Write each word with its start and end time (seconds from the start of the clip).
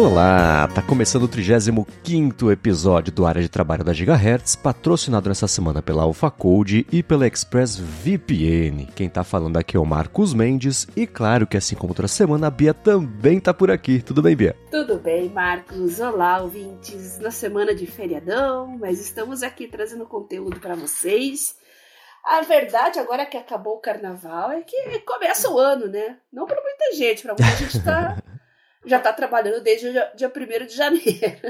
Olá, 0.00 0.66
tá 0.74 0.80
começando 0.80 1.24
o 1.24 1.28
35 1.28 2.50
episódio 2.50 3.12
do 3.12 3.26
Área 3.26 3.42
de 3.42 3.50
Trabalho 3.50 3.84
da 3.84 3.92
Gigahertz, 3.92 4.56
patrocinado 4.56 5.28
nessa 5.28 5.46
semana 5.46 5.82
pela 5.82 6.04
AlphaCode 6.04 6.86
e 6.90 7.02
pela 7.02 7.26
ExpressVPN. 7.26 8.86
Quem 8.96 9.10
tá 9.10 9.22
falando 9.22 9.58
aqui 9.58 9.76
é 9.76 9.78
o 9.78 9.84
Marcos 9.84 10.32
Mendes 10.32 10.88
e 10.96 11.06
claro 11.06 11.46
que 11.46 11.58
assim 11.58 11.76
como 11.76 11.90
outra 11.90 12.08
semana 12.08 12.46
a 12.46 12.50
Bia 12.50 12.72
também 12.72 13.38
tá 13.38 13.52
por 13.52 13.70
aqui. 13.70 14.00
Tudo 14.00 14.22
bem, 14.22 14.34
Bia? 14.34 14.56
Tudo 14.70 14.98
bem, 14.98 15.28
Marcos. 15.28 16.00
Olá, 16.00 16.40
ouvintes. 16.40 17.18
Na 17.18 17.30
semana 17.30 17.74
de 17.74 17.86
feriadão, 17.86 18.78
mas 18.80 18.98
estamos 18.98 19.42
aqui 19.42 19.66
trazendo 19.66 20.06
conteúdo 20.06 20.60
para 20.60 20.74
vocês. 20.74 21.56
A 22.24 22.40
verdade, 22.40 22.98
agora 22.98 23.26
que 23.26 23.36
acabou 23.36 23.74
o 23.74 23.80
carnaval, 23.80 24.50
é 24.50 24.62
que 24.62 25.00
começa 25.00 25.50
o 25.50 25.58
ano, 25.58 25.88
né? 25.88 26.16
Não 26.32 26.46
para 26.46 26.62
muita 26.62 26.96
gente, 26.96 27.22
para 27.22 27.34
muita 27.34 27.56
gente 27.56 27.84
tá 27.84 28.16
já 28.84 28.98
está 28.98 29.12
trabalhando 29.12 29.62
desde 29.62 29.88
o 29.88 29.92
dia, 29.92 30.12
dia 30.16 30.32
1 30.34 30.66
de 30.66 30.74
janeiro. 30.76 31.40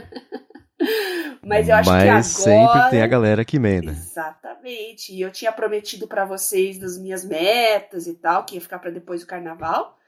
Mas 1.44 1.68
eu 1.68 1.74
acho 1.74 1.90
Mas 1.90 2.02
que 2.02 2.08
agora. 2.08 2.22
sempre 2.22 2.90
tem 2.90 3.02
a 3.02 3.06
galera 3.06 3.44
que 3.44 3.56
emenda. 3.56 3.90
Exatamente. 3.90 5.12
E 5.12 5.20
eu 5.20 5.30
tinha 5.30 5.52
prometido 5.52 6.08
para 6.08 6.24
vocês 6.24 6.78
das 6.78 6.98
minhas 6.98 7.24
metas 7.24 8.06
e 8.06 8.14
tal, 8.14 8.44
que 8.44 8.54
ia 8.54 8.60
ficar 8.60 8.78
para 8.78 8.90
depois 8.90 9.20
do 9.20 9.26
carnaval. 9.26 9.98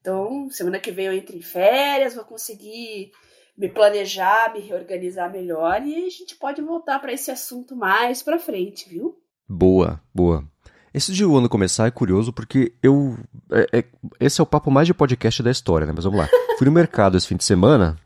Então, 0.00 0.48
semana 0.50 0.78
que 0.78 0.90
vem 0.90 1.06
eu 1.06 1.12
entro 1.12 1.36
em 1.36 1.42
férias, 1.42 2.14
vou 2.14 2.24
conseguir 2.24 3.12
me 3.56 3.68
planejar, 3.68 4.52
me 4.52 4.60
reorganizar 4.60 5.30
melhor 5.30 5.82
e 5.86 6.06
a 6.06 6.10
gente 6.10 6.36
pode 6.36 6.62
voltar 6.62 6.98
para 6.98 7.12
esse 7.12 7.30
assunto 7.30 7.76
mais 7.76 8.22
para 8.22 8.38
frente, 8.38 8.88
viu? 8.88 9.18
Boa, 9.46 10.00
boa. 10.14 10.44
Esse 10.92 11.12
de 11.12 11.24
o 11.24 11.36
ano 11.36 11.48
começar 11.48 11.86
é 11.86 11.90
curioso 11.90 12.32
porque 12.32 12.72
eu. 12.82 13.16
É, 13.50 13.78
é, 13.78 13.84
esse 14.18 14.40
é 14.40 14.42
o 14.42 14.46
papo 14.46 14.70
mais 14.70 14.86
de 14.86 14.94
podcast 14.94 15.42
da 15.42 15.50
história, 15.50 15.86
né? 15.86 15.92
Mas 15.94 16.04
vamos 16.04 16.20
lá. 16.20 16.28
Fui 16.58 16.64
no 16.64 16.72
mercado 16.72 17.16
esse 17.16 17.26
fim 17.26 17.36
de 17.36 17.44
semana 17.44 17.96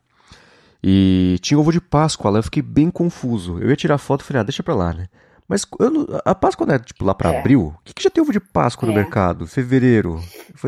e 0.83 1.39
tinha 1.41 1.59
ovo 1.59 1.71
de 1.71 1.81
Páscoa 1.81 2.29
lá, 2.29 2.39
eu 2.39 2.43
fiquei 2.43 2.61
bem 2.61 2.91
confuso. 2.91 3.57
Eu 3.59 3.69
ia 3.69 3.75
tirar 3.75 3.97
foto 3.97 4.21
e 4.21 4.23
falei, 4.23 4.41
ah, 4.41 4.43
deixa 4.43 4.61
pra 4.61 4.75
lá, 4.75 4.93
né? 4.93 5.07
Mas 5.47 5.65
não, 5.79 6.07
a 6.23 6.33
Páscoa 6.33 6.65
não 6.65 6.75
é 6.75 6.79
tipo 6.79 7.05
lá 7.05 7.13
pra 7.13 7.31
é. 7.31 7.39
abril? 7.39 7.73
O 7.75 7.83
que, 7.83 7.93
que, 7.93 8.03
já 8.03 8.09
tem 8.09 8.21
ovo 8.21 8.31
de 8.31 8.39
Páscoa 8.39 8.87
é. 8.87 8.89
no 8.89 8.95
mercado? 8.95 9.47
Fevereiro. 9.47 10.21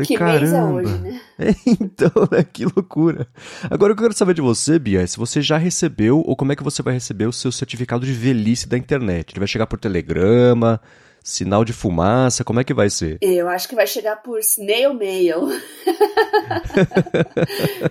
Que 0.04 0.16
caramba. 0.16 0.40
Mês 0.40 0.52
é 0.52 0.64
hoje, 0.64 0.98
né? 0.98 1.20
É, 1.38 1.54
então, 1.66 2.10
né? 2.32 2.42
Que 2.42 2.64
loucura. 2.64 3.28
Agora 3.70 3.92
o 3.92 3.96
que 3.96 4.02
eu 4.02 4.06
quero 4.06 4.18
saber 4.18 4.34
de 4.34 4.40
você, 4.40 4.76
Bia, 4.76 5.02
é 5.02 5.06
se 5.06 5.16
você 5.16 5.40
já 5.40 5.56
recebeu 5.56 6.20
ou 6.24 6.36
como 6.36 6.52
é 6.52 6.56
que 6.56 6.64
você 6.64 6.82
vai 6.82 6.94
receber 6.94 7.26
o 7.26 7.32
seu 7.32 7.50
certificado 7.52 8.04
de 8.04 8.12
velhice 8.12 8.68
da 8.68 8.76
internet. 8.76 9.32
Ele 9.32 9.40
vai 9.40 9.48
chegar 9.48 9.68
por 9.68 9.78
telegrama, 9.78 10.80
Sinal 11.28 11.62
de 11.62 11.74
fumaça, 11.74 12.42
como 12.42 12.58
é 12.58 12.64
que 12.64 12.72
vai 12.72 12.88
ser? 12.88 13.18
Eu 13.20 13.50
acho 13.50 13.68
que 13.68 13.74
vai 13.74 13.86
chegar 13.86 14.16
por 14.22 14.38
snail 14.38 14.94
mail. 14.94 15.40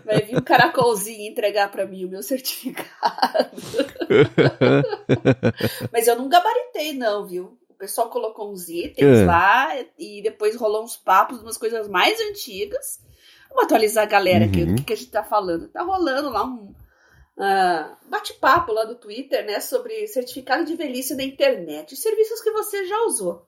vai 0.03 0.23
vir 0.23 0.38
um 0.38 0.41
caracolzinho 0.41 1.29
entregar 1.29 1.69
para 1.69 1.85
mim 1.85 2.05
o 2.05 2.09
meu 2.09 2.23
certificado. 2.23 2.89
Mas 5.94 6.07
eu 6.07 6.16
não 6.16 6.27
gabaritei, 6.27 6.94
não, 6.94 7.27
viu? 7.27 7.55
O 7.69 7.75
pessoal 7.75 8.09
colocou 8.09 8.52
uns 8.52 8.69
itens 8.69 9.19
é. 9.19 9.25
lá 9.25 9.69
e 9.99 10.19
depois 10.23 10.55
rolou 10.55 10.83
uns 10.83 10.97
papos, 10.97 11.39
umas 11.39 11.59
coisas 11.59 11.88
mais 11.88 12.19
antigas. 12.19 12.99
Vamos 13.49 13.66
atualizar 13.66 14.05
a 14.05 14.09
galera 14.09 14.45
aqui, 14.45 14.63
uhum. 14.63 14.72
o 14.72 14.75
que, 14.77 14.83
que 14.83 14.94
a 14.94 14.97
gente 14.97 15.11
tá 15.11 15.23
falando. 15.23 15.67
Tá 15.67 15.83
rolando 15.83 16.31
lá 16.31 16.44
um 16.44 16.73
uh, 17.38 17.95
bate-papo 18.09 18.73
lá 18.73 18.83
do 18.83 18.95
Twitter, 18.95 19.45
né, 19.45 19.59
sobre 19.59 20.07
certificado 20.07 20.66
de 20.66 20.75
velhice 20.75 21.16
da 21.16 21.23
internet, 21.23 21.95
serviços 21.95 22.41
que 22.41 22.52
você 22.52 22.85
já 22.85 23.05
usou. 23.05 23.47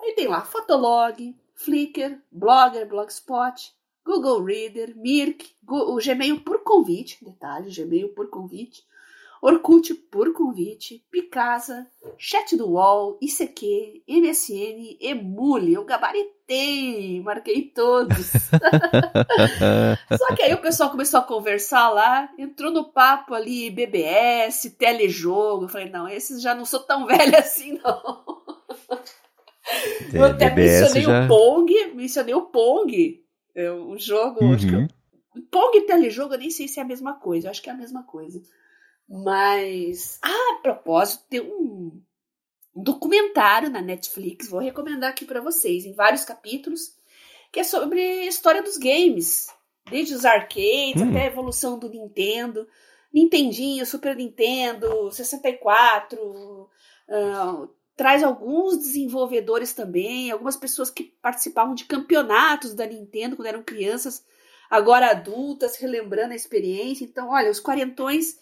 Aí 0.00 0.14
tem 0.14 0.26
lá 0.26 0.42
Fotolog, 0.42 1.34
Flickr, 1.54 2.20
Blogger, 2.30 2.88
Blogspot, 2.88 3.72
Google 4.04 4.42
Reader, 4.42 4.96
Mirk, 4.96 5.54
o 5.66 5.96
Gmail 5.96 6.40
por 6.40 6.64
convite, 6.64 7.24
detalhe, 7.24 7.70
Gmail 7.70 8.08
por 8.08 8.28
convite, 8.28 8.84
Orkut 9.42 9.92
por 9.92 10.32
convite, 10.32 11.04
Picasa, 11.10 11.88
Chat 12.16 12.56
do 12.56 12.70
UOL, 12.70 13.18
ICQ, 13.20 14.04
MSN, 14.06 14.98
Emule. 15.00 15.74
Eu 15.74 15.84
gabaritei, 15.84 17.20
marquei 17.20 17.62
todos. 17.62 18.30
Só 20.16 20.36
que 20.36 20.42
aí 20.42 20.54
o 20.54 20.60
pessoal 20.60 20.90
começou 20.90 21.18
a 21.18 21.24
conversar 21.24 21.88
lá, 21.88 22.30
entrou 22.38 22.70
no 22.70 22.92
papo 22.92 23.34
ali 23.34 23.68
BBS, 23.68 24.76
telejogo. 24.78 25.64
Eu 25.64 25.68
falei, 25.68 25.90
não, 25.90 26.08
esses 26.08 26.40
já 26.40 26.54
não 26.54 26.64
sou 26.64 26.78
tão 26.78 27.04
velha 27.10 27.40
assim, 27.40 27.80
não. 27.82 28.42
É, 30.12 30.18
eu 30.18 30.24
até 30.24 30.50
BBS 30.50 30.82
mencionei 30.82 31.02
já... 31.02 31.24
o 31.24 31.28
Pong, 31.28 31.94
mencionei 31.96 32.34
o 32.34 32.42
Pong, 32.42 33.24
é, 33.56 33.72
o 33.72 33.98
jogo. 33.98 34.44
Uhum. 34.44 34.54
Acho 34.54 34.68
que 34.68 34.74
eu... 34.74 34.86
Pong 35.50 35.78
e 35.78 35.86
telejogo, 35.86 36.34
eu 36.34 36.38
nem 36.38 36.50
sei 36.50 36.68
se 36.68 36.78
é 36.78 36.82
a 36.84 36.86
mesma 36.86 37.14
coisa, 37.14 37.48
eu 37.48 37.50
acho 37.50 37.60
que 37.60 37.68
é 37.68 37.72
a 37.72 37.76
mesma 37.76 38.04
coisa. 38.04 38.40
Mas, 39.08 40.18
ah, 40.22 40.56
a 40.58 40.62
propósito, 40.62 41.24
tem 41.28 41.40
um, 41.40 42.02
documentário 42.74 43.68
na 43.70 43.82
Netflix, 43.82 44.48
vou 44.48 44.60
recomendar 44.60 45.10
aqui 45.10 45.24
para 45.24 45.40
vocês, 45.40 45.84
em 45.84 45.92
vários 45.92 46.24
capítulos, 46.24 46.96
que 47.50 47.60
é 47.60 47.64
sobre 47.64 48.00
a 48.00 48.26
história 48.26 48.62
dos 48.62 48.78
games, 48.78 49.48
desde 49.90 50.14
os 50.14 50.24
arcades 50.24 51.02
hum. 51.02 51.10
até 51.10 51.22
a 51.22 51.26
evolução 51.26 51.78
do 51.78 51.88
Nintendo, 51.88 52.66
Nintendinho, 53.12 53.84
Super 53.84 54.16
Nintendo, 54.16 55.10
64, 55.12 56.18
uh, 56.18 57.68
traz 57.94 58.22
alguns 58.22 58.78
desenvolvedores 58.78 59.74
também, 59.74 60.30
algumas 60.30 60.56
pessoas 60.56 60.90
que 60.90 61.04
participavam 61.20 61.74
de 61.74 61.84
campeonatos 61.84 62.72
da 62.72 62.86
Nintendo 62.86 63.36
quando 63.36 63.48
eram 63.48 63.62
crianças, 63.62 64.24
agora 64.70 65.10
adultas, 65.10 65.76
relembrando 65.76 66.32
a 66.32 66.36
experiência. 66.36 67.04
Então, 67.04 67.28
olha, 67.28 67.50
os 67.50 67.60
quarentões 67.60 68.40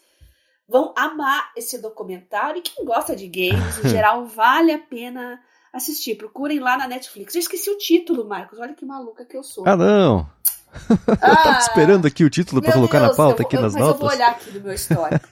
vão 0.70 0.94
amar 0.96 1.50
esse 1.56 1.78
documentário. 1.78 2.58
E 2.58 2.62
quem 2.62 2.84
gosta 2.84 3.16
de 3.16 3.26
games, 3.26 3.84
em 3.84 3.88
geral, 3.88 4.24
vale 4.26 4.72
a 4.72 4.78
pena 4.78 5.40
assistir. 5.72 6.14
Procurem 6.14 6.60
lá 6.60 6.76
na 6.78 6.86
Netflix. 6.86 7.34
Eu 7.34 7.40
esqueci 7.40 7.68
o 7.68 7.76
título, 7.76 8.26
Marcos. 8.26 8.58
Olha 8.58 8.74
que 8.74 8.86
maluca 8.86 9.24
que 9.24 9.36
eu 9.36 9.42
sou. 9.42 9.64
Ah, 9.66 9.76
não! 9.76 10.26
eu 10.88 11.16
tava 11.16 11.56
ah, 11.56 11.58
esperando 11.58 12.06
aqui 12.06 12.22
o 12.22 12.30
título 12.30 12.62
para 12.62 12.72
colocar 12.72 13.00
Deus, 13.00 13.10
na 13.10 13.16
pauta, 13.16 13.38
vou, 13.38 13.46
aqui 13.46 13.56
nas 13.56 13.74
mas 13.74 13.82
notas. 13.82 14.00
Mas 14.00 14.12
eu 14.12 14.18
vou 14.18 14.26
olhar 14.26 14.30
aqui 14.30 14.50
no 14.52 14.60
meu 14.60 14.72
histórico. 14.72 15.28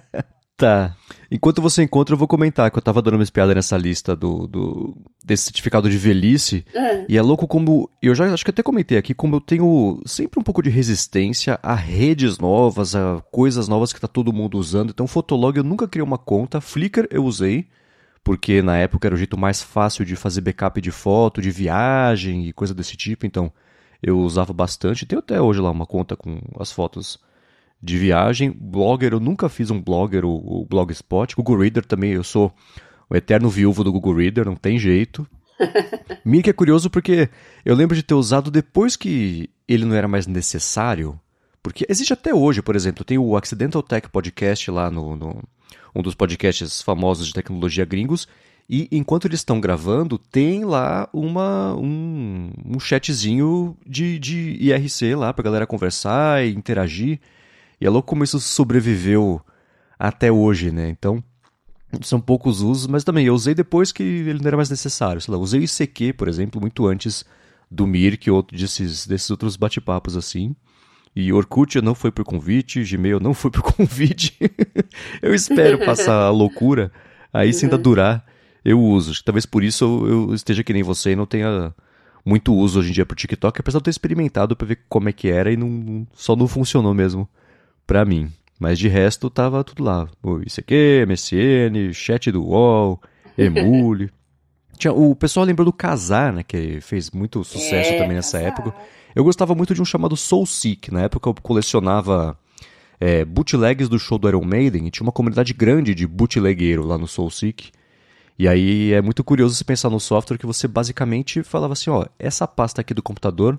tá. 0.56 0.96
Enquanto 1.30 1.60
você 1.60 1.82
encontra, 1.82 2.14
eu 2.14 2.18
vou 2.18 2.26
comentar 2.26 2.70
que 2.70 2.78
eu 2.78 2.82
tava 2.82 3.02
dando 3.02 3.14
uma 3.14 3.22
espiada 3.22 3.54
nessa 3.54 3.76
lista 3.76 4.16
do, 4.16 4.46
do 4.46 4.96
desse 5.22 5.44
certificado 5.44 5.90
de 5.90 5.98
velhice. 5.98 6.64
Uhum. 6.74 7.04
E 7.06 7.18
é 7.18 7.22
louco 7.22 7.46
como. 7.46 7.90
Eu 8.00 8.14
já 8.14 8.32
acho 8.32 8.42
que 8.42 8.50
até 8.50 8.62
comentei 8.62 8.96
aqui, 8.96 9.12
como 9.12 9.36
eu 9.36 9.40
tenho 9.40 10.00
sempre 10.06 10.40
um 10.40 10.42
pouco 10.42 10.62
de 10.62 10.70
resistência 10.70 11.58
a 11.62 11.74
redes 11.74 12.38
novas, 12.38 12.96
a 12.96 13.22
coisas 13.30 13.68
novas 13.68 13.92
que 13.92 14.00
tá 14.00 14.08
todo 14.08 14.32
mundo 14.32 14.56
usando. 14.56 14.90
Então, 14.90 15.06
Fotolog 15.06 15.54
eu 15.58 15.64
nunca 15.64 15.86
criei 15.86 16.04
uma 16.04 16.16
conta. 16.16 16.62
Flickr 16.62 17.06
eu 17.10 17.22
usei, 17.24 17.68
porque 18.24 18.62
na 18.62 18.78
época 18.78 19.06
era 19.06 19.14
o 19.14 19.18
jeito 19.18 19.38
mais 19.38 19.62
fácil 19.62 20.06
de 20.06 20.16
fazer 20.16 20.40
backup 20.40 20.80
de 20.80 20.90
foto, 20.90 21.42
de 21.42 21.50
viagem 21.50 22.46
e 22.46 22.54
coisa 22.54 22.72
desse 22.72 22.96
tipo. 22.96 23.26
Então, 23.26 23.52
eu 24.02 24.18
usava 24.18 24.54
bastante. 24.54 25.04
Tenho 25.04 25.18
até 25.20 25.38
hoje 25.42 25.60
lá 25.60 25.70
uma 25.70 25.84
conta 25.84 26.16
com 26.16 26.40
as 26.58 26.72
fotos 26.72 27.20
de 27.82 27.98
viagem. 27.98 28.50
Blogger, 28.50 29.12
eu 29.12 29.20
nunca 29.20 29.48
fiz 29.48 29.70
um 29.70 29.80
blogger, 29.80 30.24
o, 30.24 30.62
o 30.62 30.64
Blogspot. 30.64 31.34
Google 31.34 31.58
Reader 31.58 31.84
também, 31.84 32.12
eu 32.12 32.24
sou 32.24 32.52
o 33.08 33.16
eterno 33.16 33.48
viúvo 33.48 33.82
do 33.82 33.92
Google 33.92 34.16
Reader, 34.16 34.44
não 34.44 34.56
tem 34.56 34.78
jeito. 34.78 35.26
Mirk 36.24 36.48
é 36.48 36.52
curioso 36.52 36.90
porque 36.90 37.28
eu 37.64 37.74
lembro 37.74 37.96
de 37.96 38.02
ter 38.02 38.14
usado 38.14 38.50
depois 38.50 38.96
que 38.96 39.50
ele 39.66 39.84
não 39.84 39.94
era 39.94 40.08
mais 40.08 40.26
necessário. 40.26 41.18
Porque 41.62 41.84
existe 41.88 42.12
até 42.12 42.32
hoje, 42.32 42.62
por 42.62 42.76
exemplo, 42.76 43.04
tem 43.04 43.18
o 43.18 43.36
Accidental 43.36 43.82
Tech 43.82 44.08
Podcast 44.08 44.70
lá 44.70 44.90
no, 44.90 45.16
no 45.16 45.42
um 45.94 46.02
dos 46.02 46.14
podcasts 46.14 46.80
famosos 46.82 47.26
de 47.26 47.34
tecnologia 47.34 47.84
gringos. 47.84 48.28
E 48.70 48.86
enquanto 48.92 49.26
eles 49.26 49.40
estão 49.40 49.60
gravando, 49.60 50.18
tem 50.18 50.64
lá 50.64 51.08
uma, 51.12 51.74
um, 51.74 52.50
um 52.66 52.78
chatzinho 52.78 53.76
de, 53.86 54.18
de 54.18 54.58
IRC 54.60 55.14
lá 55.14 55.32
pra 55.32 55.42
galera 55.42 55.66
conversar 55.66 56.44
e 56.44 56.54
interagir. 56.54 57.18
E 57.80 57.86
é 57.86 57.90
louco 57.90 58.08
como 58.08 58.24
isso 58.24 58.40
sobreviveu 58.40 59.40
até 59.98 60.30
hoje, 60.30 60.70
né? 60.70 60.88
Então, 60.88 61.22
são 62.02 62.20
poucos 62.20 62.60
usos, 62.60 62.86
mas 62.86 63.04
também 63.04 63.26
eu 63.26 63.34
usei 63.34 63.54
depois 63.54 63.92
que 63.92 64.02
ele 64.02 64.40
não 64.40 64.46
era 64.46 64.56
mais 64.56 64.70
necessário. 64.70 65.20
Sei 65.20 65.32
lá, 65.32 65.38
usei 65.38 65.60
o 65.60 65.64
ICQ, 65.64 66.12
por 66.12 66.28
exemplo, 66.28 66.60
muito 66.60 66.86
antes 66.86 67.24
do 67.70 67.86
Mir, 67.86 68.18
que 68.18 68.30
outro 68.30 68.56
desses, 68.56 69.06
desses 69.06 69.30
outros 69.30 69.56
bate-papos 69.56 70.16
assim. 70.16 70.54
E 71.16 71.32
Orkut 71.32 71.80
não 71.80 71.94
foi 71.94 72.12
por 72.12 72.24
convite, 72.24 72.84
Gmail 72.84 73.18
não 73.20 73.34
foi 73.34 73.50
por 73.50 73.62
convite. 73.74 74.36
eu 75.22 75.34
espero 75.34 75.78
passar 75.84 76.22
a 76.22 76.30
loucura, 76.30 76.92
aí 77.32 77.52
se 77.52 77.64
ainda 77.64 77.76
uhum. 77.76 77.82
durar, 77.82 78.24
eu 78.64 78.80
uso. 78.80 79.12
Talvez 79.24 79.46
por 79.46 79.64
isso 79.64 79.84
eu, 79.84 80.28
eu 80.28 80.34
esteja 80.34 80.62
que 80.62 80.72
nem 80.72 80.82
você 80.82 81.12
e 81.12 81.16
não 81.16 81.26
tenha 81.26 81.74
muito 82.24 82.54
uso 82.54 82.80
hoje 82.80 82.90
em 82.90 82.92
dia 82.92 83.06
pro 83.06 83.16
TikTok, 83.16 83.60
apesar 83.60 83.78
de 83.78 83.80
eu 83.80 83.84
ter 83.84 83.90
experimentado 83.90 84.54
para 84.54 84.66
ver 84.66 84.80
como 84.88 85.08
é 85.08 85.12
que 85.12 85.28
era 85.28 85.50
e 85.50 85.56
não, 85.56 86.06
só 86.12 86.36
não 86.36 86.46
funcionou 86.46 86.92
mesmo 86.92 87.28
para 87.88 88.04
mim. 88.04 88.30
Mas 88.60 88.78
de 88.78 88.86
resto 88.86 89.30
tava 89.30 89.64
tudo 89.64 89.82
lá. 89.82 90.06
O 90.22 90.40
ICQ, 90.40 91.06
MSN, 91.08 91.92
chat 91.92 92.30
do 92.30 92.44
UOL, 92.44 93.00
Emule. 93.36 94.10
Tinha, 94.76 94.92
o 94.92 95.16
pessoal 95.16 95.46
lembrou 95.46 95.64
do 95.64 95.72
Casar, 95.72 96.32
né? 96.32 96.42
Que 96.44 96.80
fez 96.80 97.10
muito 97.10 97.42
sucesso 97.42 97.94
é, 97.94 97.98
também 97.98 98.14
nessa 98.14 98.38
época. 98.38 98.74
Eu 99.14 99.24
gostava 99.24 99.54
muito 99.54 99.74
de 99.74 99.80
um 99.82 99.84
chamado 99.84 100.16
Soulseek. 100.16 100.92
Na 100.92 101.02
época 101.02 101.30
eu 101.30 101.34
colecionava 101.34 102.38
é, 103.00 103.24
bootlegs 103.24 103.88
do 103.88 103.98
show 103.98 104.18
do 104.18 104.28
Iron 104.28 104.44
Maiden 104.44 104.86
e 104.86 104.90
tinha 104.90 105.04
uma 105.04 105.12
comunidade 105.12 105.54
grande 105.54 105.94
de 105.94 106.06
bootlegueiro 106.06 106.84
lá 106.84 106.98
no 106.98 107.08
SoulSeek. 107.08 107.70
E 108.38 108.46
aí 108.46 108.92
é 108.92 109.00
muito 109.00 109.24
curioso 109.24 109.54
se 109.54 109.64
pensar 109.64 109.90
no 109.90 109.98
software 109.98 110.38
que 110.38 110.46
você 110.46 110.68
basicamente 110.68 111.42
falava 111.42 111.72
assim, 111.72 111.90
ó, 111.90 112.06
essa 112.18 112.46
pasta 112.46 112.80
aqui 112.80 112.94
do 112.94 113.02
computador 113.02 113.58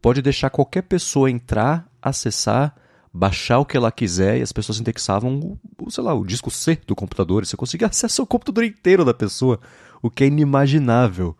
pode 0.00 0.22
deixar 0.22 0.50
qualquer 0.50 0.82
pessoa 0.82 1.30
entrar, 1.30 1.88
acessar, 2.00 2.74
baixar 3.12 3.58
o 3.58 3.66
que 3.66 3.76
ela 3.76 3.90
quiser 3.90 4.38
e 4.38 4.42
as 4.42 4.52
pessoas 4.52 4.78
indexavam 4.78 5.58
o, 5.78 5.90
sei 5.90 6.04
lá, 6.04 6.14
o 6.14 6.24
disco 6.24 6.50
C 6.50 6.78
do 6.86 6.94
computador 6.94 7.42
e 7.42 7.46
você 7.46 7.56
conseguia 7.56 7.88
acesso 7.88 8.22
ao 8.22 8.26
computador 8.26 8.64
inteiro 8.64 9.04
da 9.04 9.14
pessoa, 9.14 9.60
o 10.02 10.10
que 10.10 10.24
é 10.24 10.26
inimaginável 10.28 11.36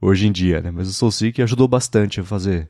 hoje 0.00 0.26
em 0.26 0.32
dia, 0.32 0.60
né? 0.60 0.70
Mas 0.70 0.88
o 0.88 0.92
SoulSeek 0.92 1.40
ajudou 1.42 1.68
bastante 1.68 2.20
a 2.20 2.24
fazer 2.24 2.68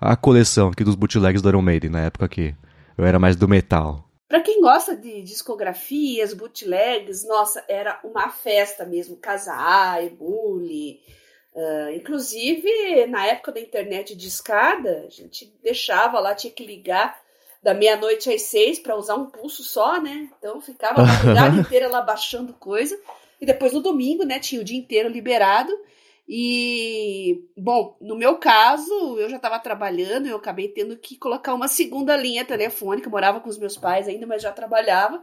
a 0.00 0.16
coleção 0.16 0.68
aqui 0.68 0.82
dos 0.82 0.94
bootlegs 0.94 1.42
do 1.42 1.48
Iron 1.48 1.62
Maiden 1.62 1.90
na 1.90 2.00
época 2.00 2.28
que 2.28 2.54
eu 2.96 3.04
era 3.04 3.18
mais 3.18 3.36
do 3.36 3.48
metal. 3.48 4.08
Para 4.28 4.40
quem 4.40 4.62
gosta 4.62 4.96
de 4.96 5.22
discografias, 5.22 6.32
bootlegs, 6.32 7.26
nossa, 7.26 7.62
era 7.68 8.00
uma 8.02 8.30
festa 8.30 8.86
mesmo. 8.86 9.16
Casa 9.16 9.52
A, 9.52 10.02
Ebule. 10.02 11.00
Uh, 11.54 11.90
inclusive, 11.94 13.06
na 13.08 13.26
época 13.26 13.52
da 13.52 13.60
internet 13.60 14.16
de 14.16 14.26
escada, 14.26 15.04
a 15.06 15.10
gente 15.10 15.52
deixava 15.62 16.18
lá, 16.18 16.34
tinha 16.34 16.52
que 16.52 16.64
ligar 16.64 17.21
da 17.62 17.72
meia-noite 17.72 18.32
às 18.32 18.42
seis 18.42 18.78
para 18.78 18.96
usar 18.96 19.14
um 19.14 19.26
pulso 19.26 19.62
só, 19.62 20.00
né? 20.00 20.28
Então 20.36 20.60
ficava 20.60 21.02
a 21.02 21.06
madrugada 21.06 21.56
inteira 21.60 21.88
lá 21.88 22.02
baixando 22.02 22.52
coisa. 22.54 22.98
E 23.40 23.46
depois 23.46 23.72
no 23.72 23.80
domingo, 23.80 24.24
né, 24.24 24.38
tinha 24.38 24.60
o 24.60 24.64
dia 24.64 24.78
inteiro 24.78 25.08
liberado. 25.08 25.72
E, 26.28 27.44
bom, 27.56 27.96
no 28.00 28.16
meu 28.16 28.36
caso, 28.36 29.18
eu 29.18 29.28
já 29.28 29.36
estava 29.36 29.58
trabalhando, 29.58 30.26
eu 30.26 30.36
acabei 30.36 30.68
tendo 30.68 30.96
que 30.96 31.16
colocar 31.16 31.52
uma 31.52 31.68
segunda 31.68 32.16
linha 32.16 32.44
telefônica. 32.44 33.06
Eu 33.06 33.10
morava 33.10 33.40
com 33.40 33.48
os 33.48 33.58
meus 33.58 33.76
pais 33.76 34.08
ainda, 34.08 34.26
mas 34.26 34.42
já 34.42 34.52
trabalhava. 34.52 35.22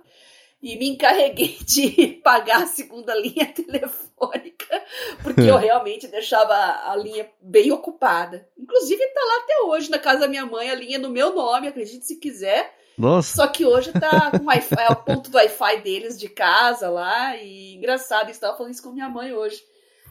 E 0.62 0.78
me 0.78 0.90
encarreguei 0.90 1.58
de 1.66 2.20
pagar 2.24 2.64
a 2.64 2.68
segunda 2.68 3.16
linha 3.16 3.46
telefônica, 3.54 4.84
porque 5.24 5.42
eu 5.42 5.58
realmente 5.58 6.08
deixava 6.08 6.54
a 6.54 6.96
linha 6.96 7.30
bem 7.42 7.72
ocupada. 7.72 8.48
Inclusive, 8.58 9.02
está 9.02 9.22
lá 9.22 9.44
até 9.44 9.62
hoje, 9.64 9.90
na 9.90 10.00
casa 10.00 10.22
da 10.22 10.28
minha 10.28 10.46
mãe, 10.46 10.70
a 10.70 10.76
linha 10.76 11.00
no 11.00 11.10
meu 11.10 11.34
nome, 11.34 11.68
acredite 11.68 12.06
se 12.06 12.18
quiser. 12.18 12.78
Nossa. 12.98 13.38
Só 13.38 13.48
que 13.48 13.66
hoje 13.66 13.94
tá 13.94 14.32
com 14.32 14.46
Wi-Fi, 14.46 14.82
é 14.82 14.92
o 14.92 14.96
ponto 14.98 15.30
do 15.30 15.38
Wi-Fi 15.38 15.82
deles 15.82 16.20
de 16.20 16.28
casa 16.28 16.90
lá. 16.90 17.38
E 17.38 17.76
engraçado, 17.76 18.30
estava 18.30 18.58
falando 18.58 18.74
isso 18.74 18.84
com 18.84 18.92
minha 18.92 19.08
mãe 19.08 19.34
hoje 19.34 19.64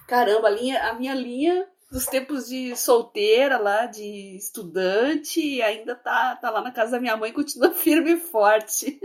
caramba, 0.09 0.49
a, 0.49 0.51
linha, 0.51 0.83
a 0.89 0.95
minha 0.95 1.15
linha 1.15 1.69
dos 1.93 2.07
tempos 2.07 2.49
de 2.49 2.75
solteira 2.75 3.59
lá, 3.59 3.87
de 3.87 4.37
estudante, 4.37 5.63
ainda 5.63 5.95
tá, 5.95 6.35
tá 6.37 6.51
lá 6.51 6.63
na 6.63 6.73
casa 6.73 6.93
da 6.93 7.01
minha 7.01 7.17
mãe, 7.17 7.33
continua 7.33 7.71
firme 7.77 8.13
e 8.13 8.17
forte. 8.17 8.99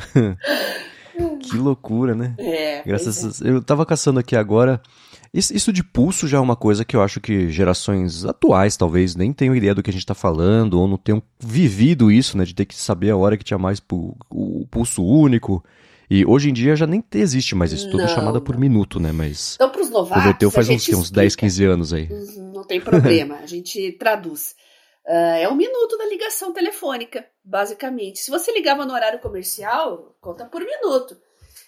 que 1.40 1.56
loucura, 1.56 2.14
né? 2.14 2.34
É. 2.38 2.82
Graças 2.84 3.42
é. 3.42 3.50
Eu 3.50 3.62
tava 3.62 3.84
caçando 3.84 4.20
aqui 4.20 4.36
agora. 4.36 4.80
Isso 5.32 5.72
de 5.72 5.84
pulso 5.84 6.26
já 6.26 6.38
é 6.38 6.40
uma 6.40 6.56
coisa 6.56 6.84
que 6.84 6.96
eu 6.96 7.02
acho 7.02 7.20
que 7.20 7.50
gerações 7.50 8.24
atuais 8.24 8.76
talvez 8.76 9.14
nem 9.14 9.32
tenham 9.32 9.54
ideia 9.54 9.72
do 9.72 9.82
que 9.82 9.88
a 9.88 9.92
gente 9.92 10.02
está 10.02 10.14
falando, 10.14 10.74
ou 10.74 10.88
não 10.88 10.96
tenham 10.96 11.22
vivido 11.38 12.10
isso, 12.10 12.36
né? 12.36 12.44
De 12.44 12.52
ter 12.52 12.64
que 12.64 12.74
saber 12.74 13.10
a 13.10 13.16
hora 13.16 13.36
que 13.36 13.44
tinha 13.44 13.58
mais 13.58 13.80
o 14.30 14.66
pulso 14.68 15.04
único. 15.04 15.64
E 16.10 16.26
hoje 16.26 16.50
em 16.50 16.52
dia 16.52 16.74
já 16.74 16.88
nem 16.88 17.04
existe 17.14 17.54
mais 17.54 17.70
isso, 17.72 17.88
tudo 17.88 18.00
não, 18.00 18.08
chamada 18.08 18.40
por 18.40 18.58
minuto, 18.58 18.98
né? 18.98 19.12
Mas. 19.12 19.54
Então, 19.54 19.70
para 19.70 19.80
os 19.80 19.90
novatos. 19.90 20.24
Converteu 20.24 20.50
faz 20.50 20.68
uns, 20.68 20.88
uns 20.88 21.10
10, 21.12 21.36
15 21.36 21.64
anos 21.64 21.92
aí. 21.92 22.08
Não 22.52 22.64
tem 22.64 22.80
problema, 22.80 23.36
a 23.36 23.46
gente 23.46 23.92
traduz. 23.92 24.56
Uh, 25.10 25.40
é 25.40 25.48
um 25.48 25.56
minuto 25.56 25.98
da 25.98 26.06
ligação 26.06 26.52
telefônica, 26.52 27.28
basicamente. 27.42 28.20
Se 28.20 28.30
você 28.30 28.52
ligava 28.52 28.86
no 28.86 28.94
horário 28.94 29.18
comercial, 29.18 30.16
conta 30.20 30.44
por 30.44 30.64
minuto. 30.64 31.20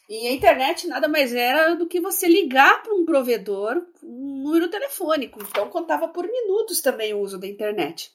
E 0.08 0.28
a 0.28 0.32
internet 0.32 0.86
nada 0.86 1.08
mais 1.08 1.34
era 1.34 1.74
do 1.74 1.88
que 1.88 2.00
você 2.00 2.28
ligar 2.28 2.84
para 2.84 2.94
um 2.94 3.04
provedor 3.04 3.84
um 4.00 4.44
número 4.44 4.70
telefônico. 4.70 5.42
Então 5.42 5.68
contava 5.68 6.06
por 6.06 6.24
minutos 6.24 6.80
também 6.80 7.14
o 7.14 7.18
uso 7.18 7.36
da 7.36 7.48
internet. 7.48 8.12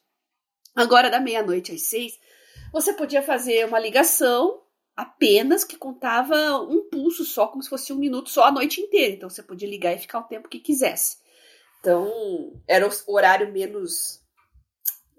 Agora, 0.73 1.09
da 1.09 1.19
meia-noite 1.19 1.73
às 1.73 1.81
seis, 1.81 2.17
você 2.71 2.93
podia 2.93 3.21
fazer 3.21 3.65
uma 3.65 3.79
ligação 3.79 4.61
apenas 4.95 5.65
que 5.65 5.75
contava 5.75 6.57
um 6.61 6.87
pulso 6.89 7.25
só, 7.25 7.47
como 7.47 7.61
se 7.61 7.69
fosse 7.69 7.91
um 7.91 7.97
minuto 7.97 8.29
só 8.29 8.45
a 8.45 8.51
noite 8.51 8.79
inteira. 8.79 9.13
Então 9.13 9.29
você 9.29 9.43
podia 9.43 9.67
ligar 9.67 9.93
e 9.93 9.99
ficar 9.99 10.19
o 10.19 10.27
tempo 10.29 10.47
que 10.47 10.59
quisesse. 10.59 11.17
Então 11.81 12.53
era 12.65 12.87
o 12.87 13.13
horário 13.13 13.51
menos 13.51 14.25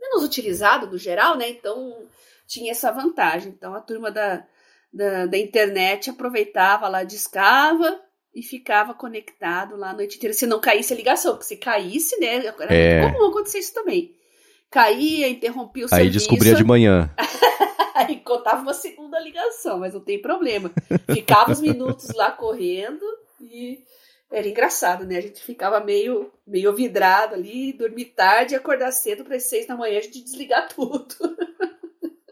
menos 0.01 0.25
utilizado 0.25 0.87
no 0.87 0.99
geral, 0.99 1.37
né? 1.37 1.49
Então 1.49 2.07
tinha 2.47 2.73
essa 2.73 2.91
vantagem. 2.91 3.53
Então 3.53 3.75
a 3.75 3.81
turma 3.81 4.11
da, 4.11 4.45
da, 4.93 5.27
da 5.27 5.39
internet 5.39 6.11
aproveitava 6.11 6.89
lá, 6.89 7.05
discava 7.05 8.01
e 8.35 8.43
ficava 8.43 8.95
conectado 8.95 9.77
lá 9.77 9.91
a 9.91 9.95
noite 9.95 10.17
inteira. 10.17 10.35
Se 10.35 10.47
não 10.47 10.61
caísse 10.61 10.93
a 10.93 10.97
ligação, 10.97 11.33
porque 11.33 11.47
se 11.47 11.57
caísse, 11.57 12.19
né? 12.21 12.47
Era 12.47 12.75
é. 12.75 13.01
muito 13.01 13.15
comum 13.17 13.31
acontecer 13.31 13.59
isso 13.59 13.75
também. 13.75 14.15
Caía, 14.71 15.29
interrompia 15.29 15.87
o 15.87 15.89
serviço. 15.89 16.09
Aí 16.09 16.13
descobria 16.13 16.55
de 16.55 16.65
manhã. 16.65 17.11
Aí 17.95 18.17
contava 18.21 18.63
uma 18.63 18.75
segunda 18.75 19.19
ligação, 19.19 19.81
mas 19.81 19.93
não 19.93 20.01
tem 20.01 20.21
problema. 20.21 20.71
Ficava 21.13 21.51
os 21.51 21.61
minutos 21.61 22.15
lá 22.15 22.31
correndo 22.31 23.05
e 23.41 23.81
era 24.31 24.47
engraçado, 24.47 25.07
né? 25.07 25.17
A 25.17 25.21
gente 25.21 25.43
ficava 25.43 25.81
meio, 25.81 26.31
meio 26.47 26.75
vidrado 26.75 27.35
ali, 27.35 27.73
dormir 27.73 28.07
tarde 28.07 28.55
e 28.55 28.57
acordar 28.57 28.93
cedo 28.93 29.25
para 29.25 29.37
as 29.37 29.45
seis 29.45 29.67
da 29.67 29.77
manhã 29.77 29.99
a 29.99 30.03
gente 30.03 30.23
desligar 30.23 30.69
tudo. 30.75 31.07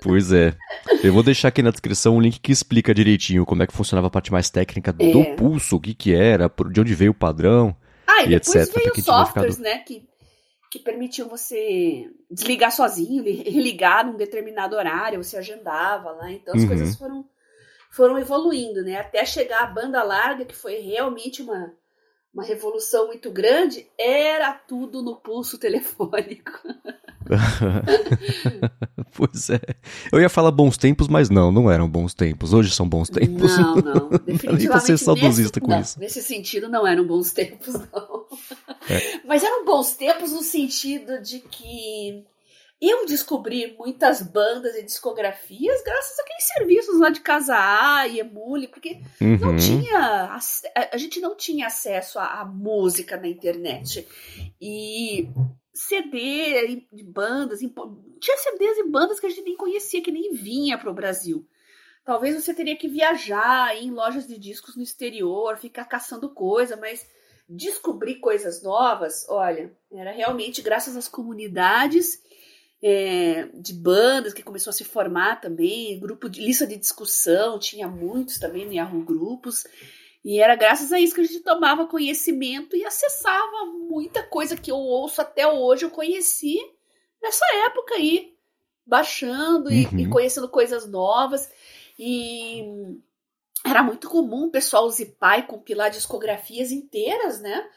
Pois 0.02 0.32
é. 0.32 0.54
Eu 1.02 1.12
vou 1.12 1.22
deixar 1.22 1.48
aqui 1.48 1.62
na 1.62 1.70
descrição 1.70 2.16
um 2.16 2.20
link 2.20 2.38
que 2.38 2.52
explica 2.52 2.94
direitinho 2.94 3.46
como 3.46 3.62
é 3.62 3.66
que 3.66 3.72
funcionava 3.72 4.06
a 4.06 4.10
parte 4.10 4.30
mais 4.30 4.50
técnica 4.50 4.94
é. 4.98 5.10
do 5.10 5.24
pulso, 5.36 5.76
o 5.76 5.80
que 5.80 5.94
que 5.94 6.14
era, 6.14 6.52
de 6.70 6.80
onde 6.80 6.94
veio 6.94 7.10
o 7.10 7.14
padrão 7.14 7.76
ah, 8.06 8.24
e, 8.24 8.30
e 8.30 8.34
etc. 8.34 8.72
Veio 8.74 8.92
os 8.96 9.04
softwares, 9.04 9.56
ficado... 9.56 9.74
né, 9.74 9.78
que 9.78 10.06
que 10.70 10.78
permitiam 10.80 11.28
você 11.28 12.10
desligar 12.30 12.72
sozinho, 12.72 13.22
religar 13.22 14.04
num 14.04 14.16
determinado 14.16 14.76
horário, 14.76 15.22
você 15.22 15.36
agendava 15.36 16.10
lá. 16.12 16.30
Então 16.30 16.54
as 16.54 16.62
uhum. 16.62 16.68
coisas 16.68 16.96
foram, 16.96 17.24
foram 17.90 18.18
evoluindo, 18.18 18.82
né? 18.82 18.98
Até 18.98 19.24
chegar 19.24 19.62
a 19.62 19.66
banda 19.66 20.02
larga, 20.02 20.44
que 20.44 20.54
foi 20.54 20.80
realmente 20.80 21.40
uma, 21.40 21.72
uma 22.36 22.44
revolução 22.44 23.06
muito 23.06 23.30
grande, 23.30 23.86
era 23.98 24.52
tudo 24.52 25.02
no 25.02 25.16
pulso 25.16 25.56
telefônico. 25.56 26.52
pois 29.16 29.48
é. 29.48 29.58
Eu 30.12 30.20
ia 30.20 30.28
falar 30.28 30.50
bons 30.50 30.76
tempos, 30.76 31.08
mas 31.08 31.30
não, 31.30 31.50
não 31.50 31.70
eram 31.70 31.88
bons 31.88 32.12
tempos. 32.12 32.52
Hoje 32.52 32.70
são 32.74 32.86
bons 32.86 33.08
tempos. 33.08 33.56
Não, 33.56 33.76
não. 33.80 34.08
Definitivamente. 34.10 34.84
Ser 34.84 34.98
saudosista 34.98 35.58
nesse, 35.58 35.60
com 35.60 35.70
não, 35.70 35.80
isso. 35.80 35.98
Nesse 35.98 36.22
sentido, 36.22 36.68
não 36.68 36.86
eram 36.86 37.06
bons 37.06 37.32
tempos, 37.32 37.72
não. 37.72 38.26
É. 38.90 39.20
Mas 39.26 39.42
eram 39.42 39.64
bons 39.64 39.94
tempos 39.94 40.30
no 40.30 40.42
sentido 40.42 41.22
de 41.22 41.40
que 41.40 42.22
eu 42.80 43.06
descobri 43.06 43.74
muitas 43.78 44.20
bandas 44.20 44.74
e 44.76 44.82
discografias 44.82 45.82
graças 45.82 46.18
àqueles 46.18 46.44
serviços 46.44 47.00
lá 47.00 47.08
de 47.08 47.20
Casa 47.20 47.54
A 47.56 48.06
e 48.06 48.20
Emule, 48.20 48.68
porque 48.68 49.00
uhum. 49.20 49.38
não 49.38 49.56
tinha. 49.56 50.38
A, 50.74 50.96
gente 50.96 51.20
não 51.20 51.34
tinha 51.34 51.68
acesso 51.68 52.18
à, 52.18 52.40
à 52.40 52.44
música 52.44 53.16
na 53.16 53.28
internet. 53.28 54.06
E 54.60 55.28
CD 55.72 56.86
de 56.92 57.02
bandas, 57.02 57.60
tinha 57.60 58.36
CDs 58.36 58.78
e 58.78 58.88
bandas 58.88 59.20
que 59.20 59.26
a 59.26 59.30
gente 59.30 59.42
nem 59.42 59.56
conhecia, 59.56 60.02
que 60.02 60.12
nem 60.12 60.34
vinha 60.34 60.76
para 60.76 60.90
o 60.90 60.94
Brasil. 60.94 61.46
Talvez 62.04 62.36
você 62.36 62.54
teria 62.54 62.76
que 62.76 62.88
viajar 62.88 63.74
em 63.76 63.90
lojas 63.90 64.26
de 64.26 64.38
discos 64.38 64.76
no 64.76 64.82
exterior, 64.82 65.56
ficar 65.56 65.86
caçando 65.86 66.28
coisa, 66.28 66.76
mas 66.76 67.06
descobrir 67.48 68.16
coisas 68.16 68.62
novas, 68.62 69.26
olha, 69.28 69.72
era 69.90 70.10
realmente 70.10 70.62
graças 70.62 70.96
às 70.96 71.08
comunidades 71.08 72.22
é, 72.82 73.48
de 73.54 73.72
bandas 73.72 74.32
que 74.32 74.42
começou 74.42 74.70
a 74.70 74.74
se 74.74 74.84
formar 74.84 75.40
também, 75.40 75.98
grupo 75.98 76.28
de 76.28 76.42
lista 76.42 76.66
de 76.66 76.76
discussão, 76.76 77.58
tinha 77.58 77.88
muitos 77.88 78.38
também 78.38 78.66
no 78.66 78.72
Yahoo 78.72 79.04
Grupos. 79.04 79.64
E 80.24 80.40
era 80.40 80.56
graças 80.56 80.92
a 80.92 80.98
isso 80.98 81.14
que 81.14 81.20
a 81.20 81.24
gente 81.24 81.40
tomava 81.40 81.86
conhecimento 81.86 82.76
e 82.76 82.84
acessava 82.84 83.66
muita 83.88 84.22
coisa 84.24 84.56
que 84.56 84.70
eu 84.70 84.76
ouço 84.76 85.20
até 85.20 85.46
hoje, 85.46 85.84
eu 85.84 85.90
conheci 85.90 86.58
nessa 87.22 87.44
época 87.66 87.94
aí, 87.94 88.34
baixando 88.84 89.72
e, 89.72 89.82
e 89.82 90.04
uhum. 90.04 90.10
conhecendo 90.10 90.48
coisas 90.48 90.86
novas. 90.86 91.50
E 91.98 92.64
era 93.64 93.82
muito 93.82 94.08
comum 94.08 94.46
o 94.46 94.50
pessoal 94.50 94.88
zipar 94.90 95.38
e 95.38 95.42
compilar 95.44 95.90
discografias 95.90 96.70
inteiras, 96.70 97.40
né? 97.40 97.68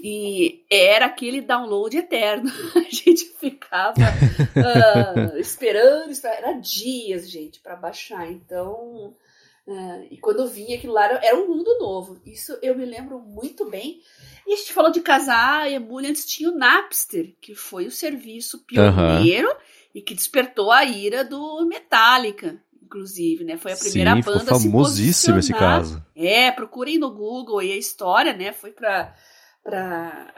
E 0.00 0.64
era 0.70 1.06
aquele 1.06 1.40
download 1.40 1.96
eterno. 1.96 2.50
A 2.76 2.90
gente 2.94 3.24
ficava 3.38 3.94
uh, 4.00 5.38
esperando, 5.38 6.10
esperando, 6.10 6.38
era 6.38 6.52
dias, 6.52 7.30
gente, 7.30 7.60
para 7.60 7.76
baixar. 7.76 8.30
Então, 8.30 9.14
Uh, 9.66 10.06
e 10.12 10.16
quando 10.18 10.46
vinha 10.46 10.76
aquilo 10.76 10.92
lá, 10.92 11.06
era 11.06 11.36
um 11.36 11.48
mundo 11.48 11.76
novo. 11.80 12.20
Isso 12.24 12.56
eu 12.62 12.78
me 12.78 12.84
lembro 12.84 13.18
muito 13.18 13.68
bem. 13.68 14.00
E 14.46 14.52
a 14.52 14.56
gente 14.56 14.72
falou 14.72 14.92
de 14.92 15.00
casar 15.00 15.68
e 15.68 15.74
a 15.74 15.80
mulher 15.80 16.10
antes 16.10 16.24
tinha 16.24 16.48
o 16.48 16.54
Napster, 16.54 17.34
que 17.40 17.52
foi 17.52 17.84
o 17.84 17.90
serviço 17.90 18.60
pioneiro 18.60 19.48
uhum. 19.48 19.56
e 19.92 20.00
que 20.00 20.14
despertou 20.14 20.70
a 20.70 20.84
ira 20.84 21.24
do 21.24 21.66
Metallica, 21.66 22.62
inclusive, 22.80 23.42
né? 23.42 23.56
Foi 23.56 23.72
a 23.72 23.76
primeira 23.76 24.14
Sim, 24.14 24.22
banda 24.22 24.38
ficou 24.44 24.60
famosíssimo 24.60 25.40
esse 25.40 25.52
caso. 25.52 26.00
É, 26.14 26.52
procurem 26.52 26.96
no 26.96 27.10
Google 27.10 27.58
aí 27.58 27.72
a 27.72 27.76
história, 27.76 28.32
né? 28.32 28.52
Foi 28.52 28.70
para 28.70 29.16
para 29.66 30.32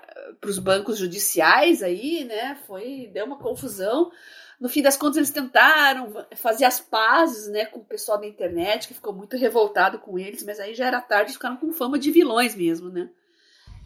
os 0.47 0.59
bancos 0.59 0.99
judiciais 0.99 1.83
aí, 1.83 2.25
né? 2.25 2.59
Foi 2.67 3.11
deu 3.13 3.27
uma 3.27 3.39
confusão. 3.39 4.11
No 4.59 4.69
fim 4.69 4.83
das 4.83 4.97
contas, 4.97 5.19
eles 5.19 5.31
tentaram 5.31 6.27
fazer 6.35 6.65
as 6.65 6.81
pazes 6.81 7.47
né, 7.49 7.67
com 7.67 7.79
o 7.79 7.85
pessoal 7.85 8.19
da 8.19 8.27
internet, 8.27 8.89
que 8.89 8.95
ficou 8.95 9.13
muito 9.13 9.37
revoltado 9.37 10.01
com 10.01 10.19
eles, 10.19 10.43
mas 10.43 10.59
aí 10.59 10.75
já 10.75 10.87
era 10.87 11.01
tarde, 11.01 11.35
ficaram 11.35 11.57
com 11.57 11.73
fama 11.73 11.97
de 11.97 12.11
vilões 12.11 12.57
mesmo, 12.57 12.89
né? 12.89 13.09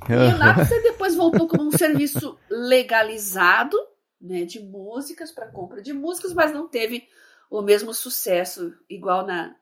E 0.08 0.34
o 0.34 0.38
Napster 0.38 0.82
depois 0.82 1.14
voltou 1.14 1.46
como 1.46 1.68
um 1.68 1.76
serviço 1.76 2.38
legalizado 2.50 3.76
né, 4.20 4.44
de 4.44 4.61
músicas, 4.61 5.30
para 5.30 5.46
compra 5.46 5.82
de 5.82 5.92
músicas, 5.92 6.32
mas 6.32 6.52
não 6.52 6.66
teve 6.66 7.06
o 7.50 7.61
mesmo 7.61 7.92
sucesso, 7.92 8.72
igual 8.88 9.26
na, 9.26 9.54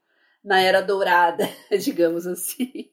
na 0.45 0.61
Era 0.61 0.81
Dourada, 0.81 1.49
digamos 1.83 2.27
assim. 2.27 2.89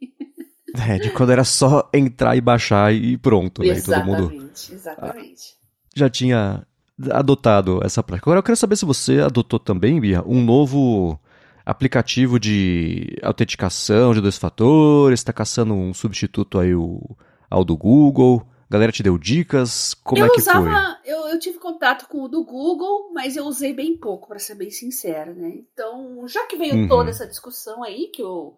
É, 0.76 0.98
de 0.98 1.10
quando 1.12 1.32
era 1.32 1.44
só 1.44 1.90
entrar 1.94 2.36
e 2.36 2.42
baixar 2.42 2.94
e 2.94 3.18
pronto, 3.18 3.62
né? 3.62 3.70
Exatamente, 3.70 4.18
todo 4.18 4.32
mundo 4.32 4.52
exatamente. 4.72 5.58
Já 5.96 6.10
tinha 6.10 6.66
adotado 7.12 7.80
essa 7.84 8.04
prática. 8.04 8.30
Agora 8.30 8.40
eu 8.40 8.44
quero 8.44 8.58
saber 8.58 8.76
se 8.76 8.86
você 8.86 9.20
adotou 9.20 9.60
também, 9.60 10.00
Bia, 10.00 10.24
um 10.26 10.44
novo 10.44 11.20
aplicativo 11.66 12.40
de 12.40 13.18
autenticação 13.22 14.14
de 14.14 14.22
dois 14.22 14.38
fatores, 14.38 15.20
está 15.20 15.34
caçando 15.34 15.74
um 15.74 15.94
substituto 15.94 16.60
aí 16.60 16.74
o, 16.74 17.02
ao 17.50 17.64
do 17.64 17.78
Google. 17.78 18.46
A 18.70 18.74
galera 18.74 18.92
te 18.92 19.04
deu 19.04 19.18
dicas? 19.18 19.94
Como 19.94 20.22
eu 20.22 20.26
é 20.26 20.30
que 20.30 20.42
usava, 20.42 20.62
foi? 20.62 21.14
Eu, 21.14 21.28
eu 21.28 21.40
tive 21.40 21.58
contato 21.58 22.08
com 22.08 22.24
o 22.24 22.28
do 22.28 22.44
Google, 22.44 23.12
mas 23.14 23.38
eu 23.38 23.46
usei 23.46 23.74
bem 23.74 23.96
pouco, 23.98 24.28
para 24.28 24.40
ser 24.40 24.56
bem 24.56 24.70
sincera, 24.70 25.34
né? 25.34 25.54
Então, 25.56 26.28
já 26.28 26.46
que 26.46 26.58
veio 26.58 26.76
uhum. 26.76 26.88
toda 26.88 27.10
essa 27.10 27.28
discussão 27.28 27.84
aí, 27.84 28.08
que 28.08 28.22
o, 28.24 28.56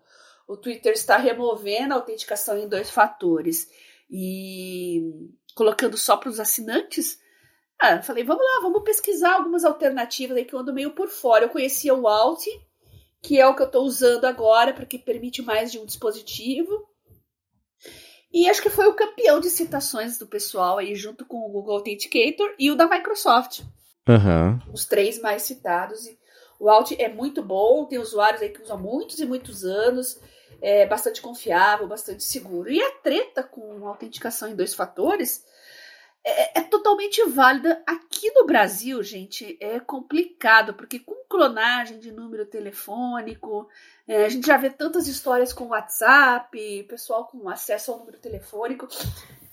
o 0.50 0.58
Twitter 0.58 0.94
está 0.94 1.15
removendo 1.15 1.94
a 1.94 1.98
autenticação 1.98 2.58
em 2.58 2.68
dois 2.68 2.89
fatores 2.89 3.70
e 4.10 5.00
colocando 5.53 5.96
só 5.96 6.18
para 6.18 6.29
os 6.29 6.39
assinantes, 6.39 7.20
ah, 7.79 8.01
falei, 8.01 8.24
vamos 8.24 8.44
lá, 8.44 8.62
vamos 8.63 8.84
pesquisar 8.84 9.36
algumas 9.36 9.63
alternativas 9.63 10.36
aí 10.36 10.44
que 10.44 10.56
eu 10.56 10.60
ando 10.60 10.74
meio 10.74 10.96
por 10.96 11.08
fora. 11.08 11.46
Eu 11.46 11.50
conhecia 11.50 11.94
o 11.94 12.08
Alt, 12.08 12.44
que 13.22 13.39
é 13.39 13.48
o 13.48 13.56
que 13.56 13.62
eu 13.62 13.68
estou 13.68 13.86
usando 13.86 14.25
agora, 14.25 14.74
porque 14.74 14.98
permite 14.98 15.44
mais 15.44 15.72
de 15.72 15.77
um 15.77 15.86
dispositivo. 15.86 16.84
E 18.34 18.50
acho 18.50 18.62
que 18.62 18.72
foi 18.72 18.88
o 18.88 18.96
campeão 18.96 19.39
de 19.39 19.51
citações 19.51 20.18
do 20.18 20.25
pessoal 20.25 20.79
aí, 20.79 20.96
junto 20.96 21.25
com 21.25 21.38
o 21.38 21.51
Google 21.51 21.75
Authenticator 21.75 22.56
e 22.58 22.72
o 22.72 22.75
da 22.75 22.89
Microsoft. 22.89 23.62
Uhum. 24.08 24.60
Os 24.74 24.86
três 24.86 25.22
mais 25.22 25.44
citados. 25.44 26.00
O 26.60 26.70
Alt 26.70 26.91
é 26.98 27.08
muito 27.08 27.44
bom, 27.44 27.86
tem 27.86 28.00
usuários 28.00 28.41
aí 28.41 28.50
que 28.50 28.63
usam 28.63 28.79
muitos 28.79 29.20
e 29.20 29.25
muitos 29.25 29.63
anos, 29.63 30.20
é 30.62 30.86
bastante 30.86 31.22
confiável, 31.22 31.88
bastante 31.88 32.24
seguro. 32.24 32.70
E 32.70 32.82
a 32.82 32.91
treta 32.91 33.44
com 33.44 33.88
autenticação 33.88 34.50
em 34.50 34.56
dois 34.56 34.74
fatores 34.74 35.44
é, 36.24 36.60
é, 36.60 36.62
totalmente 36.63 37.24
válida. 37.29 37.82
Aqui 37.88 38.32
no 38.34 38.46
Brasil, 38.46 39.01
gente, 39.01 39.58
é 39.62 39.79
complicado, 39.79 40.74
porque 40.74 41.00
com 41.00 41.15
clonagem 41.29 42.00
de 42.00 42.12
número 42.12 42.46
telefônico, 42.46 43.70
é, 44.08 44.25
a 44.25 44.29
gente 44.29 44.48
já 44.48 44.58
vê 44.58 44.70
tantas 44.70 45.08
histórias 45.08 45.53
com 45.53 45.68
WhatsApp, 45.68 46.84
pessoal 46.89 47.25
com 47.27 47.48
acesso 47.48 47.91
ao 47.91 48.00
número 48.00 48.20
telefônico, 48.20 48.88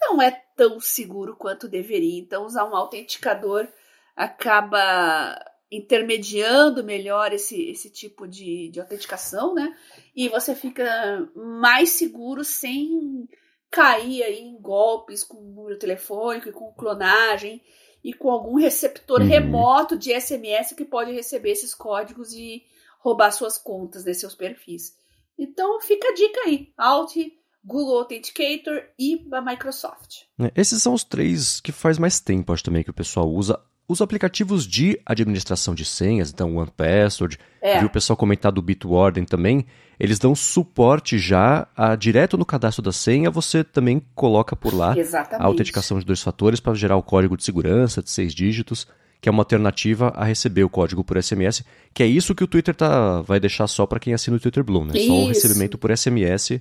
não 0.00 0.21
é 0.21 0.31
tão 0.57 0.81
seguro 0.81 1.37
quanto 1.37 1.69
deveria. 1.69 2.19
Então, 2.19 2.45
usar 2.45 2.65
um 2.65 2.75
autenticador 2.75 3.69
acaba 4.17 5.38
intermediando 5.70 6.85
melhor 6.85 7.32
esse, 7.32 7.70
esse 7.70 7.90
tipo 7.90 8.26
de, 8.26 8.68
de 8.68 8.80
autenticação, 8.80 9.54
né? 9.54 9.76
E 10.14 10.28
você 10.28 10.54
fica 10.54 11.28
mais 11.35 11.90
seguro 11.90 12.44
sem 12.44 13.28
cair 13.70 14.23
aí 14.23 14.40
em 14.40 14.61
golpes 14.61 15.25
com 15.25 15.40
número 15.40 15.78
telefônico 15.78 16.49
e 16.49 16.52
com 16.52 16.73
clonagem 16.73 17.62
e 18.02 18.12
com 18.12 18.30
algum 18.30 18.54
receptor 18.54 19.20
uhum. 19.20 19.26
remoto 19.26 19.99
de 19.99 20.18
SMS 20.18 20.73
que 20.75 20.85
pode 20.85 21.11
receber 21.11 21.50
esses 21.50 21.75
códigos 21.75 22.32
e 22.32 22.62
roubar 23.00 23.32
suas 23.32 23.58
contas, 23.58 24.04
né, 24.04 24.14
seus 24.14 24.35
perfis. 24.35 24.96
Então 25.38 25.80
fica 25.80 26.08
a 26.08 26.14
dica 26.14 26.40
aí, 26.46 26.73
Alt, 26.78 27.16
Google 27.64 27.99
Authenticator 27.99 28.85
e 28.96 29.26
a 29.32 29.40
Microsoft. 29.40 30.23
É, 30.38 30.52
esses 30.54 30.80
são 30.80 30.94
os 30.94 31.02
três 31.02 31.61
que 31.61 31.73
faz 31.73 31.99
mais 31.99 32.20
tempo, 32.20 32.52
acho 32.52 32.62
também, 32.62 32.85
que 32.85 32.90
o 32.90 32.94
pessoal 32.94 33.28
usa. 33.28 33.61
Os 33.88 34.00
aplicativos 34.00 34.66
de 34.66 35.00
administração 35.07 35.73
de 35.75 35.85
senhas, 35.85 36.31
então 36.33 36.57
OnePassword, 36.57 37.38
é. 37.62 37.78
vi 37.78 37.87
o 37.87 37.90
pessoal 37.90 38.16
comentar 38.16 38.50
do 38.50 38.61
Bitwarden 38.61 39.25
também, 39.25 39.64
eles 39.99 40.19
dão 40.19 40.35
suporte 40.35 41.19
já 41.19 41.69
a, 41.76 41.95
direto 41.95 42.37
no 42.37 42.45
cadastro 42.45 42.83
da 42.83 42.90
senha, 42.90 43.31
você 43.31 43.62
também 43.62 44.02
coloca 44.14 44.57
por 44.57 44.75
lá 44.75 44.99
Exatamente. 44.99 45.43
a 45.43 45.47
autenticação 45.47 45.99
de 46.00 46.05
dois 46.05 46.21
fatores 46.21 46.59
para 46.59 46.75
gerar 46.75 46.97
o 46.97 47.02
código 47.02 47.37
de 47.37 47.45
segurança 47.45 48.02
de 48.02 48.11
seis 48.11 48.35
dígitos, 48.35 48.88
que 49.21 49.28
é 49.28 49.33
uma 49.33 49.43
alternativa 49.43 50.12
a 50.16 50.25
receber 50.25 50.64
o 50.64 50.69
código 50.69 51.05
por 51.05 51.23
SMS, 51.23 51.64
que 51.95 52.02
é 52.02 52.07
isso 52.07 52.35
que 52.35 52.45
o 52.45 52.47
Twitter 52.47 52.75
tá, 52.75 53.23
vai 53.23 53.38
deixar 53.38 53.66
só 53.69 53.87
para 53.87 54.00
quem 54.00 54.12
assina 54.12 54.37
o 54.37 54.40
Twitter 54.40 54.64
Blue, 54.64 54.85
né? 54.85 54.93
Isso. 54.97 55.07
Só 55.07 55.14
o 55.14 55.28
recebimento 55.28 55.78
por 55.78 55.97
SMS 55.97 56.61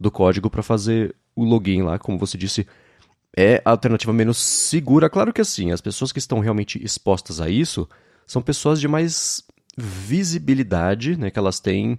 do 0.00 0.10
código 0.10 0.50
para 0.50 0.62
fazer 0.62 1.14
o 1.36 1.44
login 1.44 1.82
lá, 1.82 1.98
como 1.98 2.18
você 2.18 2.36
disse, 2.36 2.66
é 3.36 3.62
a 3.64 3.70
alternativa 3.70 4.12
menos 4.12 4.38
segura. 4.38 5.08
Claro 5.08 5.32
que 5.32 5.40
assim, 5.40 5.70
as 5.70 5.80
pessoas 5.80 6.12
que 6.12 6.18
estão 6.18 6.38
realmente 6.40 6.82
expostas 6.82 7.40
a 7.40 7.48
isso 7.48 7.88
são 8.26 8.42
pessoas 8.42 8.80
de 8.80 8.88
mais 8.88 9.42
visibilidade, 9.76 11.16
né? 11.16 11.30
Que 11.30 11.38
elas 11.38 11.60
têm 11.60 11.98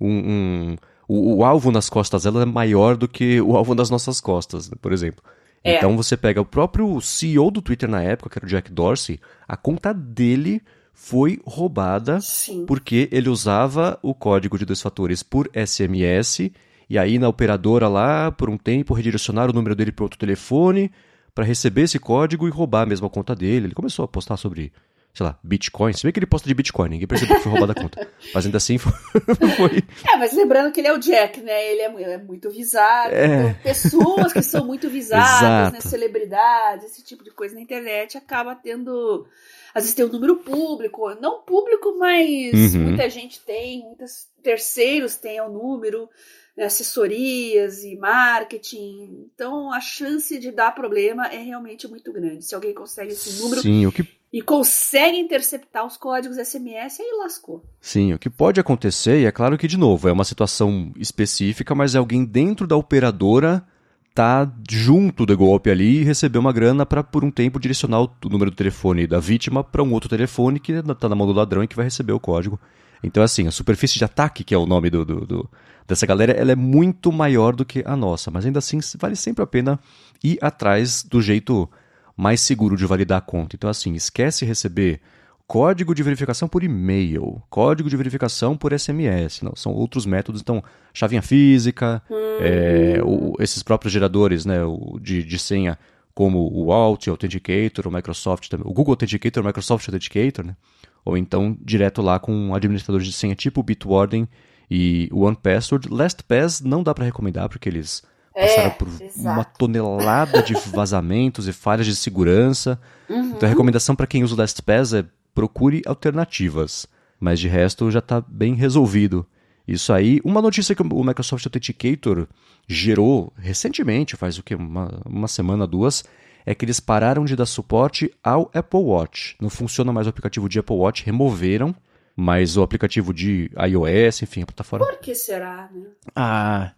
um. 0.00 0.10
um 0.10 0.76
o, 1.08 1.36
o, 1.36 1.44
alvo 1.44 1.70
nas 1.70 1.90
costas 1.90 2.22
dela 2.22 2.42
é 2.42 2.46
maior 2.46 2.96
do 2.96 3.06
que 3.08 3.40
o 3.40 3.56
alvo 3.56 3.74
nas 3.74 3.90
nossas 3.90 4.20
costas, 4.20 4.70
né, 4.70 4.76
por 4.80 4.92
exemplo. 4.92 5.22
É. 5.62 5.76
Então 5.76 5.96
você 5.96 6.16
pega 6.16 6.40
o 6.40 6.44
próprio 6.44 7.00
CEO 7.00 7.50
do 7.50 7.60
Twitter 7.60 7.88
na 7.88 8.02
época, 8.02 8.30
que 8.30 8.38
era 8.38 8.46
o 8.46 8.48
Jack 8.48 8.72
Dorsey, 8.72 9.20
a 9.46 9.56
conta 9.56 9.92
dele 9.92 10.62
foi 10.94 11.40
roubada 11.44 12.20
Sim. 12.20 12.64
porque 12.66 13.08
ele 13.12 13.28
usava 13.28 13.98
o 14.02 14.14
código 14.14 14.58
de 14.58 14.64
dois 14.64 14.80
fatores 14.80 15.22
por 15.22 15.50
SMS 15.54 16.50
e 16.88 16.98
aí 16.98 17.18
na 17.18 17.28
operadora 17.28 17.88
lá, 17.88 18.30
por 18.30 18.50
um 18.50 18.56
tempo, 18.56 18.94
redirecionar 18.94 19.50
o 19.50 19.52
número 19.52 19.74
dele 19.74 19.92
para 19.92 20.04
outro 20.04 20.18
telefone 20.18 20.90
para 21.34 21.44
receber 21.44 21.82
esse 21.82 21.98
código 21.98 22.46
e 22.46 22.50
roubar 22.50 22.86
mesmo 22.86 23.06
a 23.06 23.10
conta 23.10 23.34
dele. 23.34 23.66
Ele 23.66 23.74
começou 23.74 24.04
a 24.04 24.08
postar 24.08 24.36
sobre, 24.36 24.72
sei 25.14 25.24
lá, 25.24 25.38
Bitcoin. 25.42 25.92
Se 25.92 26.02
bem 26.02 26.12
que 26.12 26.18
ele 26.18 26.26
posta 26.26 26.46
de 26.46 26.54
Bitcoin, 26.54 26.90
ninguém 26.90 27.06
percebeu 27.06 27.36
que 27.36 27.42
foi 27.42 27.52
roubada 27.52 27.72
a 27.72 27.74
conta. 27.74 28.06
Mas 28.34 28.44
ainda 28.44 28.58
assim 28.58 28.76
foi. 28.78 29.82
É, 30.12 30.16
mas 30.16 30.32
lembrando 30.32 30.72
que 30.72 30.80
ele 30.80 30.88
é 30.88 30.92
o 30.92 30.98
Jack, 30.98 31.40
né? 31.40 31.72
Ele 31.72 31.80
é, 31.80 32.12
é 32.12 32.18
muito 32.18 32.50
visado. 32.50 33.14
É. 33.14 33.26
Então, 33.26 33.54
pessoas 33.62 34.32
que 34.32 34.42
são 34.42 34.64
muito 34.64 34.88
visadas, 34.90 35.72
né? 35.72 35.80
celebridades, 35.80 36.86
esse 36.86 37.02
tipo 37.02 37.24
de 37.24 37.30
coisa 37.30 37.54
na 37.54 37.60
internet, 37.60 38.16
acaba 38.16 38.54
tendo 38.54 39.26
às 39.74 39.84
vezes 39.84 39.94
tem 39.94 40.04
um 40.04 40.12
número 40.12 40.36
público, 40.36 41.14
não 41.18 41.40
público, 41.40 41.96
mas 41.98 42.74
uhum. 42.74 42.82
muita 42.82 43.08
gente 43.08 43.40
tem, 43.40 43.82
muitos 43.82 44.26
terceiros 44.42 45.16
têm 45.16 45.40
o 45.40 45.48
número, 45.48 46.10
né, 46.56 46.64
assessorias 46.64 47.82
e 47.84 47.96
marketing. 47.96 49.28
Então 49.34 49.72
a 49.72 49.80
chance 49.80 50.38
de 50.38 50.50
dar 50.50 50.72
problema 50.72 51.26
é 51.26 51.38
realmente 51.38 51.88
muito 51.88 52.12
grande. 52.12 52.44
Se 52.44 52.54
alguém 52.54 52.74
consegue 52.74 53.12
esse 53.12 53.42
número 53.42 53.62
Sim, 53.62 53.90
que... 53.90 54.06
e 54.32 54.42
consegue 54.42 55.18
interceptar 55.18 55.86
os 55.86 55.96
códigos 55.96 56.36
SMS, 56.36 57.00
aí 57.00 57.18
lascou. 57.18 57.64
Sim, 57.80 58.12
o 58.14 58.18
que 58.18 58.30
pode 58.30 58.60
acontecer, 58.60 59.20
e 59.20 59.26
é 59.26 59.32
claro 59.32 59.58
que, 59.58 59.68
de 59.68 59.76
novo, 59.76 60.08
é 60.08 60.12
uma 60.12 60.24
situação 60.24 60.92
específica, 60.96 61.74
mas 61.74 61.94
é 61.94 61.98
alguém 61.98 62.24
dentro 62.24 62.66
da 62.66 62.76
operadora 62.76 63.66
tá 64.14 64.50
junto 64.70 65.24
do 65.24 65.36
golpe 65.36 65.70
ali 65.70 66.00
e 66.00 66.04
receber 66.04 66.38
uma 66.38 66.52
grana 66.52 66.84
para 66.84 67.02
por 67.02 67.24
um 67.24 67.30
tempo 67.30 67.58
direcionar 67.58 68.02
o 68.02 68.10
número 68.24 68.50
do 68.50 68.56
telefone 68.56 69.06
da 69.06 69.18
vítima 69.18 69.64
para 69.64 69.82
um 69.82 69.92
outro 69.92 70.08
telefone 70.08 70.60
que 70.60 70.72
está 70.72 71.08
na 71.08 71.14
mão 71.14 71.26
do 71.26 71.32
ladrão 71.32 71.64
e 71.64 71.66
que 71.66 71.76
vai 71.76 71.86
receber 71.86 72.12
o 72.12 72.20
código. 72.20 72.60
Então, 73.02 73.22
assim, 73.22 73.46
a 73.46 73.50
superfície 73.50 73.98
de 73.98 74.04
ataque, 74.04 74.44
que 74.44 74.54
é 74.54 74.58
o 74.58 74.66
nome 74.66 74.88
do, 74.88 75.04
do, 75.04 75.26
do, 75.26 75.50
dessa 75.86 76.06
galera, 76.06 76.32
ela 76.32 76.52
é 76.52 76.56
muito 76.56 77.10
maior 77.10 77.54
do 77.54 77.64
que 77.64 77.82
a 77.84 77.96
nossa. 77.96 78.30
Mas 78.30 78.46
ainda 78.46 78.58
assim, 78.58 78.78
vale 78.98 79.16
sempre 79.16 79.42
a 79.42 79.46
pena 79.46 79.78
ir 80.22 80.38
atrás 80.40 81.02
do 81.02 81.20
jeito 81.20 81.68
mais 82.16 82.40
seguro 82.40 82.76
de 82.76 82.86
validar 82.86 83.18
a 83.18 83.22
conta. 83.22 83.56
Então, 83.56 83.68
assim, 83.68 83.94
esquece 83.94 84.44
receber 84.44 85.00
código 85.46 85.94
de 85.94 86.02
verificação 86.02 86.48
por 86.48 86.62
e-mail, 86.62 87.42
código 87.50 87.90
de 87.90 87.96
verificação 87.96 88.56
por 88.56 88.72
SMS. 88.78 89.42
Não, 89.42 89.54
são 89.54 89.72
outros 89.72 90.06
métodos. 90.06 90.40
Então, 90.40 90.62
chavinha 90.94 91.22
física, 91.22 92.02
hum. 92.10 92.14
é, 92.40 93.00
o, 93.04 93.34
esses 93.38 93.62
próprios 93.62 93.92
geradores 93.92 94.46
né, 94.46 94.64
o, 94.64 94.98
de, 95.00 95.22
de 95.22 95.38
senha, 95.38 95.78
como 96.14 96.50
o 96.52 96.72
Alt, 96.72 97.08
o 97.08 97.10
Authenticator, 97.10 97.86
o 97.86 97.92
Microsoft 97.92 98.48
também, 98.48 98.66
o 98.66 98.72
Google 98.72 98.92
Authenticator, 98.92 99.42
o 99.42 99.46
Microsoft 99.46 99.86
Authenticator, 99.88 100.46
né? 100.46 100.56
Ou 101.04 101.16
então 101.16 101.56
direto 101.60 102.00
lá 102.02 102.18
com 102.18 102.32
um 102.32 102.54
administrador 102.54 103.00
de 103.00 103.12
senha 103.12 103.34
tipo 103.34 103.62
Bitwarden 103.62 104.28
e 104.70 105.08
o 105.12 105.22
OnePassword. 105.22 105.88
LastPass 105.90 106.60
não 106.60 106.82
dá 106.82 106.94
para 106.94 107.04
recomendar 107.04 107.48
porque 107.48 107.68
eles 107.68 108.02
é, 108.34 108.46
passaram 108.46 108.70
por 108.70 108.88
exato. 108.88 109.20
uma 109.20 109.44
tonelada 109.44 110.42
de 110.42 110.54
vazamentos 110.70 111.46
e 111.48 111.52
falhas 111.52 111.86
de 111.86 111.96
segurança. 111.96 112.80
Uhum. 113.08 113.30
Então 113.30 113.46
a 113.46 113.50
recomendação 113.50 113.94
para 113.94 114.06
quem 114.06 114.22
usa 114.22 114.34
o 114.34 114.38
LastPass 114.38 114.94
é 114.94 115.04
procure 115.34 115.82
alternativas. 115.86 116.86
Mas 117.18 117.38
de 117.38 117.48
resto 117.48 117.90
já 117.90 118.00
está 118.00 118.20
bem 118.20 118.54
resolvido. 118.54 119.26
Isso 119.66 119.92
aí, 119.92 120.20
uma 120.24 120.42
notícia 120.42 120.74
que 120.74 120.82
o 120.82 121.04
Microsoft 121.04 121.46
Authenticator 121.46 122.26
gerou 122.66 123.32
recentemente, 123.36 124.16
faz 124.16 124.36
o 124.36 124.42
que, 124.42 124.54
uma, 124.54 125.00
uma 125.06 125.28
semana, 125.28 125.66
duas, 125.66 126.04
é 126.44 126.54
que 126.54 126.64
eles 126.64 126.80
pararam 126.80 127.24
de 127.24 127.36
dar 127.36 127.46
suporte 127.46 128.12
ao 128.22 128.50
Apple 128.54 128.80
Watch. 128.80 129.36
Não 129.40 129.50
funciona 129.50 129.92
mais 129.92 130.06
o 130.06 130.10
aplicativo 130.10 130.48
de 130.48 130.58
Apple 130.58 130.76
Watch, 130.76 131.04
removeram, 131.04 131.74
mas 132.16 132.56
o 132.56 132.62
aplicativo 132.62 133.12
de 133.12 133.50
iOS, 133.56 134.22
enfim, 134.22 134.42
a 134.42 134.46
plataforma. 134.46 134.86
Por 134.86 134.98
que 134.98 135.14
será, 135.14 135.68
né? 135.72 135.86
Ah. 136.14 136.72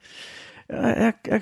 É, 0.68 1.14
é, 1.28 1.40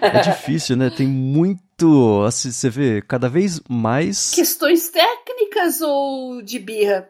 é, 0.00 0.20
difícil, 0.22 0.76
né? 0.76 0.90
Tem 0.90 1.06
muito. 1.06 2.22
Assim, 2.26 2.50
você 2.50 2.70
vê 2.70 3.02
cada 3.02 3.28
vez 3.28 3.60
mais. 3.68 4.32
Questões 4.32 4.88
técnicas 4.90 5.80
ou 5.80 6.42
de 6.42 6.58
birra? 6.58 7.08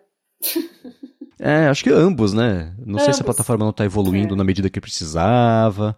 É, 1.38 1.68
acho 1.68 1.82
que 1.84 1.90
ambos, 1.90 2.34
né? 2.34 2.74
Não 2.78 2.96
ambos. 2.96 3.04
sei 3.04 3.14
se 3.14 3.22
a 3.22 3.24
plataforma 3.24 3.64
não 3.64 3.70
está 3.70 3.84
evoluindo 3.84 4.34
é. 4.34 4.36
na 4.36 4.44
medida 4.44 4.68
que 4.68 4.80
precisava. 4.80 5.96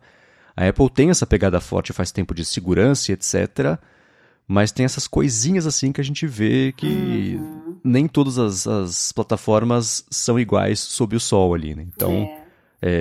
A 0.56 0.68
Apple 0.68 0.88
tem 0.88 1.10
essa 1.10 1.26
pegada 1.26 1.60
forte 1.60 1.92
faz 1.92 2.12
tempo 2.12 2.34
de 2.34 2.44
segurança 2.44 3.10
e 3.10 3.14
etc. 3.14 3.78
Mas 4.52 4.70
tem 4.70 4.84
essas 4.84 5.06
coisinhas 5.06 5.66
assim 5.66 5.92
que 5.92 6.00
a 6.00 6.04
gente 6.04 6.26
vê 6.26 6.74
que 6.76 7.38
uhum. 7.40 7.76
nem 7.82 8.06
todas 8.06 8.38
as, 8.38 8.66
as, 8.66 9.10
plataformas 9.10 10.04
são 10.10 10.38
iguais 10.38 10.78
sob 10.78 11.16
o 11.16 11.20
sol 11.20 11.54
ali, 11.54 11.74
né? 11.74 11.86
Então, 11.88 12.12
é. 12.12 12.42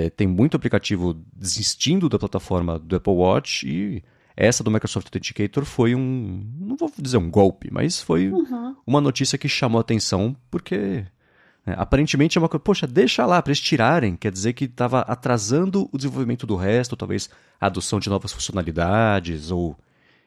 É, 0.06 0.10
tem 0.10 0.28
muito 0.28 0.56
aplicativo 0.56 1.14
desistindo 1.36 2.08
da 2.08 2.18
plataforma 2.18 2.80
do 2.80 2.96
Apple 2.96 3.12
Watch 3.12 3.68
e 3.68 4.02
essa 4.34 4.64
do 4.64 4.72
Microsoft 4.72 5.08
Authenticator 5.08 5.66
foi 5.66 5.94
um, 5.94 6.42
não 6.58 6.78
vou 6.78 6.90
dizer 6.98 7.18
um 7.18 7.30
golpe, 7.30 7.68
mas 7.70 8.00
foi 8.00 8.30
uhum. 8.30 8.74
uma 8.88 9.02
notícia 9.02 9.38
que 9.38 9.50
chamou 9.50 9.80
a 9.80 9.82
atenção 9.82 10.34
porque 10.50 11.04
é, 11.66 11.74
aparentemente 11.74 12.38
é 12.38 12.42
uma 12.42 12.48
coisa, 12.48 12.64
poxa, 12.64 12.88
deixa 12.88 13.26
lá 13.26 13.42
para 13.42 13.52
eles 13.52 13.60
tirarem, 13.60 14.16
quer 14.16 14.32
dizer 14.32 14.54
que 14.54 14.64
estava 14.64 15.02
atrasando 15.02 15.90
o 15.92 15.98
desenvolvimento 15.98 16.48
do 16.48 16.56
resto, 16.56 16.96
talvez 16.96 17.30
a 17.60 17.66
adoção 17.66 18.00
de 18.00 18.10
novas 18.10 18.32
funcionalidades, 18.32 19.52
ou 19.52 19.76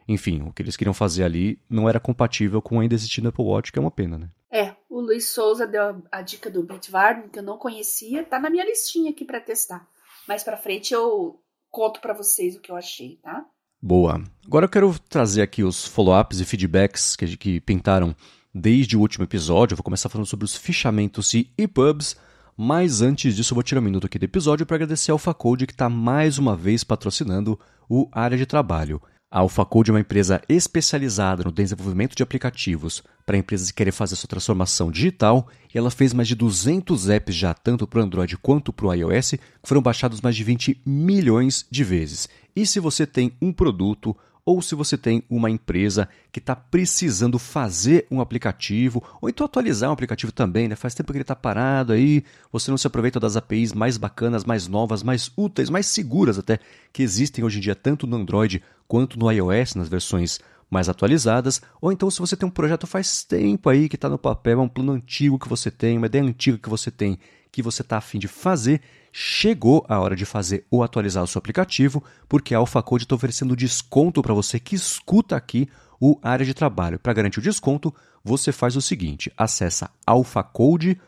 enfim, 0.07 0.43
o 0.43 0.53
que 0.53 0.63
eles 0.63 0.77
queriam 0.77 0.95
fazer 0.95 1.25
ali 1.25 1.59
não 1.69 1.89
era 1.89 2.01
compatível 2.01 2.61
com 2.61 2.81
ainda 2.81 2.95
existindo 2.95 3.29
Apple 3.29 3.45
Watch, 3.45 3.73
que 3.73 3.79
é 3.79 3.83
uma 3.83 3.91
pena, 3.91 4.19
né? 4.19 4.29
É, 4.51 4.77
o 4.89 5.01
Luiz 5.01 5.29
Souza 5.31 5.67
deu 5.67 5.83
a, 5.83 5.97
a 6.13 6.23
dica 6.23 6.51
do 6.51 6.63
Bitwarden, 6.63 7.29
que 7.29 7.39
eu 7.39 7.43
não 7.43 7.59
conhecia, 7.59 8.25
tá 8.25 8.39
na 8.39 8.51
minha 8.51 8.65
listinha 8.65 9.11
aqui 9.11 9.25
para 9.25 9.41
testar. 9.41 9.87
Mais 10.29 10.45
para 10.45 10.57
frente 10.57 10.95
eu 10.95 11.41
conto 11.71 12.01
para 12.01 12.15
vocês 12.15 12.55
o 12.55 12.61
que 12.61 12.71
eu 12.71 12.77
achei, 12.77 13.17
tá? 13.23 13.45
Boa. 13.83 14.23
Agora 14.47 14.65
eu 14.65 14.71
quero 14.71 14.99
trazer 15.09 15.43
aqui 15.43 15.63
os 15.63 15.87
follow-ups 15.87 16.41
e 16.41 16.45
feedbacks 16.45 17.17
que, 17.17 17.37
que 17.37 17.61
pintaram 17.61 18.15
desde 18.55 18.97
o 18.97 19.01
último 19.01 19.25
episódio. 19.25 19.75
Eu 19.75 19.77
vou 19.77 19.85
começar 19.85 20.09
falando 20.09 20.27
sobre 20.27 20.45
os 20.45 20.57
fichamentos 20.57 21.35
e 21.35 21.51
EPUBs, 21.59 22.17
mas 22.57 23.03
antes 23.03 23.35
disso 23.35 23.53
eu 23.53 23.57
vou 23.57 23.63
tirar 23.63 23.81
um 23.81 23.85
minuto 23.85 24.07
aqui 24.07 24.19
do 24.19 24.25
episódio 24.25 24.65
para 24.65 24.77
agradecer 24.77 25.11
ao 25.11 25.17
AlphaCode 25.17 25.67
que 25.67 25.73
está 25.73 25.91
mais 25.91 26.39
uma 26.39 26.57
vez 26.57 26.85
patrocinando 26.85 27.59
o 27.89 28.09
Área 28.13 28.39
de 28.39 28.47
Trabalho. 28.47 29.03
A 29.35 29.41
AlphaCode 29.41 29.91
é 29.91 29.93
uma 29.93 29.99
empresa 29.99 30.41
especializada 30.49 31.43
no 31.43 31.51
desenvolvimento 31.51 32.15
de 32.15 32.23
aplicativos 32.23 33.03
para 33.27 33.37
empresas 33.37 33.73
que 33.73 33.77
querem 33.79 33.91
fazer 33.91 34.15
sua 34.15 34.29
transformação 34.29 34.93
digital 34.93 35.49
e 35.75 35.77
ela 35.77 35.91
fez 35.91 36.13
mais 36.13 36.29
de 36.29 36.37
200 36.37 37.09
apps 37.09 37.35
já 37.35 37.53
tanto 37.53 37.85
para 37.85 37.99
o 37.99 38.03
Android 38.05 38.37
quanto 38.37 38.73
para 38.73 38.87
o 38.87 38.95
iOS, 38.95 39.31
que 39.31 39.41
foram 39.65 39.83
baixados 39.83 40.21
mais 40.21 40.37
de 40.37 40.45
20 40.45 40.83
milhões 40.87 41.67
de 41.69 41.83
vezes. 41.83 42.29
E 42.55 42.65
se 42.65 42.79
você 42.79 43.05
tem 43.09 43.33
um 43.43 43.53
produto 43.53 44.17
ou 44.47 44.61
se 44.61 44.75
você 44.75 44.99
tem 44.99 45.23
uma 45.29 45.51
empresa 45.51 46.09
que 46.31 46.39
está 46.39 46.55
precisando 46.55 47.39
fazer 47.39 48.07
um 48.11 48.21
aplicativo, 48.21 49.03
ou 49.21 49.29
então 49.29 49.47
atualizar 49.47 49.89
um 49.89 49.93
aplicativo 49.93 50.33
também, 50.33 50.69
né? 50.69 50.77
Faz 50.77 50.95
tempo 50.95 51.13
que 51.13 51.17
ele 51.17 51.23
está 51.23 51.35
parado 51.35 51.93
aí, 51.93 52.23
você 52.53 52.71
não 52.71 52.77
se 52.77 52.87
aproveita 52.87 53.19
das 53.19 53.37
APIs 53.37 53.73
mais 53.73 53.97
bacanas, 53.97 54.45
mais 54.45 54.69
novas, 54.69 55.03
mais 55.03 55.31
úteis, 55.37 55.71
mais 55.71 55.87
seguras 55.87 56.39
até, 56.39 56.59
que 56.93 57.03
existem 57.03 57.43
hoje 57.45 57.59
em 57.59 57.63
dia 57.63 57.75
tanto 57.75 58.07
no 58.07 58.17
Android 58.17 58.63
quanto 58.87 59.19
no 59.19 59.31
iOS, 59.31 59.75
nas 59.75 59.89
versões 59.89 60.39
mais 60.71 60.89
atualizadas, 60.89 61.63
ou 61.81 61.93
então 61.93 62.11
se 62.11 62.19
você 62.19 62.37
tem 62.37 62.49
um 62.49 62.53
projeto 62.53 62.87
faz 62.87 63.23
tempo 63.23 63.69
aí 63.69 63.89
que 63.89 63.95
está 63.95 64.09
no 64.09 64.19
papel, 64.19 64.59
é 64.59 64.63
um 64.63 64.69
plano 64.69 64.93
antigo 64.93 65.39
que 65.39 65.49
você 65.49 65.71
tem, 65.71 65.97
uma 65.97 66.07
ideia 66.07 66.25
antiga 66.25 66.59
que 66.59 66.69
você 66.69 66.91
tem, 66.91 67.19
que 67.55 67.63
você 67.63 67.83
está 67.83 67.99
afim 67.99 68.19
de 68.19 68.27
fazer, 68.27 68.81
chegou 69.13 69.87
a 69.89 70.01
hora 70.01 70.17
de 70.17 70.25
fazer 70.25 70.67
ou 70.69 70.83
atualizar 70.83 71.23
o 71.23 71.27
seu 71.27 71.39
aplicativo, 71.39 72.03
porque 72.29 72.53
a 72.53 72.59
AlphaCode 72.59 73.05
está 73.05 73.15
oferecendo 73.15 73.55
desconto 73.55 74.21
para 74.21 74.35
você 74.35 74.59
que 74.59 74.75
escuta 74.75 75.37
aqui 75.37 75.69
o 76.01 76.19
área 76.21 76.45
de 76.45 76.53
trabalho. 76.53 76.99
Para 76.99 77.13
garantir 77.13 77.39
o 77.39 77.43
desconto, 77.43 77.95
você 78.25 78.51
faz 78.51 78.75
o 78.75 78.83
seguinte: 78.83 79.33
acessa 79.37 79.89
alphacode.com.br, 80.05 80.99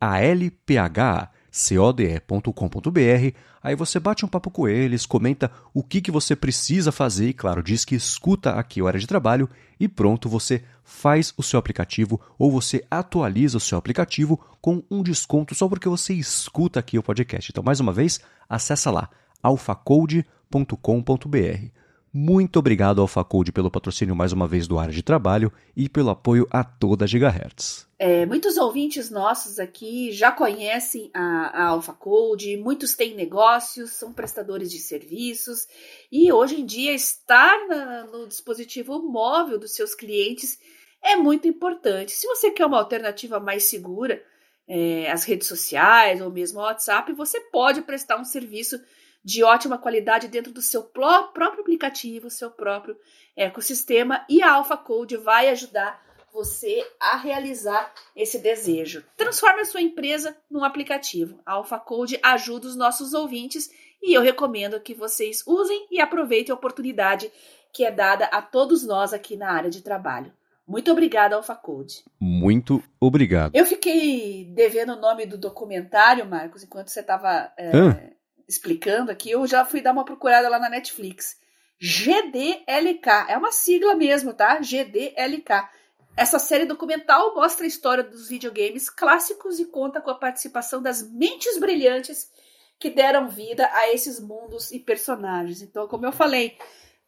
a 0.00 0.20
LPH 0.22 1.35
code.com.br. 1.56 3.36
Aí 3.62 3.74
você 3.74 3.98
bate 3.98 4.24
um 4.24 4.28
papo 4.28 4.50
com 4.50 4.68
eles, 4.68 5.06
comenta 5.06 5.50
o 5.72 5.82
que, 5.82 6.00
que 6.00 6.10
você 6.10 6.36
precisa 6.36 6.92
fazer 6.92 7.30
e, 7.30 7.32
claro, 7.32 7.62
diz 7.62 7.84
que 7.84 7.94
escuta 7.94 8.52
aqui 8.52 8.82
o 8.82 8.86
área 8.86 9.00
de 9.00 9.06
trabalho 9.06 9.48
e 9.80 9.88
pronto, 9.88 10.28
você 10.28 10.62
faz 10.84 11.32
o 11.36 11.42
seu 11.42 11.58
aplicativo 11.58 12.20
ou 12.38 12.50
você 12.50 12.84
atualiza 12.90 13.56
o 13.56 13.60
seu 13.60 13.78
aplicativo 13.78 14.38
com 14.60 14.82
um 14.90 15.02
desconto 15.02 15.54
só 15.54 15.66
porque 15.68 15.88
você 15.88 16.14
escuta 16.14 16.78
aqui 16.78 16.98
o 16.98 17.02
podcast. 17.02 17.50
Então, 17.50 17.64
mais 17.64 17.80
uma 17.80 17.92
vez, 17.92 18.20
acessa 18.48 18.90
lá 18.90 19.08
alfacode.com.br. 19.42 20.26
Muito 22.12 22.58
obrigado 22.58 23.00
ao 23.00 23.08
Facode 23.08 23.52
pelo 23.52 23.70
patrocínio 23.70 24.16
mais 24.16 24.32
uma 24.32 24.46
vez 24.46 24.66
do 24.66 24.78
área 24.78 24.94
de 24.94 25.02
trabalho 25.02 25.52
e 25.76 25.88
pelo 25.88 26.10
apoio 26.10 26.46
a 26.50 26.64
toda 26.64 27.04
a 27.04 27.08
Gigahertz. 27.08 27.85
É, 27.98 28.26
muitos 28.26 28.58
ouvintes 28.58 29.10
nossos 29.10 29.58
aqui 29.58 30.12
já 30.12 30.30
conhecem 30.30 31.10
a, 31.14 31.62
a 31.62 31.66
AlphaCode, 31.68 32.58
muitos 32.58 32.94
têm 32.94 33.14
negócios, 33.14 33.92
são 33.92 34.12
prestadores 34.12 34.70
de 34.70 34.78
serviços 34.78 35.66
e 36.12 36.30
hoje 36.30 36.60
em 36.60 36.66
dia 36.66 36.92
estar 36.92 37.66
na, 37.66 38.04
no 38.04 38.28
dispositivo 38.28 38.98
móvel 38.98 39.58
dos 39.58 39.74
seus 39.74 39.94
clientes 39.94 40.58
é 41.02 41.16
muito 41.16 41.48
importante. 41.48 42.12
Se 42.12 42.26
você 42.26 42.50
quer 42.50 42.66
uma 42.66 42.78
alternativa 42.78 43.40
mais 43.40 43.64
segura, 43.64 44.22
é, 44.68 45.10
as 45.10 45.24
redes 45.24 45.48
sociais 45.48 46.20
ou 46.20 46.30
mesmo 46.30 46.60
o 46.60 46.62
WhatsApp, 46.64 47.10
você 47.14 47.40
pode 47.50 47.80
prestar 47.80 48.20
um 48.20 48.24
serviço 48.24 48.78
de 49.24 49.42
ótima 49.42 49.78
qualidade 49.78 50.28
dentro 50.28 50.52
do 50.52 50.60
seu 50.60 50.82
próprio 50.82 51.48
aplicativo, 51.60 52.28
seu 52.28 52.50
próprio 52.50 52.96
ecossistema, 53.34 54.24
e 54.28 54.42
a 54.42 54.52
Alpha 54.52 54.76
Code 54.76 55.16
vai 55.16 55.48
ajudar 55.48 56.05
você 56.36 56.86
a 57.00 57.16
realizar 57.16 57.90
esse 58.14 58.38
desejo. 58.38 59.02
Transforme 59.16 59.62
a 59.62 59.64
sua 59.64 59.80
empresa 59.80 60.36
num 60.50 60.62
aplicativo. 60.62 61.40
A 61.46 61.52
Alpha 61.52 61.78
Code 61.78 62.20
ajuda 62.22 62.68
os 62.68 62.76
nossos 62.76 63.14
ouvintes 63.14 63.70
e 64.02 64.12
eu 64.12 64.20
recomendo 64.20 64.78
que 64.78 64.92
vocês 64.92 65.42
usem 65.46 65.86
e 65.90 65.98
aproveitem 65.98 66.52
a 66.52 66.56
oportunidade 66.56 67.32
que 67.72 67.84
é 67.84 67.90
dada 67.90 68.26
a 68.26 68.42
todos 68.42 68.86
nós 68.86 69.14
aqui 69.14 69.34
na 69.34 69.50
área 69.50 69.70
de 69.70 69.80
trabalho. 69.80 70.30
Muito 70.66 70.92
obrigada, 70.92 71.36
AlphaCode. 71.36 72.04
Muito 72.20 72.82
obrigado. 73.00 73.54
Eu 73.54 73.64
fiquei 73.64 74.44
devendo 74.52 74.92
o 74.92 75.00
nome 75.00 75.24
do 75.24 75.38
documentário, 75.38 76.26
Marcos, 76.26 76.64
enquanto 76.64 76.88
você 76.88 77.00
estava 77.00 77.50
é, 77.56 78.12
explicando 78.46 79.10
aqui, 79.10 79.30
eu 79.30 79.46
já 79.46 79.64
fui 79.64 79.80
dar 79.80 79.92
uma 79.92 80.04
procurada 80.04 80.48
lá 80.48 80.58
na 80.58 80.68
Netflix. 80.68 81.38
GDLK, 81.80 83.26
é 83.28 83.36
uma 83.36 83.52
sigla 83.52 83.94
mesmo, 83.94 84.34
tá? 84.34 84.60
GDLK. 84.60 85.68
Essa 86.16 86.38
série 86.38 86.64
documental 86.64 87.34
mostra 87.34 87.64
a 87.64 87.68
história 87.68 88.02
dos 88.02 88.28
videogames 88.28 88.88
clássicos 88.88 89.60
e 89.60 89.66
conta 89.66 90.00
com 90.00 90.10
a 90.10 90.14
participação 90.14 90.80
das 90.80 91.02
mentes 91.02 91.58
brilhantes 91.58 92.30
que 92.78 92.88
deram 92.88 93.28
vida 93.28 93.68
a 93.72 93.92
esses 93.92 94.18
mundos 94.18 94.72
e 94.72 94.78
personagens. 94.78 95.60
Então, 95.60 95.86
como 95.86 96.06
eu 96.06 96.12
falei, 96.12 96.56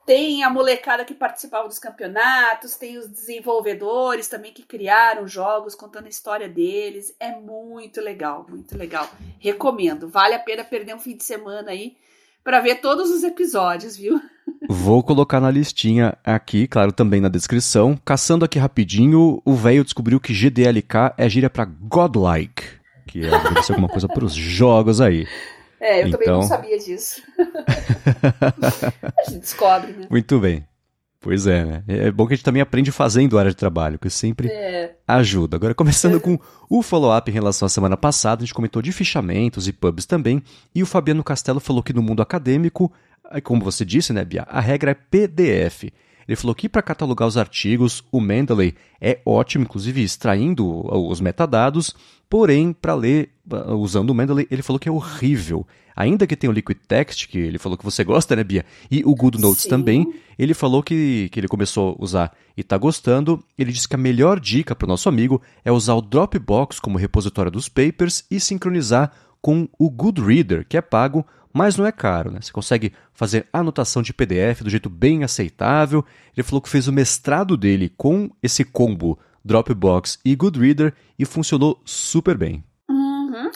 tem 0.05 0.45
a 0.45 0.51
molecada 0.51 1.05
que 1.07 1.15
participava 1.15 1.69
dos 1.69 1.79
campeonatos, 1.79 2.77
tem 2.77 2.99
os 2.99 3.09
desenvolvedores 3.09 4.29
também 4.29 4.53
que 4.53 4.63
criaram 4.63 5.27
jogos 5.27 5.75
contando 5.75 6.07
a 6.07 6.11
história 6.11 6.49
deles. 6.49 7.15
É 7.19 7.31
muito 7.31 8.03
legal, 8.03 8.45
muito 8.47 8.77
legal. 8.77 9.09
Recomendo. 9.39 10.09
Vale 10.09 10.35
a 10.35 10.39
pena 10.39 10.65
perder 10.65 10.95
um 10.95 11.01
fim 11.01 11.17
de 11.17 11.25
semana 11.25 11.71
aí 11.71 11.97
para 12.49 12.61
ver 12.61 12.77
todos 12.77 13.11
os 13.11 13.25
episódios, 13.25 13.95
viu? 13.95 14.19
Vou 14.71 15.03
colocar 15.03 15.39
na 15.39 15.51
listinha 15.51 16.17
aqui, 16.25 16.67
claro, 16.67 16.91
também 16.91 17.21
na 17.21 17.29
descrição. 17.29 17.95
Caçando 18.03 18.43
aqui 18.43 18.59
rapidinho, 18.59 19.43
o 19.45 19.55
velho 19.55 19.85
descobriu 19.85 20.19
que 20.19 20.33
GDLK 20.33 21.13
é 21.19 21.29
gíria 21.29 21.51
para 21.51 21.67
godlike, 21.67 22.65
que 23.07 23.23
é 23.23 23.29
deve 23.29 23.63
ser 23.63 23.73
alguma 23.73 23.91
coisa 23.91 24.09
para 24.09 24.25
os 24.25 24.33
jogos 24.33 24.99
aí. 24.99 25.29
É, 25.79 26.01
eu 26.01 26.09
então... 26.09 26.13
também 26.13 26.29
não 26.29 26.37
então- 26.39 26.49
sabia 26.49 26.79
disso. 26.79 27.23
a 29.15 29.31
gente 29.31 29.41
descobre, 29.41 29.93
né? 29.93 30.07
Muito 30.09 30.41
bem. 30.41 30.67
Pois 31.29 31.47
é, 31.47 31.63
né? 31.63 31.85
É 31.87 32.11
bom 32.11 32.27
que 32.27 32.33
a 32.33 32.37
gente 32.37 32.45
também 32.45 32.63
aprende 32.63 32.91
fazendo 32.91 33.39
área 33.39 33.51
de 33.51 33.57
trabalho, 33.59 33.99
que 33.99 34.09
sempre 34.09 34.49
é. 34.49 34.95
ajuda. 35.07 35.59
Agora, 35.59 35.75
começando 35.75 36.19
com 36.19 36.39
o 36.71 36.83
follow-up 36.83 37.31
em 37.31 37.35
relação 37.35 37.67
à 37.67 37.69
semana 37.69 37.99
passada, 37.99 38.43
a 38.43 38.47
gente 38.47 38.55
comentou 38.55 38.81
de 38.81 38.91
fichamentos 38.93 39.69
e 39.69 39.73
pubs 39.75 40.07
também, 40.07 40.43
e 40.75 40.83
o 40.83 40.87
Fabiano 40.87 41.23
Castelo 41.23 41.61
falou 41.61 41.83
que 41.83 41.93
no 41.93 42.01
mundo 42.01 42.23
acadêmico, 42.23 42.91
como 43.45 43.63
você 43.63 43.85
disse, 43.85 44.11
né, 44.11 44.25
Bia, 44.25 44.45
a 44.49 44.59
regra 44.59 44.93
é 44.93 44.95
PDF. 44.95 45.93
Ele 46.27 46.37
falou 46.37 46.55
que 46.55 46.67
para 46.67 46.81
catalogar 46.81 47.29
os 47.29 47.37
artigos, 47.37 48.03
o 48.11 48.23
Mendeley 48.23 48.75
é 48.99 49.21
ótimo, 49.27 49.65
inclusive 49.65 50.03
extraindo 50.03 50.67
os 50.91 51.21
metadados, 51.21 51.95
porém, 52.27 52.73
para 52.73 52.95
ler 52.95 53.33
usando 53.77 54.11
o 54.11 54.15
Mendeley, 54.15 54.49
ele 54.51 54.63
falou 54.63 54.81
que 54.81 54.89
é 54.89 54.93
horrível. 54.93 55.67
Ainda 55.99 56.29
que 56.29 56.37
tenha 56.37 56.49
o 56.49 56.55
Liquid 56.55 56.79
Text, 56.87 57.27
que 57.27 57.39
ele 57.39 57.59
falou 57.59 57.77
que 57.77 57.85
você 57.85 58.05
gosta, 58.05 58.37
né, 58.37 58.45
Bia? 58.45 58.65
E 58.89 59.03
o 59.05 59.17
Good 59.17 59.41
Notes 59.41 59.65
Sim. 59.65 59.69
também, 59.69 60.15
ele 60.39 60.55
falou 60.55 60.81
que, 60.81 61.29
que 61.33 61.41
ele 61.41 61.49
começou 61.49 61.97
a 61.99 62.05
usar 62.05 62.33
e 62.57 62.61
está 62.61 62.79
gostando. 62.79 63.43
Ele 63.59 63.73
disse 63.73 63.89
que 63.89 63.97
a 63.97 63.99
melhor 63.99 64.39
dica 64.39 64.77
para 64.77 64.87
o 64.87 64.89
nosso 64.89 65.09
amigo 65.09 65.43
é 65.65 65.73
usar 65.73 65.95
o 65.95 66.01
Dropbox 66.01 66.79
como 66.79 66.99
repositório 66.99 67.51
dos 67.51 67.69
papers 67.69 68.25
e 68.31 68.39
sincronizar 68.39 69.11
com 69.43 69.69
o 69.77 69.91
Goodreader, 69.91 70.65
que 70.69 70.77
é 70.77 70.81
pago, 70.81 71.27
mas 71.53 71.77
não 71.77 71.85
é 71.85 71.91
caro. 71.91 72.31
Né? 72.31 72.39
Você 72.41 72.53
consegue 72.53 72.93
fazer 73.13 73.49
anotação 73.53 74.01
de 74.01 74.15
PDF 74.15 74.63
do 74.63 74.71
jeito 74.71 74.89
bem 74.89 75.25
aceitável. 75.25 76.05
Ele 76.37 76.45
falou 76.45 76.63
que 76.63 76.69
fez 76.69 76.87
o 76.87 76.93
mestrado 76.93 77.57
dele 77.57 77.93
com 77.97 78.31
esse 78.41 78.65
combo 78.65 79.19
Dropbox 79.45 80.21
e 80.25 80.37
Goodreader 80.37 80.95
e 81.19 81.25
funcionou 81.25 81.83
super 81.85 82.39
bem. 82.39 82.63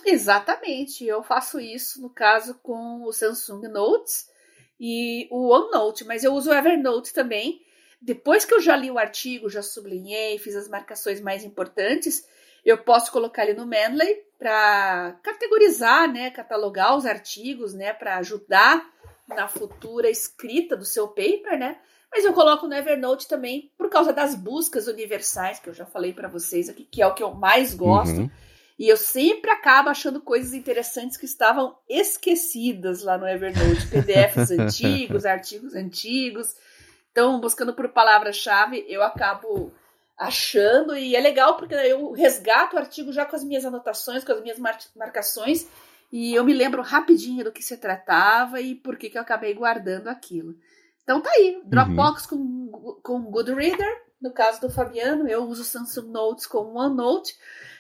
Exatamente. 0.04 1.06
Eu 1.06 1.22
faço 1.22 1.60
isso 1.60 2.00
no 2.00 2.10
caso 2.10 2.58
com 2.62 3.04
o 3.04 3.12
Samsung 3.12 3.68
Notes 3.68 4.30
e 4.78 5.28
o 5.30 5.48
OneNote, 5.48 6.04
mas 6.04 6.24
eu 6.24 6.32
uso 6.34 6.50
o 6.50 6.54
Evernote 6.54 7.12
também. 7.12 7.60
Depois 8.00 8.44
que 8.44 8.52
eu 8.52 8.60
já 8.60 8.74
li 8.74 8.90
o 8.90 8.98
artigo, 8.98 9.48
já 9.48 9.62
sublinhei, 9.62 10.38
fiz 10.38 10.56
as 10.56 10.68
marcações 10.68 11.20
mais 11.20 11.44
importantes, 11.44 12.26
eu 12.64 12.78
posso 12.78 13.12
colocar 13.12 13.44
ele 13.44 13.54
no 13.54 13.66
Mendeley 13.66 14.24
para 14.38 15.18
categorizar, 15.22 16.12
né, 16.12 16.30
catalogar 16.30 16.96
os 16.96 17.06
artigos, 17.06 17.74
né, 17.74 17.92
para 17.92 18.16
ajudar 18.18 18.84
na 19.28 19.46
futura 19.46 20.10
escrita 20.10 20.76
do 20.76 20.84
seu 20.84 21.06
paper, 21.08 21.58
né? 21.58 21.78
Mas 22.10 22.24
eu 22.24 22.32
coloco 22.32 22.66
no 22.66 22.74
Evernote 22.74 23.26
também 23.26 23.70
por 23.78 23.88
causa 23.88 24.12
das 24.12 24.34
buscas 24.34 24.86
universais, 24.86 25.58
que 25.58 25.68
eu 25.68 25.74
já 25.74 25.86
falei 25.86 26.12
para 26.12 26.28
vocês 26.28 26.68
aqui, 26.68 26.84
que 26.84 27.00
é 27.00 27.06
o 27.06 27.14
que 27.14 27.22
eu 27.22 27.32
mais 27.32 27.72
gosto. 27.72 28.20
Uhum. 28.20 28.30
E 28.78 28.88
eu 28.88 28.96
sempre 28.96 29.50
acabo 29.50 29.88
achando 29.88 30.20
coisas 30.20 30.52
interessantes 30.52 31.16
que 31.16 31.26
estavam 31.26 31.76
esquecidas 31.88 33.02
lá 33.02 33.18
no 33.18 33.28
Evernote, 33.28 33.86
PDFs 33.88 34.50
antigos, 34.58 35.24
artigos 35.24 35.74
antigos. 35.74 36.54
Então, 37.10 37.40
buscando 37.40 37.74
por 37.74 37.88
palavra-chave, 37.90 38.84
eu 38.88 39.02
acabo 39.02 39.72
achando 40.16 40.96
e 40.96 41.16
é 41.16 41.20
legal 41.20 41.56
porque 41.56 41.74
eu 41.74 42.12
resgato 42.12 42.74
o 42.74 42.78
artigo 42.78 43.12
já 43.12 43.24
com 43.24 43.36
as 43.36 43.44
minhas 43.44 43.64
anotações, 43.64 44.24
com 44.24 44.32
as 44.32 44.40
minhas 44.40 44.58
mar 44.58 44.78
marcações 44.94 45.66
e 46.12 46.34
eu 46.34 46.44
me 46.44 46.52
lembro 46.52 46.82
rapidinho 46.82 47.42
do 47.42 47.50
que 47.50 47.62
se 47.62 47.76
tratava 47.78 48.60
e 48.60 48.74
por 48.74 48.96
que, 48.96 49.08
que 49.08 49.16
eu 49.16 49.22
acabei 49.22 49.54
guardando 49.54 50.08
aquilo. 50.08 50.54
Então 51.02 51.20
tá 51.20 51.30
aí, 51.30 51.60
Dropbox 51.64 52.30
uhum. 52.30 52.70
com, 52.70 53.00
com 53.02 53.30
Goodreader, 53.30 54.02
no 54.20 54.30
caso 54.30 54.60
do 54.60 54.70
Fabiano, 54.70 55.26
eu 55.26 55.42
uso 55.44 55.64
Samsung 55.64 56.10
Notes 56.10 56.46
com 56.46 56.74
OneNote. 56.76 57.34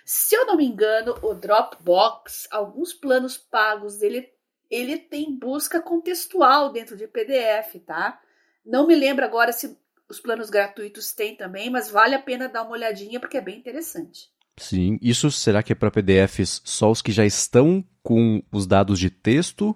Se 0.04 0.34
eu 0.34 0.46
não 0.46 0.56
me 0.56 0.66
engano, 0.66 1.14
o 1.22 1.34
Dropbox, 1.34 2.48
alguns 2.50 2.92
planos 2.92 3.36
pagos, 3.36 4.02
ele, 4.02 4.28
ele 4.70 4.98
tem 4.98 5.36
busca 5.38 5.80
contextual 5.80 6.72
dentro 6.72 6.96
de 6.96 7.06
PDF, 7.06 7.80
tá? 7.86 8.20
Não 8.64 8.86
me 8.86 8.94
lembro 8.94 9.24
agora 9.24 9.52
se 9.52 9.76
os 10.08 10.20
planos 10.20 10.50
gratuitos 10.50 11.12
têm 11.12 11.36
também, 11.36 11.70
mas 11.70 11.90
vale 11.90 12.14
a 12.14 12.22
pena 12.22 12.48
dar 12.48 12.62
uma 12.62 12.72
olhadinha 12.72 13.18
porque 13.18 13.38
é 13.38 13.40
bem 13.40 13.58
interessante. 13.58 14.30
Sim, 14.58 14.98
isso 15.00 15.30
será 15.30 15.62
que 15.62 15.72
é 15.72 15.76
para 15.76 15.90
PDFs 15.90 16.60
só 16.64 16.90
os 16.90 17.00
que 17.00 17.10
já 17.10 17.24
estão 17.24 17.82
com 18.02 18.42
os 18.52 18.66
dados 18.66 18.98
de 18.98 19.08
texto? 19.08 19.74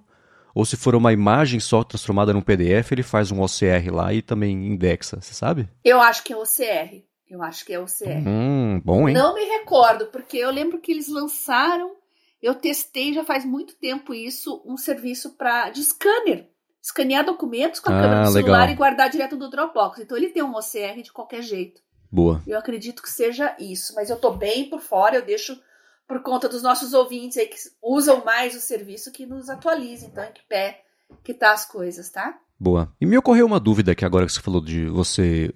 Ou 0.54 0.64
se 0.64 0.76
for 0.76 0.94
uma 0.94 1.12
imagem 1.12 1.60
só 1.60 1.84
transformada 1.84 2.32
num 2.32 2.40
PDF, 2.40 2.92
ele 2.92 3.02
faz 3.02 3.30
um 3.30 3.42
OCR 3.42 3.92
lá 3.92 4.12
e 4.12 4.22
também 4.22 4.66
indexa, 4.66 5.20
você 5.20 5.34
sabe? 5.34 5.68
Eu 5.84 6.00
acho 6.00 6.22
que 6.22 6.32
é 6.32 6.36
OCR. 6.36 7.04
Eu 7.28 7.42
acho 7.42 7.64
que 7.64 7.72
é 7.72 7.78
OCR. 7.78 8.26
Hum, 8.26 8.80
bom, 8.84 9.08
hein? 9.08 9.14
Não 9.14 9.34
me 9.34 9.44
recordo, 9.44 10.06
porque 10.06 10.36
eu 10.36 10.50
lembro 10.50 10.78
que 10.78 10.92
eles 10.92 11.08
lançaram, 11.08 11.96
eu 12.40 12.54
testei 12.54 13.12
já 13.12 13.24
faz 13.24 13.44
muito 13.44 13.74
tempo 13.76 14.14
isso, 14.14 14.62
um 14.64 14.76
serviço 14.76 15.36
para 15.36 15.70
de 15.70 15.82
scanner 15.82 16.48
escanear 16.86 17.24
documentos 17.24 17.80
com 17.80 17.90
a 17.90 17.98
ah, 17.98 18.00
câmera 18.00 18.22
do 18.22 18.32
celular 18.32 18.60
legal. 18.60 18.74
e 18.74 18.76
guardar 18.76 19.10
direto 19.10 19.36
do 19.36 19.50
Dropbox. 19.50 19.98
Então 19.98 20.16
ele 20.16 20.30
tem 20.30 20.42
um 20.42 20.54
OCR 20.54 21.02
de 21.02 21.12
qualquer 21.12 21.42
jeito. 21.42 21.82
Boa. 22.10 22.40
Eu 22.46 22.56
acredito 22.56 23.02
que 23.02 23.10
seja 23.10 23.56
isso, 23.58 23.92
mas 23.96 24.08
eu 24.08 24.16
tô 24.16 24.30
bem 24.30 24.70
por 24.70 24.80
fora, 24.80 25.16
eu 25.16 25.24
deixo 25.24 25.60
por 26.06 26.22
conta 26.22 26.48
dos 26.48 26.62
nossos 26.62 26.94
ouvintes 26.94 27.36
aí 27.36 27.46
que 27.46 27.56
usam 27.82 28.24
mais 28.24 28.54
o 28.54 28.60
serviço 28.60 29.10
que 29.10 29.26
nos 29.26 29.50
atualizem, 29.50 30.08
então 30.08 30.22
em 30.22 30.32
que 30.32 30.42
pé 30.48 30.84
que 31.24 31.34
tá 31.34 31.52
as 31.52 31.64
coisas, 31.64 32.08
tá? 32.08 32.38
Boa. 32.58 32.90
E 33.00 33.04
me 33.04 33.18
ocorreu 33.18 33.46
uma 33.46 33.60
dúvida 33.60 33.94
que 33.94 34.04
agora 34.04 34.24
que 34.24 34.32
você 34.32 34.40
falou 34.40 34.60
de 34.60 34.86
você 34.86 35.52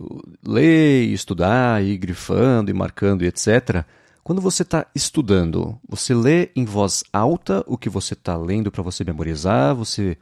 ler, 0.46 1.04
estudar, 1.04 1.82
ir 1.82 1.96
grifando 1.96 2.70
e 2.70 2.74
marcando 2.74 3.22
e 3.22 3.26
etc. 3.26 3.84
Quando 4.22 4.42
você 4.42 4.62
está 4.62 4.86
estudando, 4.94 5.78
você 5.88 6.14
lê 6.14 6.50
em 6.54 6.64
voz 6.64 7.02
alta 7.12 7.64
o 7.66 7.78
que 7.78 7.88
você 7.88 8.12
está 8.12 8.36
lendo 8.36 8.70
para 8.70 8.82
você 8.82 9.02
memorizar? 9.02 9.74
Você 9.74 10.18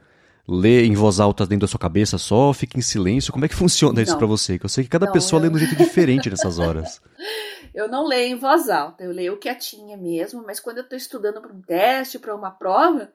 lê 0.47 0.85
em 0.85 0.95
voz 0.95 1.19
alta 1.19 1.45
dentro 1.45 1.67
da 1.67 1.67
sua 1.67 1.79
cabeça 1.79 2.17
só, 2.17 2.51
fica 2.53 2.79
em 2.79 2.81
silêncio? 2.81 3.31
Como 3.33 3.45
é 3.45 3.47
que 3.47 3.53
funciona 3.55 4.01
isso 4.01 4.17
para 4.17 4.25
você? 4.25 4.57
Que 4.57 4.65
eu 4.65 4.69
sei 4.69 4.85
que 4.85 4.89
cada 4.89 5.05
não, 5.05 5.13
pessoa 5.13 5.39
eu... 5.39 5.43
lê 5.43 5.49
de 5.49 5.55
um 5.55 5.59
jeito 5.59 5.75
diferente 5.83 6.29
nessas 6.29 6.57
horas. 6.57 7.01
Eu 7.73 7.87
não 7.87 8.07
leio 8.07 8.35
em 8.35 8.39
voz 8.39 8.69
alta, 8.69 9.03
eu 9.03 9.11
leio 9.11 9.37
quietinha 9.37 9.95
mesmo, 9.97 10.43
mas 10.45 10.59
quando 10.59 10.77
eu 10.77 10.83
estou 10.83 10.97
estudando 10.97 11.41
para 11.41 11.53
um 11.53 11.61
teste, 11.61 12.17
para 12.17 12.35
uma 12.35 12.49
prova, 12.49 13.11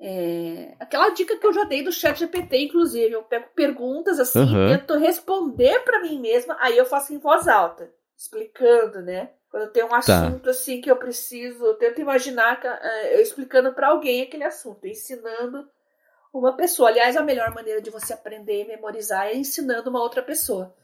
é... 0.00 0.74
aquela 0.80 1.10
dica 1.10 1.36
que 1.36 1.46
eu 1.46 1.52
já 1.52 1.64
dei 1.64 1.82
do 1.82 1.92
chat 1.92 2.18
GPT, 2.18 2.64
inclusive, 2.64 3.12
eu 3.12 3.22
pego 3.22 3.48
perguntas 3.54 4.18
assim, 4.18 4.40
uhum. 4.40 4.68
tento 4.68 4.96
responder 4.96 5.80
para 5.80 6.00
mim 6.00 6.18
mesma, 6.20 6.56
aí 6.58 6.76
eu 6.76 6.86
faço 6.86 7.12
em 7.12 7.18
voz 7.18 7.46
alta, 7.46 7.92
explicando, 8.16 9.02
né? 9.02 9.30
Quando 9.50 9.70
tem 9.72 9.84
um 9.84 9.88
tá. 9.88 9.98
assunto 9.98 10.44
tá. 10.44 10.50
assim 10.50 10.80
que 10.80 10.90
eu 10.90 10.96
preciso, 10.96 11.64
eu 11.64 11.74
tento 11.74 12.00
imaginar 12.00 12.60
uh, 12.64 13.06
eu 13.08 13.20
explicando 13.20 13.72
para 13.72 13.88
alguém 13.88 14.22
aquele 14.22 14.44
assunto, 14.44 14.86
ensinando 14.86 15.68
uma 16.32 16.56
pessoa. 16.56 16.88
Aliás, 16.88 17.16
a 17.16 17.22
melhor 17.22 17.52
maneira 17.52 17.82
de 17.82 17.90
você 17.90 18.12
aprender 18.12 18.62
e 18.62 18.68
memorizar 18.68 19.26
é 19.26 19.36
ensinando 19.36 19.90
uma 19.90 20.00
outra 20.00 20.22
pessoa. 20.22 20.74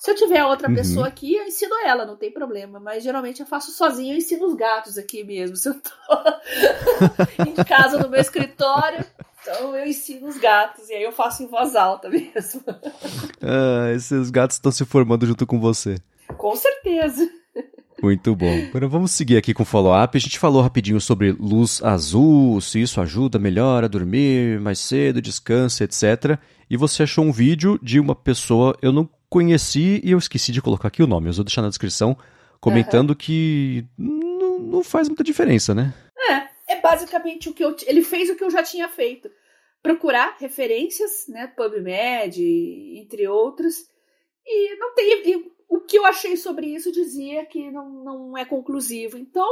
Se 0.00 0.10
eu 0.10 0.14
tiver 0.14 0.42
outra 0.46 0.66
uhum. 0.66 0.74
pessoa 0.74 1.06
aqui, 1.06 1.34
eu 1.34 1.44
ensino 1.44 1.74
ela, 1.84 2.06
não 2.06 2.16
tem 2.16 2.32
problema. 2.32 2.80
Mas 2.80 3.04
geralmente 3.04 3.40
eu 3.40 3.46
faço 3.46 3.70
sozinho, 3.70 4.14
eu 4.14 4.16
ensino 4.16 4.46
os 4.46 4.54
gatos 4.54 4.96
aqui 4.96 5.22
mesmo. 5.22 5.56
Se 5.56 5.68
eu 5.68 5.74
tô 5.74 7.44
em 7.46 7.52
casa 7.62 7.98
no 7.98 8.08
meu 8.08 8.18
escritório, 8.18 9.04
então 9.42 9.76
eu 9.76 9.86
ensino 9.86 10.26
os 10.26 10.38
gatos. 10.38 10.88
E 10.88 10.94
aí 10.94 11.02
eu 11.02 11.12
faço 11.12 11.42
em 11.42 11.46
voz 11.48 11.76
alta 11.76 12.08
mesmo. 12.08 12.62
ah, 13.42 13.92
esses 13.94 14.30
gatos 14.30 14.56
estão 14.56 14.72
se 14.72 14.86
formando 14.86 15.26
junto 15.26 15.46
com 15.46 15.60
você. 15.60 15.98
Com 16.38 16.56
certeza. 16.56 17.28
Muito 18.02 18.34
bom. 18.34 18.68
Agora 18.70 18.88
vamos 18.88 19.10
seguir 19.10 19.36
aqui 19.36 19.52
com 19.52 19.64
o 19.64 19.66
follow-up. 19.66 20.16
A 20.16 20.20
gente 20.20 20.38
falou 20.38 20.62
rapidinho 20.62 20.98
sobre 20.98 21.32
luz 21.32 21.82
azul, 21.84 22.58
se 22.62 22.80
isso 22.80 23.02
ajuda 23.02 23.38
melhor 23.38 23.84
a 23.84 23.88
dormir 23.88 24.58
mais 24.60 24.78
cedo, 24.78 25.20
descansa, 25.20 25.84
etc. 25.84 26.38
E 26.70 26.76
você 26.78 27.02
achou 27.02 27.22
um 27.22 27.32
vídeo 27.32 27.78
de 27.82 28.00
uma 28.00 28.14
pessoa, 28.14 28.74
eu 28.80 28.92
não 28.92 29.06
conheci 29.30 30.00
e 30.04 30.10
eu 30.10 30.18
esqueci 30.18 30.52
de 30.52 30.60
colocar 30.60 30.88
aqui 30.88 31.02
o 31.02 31.06
nome, 31.06 31.28
eu 31.28 31.32
vou 31.32 31.44
deixar 31.44 31.62
na 31.62 31.68
descrição, 31.68 32.18
comentando 32.60 33.10
uhum. 33.10 33.16
que 33.16 33.86
não, 33.96 34.58
não 34.58 34.84
faz 34.84 35.08
muita 35.08 35.24
diferença, 35.24 35.74
né? 35.74 35.94
É, 36.18 36.74
é 36.74 36.80
basicamente 36.80 37.48
o 37.48 37.54
que 37.54 37.64
eu. 37.64 37.74
Ele 37.86 38.02
fez 38.02 38.28
o 38.28 38.34
que 38.34 38.44
eu 38.44 38.50
já 38.50 38.62
tinha 38.62 38.88
feito. 38.88 39.30
Procurar 39.82 40.36
referências, 40.38 41.26
né? 41.28 41.46
PubMed, 41.46 42.42
entre 42.98 43.26
outros. 43.28 43.86
E 44.44 44.76
não 44.78 44.94
tem 44.94 45.50
o 45.70 45.80
que 45.80 45.96
eu 45.96 46.04
achei 46.04 46.36
sobre 46.36 46.66
isso 46.66 46.90
dizia 46.90 47.46
que 47.46 47.70
não, 47.70 47.88
não 47.88 48.36
é 48.36 48.44
conclusivo. 48.44 49.16
Então, 49.16 49.46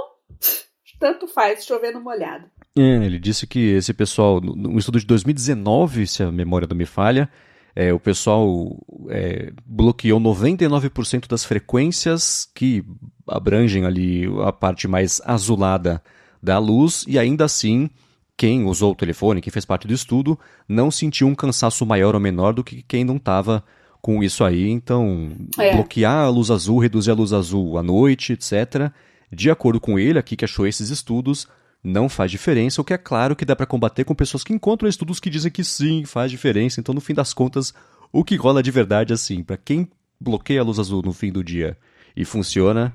tanto 0.98 1.28
faz, 1.28 1.64
chovendo 1.64 2.00
molhado. 2.00 2.50
É, 2.76 3.06
ele 3.06 3.20
disse 3.20 3.46
que 3.46 3.74
esse 3.76 3.94
pessoal, 3.94 4.40
no 4.40 4.78
estudo 4.78 4.98
de 4.98 5.06
2019, 5.06 6.06
se 6.08 6.24
a 6.24 6.32
memória 6.32 6.66
não 6.68 6.76
me 6.76 6.84
falha, 6.84 7.30
é, 7.78 7.92
o 7.92 8.00
pessoal 8.00 8.76
é, 9.08 9.52
bloqueou 9.64 10.20
99% 10.20 11.28
das 11.28 11.44
frequências 11.44 12.50
que 12.52 12.84
abrangem 13.24 13.84
ali 13.84 14.24
a 14.44 14.50
parte 14.50 14.88
mais 14.88 15.22
azulada 15.24 16.02
da 16.42 16.58
luz 16.58 17.04
e 17.06 17.16
ainda 17.16 17.44
assim 17.44 17.88
quem 18.36 18.64
usou 18.64 18.90
o 18.90 18.96
telefone, 18.96 19.40
quem 19.40 19.52
fez 19.52 19.64
parte 19.64 19.86
do 19.86 19.94
estudo, 19.94 20.36
não 20.68 20.90
sentiu 20.90 21.28
um 21.28 21.36
cansaço 21.36 21.86
maior 21.86 22.16
ou 22.16 22.20
menor 22.20 22.52
do 22.52 22.64
que 22.64 22.82
quem 22.82 23.04
não 23.04 23.14
estava 23.14 23.62
com 24.02 24.24
isso 24.24 24.42
aí. 24.42 24.68
Então, 24.68 25.30
é. 25.56 25.72
bloquear 25.72 26.24
a 26.24 26.28
luz 26.28 26.50
azul, 26.50 26.80
reduzir 26.80 27.12
a 27.12 27.14
luz 27.14 27.32
azul 27.32 27.78
à 27.78 27.82
noite, 27.82 28.32
etc. 28.32 28.90
De 29.30 29.52
acordo 29.52 29.78
com 29.80 30.00
ele, 30.00 30.18
aqui 30.18 30.34
que 30.34 30.44
achou 30.44 30.66
esses 30.66 30.90
estudos, 30.90 31.46
não 31.88 32.08
faz 32.08 32.30
diferença, 32.30 32.80
o 32.80 32.84
que 32.84 32.92
é 32.92 32.98
claro 32.98 33.34
que 33.34 33.44
dá 33.44 33.56
para 33.56 33.66
combater 33.66 34.04
com 34.04 34.14
pessoas 34.14 34.44
que 34.44 34.52
encontram 34.52 34.88
estudos 34.88 35.18
que 35.18 35.30
dizem 35.30 35.50
que 35.50 35.64
sim, 35.64 36.04
faz 36.04 36.30
diferença. 36.30 36.80
Então, 36.80 36.94
no 36.94 37.00
fim 37.00 37.14
das 37.14 37.32
contas, 37.32 37.74
o 38.12 38.22
que 38.22 38.36
rola 38.36 38.62
de 38.62 38.70
verdade 38.70 39.12
assim, 39.12 39.42
para 39.42 39.56
quem 39.56 39.88
bloqueia 40.20 40.60
a 40.60 40.64
luz 40.64 40.78
azul 40.78 41.02
no 41.02 41.12
fim 41.12 41.32
do 41.32 41.42
dia 41.42 41.76
e 42.16 42.24
funciona, 42.24 42.94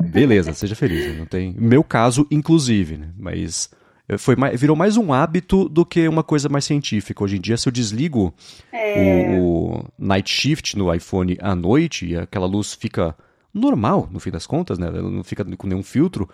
beleza, 0.00 0.52
seja 0.54 0.74
feliz. 0.74 1.06
Né? 1.06 1.18
Não 1.18 1.26
tem, 1.26 1.54
meu 1.58 1.84
caso 1.84 2.26
inclusive, 2.30 2.96
né? 2.96 3.10
mas 3.18 3.70
foi 4.18 4.36
mais, 4.36 4.60
virou 4.60 4.76
mais 4.76 4.96
um 4.96 5.12
hábito 5.12 5.68
do 5.68 5.84
que 5.84 6.08
uma 6.08 6.22
coisa 6.22 6.48
mais 6.48 6.64
científica. 6.64 7.22
Hoje 7.22 7.36
em 7.36 7.40
dia, 7.40 7.56
se 7.56 7.68
eu 7.68 7.72
desligo 7.72 8.34
é... 8.72 9.38
o, 9.38 9.76
o, 9.76 9.84
night 9.98 10.30
shift 10.30 10.76
no 10.76 10.92
iPhone 10.92 11.36
à 11.40 11.54
noite 11.54 12.06
e 12.06 12.16
aquela 12.16 12.46
luz 12.46 12.74
fica 12.74 13.14
normal, 13.52 14.08
no 14.10 14.20
fim 14.20 14.30
das 14.30 14.46
contas, 14.46 14.78
né? 14.78 14.86
Ela 14.86 15.10
não 15.10 15.24
fica 15.24 15.44
com 15.44 15.66
nenhum 15.66 15.82
filtro, 15.82 16.28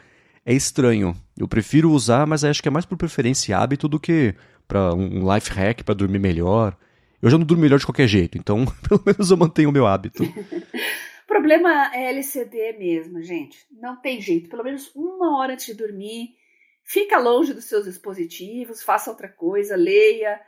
é 0.46 0.54
estranho. 0.54 1.12
Eu 1.37 1.48
prefiro 1.48 1.90
usar, 1.90 2.24
mas 2.24 2.44
acho 2.44 2.62
que 2.62 2.68
é 2.68 2.70
mais 2.70 2.87
por 2.87 2.96
preferência 2.96 3.50
e 3.50 3.54
hábito 3.54 3.88
do 3.88 3.98
que 3.98 4.32
para 4.68 4.94
um 4.94 5.35
life 5.35 5.50
hack 5.50 5.82
para 5.82 5.94
dormir 5.94 6.20
melhor. 6.20 6.76
Eu 7.20 7.28
já 7.28 7.37
não 7.37 7.44
durmo 7.44 7.62
melhor 7.62 7.80
de 7.80 7.85
qualquer 7.85 8.06
jeito, 8.06 8.38
então 8.38 8.64
pelo 8.88 9.02
menos 9.04 9.30
eu 9.30 9.37
mantenho 9.37 9.70
o 9.70 9.72
meu 9.72 9.88
hábito. 9.88 10.22
o 10.22 11.26
problema 11.26 11.92
é 11.92 12.11
LCD 12.11 12.76
mesmo, 12.78 13.20
gente. 13.20 13.66
Não 13.72 13.96
tem 13.96 14.20
jeito. 14.20 14.48
Pelo 14.48 14.62
menos 14.62 14.92
uma 14.94 15.37
hora 15.37 15.54
antes 15.54 15.66
de 15.66 15.74
dormir, 15.74 16.37
fica 16.85 17.18
longe 17.18 17.52
dos 17.52 17.64
seus 17.64 17.85
dispositivos, 17.85 18.85
faça 18.85 19.11
outra 19.11 19.28
coisa, 19.28 19.74
leia, 19.74 20.40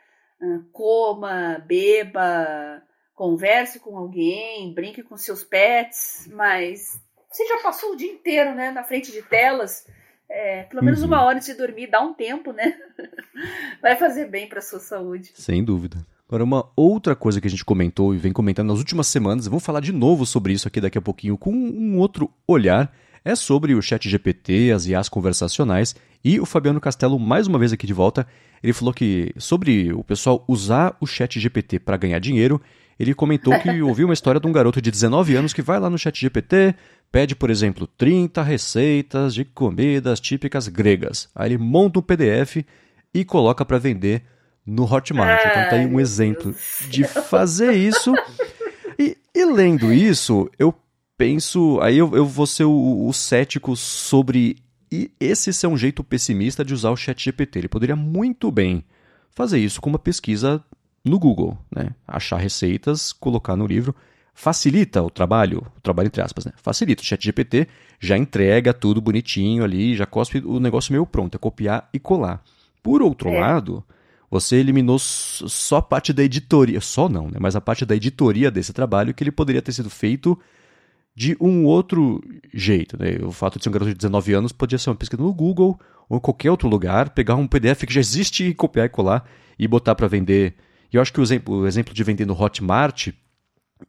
coma, 0.70 1.58
beba, 1.66 2.80
converse 3.14 3.80
com 3.80 3.98
alguém, 3.98 4.72
brinque 4.72 5.02
com 5.02 5.16
seus 5.16 5.42
pets, 5.42 6.30
mas 6.32 7.00
você 7.38 7.46
já 7.46 7.58
passou 7.62 7.92
o 7.92 7.96
dia 7.96 8.10
inteiro, 8.10 8.54
né, 8.54 8.72
na 8.72 8.82
frente 8.82 9.12
de 9.12 9.22
telas. 9.22 9.86
É, 10.28 10.64
pelo 10.64 10.84
menos 10.84 11.00
uhum. 11.00 11.06
uma 11.06 11.22
hora 11.22 11.40
de 11.40 11.54
dormir, 11.54 11.86
dá 11.86 12.02
um 12.02 12.12
tempo, 12.12 12.52
né? 12.52 12.74
Vai 13.80 13.96
fazer 13.96 14.26
bem 14.26 14.46
para 14.46 14.60
sua 14.60 14.80
saúde. 14.80 15.30
Sem 15.34 15.64
dúvida. 15.64 16.04
Agora, 16.28 16.44
uma 16.44 16.68
outra 16.76 17.16
coisa 17.16 17.40
que 17.40 17.46
a 17.46 17.50
gente 17.50 17.64
comentou 17.64 18.14
e 18.14 18.18
vem 18.18 18.32
comentando 18.32 18.68
nas 18.68 18.78
últimas 18.78 19.06
semanas, 19.06 19.46
vamos 19.46 19.64
falar 19.64 19.80
de 19.80 19.92
novo 19.92 20.26
sobre 20.26 20.52
isso 20.52 20.68
aqui 20.68 20.80
daqui 20.80 20.98
a 20.98 21.00
pouquinho 21.00 21.38
com 21.38 21.50
um 21.50 21.96
outro 21.96 22.30
olhar, 22.46 22.94
é 23.24 23.34
sobre 23.34 23.74
o 23.74 23.80
chat 23.80 24.06
GPT, 24.06 24.72
as 24.72 24.86
IAs 24.86 25.08
conversacionais, 25.08 25.94
e 26.22 26.38
o 26.38 26.44
Fabiano 26.44 26.80
Castelo, 26.80 27.18
mais 27.18 27.46
uma 27.46 27.58
vez 27.58 27.72
aqui 27.72 27.86
de 27.86 27.94
volta, 27.94 28.26
ele 28.62 28.74
falou 28.74 28.92
que 28.92 29.32
sobre 29.38 29.92
o 29.94 30.04
pessoal 30.04 30.44
usar 30.46 30.94
o 31.00 31.06
chat 31.06 31.40
GPT 31.40 31.78
para 31.78 31.96
ganhar 31.96 32.18
dinheiro, 32.18 32.60
ele 32.98 33.14
comentou 33.14 33.58
que 33.60 33.70
ouviu 33.80 34.06
uma 34.06 34.14
história 34.14 34.40
de 34.40 34.46
um 34.46 34.52
garoto 34.52 34.82
de 34.82 34.90
19 34.90 35.36
anos 35.36 35.52
que 35.52 35.62
vai 35.62 35.78
lá 35.78 35.88
no 35.88 35.98
chat 35.98 36.20
GPT, 36.20 36.74
pede, 37.10 37.34
por 37.34 37.50
exemplo, 37.50 37.86
30 37.86 38.42
receitas 38.42 39.34
de 39.34 39.44
comidas 39.44 40.20
típicas 40.20 40.68
gregas. 40.68 41.28
Aí 41.34 41.48
ele 41.48 41.58
monta 41.58 41.98
um 41.98 42.02
PDF 42.02 42.64
e 43.12 43.24
coloca 43.24 43.64
para 43.64 43.78
vender 43.78 44.22
no 44.64 44.84
Hotmart. 44.84 45.40
Ai, 45.42 45.50
então 45.50 45.70
tá 45.70 45.76
aí 45.76 45.86
um 45.86 45.98
exemplo 45.98 46.54
de 46.88 47.04
fazer 47.04 47.72
isso. 47.72 48.12
E, 48.98 49.16
e, 49.34 49.44
lendo 49.44 49.92
isso, 49.92 50.50
eu 50.58 50.74
penso. 51.16 51.80
Aí 51.80 51.98
eu, 51.98 52.14
eu 52.14 52.26
vou 52.26 52.46
ser 52.46 52.64
o, 52.64 53.06
o 53.06 53.12
cético 53.12 53.74
sobre 53.76 54.56
e 54.90 55.10
esse 55.20 55.52
ser 55.52 55.66
um 55.66 55.76
jeito 55.76 56.02
pessimista 56.02 56.64
de 56.64 56.72
usar 56.74 56.90
o 56.90 56.96
chat 56.96 57.22
GPT. 57.22 57.60
Ele 57.60 57.68
poderia 57.68 57.96
muito 57.96 58.50
bem 58.50 58.84
fazer 59.30 59.58
isso 59.58 59.80
com 59.80 59.90
uma 59.90 59.98
pesquisa 59.98 60.62
no 61.04 61.18
Google, 61.18 61.56
né? 61.74 61.90
Achar 62.06 62.38
receitas, 62.38 63.12
colocar 63.12 63.56
no 63.56 63.66
livro. 63.66 63.94
Facilita 64.40 65.02
o 65.02 65.10
trabalho, 65.10 65.66
o 65.76 65.80
trabalho 65.80 66.06
entre 66.06 66.22
aspas, 66.22 66.44
né? 66.44 66.52
Facilita. 66.62 67.02
O 67.02 67.04
chat 67.04 67.20
GPT 67.20 67.66
já 67.98 68.16
entrega 68.16 68.72
tudo 68.72 69.00
bonitinho 69.00 69.64
ali, 69.64 69.96
já 69.96 70.06
cospe 70.06 70.38
o 70.38 70.60
negócio 70.60 70.92
meio 70.92 71.04
pronto, 71.04 71.34
é 71.34 71.38
copiar 71.38 71.88
e 71.92 71.98
colar. 71.98 72.40
Por 72.80 73.02
outro 73.02 73.30
é. 73.30 73.40
lado, 73.40 73.82
você 74.30 74.54
eliminou 74.54 74.96
só 75.00 75.78
a 75.78 75.82
parte 75.82 76.12
da 76.12 76.22
editoria, 76.22 76.80
só 76.80 77.08
não, 77.08 77.26
né? 77.26 77.38
mas 77.40 77.56
a 77.56 77.60
parte 77.60 77.84
da 77.84 77.96
editoria 77.96 78.48
desse 78.48 78.72
trabalho 78.72 79.12
que 79.12 79.24
ele 79.24 79.32
poderia 79.32 79.60
ter 79.60 79.72
sido 79.72 79.90
feito 79.90 80.38
de 81.16 81.36
um 81.40 81.64
outro 81.64 82.22
jeito. 82.54 82.96
Né? 82.96 83.18
O 83.24 83.32
fato 83.32 83.58
de 83.58 83.64
ser 83.64 83.70
um 83.70 83.72
garoto 83.72 83.90
de 83.90 83.96
19 83.96 84.34
anos 84.34 84.52
podia 84.52 84.78
ser 84.78 84.90
uma 84.90 84.94
pesquisa 84.94 85.20
no 85.20 85.34
Google 85.34 85.76
ou 86.08 86.18
em 86.18 86.20
qualquer 86.20 86.52
outro 86.52 86.68
lugar, 86.68 87.10
pegar 87.10 87.34
um 87.34 87.48
PDF 87.48 87.82
que 87.84 87.92
já 87.92 87.98
existe 87.98 88.44
e 88.44 88.54
copiar 88.54 88.86
e 88.86 88.88
colar 88.88 89.28
e 89.58 89.66
botar 89.66 89.96
para 89.96 90.06
vender. 90.06 90.54
E 90.92 90.96
eu 90.96 91.02
acho 91.02 91.12
que 91.12 91.18
o 91.18 91.24
exemplo, 91.24 91.56
o 91.56 91.66
exemplo 91.66 91.92
de 91.92 92.04
vender 92.04 92.24
no 92.24 92.40
Hotmart 92.40 93.08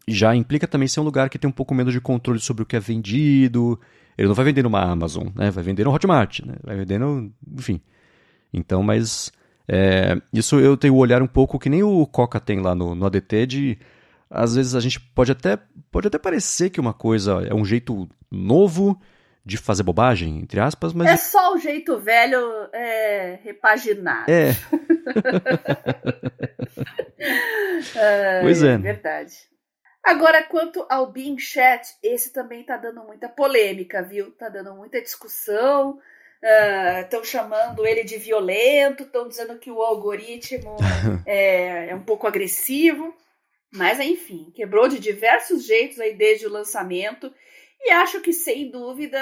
já 0.08 0.36
implica 0.36 0.68
também 0.68 0.88
ser 0.88 1.00
um 1.00 1.04
lugar 1.04 1.30
que 1.30 1.40
tem 1.40 1.50
um 1.50 1.54
pouco 1.54 1.74
menos 1.74 1.94
de 1.94 2.02
controle 2.02 2.40
sobre 2.40 2.64
o 2.64 2.66
que 2.66 2.76
é 2.76 2.80
vendido. 2.80 3.80
Ele 4.18 4.28
não 4.28 4.36
vai 4.36 4.46
vender 4.46 4.64
numa 4.64 4.82
Amazon, 4.82 5.28
né? 5.36 5.50
vai 5.50 5.64
vender 5.64 5.84
no 5.84 5.94
Hotmart, 5.94 6.42
né? 6.46 6.56
vai 6.64 6.76
vender 6.76 7.00
no. 7.00 7.32
Enfim. 7.58 7.82
Então, 8.54 8.84
mas 8.84 9.32
é, 9.68 10.20
isso 10.34 10.60
eu 10.60 10.76
tenho 10.76 10.96
o 10.96 10.98
olhar 10.98 11.22
um 11.22 11.28
pouco 11.28 11.60
que 11.60 11.70
nem 11.70 11.84
o 11.84 12.06
Coca 12.06 12.40
tem 12.40 12.60
lá 12.60 12.74
no, 12.74 12.96
no 12.96 13.06
ADT 13.06 13.46
de 13.46 13.78
às 14.30 14.56
vezes 14.56 14.76
a 14.76 14.80
gente 14.80 15.00
pode 15.00 15.32
até 15.32 15.58
pode 15.92 16.08
até 16.08 16.18
parecer 16.18 16.70
que 16.70 16.80
uma 16.80 16.94
coisa 16.94 17.44
é 17.48 17.54
um 17.54 17.64
jeito 17.66 18.10
novo 18.32 19.00
de 19.46 19.58
fazer 19.58 19.84
bobagem, 19.84 20.40
entre 20.40 20.60
aspas, 20.60 20.94
mas. 20.94 21.08
É 21.08 21.18
só 21.18 21.54
o 21.54 21.58
jeito 21.58 21.98
velho 21.98 22.40
é, 22.74 23.40
repaginado. 23.44 24.30
É. 24.30 24.50
é. 27.96 28.42
Pois 28.42 28.62
é. 28.62 28.78
Verdade. 28.78 29.34
Agora, 30.04 30.44
quanto 30.44 30.86
ao 30.90 31.12
Bing 31.12 31.38
Chat, 31.38 31.96
esse 32.02 32.32
também 32.32 32.64
tá 32.64 32.78
dando 32.78 33.04
muita 33.04 33.28
polêmica, 33.28 34.02
viu? 34.02 34.32
Tá 34.32 34.50
dando 34.50 34.74
muita 34.74 35.02
discussão. 35.02 36.00
Estão 37.04 37.20
uh, 37.20 37.26
chamando 37.26 37.86
ele 37.86 38.04
de 38.04 38.18
violento, 38.18 39.04
estão 39.04 39.28
dizendo 39.28 39.60
que 39.60 39.70
o 39.70 39.82
algoritmo 39.82 40.78
é, 41.26 41.90
é, 41.90 41.96
um 41.96 42.04
pouco 42.04 42.26
agressivo, 42.26 43.14
mas 43.74 44.00
enfim, 44.00 44.50
quebrou 44.56 44.88
de 44.88 45.00
diversos 45.00 45.66
jeitos 45.66 46.00
aí 46.00 46.16
desde 46.16 46.48
o 46.48 46.52
lançamento. 46.52 47.34
E 47.82 47.92
acho 47.92 48.22
que 48.22 48.32
sem 48.32 48.72
dúvida 48.72 49.20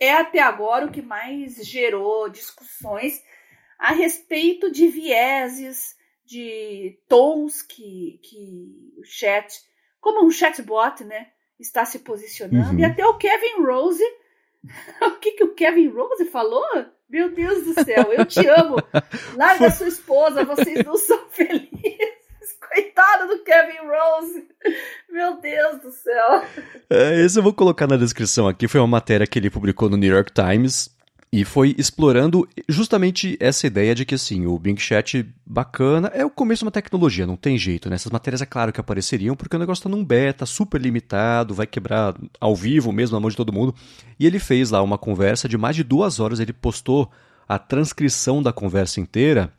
é 0.00 0.12
até 0.12 0.40
agora 0.40 0.86
o 0.86 0.90
que 0.90 1.00
mais 1.00 1.54
gerou 1.64 2.28
discussões 2.28 3.22
a 3.78 3.92
respeito 3.92 4.70
de 4.70 4.88
vieses, 4.88 5.96
de 6.24 6.98
tons 7.08 7.62
que, 7.62 8.20
que 8.22 8.94
o 8.96 9.04
chat, 9.04 9.60
como 10.02 10.26
um 10.26 10.30
chatbot, 10.30 11.02
né, 11.04 11.28
está 11.58 11.86
se 11.86 12.00
posicionando 12.00 12.72
uhum. 12.72 12.78
e 12.78 12.84
até 12.84 13.06
o 13.06 13.16
Kevin 13.16 13.64
Rose 13.64 14.04
o 15.02 15.10
que, 15.18 15.32
que 15.32 15.44
o 15.44 15.54
Kevin 15.54 15.88
Rose 15.88 16.24
falou? 16.26 16.64
Meu 17.08 17.34
Deus 17.34 17.64
do 17.64 17.84
céu, 17.84 18.12
eu 18.12 18.24
te 18.24 18.46
amo. 18.46 18.76
Larga 19.36 19.70
sua 19.70 19.88
esposa, 19.88 20.44
vocês 20.44 20.84
não 20.84 20.96
são 20.96 21.18
felizes. 21.30 21.70
Coitado 22.60 23.28
do 23.28 23.42
Kevin 23.42 23.86
Rose. 23.86 24.48
Meu 25.10 25.38
Deus 25.40 25.80
do 25.82 25.90
céu. 25.90 26.42
É, 26.88 27.20
esse 27.22 27.38
eu 27.38 27.42
vou 27.42 27.52
colocar 27.52 27.86
na 27.86 27.96
descrição 27.96 28.48
aqui. 28.48 28.66
Foi 28.66 28.80
uma 28.80 28.86
matéria 28.86 29.26
que 29.26 29.38
ele 29.38 29.50
publicou 29.50 29.90
no 29.90 29.96
New 29.96 30.10
York 30.10 30.32
Times. 30.32 30.91
E 31.34 31.46
foi 31.46 31.74
explorando 31.78 32.46
justamente 32.68 33.38
essa 33.40 33.66
ideia 33.66 33.94
de 33.94 34.04
que, 34.04 34.14
assim, 34.14 34.44
o 34.44 34.58
Bing 34.58 34.76
Chat 34.76 35.26
bacana 35.46 36.08
é 36.08 36.22
o 36.26 36.30
começo 36.30 36.58
de 36.58 36.66
uma 36.66 36.70
tecnologia, 36.70 37.26
não 37.26 37.36
tem 37.36 37.56
jeito, 37.56 37.88
né? 37.88 37.94
Essas 37.94 38.12
matérias 38.12 38.42
é 38.42 38.46
claro 38.46 38.70
que 38.70 38.78
apareceriam, 38.78 39.34
porque 39.34 39.56
o 39.56 39.58
negócio 39.58 39.80
está 39.80 39.88
num 39.88 40.04
beta, 40.04 40.44
super 40.44 40.78
limitado, 40.78 41.54
vai 41.54 41.66
quebrar 41.66 42.14
ao 42.38 42.54
vivo 42.54 42.92
mesmo, 42.92 43.16
na 43.16 43.20
mão 43.20 43.30
de 43.30 43.36
todo 43.36 43.52
mundo. 43.52 43.74
E 44.20 44.26
ele 44.26 44.38
fez 44.38 44.70
lá 44.70 44.82
uma 44.82 44.98
conversa 44.98 45.48
de 45.48 45.56
mais 45.56 45.74
de 45.74 45.82
duas 45.82 46.20
horas, 46.20 46.38
ele 46.38 46.52
postou 46.52 47.10
a 47.48 47.58
transcrição 47.58 48.42
da 48.42 48.52
conversa 48.52 49.00
inteira, 49.00 49.50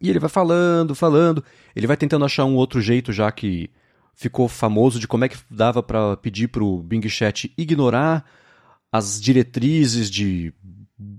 e 0.00 0.10
ele 0.10 0.18
vai 0.18 0.28
falando, 0.28 0.92
falando, 0.92 1.44
ele 1.76 1.86
vai 1.86 1.96
tentando 1.96 2.24
achar 2.24 2.44
um 2.44 2.56
outro 2.56 2.80
jeito, 2.80 3.12
já 3.12 3.30
que 3.30 3.70
ficou 4.12 4.48
famoso 4.48 4.98
de 4.98 5.06
como 5.06 5.24
é 5.24 5.28
que 5.28 5.36
dava 5.48 5.84
para 5.84 6.16
pedir 6.16 6.48
para 6.48 6.64
o 6.64 6.82
Bing 6.82 7.08
Chat 7.08 7.52
ignorar 7.56 8.24
as 8.90 9.20
diretrizes 9.20 10.10
de 10.10 10.52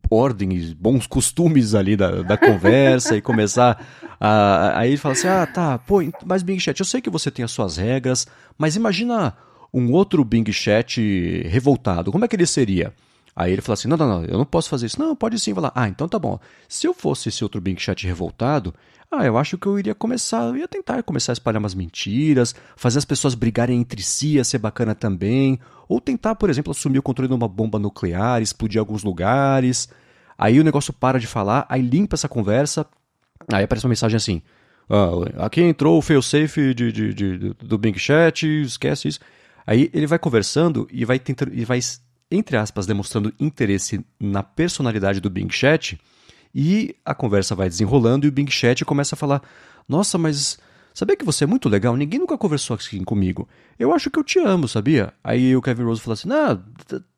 ordem 0.10 0.54
e 0.54 0.74
bons 0.74 1.06
costumes 1.06 1.76
ali 1.76 1.96
da, 1.96 2.24
da 2.24 2.38
conversa 2.38 3.16
e 3.16 3.22
começar 3.22 3.86
a. 4.20 4.80
Aí 4.80 4.90
ele 4.90 4.98
fala 4.98 5.13
assim: 5.13 5.28
ah, 5.28 5.46
tá, 5.46 5.78
pô, 5.78 6.00
mas 6.26 6.44
Bing 6.44 6.60
Chat, 6.60 6.80
eu 6.80 6.86
sei 6.86 7.02
que 7.02 7.10
você 7.10 7.30
tem 7.30 7.46
as 7.46 7.52
suas 7.52 7.78
regras, 7.78 8.28
mas 8.58 8.76
imagina 8.76 9.36
um 9.74 9.92
outro 9.92 10.24
Bing 10.24 10.52
Chat 10.52 11.02
revoltado, 11.48 12.12
como 12.12 12.26
é 12.26 12.28
que 12.28 12.36
ele 12.36 12.46
seria? 12.46 12.94
Aí 13.38 13.54
ele 13.54 13.62
fala 13.62 13.76
assim: 13.76 13.88
não, 13.88 13.95
não, 13.95 14.08
não, 14.08 14.26
eu 14.26 14.36
não 14.36 14.45
posso 14.45 14.67
fazer 14.67 14.88
isso. 14.88 15.00
Não, 15.00 15.15
pode 15.15 15.39
sim. 15.39 15.54
Lá. 15.54 15.71
Ah, 15.76 15.88
então 15.88 16.10
tá 16.10 16.17
bom. 16.17 16.39
Se 16.67 16.88
eu 16.88 16.93
fosse 16.93 17.30
esse 17.30 17.43
outro 17.43 17.62
Bing 17.62 17.78
Chat 17.78 18.08
revoltado, 18.08 18.73
ah, 19.12 19.23
eu 19.23 19.38
acho 19.38 19.60
que 19.60 19.67
eu 19.67 19.78
iria 19.78 19.93
começar, 19.93 20.43
eu 20.45 20.58
ia 20.58 20.67
tentar 20.67 21.04
começar 21.04 21.32
a 21.32 21.34
espalhar 21.34 21.60
umas 21.60 21.76
mentiras, 21.76 22.56
fazer 22.76 22.97
as 22.97 23.06
pessoas 23.06 23.36
brigarem 23.36 23.80
entre 23.80 24.02
si, 24.02 24.34
ia 24.34 24.43
ser 24.43 24.58
bacana 24.58 24.95
também. 24.95 25.60
Ou 25.88 26.02
tentar, 26.02 26.34
por 26.34 26.50
exemplo, 26.50 26.71
assumir 26.71 26.97
o 26.97 27.04
controle 27.04 27.30
de 27.30 27.36
uma 27.36 27.47
bomba 27.47 27.78
nuclear, 27.78 28.41
explodir 28.41 28.80
alguns 28.80 29.04
lugares. 29.04 29.88
Aí 30.36 30.60
o 30.60 30.63
negócio 30.63 30.91
para 30.91 31.19
de 31.19 31.28
falar, 31.28 31.63
aí 31.69 31.82
limpa 31.82 32.15
essa 32.15 32.28
conversa, 32.28 32.88
aí 33.54 33.63
aparece 33.63 33.86
uma 33.86 33.89
mensagem 33.89 34.17
assim. 34.17 34.41
Ah, 34.89 35.45
aqui 35.45 35.62
entrou 35.62 36.00
o 36.00 36.02
failsafe 36.02 36.73
de, 36.73 36.91
de, 36.91 37.13
de, 37.13 37.54
do 37.54 37.78
Bing 37.78 37.97
Chat, 38.00 38.47
esquece 38.63 39.10
isso. 39.10 39.19
Aí 39.65 39.91
ele 39.93 40.08
vai 40.08 40.17
conversando 40.17 40.88
e 40.91 41.06
vai 41.06 41.19
tentando, 41.19 41.54
e 41.54 41.63
vai 41.65 41.80
entre 42.30 42.58
aspas, 42.58 42.86
demonstrando 42.86 43.34
interesse 43.40 44.04
na 44.20 44.44
personalidade 44.44 45.20
do 45.20 45.30
Bing 45.30 45.50
Chat, 45.50 46.00
e 46.54 46.96
a 47.06 47.13
conversa 47.13 47.56
vai 47.56 47.70
desenrolando 47.70 48.26
e 48.26 48.30
o 48.30 48.32
Bing 48.32 48.50
Chat 48.50 48.84
começa 48.84 49.16
a 49.16 49.18
falar: 49.18 49.42
Nossa, 49.88 50.18
mas 50.18 50.58
Sabia 50.98 51.16
que 51.16 51.24
você 51.24 51.44
é 51.44 51.48
muito 51.48 51.70
legal? 51.70 51.96
Ninguém 51.96 52.20
nunca 52.20 52.36
conversou 52.36 52.76
assim 52.76 53.04
comigo. 53.04 53.48
Eu 53.78 53.94
acho 53.94 54.10
que 54.10 54.18
eu 54.18 54.24
te 54.24 54.40
amo, 54.40 54.68
sabia? 54.68 55.14
Aí 55.24 55.56
o 55.56 55.62
Kevin 55.62 55.84
Rose 55.84 56.02
falou 56.02 56.16
assim: 56.16 56.28
Ah, 56.32 56.58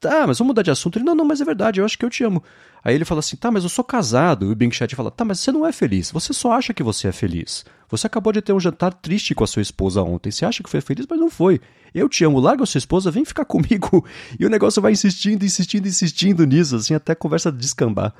tá, 0.01 0.27
mas 0.27 0.37
vamos 0.37 0.49
mudar 0.49 0.63
de 0.63 0.69
assunto. 0.69 0.97
Ele, 0.97 1.05
não, 1.05 1.15
não, 1.15 1.23
mas 1.23 1.39
é 1.39 1.45
verdade, 1.45 1.79
eu 1.79 1.85
acho 1.85 1.97
que 1.97 2.03
eu 2.03 2.09
te 2.09 2.21
amo. 2.21 2.43
Aí 2.83 2.93
ele 2.93 3.05
fala 3.05 3.19
assim: 3.19 3.37
Tá, 3.37 3.49
mas 3.49 3.63
eu 3.63 3.69
sou 3.69 3.85
casado. 3.85 4.47
E 4.47 4.51
o 4.51 4.55
Bing 4.55 4.69
Chat 4.69 4.93
fala: 4.97 5.09
Tá, 5.09 5.23
mas 5.23 5.39
você 5.39 5.49
não 5.49 5.65
é 5.65 5.71
feliz. 5.71 6.11
Você 6.11 6.33
só 6.33 6.51
acha 6.51 6.73
que 6.73 6.83
você 6.83 7.07
é 7.07 7.13
feliz. 7.13 7.63
Você 7.89 8.05
acabou 8.05 8.33
de 8.33 8.41
ter 8.41 8.51
um 8.51 8.59
jantar 8.59 8.93
triste 8.93 9.33
com 9.33 9.45
a 9.45 9.47
sua 9.47 9.61
esposa 9.61 10.03
ontem. 10.03 10.29
Você 10.29 10.43
acha 10.43 10.61
que 10.61 10.69
foi 10.69 10.81
feliz, 10.81 11.05
mas 11.09 11.17
não 11.17 11.29
foi. 11.29 11.61
Eu 11.95 12.09
te 12.09 12.25
amo, 12.25 12.37
larga 12.37 12.63
a 12.63 12.65
sua 12.65 12.79
esposa, 12.79 13.09
vem 13.09 13.23
ficar 13.23 13.45
comigo. 13.47 14.05
E 14.37 14.45
o 14.45 14.49
negócio 14.49 14.81
vai 14.81 14.91
insistindo, 14.91 15.45
insistindo, 15.45 15.87
insistindo 15.87 16.45
nisso, 16.45 16.75
assim, 16.75 16.95
até 16.95 17.13
a 17.13 17.15
conversa 17.15 17.49
descambar 17.49 18.13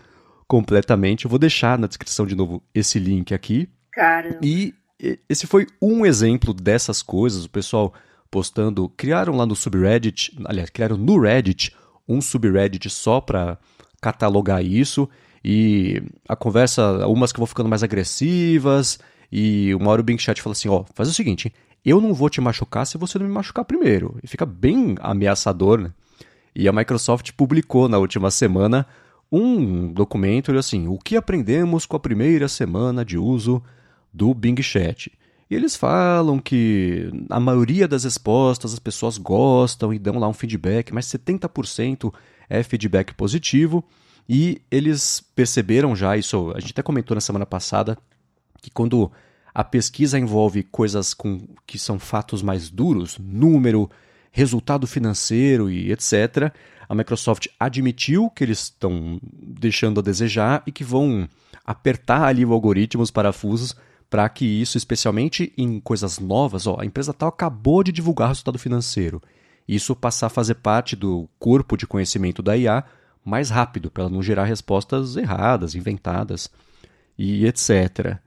completamente. 0.48 1.26
Eu 1.26 1.30
vou 1.30 1.38
deixar 1.38 1.78
na 1.78 1.86
descrição 1.86 2.26
de 2.26 2.34
novo 2.34 2.64
esse 2.74 2.98
link 2.98 3.34
aqui. 3.34 3.68
Cara. 3.92 4.40
E 4.42 4.74
esse 5.28 5.48
foi 5.48 5.68
um 5.82 6.06
exemplo 6.06 6.54
dessas 6.54 7.02
coisas. 7.02 7.46
O 7.46 7.50
pessoal 7.50 7.94
postando, 8.30 8.90
criaram 8.90 9.36
lá 9.36 9.46
no 9.46 9.56
subreddit, 9.56 10.38
aliás, 10.46 10.70
criaram 10.70 10.98
no 10.98 11.20
Reddit 11.20 11.76
um 12.08 12.22
subreddit 12.22 12.90
só 12.90 13.22
para 13.22 13.58
catalogar 14.02 14.64
isso. 14.64 15.08
E 15.44 16.02
a 16.28 16.36
conversa, 16.36 17.08
umas 17.08 17.32
que 17.32 17.40
vão 17.40 17.48
ficando 17.48 17.70
mais 17.70 17.84
agressivas. 17.84 19.00
E 19.32 19.74
uma 19.76 19.92
hora 19.92 20.02
o 20.02 20.04
Bing 20.04 20.18
Chat 20.18 20.42
fala 20.42 20.54
assim: 20.54 20.70
ó, 20.70 20.84
faz 20.94 21.08
o 21.08 21.14
seguinte, 21.14 21.54
eu 21.86 22.02
não 22.02 22.14
vou 22.14 22.30
te 22.30 22.42
machucar 22.42 22.86
se 22.86 22.98
você 22.98 23.18
não 23.20 23.28
me 23.28 23.32
machucar 23.32 23.64
primeiro. 23.64 24.18
E 24.24 24.28
fica 24.28 24.46
bem 24.46 24.96
ameaçador, 25.00 25.80
né? 25.80 25.92
E 26.56 26.68
a 26.68 26.74
Microsoft 26.74 27.32
publicou 27.34 27.88
na 27.88 27.98
última 27.98 28.32
semana 28.32 28.86
um 29.32 29.94
documento 29.94 30.52
assim: 30.58 30.88
o 30.88 30.98
que 30.98 31.16
aprendemos 31.16 31.86
com 31.86 31.96
a 31.96 32.00
primeira 32.00 32.48
semana 32.48 33.06
de 33.06 33.18
uso 33.18 33.64
do 34.14 34.34
Bing 34.34 34.62
Chat. 34.62 35.12
E 35.50 35.56
eles 35.56 35.76
falam 35.76 36.38
que 36.38 37.10
a 37.30 37.40
maioria 37.40 37.88
das 37.88 38.04
respostas 38.04 38.74
as 38.74 38.80
pessoas 38.80 39.18
gostam 39.18 39.94
e 39.94 39.98
dão 39.98 40.20
lá 40.20 40.28
um 40.28 40.34
feedback, 40.34 40.94
mas 40.94 41.08
70% 41.08 42.14
é 42.48 42.62
feedback 42.62 43.14
positivo. 43.16 43.84
E 44.28 44.62
eles 44.70 45.20
perceberam 45.36 45.96
já 45.96 46.16
isso, 46.16 46.54
a 46.56 46.60
gente 46.60 46.72
até 46.72 46.84
comentou 46.84 47.16
na 47.16 47.22
semana 47.22 47.48
passada, 47.48 47.98
que 48.62 48.70
quando 48.70 49.12
a 49.52 49.64
pesquisa 49.64 50.20
envolve 50.20 50.62
coisas 50.62 51.16
com, 51.16 51.48
que 51.66 51.80
são 51.80 51.98
fatos 51.98 52.44
mais 52.44 52.70
duros, 52.70 53.18
número, 53.18 53.90
resultado 54.32 54.86
financeiro 54.86 55.70
e 55.70 55.92
etc., 55.92 56.54
a 56.88 56.96
Microsoft 56.96 57.48
admitiu 57.60 58.30
que 58.30 58.44
eles 58.44 58.60
estão 58.64 59.20
deixando 59.24 60.00
a 60.00 60.04
desejar 60.04 60.64
e 60.66 60.72
que 60.72 60.84
vão 60.84 61.28
apertar 61.66 62.24
ali 62.24 62.46
o 62.46 62.54
algoritmo, 62.54 63.04
os 63.04 63.12
parafusos, 63.12 63.76
para 64.10 64.28
que 64.28 64.46
isso, 64.46 64.78
especialmente 64.78 65.54
em 65.58 65.80
coisas 65.80 66.20
novas, 66.20 66.66
ó, 66.66 66.78
a 66.80 66.86
empresa 66.86 67.14
tal 67.14 67.30
acabou 67.30 67.84
de 67.84 67.92
divulgar 67.92 68.28
o 68.28 68.30
resultado 68.30 68.58
financeiro. 68.58 69.22
Isso 69.68 69.96
passar 69.96 70.28
a 70.28 70.32
fazer 70.32 70.56
parte 70.56 70.96
do 70.96 71.30
corpo 71.38 71.78
de 71.78 71.86
conhecimento 71.86 72.42
da 72.42 72.58
IA 72.58 72.84
mais 73.24 73.52
rápido, 73.52 73.92
para 73.92 74.04
ela 74.04 74.12
não 74.12 74.24
gerar 74.24 74.46
respostas 74.46 75.16
erradas, 75.16 75.76
inventadas 75.76 76.50
e 77.18 77.46
etc. 77.46 78.18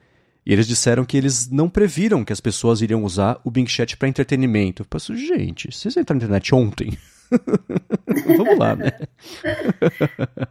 E 0.47 0.53
eles 0.53 0.69
disseram 0.69 1.05
que 1.05 1.17
eles 1.17 1.51
não 1.51 1.69
previram 1.69 2.25
que 2.25 2.33
as 2.33 2.41
pessoas 2.41 2.81
iriam 2.81 3.03
usar 3.03 3.41
o 3.43 3.51
Bing 3.51 3.67
Chat 3.67 3.97
para 3.97 4.09
entretenimento. 4.09 4.83
Eu 4.83 4.87
penso, 4.87 5.17
gente, 5.17 5.73
vocês 5.73 5.97
entraram 5.97 6.21
na 6.21 6.27
internet 6.27 6.55
ontem? 6.55 6.97
Vamos 8.37 8.59
lá, 8.59 8.77
né? 8.77 8.93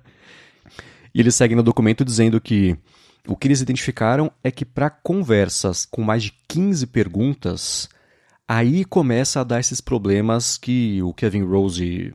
e 1.13 1.21
eles 1.21 1.35
seguem 1.35 1.55
no 1.55 1.63
documento 1.63 2.03
dizendo 2.03 2.41
que 2.41 2.77
o 3.27 3.35
que 3.35 3.47
eles 3.47 3.61
identificaram 3.61 4.31
é 4.43 4.49
que 4.49 4.65
para 4.65 4.89
conversas 4.89 5.85
com 5.85 6.01
mais 6.01 6.23
de 6.23 6.33
15 6.47 6.87
perguntas, 6.87 7.89
aí 8.47 8.83
começa 8.83 9.41
a 9.41 9.43
dar 9.43 9.59
esses 9.59 9.79
problemas 9.79 10.57
que 10.57 11.01
o 11.03 11.13
Kevin 11.13 11.43
Rose 11.43 12.13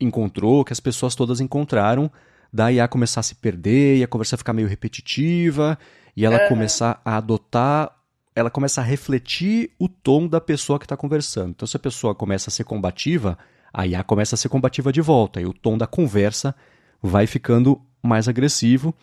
encontrou, 0.00 0.64
que 0.64 0.72
as 0.72 0.80
pessoas 0.80 1.14
todas 1.14 1.40
encontraram, 1.40 2.10
da 2.52 2.72
IA 2.72 2.88
começar 2.88 3.20
a 3.20 3.22
se 3.22 3.34
perder 3.34 3.98
e 3.98 4.02
a 4.02 4.08
conversa 4.08 4.36
ficar 4.36 4.52
meio 4.52 4.68
repetitiva 4.68 5.78
e 6.16 6.24
ela 6.24 6.42
uhum. 6.42 6.48
começar 6.48 7.00
a 7.04 7.16
adotar, 7.18 7.94
ela 8.34 8.50
começa 8.50 8.80
a 8.80 8.84
refletir 8.84 9.70
o 9.78 9.88
tom 9.88 10.26
da 10.26 10.40
pessoa 10.40 10.78
que 10.78 10.86
está 10.86 10.96
conversando. 10.96 11.50
Então, 11.50 11.68
se 11.68 11.76
a 11.76 11.80
pessoa 11.80 12.14
começa 12.14 12.48
a 12.48 12.52
ser 12.52 12.64
combativa, 12.64 13.38
a 13.72 13.86
IA 13.86 14.02
começa 14.02 14.34
a 14.34 14.38
ser 14.38 14.48
combativa 14.48 14.90
de 14.90 15.02
volta 15.02 15.40
e 15.40 15.46
o 15.46 15.52
tom 15.52 15.76
da 15.76 15.86
conversa 15.86 16.54
vai 17.02 17.26
ficando 17.26 17.80
mais 18.02 18.26
agressivo. 18.26 18.94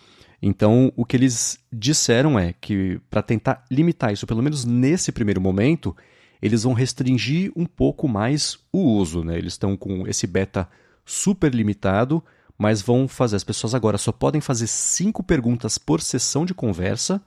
Então, 0.46 0.92
o 0.98 1.06
que 1.06 1.16
eles 1.16 1.58
disseram 1.72 2.38
é 2.38 2.52
que, 2.52 3.00
para 3.10 3.22
tentar 3.22 3.64
limitar 3.72 4.12
isso, 4.12 4.28
pelo 4.28 4.44
menos 4.44 4.66
nesse 4.66 5.10
primeiro 5.10 5.40
momento, 5.40 5.96
eles 6.42 6.64
vão 6.64 6.74
restringir 6.74 7.50
um 7.56 7.66
pouco 7.66 8.10
mais 8.10 8.60
o 8.70 8.80
uso. 8.80 9.24
Né? 9.24 9.38
Eles 9.38 9.54
estão 9.54 9.78
com 9.78 10.06
esse 10.06 10.28
beta 10.28 10.68
super 11.06 11.56
limitado, 11.56 12.22
mas 12.58 12.82
vão 12.82 13.08
fazer. 13.08 13.38
As 13.38 13.44
pessoas 13.46 13.74
agora 13.74 13.98
só 13.98 14.12
podem 14.12 14.42
fazer 14.42 14.68
cinco 14.68 15.24
perguntas 15.24 15.78
por 15.78 16.02
sessão 16.02 16.46
de 16.46 16.54
conversa. 16.54 17.22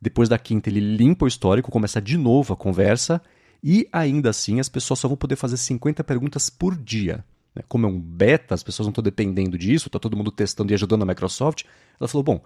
Depois 0.00 0.28
da 0.28 0.38
quinta, 0.38 0.70
ele 0.70 0.78
limpa 0.78 1.24
o 1.24 1.28
histórico, 1.28 1.72
começa 1.72 2.00
de 2.00 2.16
novo 2.16 2.54
a 2.54 2.56
conversa. 2.56 3.20
E 3.64 3.88
ainda 3.92 4.30
assim, 4.30 4.60
as 4.60 4.68
pessoas 4.68 5.00
só 5.00 5.08
vão 5.08 5.16
poder 5.16 5.34
fazer 5.34 5.56
50 5.56 6.04
perguntas 6.04 6.48
por 6.48 6.78
dia. 6.78 7.24
Né? 7.52 7.64
Como 7.66 7.84
é 7.84 7.88
um 7.88 8.00
beta, 8.00 8.54
as 8.54 8.62
pessoas 8.62 8.86
não 8.86 8.92
estão 8.92 9.02
dependendo 9.02 9.58
disso, 9.58 9.88
está 9.88 9.98
todo 9.98 10.16
mundo 10.16 10.30
testando 10.30 10.72
e 10.72 10.74
ajudando 10.74 11.02
a 11.02 11.06
Microsoft. 11.06 11.64
Ela 11.98 12.06
falou: 12.06 12.22
bom, 12.22 12.40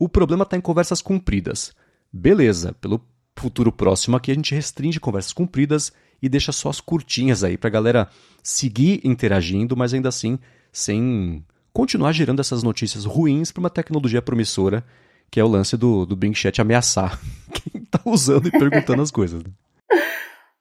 o 0.00 0.08
problema 0.08 0.44
está 0.44 0.56
em 0.56 0.62
conversas 0.62 1.02
compridas. 1.02 1.76
Beleza, 2.10 2.72
pelo 2.80 3.06
futuro 3.38 3.70
próximo 3.70 4.16
aqui 4.16 4.30
a 4.30 4.34
gente 4.34 4.54
restringe 4.54 4.98
conversas 4.98 5.32
compridas 5.32 5.92
e 6.22 6.28
deixa 6.28 6.52
só 6.52 6.70
as 6.70 6.80
curtinhas 6.80 7.44
aí 7.44 7.58
para 7.58 7.68
a 7.68 7.70
galera 7.70 8.08
seguir 8.42 9.00
interagindo, 9.04 9.76
mas 9.76 9.92
ainda 9.92 10.08
assim 10.08 10.38
sem 10.72 11.44
continuar 11.72 12.12
gerando 12.12 12.40
essas 12.40 12.62
notícias 12.62 13.04
ruins 13.04 13.52
para 13.52 13.60
uma 13.60 13.70
tecnologia 13.70 14.22
promissora, 14.22 14.84
que 15.30 15.38
é 15.38 15.44
o 15.44 15.48
lance 15.48 15.76
do, 15.76 16.06
do 16.06 16.16
Bing 16.16 16.34
Chat 16.34 16.60
ameaçar 16.60 17.20
quem 17.52 17.82
está 17.82 18.00
usando 18.06 18.48
e 18.48 18.50
perguntando 18.50 19.02
as 19.02 19.10
coisas. 19.10 19.42
Né? 19.42 19.50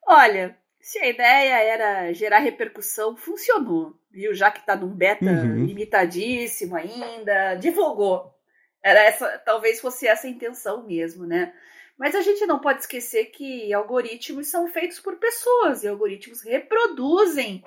Olha, 0.06 0.58
se 0.82 1.00
a 1.00 1.08
ideia 1.08 1.64
era 1.64 2.14
gerar 2.14 2.40
repercussão, 2.40 3.16
funcionou, 3.16 3.94
viu? 4.12 4.34
Já 4.34 4.52
que 4.52 4.60
está 4.60 4.76
num 4.76 4.90
beta 4.90 5.26
uhum. 5.26 5.66
limitadíssimo 5.66 6.76
ainda, 6.76 7.56
divulgou. 7.56 8.38
Era 8.84 9.02
essa, 9.02 9.38
talvez 9.40 9.80
fosse 9.80 10.08
essa 10.08 10.28
a 10.28 10.30
intenção 10.30 10.86
mesmo, 10.86 11.26
né? 11.26 11.54
Mas 11.98 12.16
a 12.16 12.22
gente 12.22 12.46
não 12.46 12.60
pode 12.60 12.80
esquecer 12.80 13.26
que 13.26 13.74
algoritmos 13.74 14.48
são 14.48 14.70
feitos 14.70 15.00
por 15.02 15.18
pessoas 15.18 15.84
e 15.84 15.88
algoritmos 15.88 16.42
reproduzem, 16.42 17.62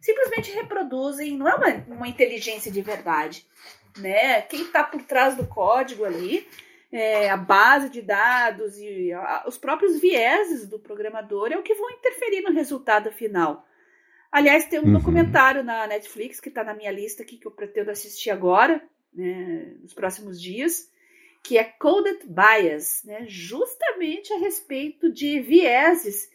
simplesmente 0.00 0.52
reproduzem, 0.52 1.36
não 1.36 1.48
é 1.48 1.54
uma, 1.56 1.96
uma 1.96 2.08
inteligência 2.08 2.70
de 2.70 2.80
verdade, 2.80 3.44
né? 3.98 4.42
Quem 4.42 4.62
está 4.62 4.84
por 4.84 5.02
trás 5.02 5.36
do 5.36 5.46
código 5.48 6.04
ali, 6.04 6.46
é, 6.92 7.28
a 7.28 7.36
base 7.36 7.88
de 7.88 8.02
dados 8.02 8.78
e 8.78 9.12
a, 9.12 9.44
os 9.48 9.58
próprios 9.58 9.98
vieses 9.98 10.68
do 10.68 10.78
programador 10.78 11.50
é 11.50 11.58
o 11.58 11.62
que 11.62 11.74
vão 11.74 11.90
interferir 11.90 12.42
no 12.42 12.52
resultado 12.52 13.10
final. 13.10 13.66
Aliás, 14.30 14.66
tem 14.66 14.78
um 14.78 14.84
uhum. 14.84 14.92
documentário 14.94 15.64
na 15.64 15.86
Netflix 15.86 16.38
que 16.40 16.48
está 16.48 16.62
na 16.62 16.72
minha 16.72 16.90
lista 16.90 17.22
aqui 17.22 17.36
que 17.36 17.46
eu 17.46 17.50
pretendo 17.50 17.90
assistir 17.90 18.30
agora, 18.30 18.82
né, 19.14 19.76
nos 19.80 19.92
próximos 19.92 20.40
dias, 20.40 20.90
que 21.42 21.58
é 21.58 21.64
Coded 21.64 22.20
Bias, 22.26 23.02
né, 23.04 23.24
justamente 23.28 24.32
a 24.32 24.38
respeito 24.38 25.12
de 25.12 25.40
vieses 25.40 26.30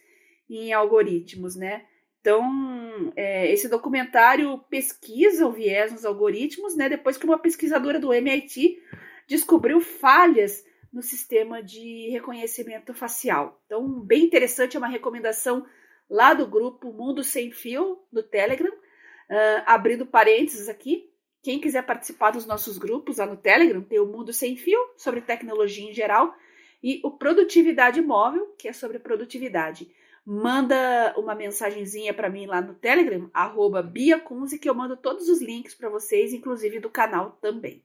em 0.48 0.72
algoritmos, 0.72 1.56
né? 1.56 1.84
Então, 2.20 3.12
é, 3.16 3.50
esse 3.50 3.68
documentário 3.68 4.58
pesquisa 4.68 5.46
o 5.46 5.52
viés 5.52 5.92
nos 5.92 6.04
algoritmos, 6.04 6.76
né? 6.76 6.88
Depois 6.88 7.16
que 7.16 7.24
uma 7.24 7.38
pesquisadora 7.38 7.98
do 7.98 8.12
MIT 8.12 8.78
descobriu 9.26 9.80
falhas 9.80 10.64
no 10.92 11.02
sistema 11.02 11.62
de 11.62 12.08
reconhecimento 12.10 12.92
facial. 12.92 13.62
Então, 13.66 14.00
bem 14.00 14.24
interessante, 14.24 14.76
é 14.76 14.78
uma 14.78 14.88
recomendação 14.88 15.64
lá 16.08 16.34
do 16.34 16.46
grupo 16.46 16.92
Mundo 16.92 17.22
Sem 17.22 17.50
Fio, 17.50 17.98
do 18.12 18.22
Telegram. 18.22 18.72
Uh, 18.72 19.62
abrindo 19.66 20.06
parênteses 20.06 20.70
aqui, 20.70 21.10
quem 21.42 21.60
quiser 21.60 21.84
participar 21.84 22.30
dos 22.30 22.46
nossos 22.46 22.78
grupos 22.78 23.18
lá 23.18 23.26
no 23.26 23.36
Telegram, 23.36 23.80
tem 23.80 23.98
o 23.98 24.06
Mundo 24.06 24.32
Sem 24.32 24.56
Fio, 24.56 24.78
sobre 24.96 25.20
tecnologia 25.20 25.88
em 25.88 25.94
geral, 25.94 26.34
e 26.82 27.00
o 27.04 27.10
Produtividade 27.10 28.00
Móvel, 28.00 28.54
que 28.58 28.68
é 28.68 28.72
sobre 28.72 28.98
produtividade. 28.98 29.88
Manda 30.24 31.14
uma 31.16 31.34
mensagenzinha 31.34 32.12
para 32.12 32.28
mim 32.28 32.46
lá 32.46 32.60
no 32.60 32.74
Telegram, 32.74 33.30
arroba 33.32 33.82
BiaCunze, 33.82 34.58
que 34.58 34.68
eu 34.68 34.74
mando 34.74 34.96
todos 34.96 35.28
os 35.28 35.40
links 35.40 35.74
para 35.74 35.88
vocês, 35.88 36.32
inclusive 36.32 36.80
do 36.80 36.90
canal 36.90 37.38
também. 37.40 37.82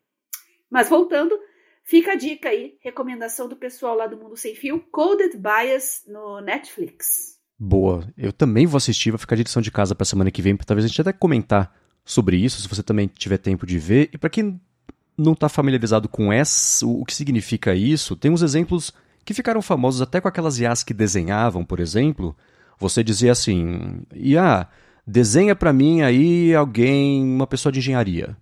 Mas 0.70 0.90
voltando, 0.90 1.40
fica 1.84 2.12
a 2.12 2.16
dica 2.16 2.50
aí, 2.50 2.78
recomendação 2.82 3.48
do 3.48 3.56
pessoal 3.56 3.96
lá 3.96 4.08
do 4.08 4.18
Mundo 4.18 4.36
Sem 4.36 4.56
Fio, 4.56 4.80
Coded 4.92 5.38
Bias 5.38 6.04
no 6.08 6.42
Netflix. 6.42 7.40
Boa, 7.58 8.12
eu 8.18 8.34
também 8.34 8.66
vou 8.66 8.78
assistir, 8.78 9.12
vou 9.12 9.20
ficar 9.20 9.36
de 9.36 9.42
edição 9.42 9.62
de 9.62 9.72
casa 9.72 9.96
para 9.96 10.06
semana 10.06 10.32
que 10.32 10.42
vem, 10.42 10.58
talvez 10.58 10.84
a 10.84 10.88
gente 10.88 11.00
até 11.00 11.14
comentar 11.14 11.83
sobre 12.06 12.38
isso, 12.38 12.62
se 12.62 12.68
você 12.68 12.84
também 12.84 13.08
tiver 13.08 13.38
tempo 13.38 13.66
de 13.66 13.80
ver. 13.80 14.10
E 14.14 14.18
para 14.18 14.30
quem 14.30 14.60
não 15.18 15.34
está 15.34 15.48
familiarizado 15.48 16.10
com 16.10 16.32
essa, 16.32 16.86
o 16.86 17.06
que 17.06 17.16
significa 17.16 17.76
isso, 17.76 18.16
tem 18.16 18.32
uns 18.32 18.42
exemplos 18.42 18.92
que 19.24 19.34
ficaram 19.34 19.62
famosos 19.62 20.02
até 20.02 20.20
com 20.20 20.28
aquelas 20.28 20.60
IAs 20.60 20.84
que 20.84 20.94
desenhavam, 20.94 21.64
por 21.64 21.80
exemplo. 21.80 22.36
Você 22.80 23.04
dizia 23.04 23.32
assim: 23.32 24.02
IA, 24.14 24.68
desenha 25.06 25.56
para 25.56 25.72
mim 25.72 26.02
aí 26.02 26.54
alguém, 26.54 27.24
uma 27.24 27.48
pessoa 27.48 27.72
de 27.72 27.80
engenharia. 27.80 28.36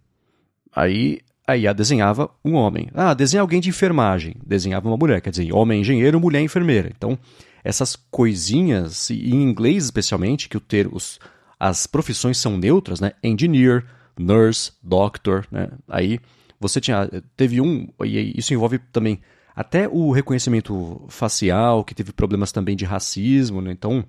Aí 0.73 1.19
a 1.45 1.57
IA 1.57 1.73
desenhava 1.73 2.29
um 2.43 2.53
homem. 2.53 2.89
Ah, 2.93 3.13
desenha 3.13 3.41
alguém 3.41 3.59
de 3.59 3.69
enfermagem. 3.69 4.35
Desenhava 4.45 4.87
uma 4.87 4.97
mulher. 4.97 5.21
Quer 5.21 5.31
dizer, 5.31 5.53
homem 5.53 5.81
engenheiro, 5.81 6.19
mulher 6.19 6.41
enfermeira. 6.41 6.89
Então, 6.95 7.17
essas 7.63 7.95
coisinhas, 7.95 9.09
em 9.11 9.43
inglês 9.43 9.85
especialmente, 9.85 10.47
que 10.47 10.57
o 10.57 10.61
ter 10.61 10.87
os, 10.91 11.19
as 11.61 11.85
profissões 11.85 12.39
são 12.39 12.57
neutras, 12.57 12.99
né? 12.99 13.11
Engineer, 13.23 13.85
nurse, 14.17 14.71
doctor, 14.81 15.45
né? 15.51 15.69
Aí 15.87 16.19
você 16.59 16.81
tinha, 16.81 17.07
teve 17.37 17.61
um, 17.61 17.87
e 18.03 18.33
isso 18.35 18.51
envolve 18.51 18.79
também 18.91 19.21
até 19.55 19.87
o 19.87 20.09
reconhecimento 20.09 21.05
facial, 21.07 21.83
que 21.83 21.93
teve 21.93 22.11
problemas 22.11 22.51
também 22.51 22.75
de 22.75 22.83
racismo, 22.83 23.61
né? 23.61 23.71
Então, 23.71 24.03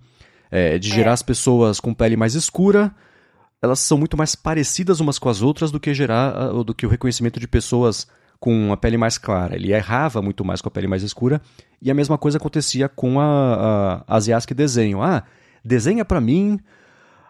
é, 0.50 0.78
de 0.78 0.88
gerar 0.88 1.10
é. 1.10 1.12
as 1.12 1.22
pessoas 1.22 1.78
com 1.78 1.92
pele 1.92 2.16
mais 2.16 2.34
escura, 2.34 2.90
elas 3.60 3.80
são 3.80 3.98
muito 3.98 4.16
mais 4.16 4.34
parecidas 4.34 4.98
umas 4.98 5.18
com 5.18 5.28
as 5.28 5.42
outras 5.42 5.70
do 5.70 5.78
que 5.78 5.92
gerar 5.92 6.30
do 6.64 6.74
que 6.74 6.86
o 6.86 6.88
reconhecimento 6.88 7.38
de 7.38 7.46
pessoas 7.46 8.06
com 8.40 8.72
a 8.72 8.78
pele 8.78 8.96
mais 8.96 9.18
clara. 9.18 9.56
Ele 9.56 9.74
errava 9.74 10.22
muito 10.22 10.42
mais 10.42 10.62
com 10.62 10.68
a 10.68 10.72
pele 10.72 10.86
mais 10.86 11.02
escura 11.02 11.38
e 11.82 11.90
a 11.90 11.94
mesma 11.94 12.16
coisa 12.16 12.38
acontecia 12.38 12.88
com 12.88 13.20
a, 13.20 14.04
a, 14.08 14.16
as 14.16 14.26
IAs 14.26 14.46
que 14.46 14.54
desenham. 14.54 15.02
Ah, 15.02 15.22
desenha 15.62 16.02
para 16.02 16.18
mim 16.18 16.58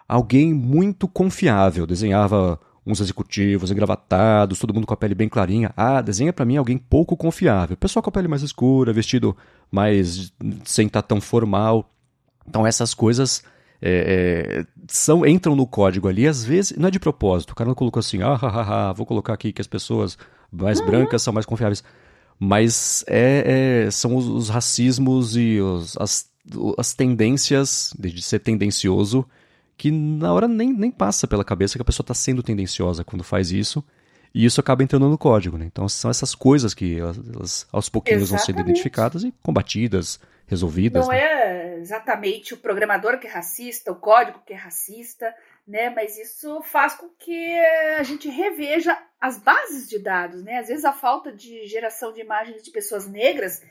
alguém 0.07 0.53
muito 0.53 1.07
confiável. 1.07 1.85
Desenhava 1.85 2.59
uns 2.85 2.99
executivos 2.99 3.71
engravatados, 3.71 4.59
todo 4.59 4.73
mundo 4.73 4.85
com 4.85 4.93
a 4.93 4.97
pele 4.97 5.15
bem 5.15 5.29
clarinha. 5.29 5.71
Ah, 5.75 6.01
desenha 6.01 6.33
para 6.33 6.45
mim 6.45 6.57
alguém 6.57 6.77
pouco 6.77 7.15
confiável. 7.15 7.77
Pessoal 7.77 8.03
com 8.03 8.09
a 8.09 8.13
pele 8.13 8.27
mais 8.27 8.41
escura, 8.41 8.91
vestido 8.91 9.35
mais 9.71 10.33
sem 10.65 10.87
estar 10.87 11.01
tão 11.01 11.21
formal. 11.21 11.89
Então 12.47 12.67
essas 12.67 12.93
coisas 12.93 13.43
é, 13.85 14.61
é, 14.61 14.65
são, 14.87 15.25
entram 15.25 15.55
no 15.55 15.67
código 15.67 16.07
ali, 16.07 16.25
às 16.25 16.43
vezes, 16.43 16.77
não 16.77 16.87
é 16.87 16.91
de 16.91 16.99
propósito, 16.99 17.51
o 17.51 17.55
cara 17.55 17.67
não 17.67 17.75
colocou 17.75 17.99
assim, 17.99 18.21
ah, 18.21 18.39
ah, 18.41 18.89
ah, 18.89 18.93
vou 18.93 19.05
colocar 19.05 19.33
aqui 19.33 19.51
que 19.51 19.59
as 19.59 19.67
pessoas 19.67 20.17
mais 20.49 20.79
uhum. 20.79 20.85
brancas 20.85 21.21
são 21.21 21.33
mais 21.33 21.45
confiáveis. 21.45 21.83
Mas 22.39 23.03
é, 23.07 23.85
é 23.85 23.91
são 23.91 24.15
os, 24.15 24.25
os, 24.25 24.49
racismos 24.49 25.35
e 25.35 25.59
os, 25.59 25.97
as, 25.97 26.29
as 26.77 26.93
tendências 26.93 27.93
de 27.97 28.21
ser 28.21 28.39
tendencioso 28.39 29.25
que 29.77 29.91
na 29.91 30.33
hora 30.33 30.47
nem, 30.47 30.71
nem 30.71 30.91
passa 30.91 31.27
pela 31.27 31.43
cabeça 31.43 31.77
que 31.77 31.81
a 31.81 31.85
pessoa 31.85 32.03
está 32.03 32.13
sendo 32.13 32.43
tendenciosa 32.43 33.03
quando 33.03 33.23
faz 33.23 33.51
isso. 33.51 33.83
E 34.33 34.45
isso 34.45 34.59
acaba 34.59 34.81
entrando 34.81 35.07
no 35.07 35.17
código, 35.17 35.57
né? 35.57 35.65
Então 35.65 35.87
são 35.87 36.09
essas 36.09 36.33
coisas 36.33 36.73
que 36.73 36.99
elas, 36.99 37.19
elas 37.33 37.67
aos 37.71 37.87
pouquinhos 37.87 38.23
Exatamente. 38.23 38.39
vão 38.39 38.45
sendo 38.45 38.67
identificadas 38.67 39.23
e 39.23 39.31
combatidas, 39.43 40.19
resolvidas. 40.47 41.05
Não 41.05 41.13
né? 41.13 41.19
é 41.19 41.79
exatamente 41.79 42.53
o 42.53 42.57
programador 42.57 43.19
que 43.19 43.27
é 43.27 43.29
racista, 43.29 43.91
o 43.91 43.95
código 43.95 44.41
que 44.45 44.53
é 44.53 44.55
racista, 44.55 45.33
né? 45.67 45.91
Mas 45.91 46.17
isso 46.17 46.61
faz 46.63 46.95
com 46.95 47.09
que 47.09 47.59
a 47.97 48.01
gente 48.03 48.27
reveja 48.27 48.97
as 49.21 49.37
bases 49.37 49.87
de 49.87 49.99
dados, 49.99 50.43
né? 50.43 50.57
Às 50.57 50.67
vezes 50.67 50.83
a 50.83 50.93
falta 50.93 51.31
de 51.31 51.67
geração 51.67 52.11
de 52.11 52.21
imagens 52.21 52.63
de 52.63 52.71
pessoas 52.71 53.07
negras 53.07 53.61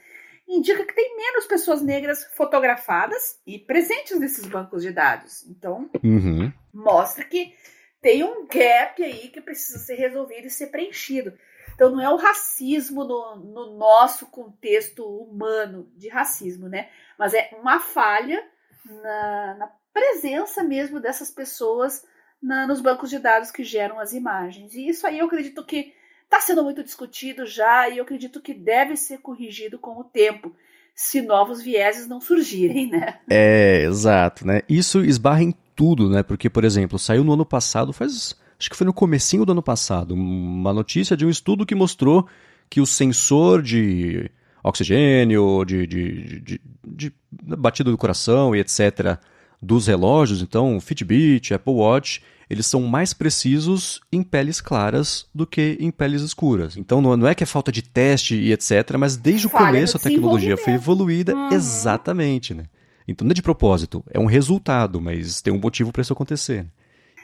indica 0.48 0.84
que 0.84 0.94
tem 0.94 1.16
menos 1.16 1.46
pessoas 1.46 1.82
negras 1.82 2.24
fotografadas 2.34 3.40
e 3.46 3.58
presentes 3.58 4.18
nesses 4.18 4.46
bancos 4.46 4.82
de 4.82 4.92
dados. 4.92 5.46
Então, 5.48 5.90
uhum. 6.02 6.52
mostra 6.72 7.24
que 7.24 7.54
tem 8.00 8.24
um 8.24 8.46
gap 8.46 9.02
aí 9.02 9.28
que 9.28 9.40
precisa 9.40 9.78
ser 9.78 9.94
resolvido 9.94 10.46
e 10.46 10.50
ser 10.50 10.66
preenchido. 10.66 11.32
Então 11.74 11.90
não 11.90 12.00
é 12.00 12.08
o 12.08 12.16
racismo 12.16 13.04
no, 13.04 13.36
no 13.36 13.78
nosso 13.78 14.26
contexto 14.26 15.04
humano 15.04 15.90
de 15.96 16.08
racismo, 16.08 16.68
né? 16.68 16.90
Mas 17.18 17.32
é 17.32 17.50
uma 17.58 17.80
falha 17.80 18.44
na, 18.84 19.54
na 19.54 19.72
presença 19.92 20.62
mesmo 20.62 21.00
dessas 21.00 21.30
pessoas 21.30 22.04
na, 22.42 22.66
nos 22.66 22.80
bancos 22.80 23.08
de 23.08 23.18
dados 23.18 23.50
que 23.50 23.62
geram 23.62 24.00
as 24.00 24.12
imagens. 24.12 24.74
E 24.74 24.88
isso 24.88 25.06
aí 25.06 25.20
eu 25.20 25.26
acredito 25.26 25.64
que 25.64 25.94
está 26.32 26.40
sendo 26.40 26.64
muito 26.64 26.82
discutido 26.82 27.44
já 27.44 27.90
e 27.90 27.98
eu 27.98 28.04
acredito 28.04 28.40
que 28.40 28.54
deve 28.54 28.96
ser 28.96 29.18
corrigido 29.18 29.78
com 29.78 30.00
o 30.00 30.04
tempo, 30.04 30.54
se 30.94 31.20
novos 31.20 31.60
vieses 31.60 32.08
não 32.08 32.20
surgirem, 32.20 32.88
né? 32.90 33.18
É, 33.28 33.84
exato, 33.84 34.46
né? 34.46 34.62
Isso 34.66 35.04
esbarra 35.04 35.42
em 35.42 35.54
tudo, 35.76 36.08
né? 36.08 36.22
Porque, 36.22 36.48
por 36.48 36.64
exemplo, 36.64 36.98
saiu 36.98 37.22
no 37.22 37.34
ano 37.34 37.44
passado, 37.44 37.92
faz 37.92 38.34
acho 38.58 38.70
que 38.70 38.76
foi 38.76 38.86
no 38.86 38.92
comecinho 38.92 39.44
do 39.44 39.52
ano 39.52 39.62
passado, 39.62 40.14
uma 40.14 40.72
notícia 40.72 41.16
de 41.16 41.26
um 41.26 41.30
estudo 41.30 41.66
que 41.66 41.74
mostrou 41.74 42.28
que 42.70 42.80
o 42.80 42.86
sensor 42.86 43.60
de 43.60 44.30
oxigênio, 44.62 45.64
de, 45.64 45.86
de, 45.86 46.40
de, 46.40 46.60
de 46.86 47.12
batida 47.32 47.90
do 47.90 47.98
coração 47.98 48.54
e 48.54 48.60
etc., 48.60 49.18
dos 49.62 49.86
relógios, 49.86 50.42
então 50.42 50.80
Fitbit, 50.80 51.54
Apple 51.54 51.72
Watch, 51.72 52.20
eles 52.50 52.66
são 52.66 52.82
mais 52.82 53.14
precisos 53.14 54.00
em 54.12 54.22
peles 54.22 54.60
claras 54.60 55.26
do 55.32 55.46
que 55.46 55.76
em 55.80 55.90
peles 55.90 56.20
escuras. 56.20 56.76
Então 56.76 57.00
não 57.00 57.26
é 57.26 57.34
que 57.34 57.44
é 57.44 57.46
falta 57.46 57.70
de 57.70 57.80
teste 57.80 58.34
e 58.34 58.52
etc., 58.52 58.96
mas 58.98 59.16
desde 59.16 59.46
o 59.46 59.50
começo 59.50 59.96
a 59.96 60.00
tecnologia 60.00 60.56
foi 60.56 60.74
evoluída 60.74 61.34
uhum. 61.34 61.52
exatamente, 61.52 62.52
né? 62.52 62.64
Então 63.06 63.24
não 63.24 63.30
é 63.30 63.34
de 63.34 63.42
propósito, 63.42 64.04
é 64.10 64.18
um 64.18 64.26
resultado, 64.26 65.00
mas 65.00 65.40
tem 65.40 65.52
um 65.52 65.58
motivo 65.58 65.92
para 65.92 66.02
isso 66.02 66.12
acontecer. 66.12 66.66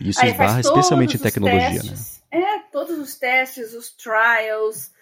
E 0.00 0.10
isso 0.10 0.20
Aí 0.20 0.30
esbarra 0.30 0.60
especialmente 0.60 1.16
em 1.16 1.20
tecnologia, 1.20 1.80
testes, 1.80 2.22
né? 2.32 2.40
É, 2.40 2.58
todos 2.70 2.96
os 2.98 3.16
testes, 3.16 3.74
os 3.74 3.90
trials, 3.90 4.92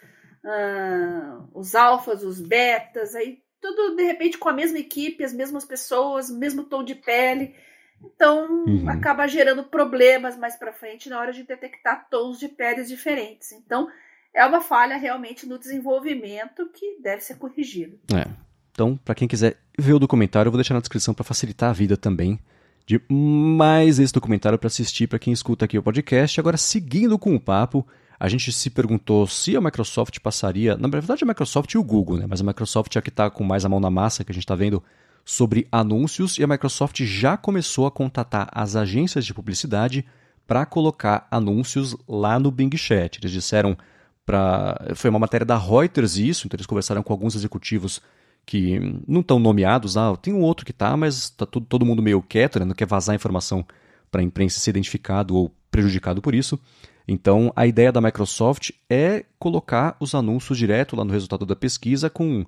uh, 0.42 1.48
os 1.54 1.74
alfas, 1.74 2.22
os 2.22 2.40
betas, 2.40 3.14
aí 3.14 3.38
tudo 3.60 3.96
de 3.96 4.02
repente 4.02 4.38
com 4.38 4.48
a 4.48 4.52
mesma 4.52 4.78
equipe, 4.78 5.24
as 5.24 5.32
mesmas 5.32 5.64
pessoas, 5.64 6.30
o 6.30 6.38
mesmo 6.38 6.64
tom 6.64 6.82
de 6.82 6.94
pele. 6.94 7.54
Então 8.02 8.64
uhum. 8.66 8.88
acaba 8.88 9.26
gerando 9.26 9.64
problemas 9.64 10.36
mais 10.36 10.56
para 10.56 10.72
frente 10.72 11.08
na 11.08 11.18
hora 11.18 11.32
de 11.32 11.42
detectar 11.42 12.08
tons 12.10 12.38
de 12.38 12.48
peles 12.48 12.88
diferentes. 12.88 13.52
Então 13.52 13.88
é 14.34 14.44
uma 14.44 14.60
falha 14.60 14.96
realmente 14.96 15.46
no 15.46 15.58
desenvolvimento 15.58 16.68
que 16.74 16.98
deve 17.00 17.22
ser 17.22 17.36
corrigido. 17.36 17.98
É. 18.14 18.28
Então, 18.70 18.94
para 19.02 19.14
quem 19.14 19.26
quiser 19.26 19.56
ver 19.78 19.94
o 19.94 19.98
documentário, 19.98 20.48
eu 20.48 20.52
vou 20.52 20.58
deixar 20.58 20.74
na 20.74 20.80
descrição 20.80 21.14
para 21.14 21.24
facilitar 21.24 21.70
a 21.70 21.72
vida 21.72 21.96
também 21.96 22.38
de 22.86 23.00
mais 23.10 23.98
esse 23.98 24.12
documentário 24.12 24.58
para 24.58 24.68
assistir 24.68 25.08
para 25.08 25.18
quem 25.18 25.32
escuta 25.32 25.64
aqui 25.64 25.76
o 25.76 25.82
podcast. 25.82 26.38
Agora, 26.38 26.56
seguindo 26.56 27.18
com 27.18 27.34
o 27.34 27.40
papo, 27.40 27.84
a 28.18 28.28
gente 28.28 28.52
se 28.52 28.70
perguntou 28.70 29.26
se 29.26 29.56
a 29.56 29.60
Microsoft 29.60 30.18
passaria. 30.20 30.76
Na 30.76 30.88
verdade, 30.88 31.24
a 31.24 31.26
Microsoft 31.26 31.72
e 31.72 31.78
o 31.78 31.84
Google, 31.84 32.18
né? 32.18 32.26
Mas 32.28 32.40
a 32.40 32.44
Microsoft 32.44 32.94
é 32.96 32.98
a 32.98 33.02
que 33.02 33.10
está 33.10 33.30
com 33.30 33.44
mais 33.44 33.64
a 33.64 33.68
mão 33.68 33.80
na 33.80 33.90
massa, 33.90 34.24
que 34.24 34.32
a 34.32 34.34
gente 34.34 34.44
está 34.44 34.54
vendo 34.54 34.82
sobre 35.24 35.66
anúncios, 35.70 36.38
e 36.38 36.44
a 36.44 36.46
Microsoft 36.46 37.02
já 37.02 37.36
começou 37.36 37.86
a 37.86 37.90
contatar 37.90 38.48
as 38.52 38.76
agências 38.76 39.26
de 39.26 39.34
publicidade 39.34 40.04
para 40.46 40.64
colocar 40.64 41.26
anúncios 41.30 41.96
lá 42.08 42.38
no 42.38 42.50
Bing 42.50 42.74
Chat. 42.76 43.18
Eles 43.18 43.32
disseram 43.32 43.76
para. 44.24 44.92
Foi 44.94 45.10
uma 45.10 45.18
matéria 45.18 45.44
da 45.44 45.58
Reuters 45.58 46.16
isso, 46.16 46.46
então 46.46 46.56
eles 46.56 46.66
conversaram 46.66 47.02
com 47.02 47.12
alguns 47.12 47.34
executivos 47.34 48.00
que 48.46 48.78
não 49.06 49.20
estão 49.22 49.40
nomeados, 49.40 49.96
ah, 49.96 50.16
tem 50.16 50.32
um 50.32 50.40
outro 50.40 50.64
que 50.64 50.72
tá, 50.72 50.96
mas 50.96 51.24
está 51.24 51.44
todo, 51.44 51.66
todo 51.66 51.84
mundo 51.84 52.00
meio 52.00 52.22
quieto, 52.22 52.60
né? 52.60 52.64
não 52.64 52.76
quer 52.76 52.86
vazar 52.86 53.14
informação 53.14 53.66
para 54.08 54.20
a 54.20 54.24
imprensa 54.24 54.60
ser 54.60 54.70
identificado 54.70 55.34
ou 55.34 55.52
prejudicado 55.68 56.22
por 56.22 56.32
isso. 56.32 56.58
Então, 57.06 57.52
a 57.54 57.66
ideia 57.66 57.92
da 57.92 58.00
Microsoft 58.00 58.70
é 58.90 59.24
colocar 59.38 59.96
os 60.00 60.14
anúncios 60.14 60.58
direto 60.58 60.96
lá 60.96 61.04
no 61.04 61.12
resultado 61.12 61.46
da 61.46 61.54
pesquisa 61.54 62.10
com 62.10 62.44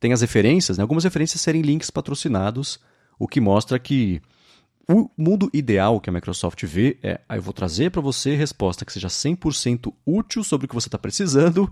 tem 0.00 0.12
as 0.12 0.20
referências, 0.20 0.78
né? 0.78 0.82
algumas 0.82 1.04
referências 1.04 1.40
serem 1.40 1.60
links 1.60 1.90
patrocinados, 1.90 2.78
o 3.18 3.26
que 3.26 3.40
mostra 3.40 3.78
que 3.78 4.22
o 4.88 5.10
mundo 5.18 5.50
ideal 5.52 6.00
que 6.00 6.08
a 6.08 6.12
Microsoft 6.12 6.64
vê 6.64 6.96
é, 7.02 7.20
ah, 7.28 7.36
eu 7.36 7.42
vou 7.42 7.52
trazer 7.52 7.90
para 7.90 8.00
você 8.00 8.34
resposta 8.34 8.84
que 8.84 8.92
seja 8.92 9.08
100% 9.08 9.92
útil 10.06 10.44
sobre 10.44 10.64
o 10.64 10.68
que 10.68 10.74
você 10.74 10.88
está 10.88 10.96
precisando, 10.96 11.70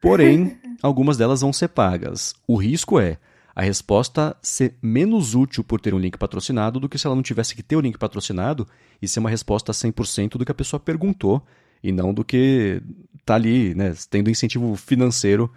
Porém, 0.00 0.58
algumas 0.82 1.16
delas 1.16 1.40
vão 1.40 1.52
ser 1.52 1.68
pagas. 1.68 2.34
O 2.46 2.56
risco 2.56 3.00
é 3.00 3.18
a 3.54 3.62
resposta 3.62 4.36
ser 4.42 4.76
menos 4.82 5.34
útil 5.34 5.64
por 5.64 5.80
ter 5.80 5.94
um 5.94 5.98
link 5.98 6.18
patrocinado 6.18 6.78
do 6.78 6.88
que 6.88 6.98
se 6.98 7.06
ela 7.06 7.16
não 7.16 7.22
tivesse 7.22 7.54
que 7.54 7.62
ter 7.62 7.76
o 7.76 7.80
link 7.80 7.98
patrocinado 7.98 8.68
e 9.00 9.08
ser 9.08 9.18
uma 9.18 9.30
resposta 9.30 9.72
100% 9.72 10.36
do 10.36 10.44
que 10.44 10.52
a 10.52 10.54
pessoa 10.54 10.78
perguntou 10.78 11.42
e 11.86 11.92
não 11.92 12.12
do 12.12 12.24
que 12.24 12.82
tá 13.24 13.36
ali, 13.36 13.74
né, 13.74 13.94
tendo 14.10 14.28
incentivo 14.28 14.74
financeiro 14.76 15.50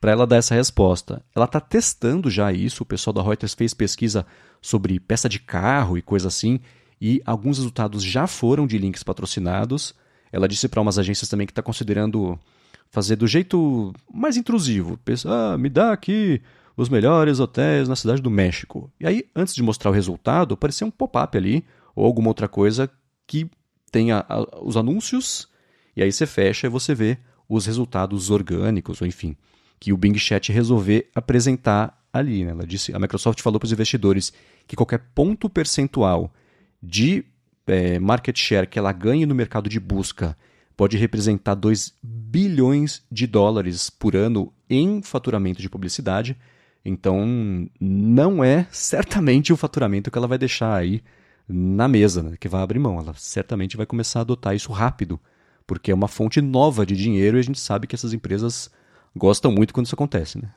para 0.00 0.12
ela 0.12 0.26
dar 0.26 0.36
essa 0.36 0.54
resposta. 0.54 1.22
Ela 1.34 1.46
está 1.46 1.60
testando 1.60 2.30
já 2.30 2.52
isso, 2.52 2.82
o 2.82 2.86
pessoal 2.86 3.14
da 3.14 3.22
Reuters 3.22 3.54
fez 3.54 3.72
pesquisa 3.72 4.26
sobre 4.60 5.00
peça 5.00 5.28
de 5.28 5.38
carro 5.38 5.96
e 5.96 6.02
coisa 6.02 6.28
assim, 6.28 6.60
e 7.00 7.22
alguns 7.24 7.58
resultados 7.58 8.02
já 8.02 8.26
foram 8.26 8.66
de 8.66 8.76
links 8.76 9.02
patrocinados. 9.02 9.94
Ela 10.30 10.46
disse 10.46 10.68
para 10.68 10.80
umas 10.80 10.98
agências 10.98 11.28
também 11.28 11.46
que 11.46 11.52
está 11.52 11.62
considerando 11.62 12.38
fazer 12.90 13.16
do 13.16 13.26
jeito 13.26 13.92
mais 14.12 14.36
intrusivo. 14.36 14.98
Pensar, 14.98 15.54
ah, 15.54 15.58
me 15.58 15.68
dá 15.68 15.92
aqui 15.92 16.42
os 16.76 16.88
melhores 16.88 17.40
hotéis 17.40 17.88
na 17.88 17.96
cidade 17.96 18.20
do 18.20 18.30
México. 18.30 18.90
E 19.00 19.06
aí, 19.06 19.24
antes 19.34 19.54
de 19.54 19.62
mostrar 19.62 19.90
o 19.90 19.94
resultado, 19.94 20.54
aparecer 20.54 20.84
um 20.84 20.90
pop-up 20.90 21.36
ali, 21.36 21.64
ou 21.94 22.04
alguma 22.04 22.28
outra 22.28 22.48
coisa 22.48 22.90
que 23.26 23.50
tenha 23.90 24.24
os 24.62 24.76
anúncios, 24.76 25.48
e 25.96 26.02
aí 26.02 26.12
você 26.12 26.26
fecha 26.26 26.66
e 26.66 26.70
você 26.70 26.94
vê 26.94 27.18
os 27.48 27.66
resultados 27.66 28.30
orgânicos, 28.30 29.00
ou 29.00 29.06
enfim, 29.06 29.36
que 29.78 29.92
o 29.92 29.96
Bing 29.96 30.16
Chat 30.18 30.52
resolver 30.52 31.08
apresentar 31.14 31.98
ali. 32.12 32.44
Né? 32.44 32.52
Ela 32.52 32.66
disse, 32.66 32.94
a 32.94 32.98
Microsoft 32.98 33.40
falou 33.40 33.58
para 33.58 33.66
os 33.66 33.72
investidores 33.72 34.32
que 34.66 34.76
qualquer 34.76 35.00
ponto 35.14 35.48
percentual 35.48 36.32
de 36.82 37.24
é, 37.66 37.98
market 37.98 38.36
share 38.38 38.66
que 38.66 38.78
ela 38.78 38.92
ganhe 38.92 39.26
no 39.26 39.34
mercado 39.34 39.68
de 39.68 39.80
busca 39.80 40.36
pode 40.76 40.96
representar 40.96 41.54
2 41.54 41.94
bilhões 42.02 43.02
de 43.10 43.26
dólares 43.26 43.90
por 43.90 44.16
ano 44.16 44.52
em 44.68 45.02
faturamento 45.02 45.60
de 45.60 45.68
publicidade. 45.68 46.36
Então, 46.84 47.68
não 47.78 48.42
é 48.42 48.66
certamente 48.70 49.52
o 49.52 49.56
faturamento 49.56 50.10
que 50.10 50.16
ela 50.16 50.28
vai 50.28 50.38
deixar 50.38 50.74
aí 50.74 51.02
na 51.46 51.86
mesa, 51.86 52.22
né, 52.22 52.36
que 52.38 52.48
vai 52.48 52.62
abrir 52.62 52.78
mão. 52.78 52.98
Ela 52.98 53.12
certamente 53.14 53.76
vai 53.76 53.84
começar 53.84 54.20
a 54.20 54.22
adotar 54.22 54.54
isso 54.54 54.72
rápido, 54.72 55.20
porque 55.70 55.92
é 55.92 55.94
uma 55.94 56.08
fonte 56.08 56.40
nova 56.40 56.84
de 56.84 56.96
dinheiro 56.96 57.36
e 57.36 57.38
a 57.38 57.44
gente 57.44 57.60
sabe 57.60 57.86
que 57.86 57.94
essas 57.94 58.12
empresas 58.12 58.68
gostam 59.14 59.52
muito 59.52 59.72
quando 59.72 59.86
isso 59.86 59.94
acontece. 59.94 60.36
Né? 60.36 60.52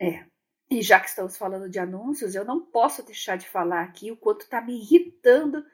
É. 0.00 0.24
E 0.68 0.82
já 0.82 0.98
que 0.98 1.08
estamos 1.08 1.36
falando 1.36 1.70
de 1.70 1.78
anúncios, 1.78 2.34
eu 2.34 2.44
não 2.44 2.60
posso 2.60 3.00
deixar 3.04 3.36
de 3.36 3.48
falar 3.48 3.82
aqui 3.82 4.10
o 4.10 4.16
quanto 4.16 4.40
está 4.40 4.60
me 4.60 4.76
irritando 4.80 5.64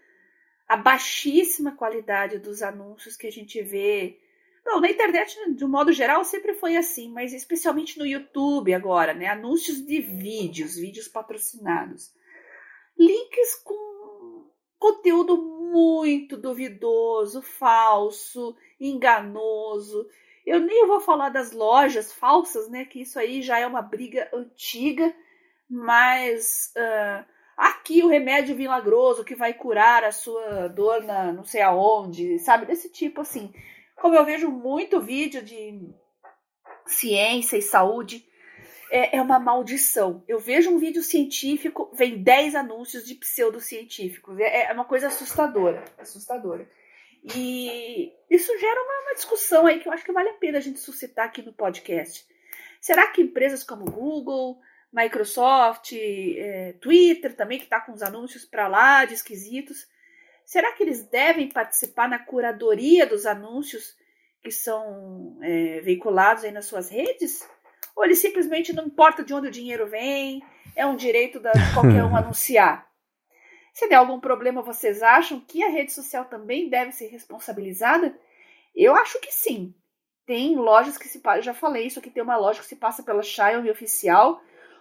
a 0.68 0.76
baixíssima 0.76 1.74
qualidade 1.74 2.38
dos 2.38 2.62
anúncios 2.62 3.16
que 3.16 3.26
a 3.26 3.32
gente 3.32 3.62
vê. 3.62 4.20
Não, 4.62 4.78
na 4.78 4.90
internet, 4.90 5.38
de 5.54 5.64
um 5.64 5.68
modo 5.68 5.90
geral, 5.90 6.22
sempre 6.22 6.52
foi 6.52 6.76
assim, 6.76 7.10
mas 7.10 7.32
especialmente 7.32 7.98
no 7.98 8.04
YouTube 8.04 8.74
agora, 8.74 9.14
né? 9.14 9.26
Anúncios 9.26 9.80
de 9.86 10.02
vídeos, 10.02 10.76
vídeos 10.76 11.08
patrocinados. 11.08 12.12
Links 12.98 13.54
com 13.64 14.01
conteúdo 14.82 15.36
muito 15.36 16.36
duvidoso, 16.36 17.40
falso, 17.40 18.56
enganoso. 18.80 20.08
Eu 20.44 20.58
nem 20.58 20.88
vou 20.88 21.00
falar 21.00 21.28
das 21.28 21.52
lojas 21.52 22.12
falsas, 22.12 22.68
né? 22.68 22.84
Que 22.84 23.02
isso 23.02 23.16
aí 23.16 23.42
já 23.42 23.60
é 23.60 23.66
uma 23.66 23.80
briga 23.80 24.28
antiga, 24.34 25.14
mas 25.70 26.72
uh, 26.76 27.24
aqui 27.56 28.02
o 28.02 28.08
remédio 28.08 28.56
milagroso 28.56 29.24
que 29.24 29.36
vai 29.36 29.54
curar 29.54 30.02
a 30.02 30.10
sua 30.10 30.66
dor 30.66 31.04
na 31.04 31.32
não 31.32 31.44
sei 31.44 31.62
aonde, 31.62 32.40
sabe? 32.40 32.66
Desse 32.66 32.90
tipo 32.90 33.20
assim. 33.20 33.54
Como 33.94 34.16
eu 34.16 34.24
vejo 34.24 34.50
muito 34.50 35.00
vídeo 35.00 35.44
de 35.44 35.94
ciência 36.86 37.56
e 37.56 37.62
saúde, 37.62 38.26
é, 38.92 39.16
é 39.16 39.22
uma 39.22 39.38
maldição. 39.38 40.22
Eu 40.28 40.38
vejo 40.38 40.70
um 40.70 40.78
vídeo 40.78 41.02
científico, 41.02 41.90
vem 41.94 42.22
10 42.22 42.54
anúncios 42.54 43.04
de 43.04 43.14
pseudocientíficos. 43.14 44.38
É, 44.38 44.66
é 44.70 44.72
uma 44.72 44.84
coisa 44.84 45.06
assustadora. 45.08 45.82
Assustadora. 45.98 46.68
E 47.34 48.12
isso 48.28 48.58
gera 48.58 48.82
uma, 48.82 49.02
uma 49.02 49.14
discussão 49.14 49.66
aí 49.66 49.80
que 49.80 49.88
eu 49.88 49.92
acho 49.92 50.04
que 50.04 50.12
vale 50.12 50.28
a 50.28 50.34
pena 50.34 50.58
a 50.58 50.60
gente 50.60 50.78
suscitar 50.78 51.26
aqui 51.26 51.40
no 51.40 51.52
podcast. 51.52 52.26
Será 52.80 53.06
que 53.08 53.22
empresas 53.22 53.64
como 53.64 53.84
Google, 53.84 54.60
Microsoft, 54.92 55.92
é, 55.94 56.74
Twitter 56.74 57.34
também, 57.34 57.58
que 57.58 57.64
está 57.64 57.80
com 57.80 57.92
os 57.92 58.02
anúncios 58.02 58.44
para 58.44 58.68
lá 58.68 59.06
de 59.06 59.14
esquisitos. 59.14 59.88
Será 60.44 60.70
que 60.72 60.82
eles 60.82 61.02
devem 61.04 61.48
participar 61.48 62.08
na 62.08 62.18
curadoria 62.18 63.06
dos 63.06 63.24
anúncios 63.24 63.96
que 64.42 64.50
são 64.50 65.38
é, 65.40 65.80
veiculados 65.80 66.44
aí 66.44 66.52
nas 66.52 66.66
suas 66.66 66.90
redes? 66.90 67.48
Ou 67.96 68.04
eles 68.04 68.18
simplesmente 68.18 68.72
não 68.72 68.86
importa 68.86 69.24
de 69.24 69.34
onde 69.34 69.48
o 69.48 69.50
dinheiro 69.50 69.86
vem, 69.86 70.42
é 70.74 70.86
um 70.86 70.96
direito 70.96 71.38
de 71.38 71.50
qualquer 71.74 72.04
um 72.04 72.14
anunciar? 72.16 72.90
Se 73.72 73.88
der 73.88 73.96
algum 73.96 74.20
problema, 74.20 74.62
vocês 74.62 75.02
acham 75.02 75.40
que 75.40 75.62
a 75.62 75.68
rede 75.68 75.92
social 75.92 76.26
também 76.26 76.68
deve 76.68 76.92
ser 76.92 77.08
responsabilizada? 77.08 78.14
Eu 78.74 78.94
acho 78.94 79.20
que 79.20 79.32
sim. 79.32 79.74
Tem 80.26 80.56
lojas 80.56 80.96
que 80.96 81.08
se 81.08 81.20
eu 81.24 81.42
já 81.42 81.54
falei 81.54 81.86
isso 81.86 81.98
aqui, 81.98 82.10
tem 82.10 82.22
uma 82.22 82.36
loja 82.36 82.60
que 82.60 82.66
se 82.66 82.76
passa 82.76 83.02
pela 83.02 83.22
Xiaomi 83.22 83.70
oficial, 83.70 84.40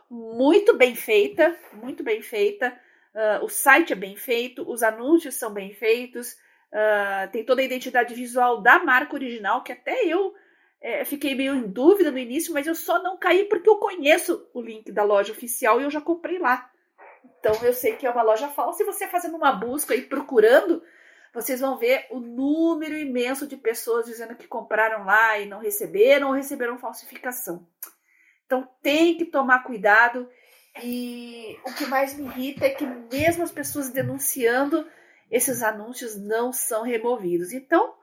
muito 0.09 0.77
bem 0.77 0.93
feita, 0.93 1.57
muito 1.73 2.03
bem 2.03 2.21
feita. 2.21 2.77
Uh, 3.13 3.45
o 3.45 3.49
site 3.49 3.93
é 3.93 3.95
bem 3.95 4.15
feito, 4.15 4.69
os 4.69 4.83
anúncios 4.83 5.35
são 5.35 5.51
bem 5.51 5.73
feitos, 5.73 6.33
uh, 6.71 7.29
tem 7.31 7.43
toda 7.43 7.61
a 7.61 7.65
identidade 7.65 8.13
visual 8.13 8.61
da 8.61 8.79
marca 8.83 9.15
original, 9.15 9.63
que 9.63 9.71
até 9.71 10.05
eu 10.05 10.33
é, 10.81 11.05
fiquei 11.05 11.35
meio 11.35 11.53
em 11.53 11.67
dúvida 11.67 12.09
no 12.09 12.17
início, 12.17 12.53
mas 12.53 12.65
eu 12.65 12.73
só 12.73 13.01
não 13.03 13.15
caí 13.15 13.45
porque 13.45 13.69
eu 13.69 13.77
conheço 13.77 14.49
o 14.51 14.61
link 14.61 14.91
da 14.91 15.03
loja 15.03 15.31
oficial 15.31 15.79
e 15.79 15.83
eu 15.83 15.91
já 15.91 16.01
comprei 16.01 16.39
lá. 16.39 16.71
Então 17.39 17.53
eu 17.63 17.73
sei 17.73 17.95
que 17.95 18.07
é 18.07 18.09
uma 18.09 18.23
loja 18.23 18.47
falsa. 18.47 18.81
E 18.81 18.85
você 18.85 19.07
fazendo 19.07 19.37
uma 19.37 19.51
busca 19.51 19.95
e 19.95 20.01
procurando, 20.01 20.81
vocês 21.33 21.59
vão 21.59 21.77
ver 21.77 22.07
o 22.09 22.19
número 22.19 22.97
imenso 22.97 23.45
de 23.45 23.55
pessoas 23.55 24.07
dizendo 24.07 24.35
que 24.35 24.47
compraram 24.47 25.05
lá 25.05 25.37
e 25.37 25.45
não 25.45 25.59
receberam 25.59 26.29
ou 26.29 26.33
receberam 26.33 26.79
falsificação. 26.79 27.67
Então 28.45 28.67
tem 28.81 29.15
que 29.15 29.25
tomar 29.25 29.63
cuidado. 29.63 30.27
E 30.81 31.59
o 31.65 31.73
que 31.75 31.85
mais 31.85 32.17
me 32.17 32.25
irrita 32.25 32.65
é 32.65 32.71
que 32.71 32.85
mesmo 32.85 33.43
as 33.43 33.51
pessoas 33.51 33.89
denunciando, 33.89 34.87
esses 35.29 35.61
anúncios 35.61 36.15
não 36.15 36.51
são 36.51 36.83
removidos. 36.83 37.51
Então, 37.51 37.93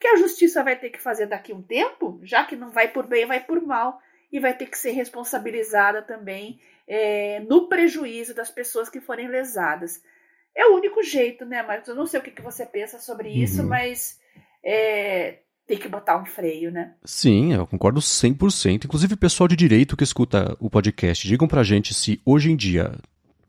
que 0.00 0.08
a 0.08 0.16
justiça 0.16 0.64
vai 0.64 0.76
ter 0.76 0.88
que 0.88 1.00
fazer 1.00 1.26
daqui 1.26 1.52
a 1.52 1.54
um 1.54 1.62
tempo, 1.62 2.18
já 2.22 2.42
que 2.44 2.56
não 2.56 2.70
vai 2.70 2.88
por 2.88 3.06
bem, 3.06 3.26
vai 3.26 3.38
por 3.38 3.60
mal, 3.60 4.00
e 4.32 4.40
vai 4.40 4.56
ter 4.56 4.66
que 4.66 4.78
ser 4.78 4.92
responsabilizada 4.92 6.00
também 6.00 6.58
é, 6.88 7.40
no 7.40 7.68
prejuízo 7.68 8.34
das 8.34 8.50
pessoas 8.50 8.88
que 8.88 9.00
forem 9.00 9.28
lesadas. 9.28 10.02
É 10.56 10.66
o 10.66 10.74
único 10.74 11.02
jeito, 11.02 11.44
né, 11.44 11.62
Marcos? 11.62 11.88
Eu 11.88 11.94
não 11.94 12.06
sei 12.06 12.18
o 12.18 12.22
que, 12.22 12.30
que 12.30 12.42
você 12.42 12.64
pensa 12.64 12.98
sobre 12.98 13.28
isso, 13.28 13.60
uhum. 13.60 13.68
mas 13.68 14.18
é, 14.64 15.40
tem 15.66 15.78
que 15.78 15.88
botar 15.88 16.20
um 16.20 16.24
freio, 16.24 16.70
né? 16.70 16.94
Sim, 17.04 17.52
eu 17.52 17.66
concordo 17.66 18.00
100%. 18.00 18.86
Inclusive, 18.86 19.16
pessoal 19.16 19.46
de 19.46 19.54
direito 19.54 19.96
que 19.96 20.04
escuta 20.04 20.56
o 20.58 20.70
podcast, 20.70 21.28
digam 21.28 21.46
pra 21.46 21.62
gente 21.62 21.92
se 21.92 22.20
hoje 22.24 22.50
em 22.50 22.56
dia 22.56 22.92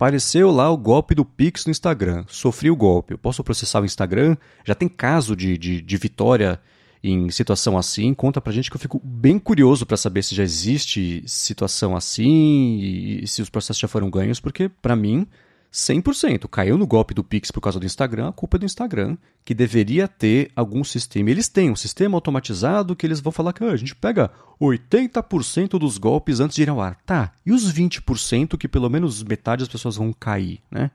apareceu 0.02 0.50
lá 0.50 0.68
o 0.68 0.76
golpe 0.76 1.14
do 1.14 1.24
Pix 1.24 1.64
no 1.68 1.70
Instagram, 1.70 2.26
sofri 2.28 2.72
o 2.72 2.76
golpe, 2.76 3.14
eu 3.14 3.20
posso 3.20 3.44
processar 3.44 3.82
o 3.82 3.86
Instagram? 3.86 4.36
Já 4.66 4.74
tem 4.74 4.90
caso 4.90 5.36
de, 5.36 5.56
de, 5.60 5.80
de 5.80 5.98
vitória 5.98 6.60
em 7.04 7.30
situação 7.30 7.78
assim? 7.78 8.12
Conta 8.12 8.42
pra 8.42 8.52
gente 8.52 8.72
que 8.72 8.76
eu 8.76 8.82
fico 8.82 9.00
bem 9.04 9.38
curioso 9.38 9.86
para 9.86 9.96
saber 9.96 10.24
se 10.24 10.34
já 10.34 10.42
existe 10.42 11.24
situação 11.28 11.96
assim 11.96 12.80
e 13.22 13.28
se 13.28 13.44
os 13.44 13.50
processos 13.52 13.80
já 13.80 13.88
foram 13.88 14.10
ganhos, 14.10 14.40
porque 14.40 14.68
para 14.68 14.96
mim 14.96 15.28
100%. 15.72 16.50
Caiu 16.50 16.78
no 16.78 16.86
golpe 16.86 17.14
do 17.14 17.24
Pix 17.24 17.50
por 17.50 17.62
causa 17.62 17.80
do 17.80 17.86
Instagram, 17.86 18.28
a 18.30 18.34
culpa 18.34 18.58
é 18.58 18.60
do 18.60 18.66
Instagram, 18.66 19.18
que 19.46 19.54
deveria 19.54 20.08
ter 20.08 20.52
algum 20.56 20.84
sistema. 20.84 21.30
Eles 21.30 21.48
têm 21.48 21.72
um 21.72 21.76
sistema 21.76 22.18
automatizado 22.18 22.96
que 22.96 23.06
eles 23.06 23.22
vão 23.22 23.32
falar 23.32 23.54
que 23.54 23.64
ah, 23.64 23.72
a 23.72 23.78
gente 23.78 23.96
pega 23.96 24.30
80% 24.60 25.80
dos 25.80 25.98
golpes 25.98 26.40
antes 26.40 26.56
de 26.56 26.64
ir 26.64 26.70
ao 26.70 26.82
ar. 26.82 27.00
Tá, 27.06 27.32
e 27.46 27.54
os 27.54 27.72
20% 27.72 28.58
que 28.58 28.68
pelo 28.68 28.90
menos 28.90 29.24
metade 29.24 29.62
das 29.62 29.72
pessoas 29.72 29.96
vão 29.96 30.12
cair, 30.12 30.60
né? 30.70 30.92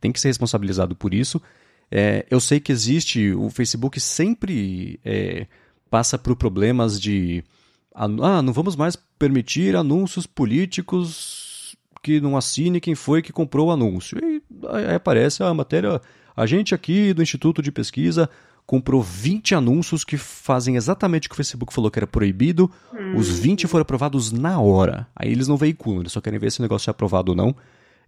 Tem 0.00 0.12
que 0.12 0.20
ser 0.20 0.28
responsabilizado 0.28 0.94
por 0.94 1.14
isso. 1.14 1.40
É, 1.90 2.26
eu 2.30 2.38
sei 2.38 2.60
que 2.60 2.70
existe, 2.70 3.32
o 3.32 3.48
Facebook 3.48 3.98
sempre 3.98 5.00
é, 5.02 5.46
passa 5.90 6.18
por 6.18 6.36
problemas 6.36 7.00
de. 7.00 7.42
Ah, 7.94 8.06
não 8.42 8.52
vamos 8.52 8.76
mais 8.76 8.94
permitir 9.18 9.74
anúncios 9.74 10.26
políticos 10.26 11.47
que 12.02 12.20
não 12.20 12.36
assine 12.36 12.80
quem 12.80 12.94
foi 12.94 13.22
que 13.22 13.32
comprou 13.32 13.68
o 13.68 13.70
anúncio. 13.70 14.18
E 14.22 14.42
aí 14.68 14.94
aparece 14.94 15.42
a 15.42 15.52
matéria. 15.52 16.00
A 16.36 16.46
gente 16.46 16.74
aqui 16.74 17.12
do 17.12 17.22
Instituto 17.22 17.60
de 17.60 17.72
Pesquisa 17.72 18.28
comprou 18.66 19.02
20 19.02 19.54
anúncios 19.54 20.04
que 20.04 20.18
fazem 20.18 20.76
exatamente 20.76 21.26
o 21.26 21.30
que 21.30 21.34
o 21.34 21.36
Facebook 21.36 21.72
falou 21.72 21.90
que 21.90 21.98
era 21.98 22.06
proibido. 22.06 22.70
Hum. 22.92 23.16
Os 23.16 23.28
20 23.28 23.66
foram 23.66 23.82
aprovados 23.82 24.30
na 24.30 24.60
hora. 24.60 25.06
Aí 25.16 25.32
eles 25.32 25.48
não 25.48 25.56
veiculam, 25.56 26.00
eles 26.00 26.12
só 26.12 26.20
querem 26.20 26.38
ver 26.38 26.52
se 26.52 26.60
o 26.60 26.62
negócio 26.62 26.90
é 26.90 26.92
aprovado 26.92 27.32
ou 27.32 27.36
não. 27.36 27.56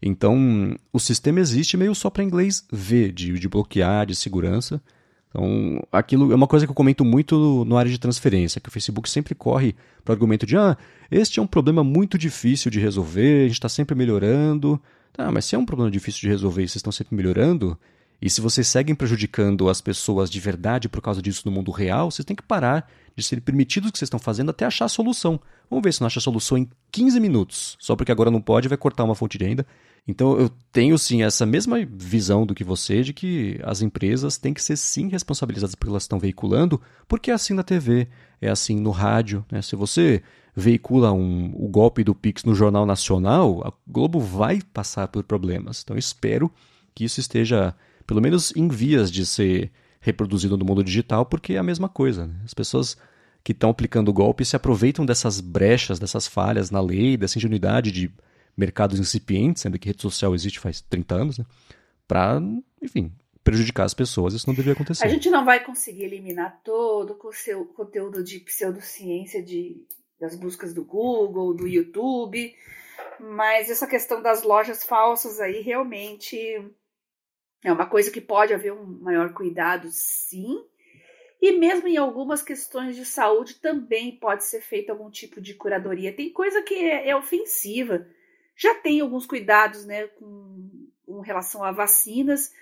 Então, 0.03 0.76
o 0.93 0.99
sistema 0.99 1.41
existe 1.41 1.76
meio 1.76 1.95
só 1.95 2.11
para 2.11 2.24
inglês 2.24 2.66
ver, 2.70 3.12
de, 3.12 3.38
de 3.38 3.49
bloquear, 3.49 4.07
de 4.07 4.14
segurança. 4.14 4.82
Então, 5.31 5.81
aquilo 5.93 6.33
é 6.33 6.35
uma 6.35 6.47
coisa 6.47 6.66
que 6.66 6.70
eu 6.70 6.74
comento 6.74 7.05
muito 7.05 7.64
no 7.64 7.76
área 7.76 7.91
de 7.91 7.99
transferência, 7.99 8.61
que 8.61 8.68
o 8.68 8.72
Facebook 8.72 9.09
sempre 9.09 9.35
corre 9.35 9.76
para 10.05 10.12
o 10.12 10.14
argumento 10.14 10.45
de 10.45 10.57
ah, 10.57 10.76
este 11.11 11.39
é 11.39 11.43
um 11.43 11.47
problema 11.47 11.85
muito 11.85 12.18
difícil 12.18 12.70
de 12.70 12.81
resolver, 12.81 13.45
a 13.45 13.47
gente 13.47 13.55
está 13.55 13.68
sempre 13.68 13.95
melhorando. 13.95 14.81
Tá, 15.12 15.31
mas 15.31 15.45
se 15.45 15.55
é 15.55 15.59
um 15.59 15.64
problema 15.64 15.91
difícil 15.91 16.20
de 16.20 16.28
resolver 16.28 16.62
e 16.62 16.68
vocês 16.68 16.76
estão 16.76 16.93
sempre 16.93 17.16
melhorando, 17.16 17.78
e 18.22 18.28
se 18.28 18.41
vocês 18.41 18.68
seguem 18.68 18.95
prejudicando 18.95 19.68
as 19.68 19.81
pessoas 19.81 20.31
de 20.31 20.39
verdade 20.39 20.89
por 20.89 21.01
causa 21.01 21.22
disso 21.22 21.43
no 21.47 21.53
mundo 21.53 21.70
real, 21.70 22.11
vocês 22.11 22.24
têm 22.24 22.37
que 22.37 22.43
parar 22.43 22.89
de 23.16 23.22
ser 23.22 23.41
permitidos 23.41 23.89
o 23.89 23.93
que 23.93 23.99
vocês 23.99 24.07
estão 24.07 24.20
fazendo 24.20 24.51
até 24.51 24.64
achar 24.64 24.85
a 24.85 24.89
solução. 24.89 25.41
Vamos 25.70 25.83
ver 25.83 25.93
se 25.93 26.01
não 26.01 26.07
acha 26.07 26.18
a 26.18 26.22
solução 26.22 26.59
em 26.59 26.68
15 26.93 27.18
minutos. 27.18 27.76
Só 27.81 27.97
porque 27.97 28.12
agora 28.12 28.31
não 28.31 28.41
pode, 28.41 28.68
vai 28.68 28.76
cortar 28.76 29.05
uma 29.05 29.14
fonte 29.14 29.39
de 29.39 29.45
renda. 29.45 29.66
Então 30.07 30.38
eu 30.38 30.51
tenho 30.72 30.98
sim 30.98 31.22
essa 31.22 31.46
mesma 31.46 31.78
visão 31.84 32.44
do 32.44 32.55
que 32.55 32.64
você 32.64 33.03
de 33.03 33.12
que 33.12 33.61
as 33.62 33.82
empresas 33.82 34.38
têm 34.38 34.55
que 34.55 34.62
ser 34.62 34.76
sim 34.76 35.09
responsabilizadas 35.09 35.74
pelo 35.74 35.90
que 35.90 35.92
elas 35.92 36.05
estão 36.05 36.18
veiculando, 36.18 36.80
porque 37.07 37.30
é 37.30 37.34
assim 37.34 37.55
na 37.55 37.62
TV, 37.62 38.09
é 38.40 38.48
assim 38.48 38.78
no 38.78 38.90
rádio. 38.90 39.44
Né? 39.51 39.62
Se 39.62 39.76
você 39.76 40.22
veicula 40.55 41.12
um, 41.12 41.53
o 41.55 41.68
golpe 41.68 42.03
do 42.03 42.14
Pix 42.14 42.44
no 42.44 42.55
Jornal 42.55 42.84
Nacional, 42.84 43.62
a 43.66 43.72
Globo 43.86 44.18
vai 44.18 44.61
passar 44.72 45.09
por 45.09 45.22
problemas. 45.22 45.82
Então 45.82 45.96
espero 45.96 46.51
que 46.94 47.05
isso 47.05 47.20
esteja, 47.20 47.74
pelo 48.07 48.20
menos, 48.20 48.53
em 48.57 48.68
vias 48.68 49.11
de 49.11 49.24
ser 49.24 49.70
reproduzido 50.01 50.57
no 50.57 50.64
mundo 50.64 50.82
digital, 50.82 51.26
porque 51.26 51.55
é 51.55 51.59
a 51.59 51.62
mesma 51.62 51.88
coisa. 51.88 52.26
Né? 52.26 52.34
As 52.44 52.55
pessoas 52.55 52.96
que 53.44 53.53
estão 53.53 53.70
aplicando 53.70 54.09
o 54.09 54.12
golpe 54.12 54.44
se 54.44 54.57
aproveitam 54.57 55.05
dessas 55.05 55.40
brechas, 55.40 55.98
dessas 55.98 56.26
falhas 56.26 56.70
na 56.70 56.80
lei, 56.80 57.16
dessa 57.16 57.38
ingenuidade 57.38 57.90
de 57.90 58.11
mercados 58.57 58.98
incipientes, 58.98 59.62
sendo 59.62 59.78
que 59.78 59.88
rede 59.88 60.03
social 60.03 60.34
existe 60.34 60.59
faz 60.59 60.80
30 60.80 61.14
anos, 61.14 61.38
né? 61.38 61.44
Para, 62.07 62.40
enfim, 62.82 63.12
prejudicar 63.42 63.84
as 63.84 63.94
pessoas. 63.94 64.34
Isso 64.34 64.46
não 64.46 64.55
deveria 64.55 64.74
acontecer. 64.74 65.05
A 65.05 65.09
gente 65.09 65.30
não 65.30 65.44
vai 65.44 65.64
conseguir 65.64 66.05
eliminar 66.05 66.61
todo 66.62 67.18
o 67.22 67.32
seu 67.32 67.64
conteúdo 67.66 68.22
de 68.22 68.40
pseudociência 68.40 69.42
de, 69.42 69.84
das 70.18 70.34
buscas 70.34 70.74
do 70.74 70.84
Google, 70.84 71.55
do 71.55 71.66
YouTube, 71.66 72.55
mas 73.18 73.70
essa 73.70 73.86
questão 73.86 74.22
das 74.22 74.42
lojas 74.42 74.84
falsas 74.84 75.40
aí 75.40 75.61
realmente 75.61 76.36
é 77.62 77.72
uma 77.72 77.86
coisa 77.86 78.11
que 78.11 78.20
pode 78.20 78.55
haver 78.55 78.72
um 78.72 78.84
maior 78.84 79.32
cuidado, 79.32 79.88
sim. 79.90 80.64
E 81.40 81.53
mesmo 81.53 81.88
em 81.88 81.96
algumas 81.96 82.42
questões 82.42 82.96
de 82.96 83.05
saúde 83.05 83.55
também 83.57 84.16
pode 84.16 84.44
ser 84.44 84.61
feito 84.61 84.90
algum 84.90 85.11
tipo 85.11 85.40
de 85.40 85.55
curadoria. 85.55 86.14
Tem 86.14 86.30
coisa 86.30 86.62
que 86.62 86.74
é, 86.74 87.09
é 87.09 87.16
ofensiva. 87.16 88.07
Já 88.61 88.74
tem 88.74 89.00
alguns 89.00 89.24
cuidados, 89.24 89.86
né, 89.86 90.06
com, 90.08 90.68
com 91.06 91.20
relação 91.20 91.64
a 91.64 91.72
vacinas, 91.72 92.52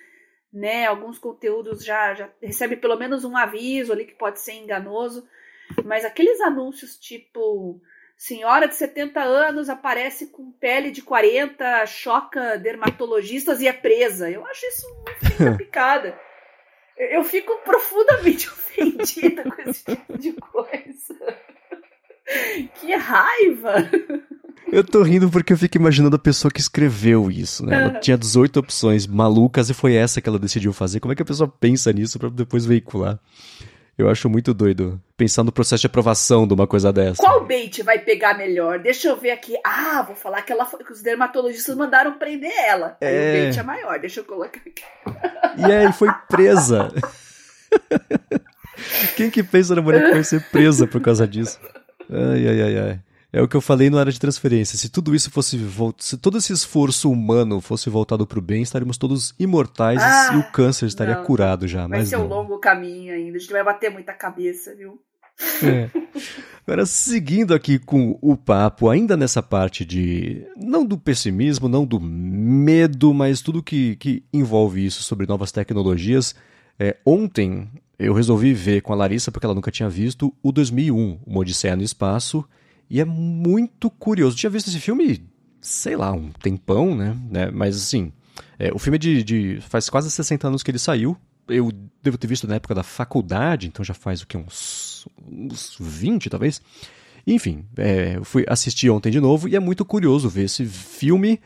né? 0.53 0.87
Alguns 0.87 1.19
conteúdos 1.19 1.85
já, 1.85 2.15
já 2.15 2.31
recebe 2.41 2.77
pelo 2.77 2.97
menos 2.97 3.25
um 3.25 3.37
aviso 3.37 3.93
ali 3.93 4.05
que 4.05 4.15
pode 4.15 4.41
ser 4.41 4.53
enganoso, 4.53 5.29
mas 5.85 6.05
aqueles 6.05 6.41
anúncios 6.41 6.97
tipo 6.97 7.81
senhora 8.17 8.69
de 8.69 8.77
70 8.77 9.21
anos 9.21 9.69
aparece 9.69 10.29
com 10.29 10.53
pele 10.53 10.93
de 10.93 11.03
40, 11.03 11.85
choca 11.87 12.57
dermatologistas 12.57 13.61
e 13.61 13.67
é 13.67 13.73
presa. 13.73 14.31
Eu 14.31 14.47
acho 14.47 14.67
isso 14.67 14.87
uma 15.41 15.57
picada. 15.59 16.17
Eu 16.97 17.25
fico 17.25 17.57
profundamente 17.65 18.49
ofendida 18.51 19.45
com 19.45 19.63
esse 19.63 19.85
tipo 19.85 20.17
de 20.17 20.33
coisa. 20.33 21.39
Que 22.75 22.95
raiva! 22.95 23.91
Eu 24.71 24.85
tô 24.85 25.03
rindo 25.03 25.31
porque 25.31 25.53
eu 25.53 25.57
fico 25.57 25.79
imaginando 25.79 26.17
a 26.17 26.19
pessoa 26.19 26.51
que 26.53 26.61
escreveu 26.61 27.31
isso, 27.31 27.65
né? 27.65 27.83
Ela 27.83 28.01
tinha 28.01 28.19
18 28.19 28.61
opções 28.61 29.07
malucas 29.07 29.71
e 29.71 29.75
foi 29.75 29.95
essa 29.95 30.21
que 30.21 30.29
ela 30.29 30.39
decidiu 30.39 30.73
fazer. 30.73 31.01
Como 31.01 31.13
é 31.13 31.17
que 31.17 31.23
a 31.23 31.27
pessoa 31.27 31.49
pensa 31.49 31.93
nisso 31.93 32.19
para 32.19 32.29
depois 32.29 32.67
veicular? 32.67 33.19
Eu 33.97 34.09
acho 34.09 34.31
muito 34.31 34.55
doido 34.55 35.03
pensar 35.17 35.43
no 35.43 35.51
processo 35.51 35.81
de 35.81 35.89
aprovação 35.89 36.47
de 36.47 36.55
uma 36.55 36.69
coisa 36.69 36.93
dessa. 36.93 37.21
Qual 37.21 37.45
bait 37.45 37.83
vai 37.83 37.99
pegar 37.99 38.39
melhor? 38.39 38.79
Deixa 38.79 39.09
eu 39.09 39.17
ver 39.17 39.33
aqui. 39.33 39.57
Ah, 39.65 40.03
vou 40.07 40.15
falar 40.15 40.43
que, 40.43 40.53
ela, 40.53 40.65
que 40.67 40.93
os 40.93 41.03
dermatologistas 41.03 41.75
mandaram 41.75 42.17
prender 42.17 42.53
ela. 42.65 42.97
É... 43.01 43.09
O 43.09 43.45
bait 43.47 43.59
é 43.59 43.63
maior. 43.65 43.99
Deixa 43.99 44.21
eu 44.21 44.25
colocar 44.25 44.61
aqui. 44.61 44.85
E 45.57 45.65
aí 45.65 45.93
foi 45.93 46.09
presa. 46.29 46.93
Quem 49.17 49.31
que 49.31 49.43
pensa 49.43 49.75
na 49.75 49.83
mulher 49.83 50.05
que 50.05 50.13
vai 50.13 50.23
ser 50.23 50.43
presa 50.53 50.87
por 50.87 51.01
causa 51.01 51.27
disso? 51.27 51.59
Ai, 52.09 52.47
ai, 52.47 52.63
ai, 52.63 52.79
ai. 52.79 53.01
É 53.31 53.43
o 53.43 53.49
que 53.49 53.57
eu 53.57 53.61
falei 53.61 53.91
na 53.91 54.01
área 54.01 54.13
de 54.13 54.19
transferência. 54.19 54.79
Se 54.79 54.89
tudo 54.89 55.15
isso 55.15 55.31
fosse 55.31 55.59
se 55.99 56.17
todo 56.17 56.39
esse 56.39 56.53
esforço 56.53 57.11
humano 57.11 57.61
fosse 57.61 57.91
voltado 57.91 58.27
para 58.27 58.39
o 58.39 58.43
bem, 58.43 58.63
estaríamos 58.63 58.97
todos 58.97 59.35
imortais 59.39 60.03
ah, 60.03 60.31
e 60.35 60.37
o 60.39 60.51
câncer 60.51 60.87
estaria 60.87 61.17
não. 61.17 61.25
curado 61.25 61.69
já. 61.69 61.87
Vai 61.87 61.99
mas 62.01 62.09
ser 62.09 62.17
não. 62.17 62.25
um 62.25 62.29
longo 62.29 62.59
caminho 62.59 63.13
ainda. 63.13 63.37
A 63.37 63.41
gente 63.41 63.53
vai 63.53 63.63
bater 63.63 63.91
muita 63.91 64.15
cabeça, 64.15 64.75
viu? 64.75 64.99
É. 65.63 65.91
Agora, 66.67 66.85
seguindo 66.87 67.55
aqui 67.55 67.79
com 67.79 68.19
o 68.21 68.37
papo, 68.37 68.89
ainda 68.89 69.17
nessa 69.17 69.43
parte 69.43 69.85
de. 69.85 70.47
não 70.57 70.85
do 70.85 70.99
pessimismo, 70.99 71.69
não 71.69 71.85
do 71.85 72.01
medo, 72.01 73.13
mas 73.13 73.43
tudo 73.43 73.63
que, 73.63 73.97
que 73.97 74.25
envolve 74.33 74.85
isso 74.85 75.03
sobre 75.03 75.27
novas 75.27 75.53
tecnologias. 75.53 76.35
É, 76.79 76.97
ontem 77.05 77.69
eu 77.99 78.15
resolvi 78.15 78.55
ver 78.55 78.81
com 78.83 78.93
a 78.93 78.97
Larissa, 78.97 79.33
porque 79.33 79.45
ela 79.45 79.55
nunca 79.55 79.71
tinha 79.71 79.89
visto, 79.89 80.33
o 80.43 80.53
2001, 80.53 81.21
Uma 81.27 81.41
Odisseia 81.41 81.77
no 81.77 81.83
Espaço. 81.83 82.45
E 82.91 83.01
é 83.01 83.05
muito 83.05 83.91
curioso. 83.91 84.37
Tinha 84.37 84.51
visto 84.51 84.69
esse 84.69 84.81
filme, 84.81 85.27
sei 85.61 85.97
lá, 85.97 86.13
um 86.13 86.31
tempão, 86.31 86.95
né? 86.95 87.17
né? 87.31 87.51
Mas 87.51 87.77
assim, 87.77 88.13
é, 88.59 88.73
o 88.73 88.79
filme 88.79 88.97
é 88.97 88.99
de, 88.99 89.25
de, 89.25 89.61
faz 89.61 89.89
quase 89.89 90.11
60 90.11 90.49
anos 90.49 90.63
que 90.63 90.71
ele 90.71 90.79
saiu. 90.79 91.17
Eu 91.47 91.71
devo 92.03 92.19
ter 92.19 92.27
visto 92.27 92.47
na 92.47 92.57
época 92.57 92.75
da 92.75 92.83
faculdade, 92.83 93.67
então 93.67 93.85
já 93.85 93.95
faz 93.95 94.21
o 94.21 94.27
que? 94.27 94.37
Uns, 94.37 95.07
uns 95.27 95.77
20, 95.79 96.29
talvez. 96.29 96.61
Enfim, 97.27 97.65
é, 97.77 98.17
eu 98.17 98.25
fui 98.25 98.45
assistir 98.49 98.91
ontem 98.91 99.11
de 99.11 99.21
novo 99.21 99.49
e 99.49 99.57
é 99.57 99.61
muito 99.61 99.85
curioso 99.85 100.29
ver 100.29 100.45
esse 100.45 100.65
filme 100.65 101.41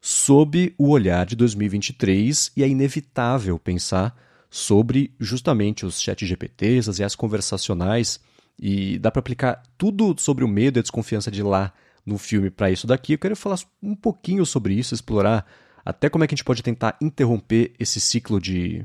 sob 0.00 0.74
o 0.76 0.90
olhar 0.90 1.24
de 1.24 1.34
2023 1.34 2.52
e 2.56 2.62
é 2.62 2.68
inevitável 2.68 3.58
pensar 3.58 4.14
sobre 4.50 5.12
justamente 5.18 5.84
os 5.84 6.00
chat 6.00 6.24
GPTs, 6.24 6.88
as 6.88 6.98
IAs 6.98 7.16
conversacionais 7.16 8.20
e 8.58 8.98
dá 8.98 9.10
para 9.10 9.20
aplicar 9.20 9.62
tudo 9.76 10.14
sobre 10.18 10.44
o 10.44 10.48
medo 10.48 10.78
e 10.78 10.80
a 10.80 10.82
desconfiança 10.82 11.30
de 11.30 11.42
lá 11.42 11.72
no 12.04 12.18
filme 12.18 12.50
para 12.50 12.70
isso 12.70 12.86
daqui. 12.86 13.14
Eu 13.14 13.18
quero 13.18 13.36
falar 13.36 13.58
um 13.82 13.94
pouquinho 13.94 14.44
sobre 14.44 14.74
isso, 14.74 14.94
explorar 14.94 15.46
até 15.84 16.08
como 16.08 16.24
é 16.24 16.26
que 16.26 16.34
a 16.34 16.36
gente 16.36 16.44
pode 16.44 16.62
tentar 16.62 16.96
interromper 17.00 17.72
esse 17.78 18.00
ciclo 18.00 18.40
de 18.40 18.84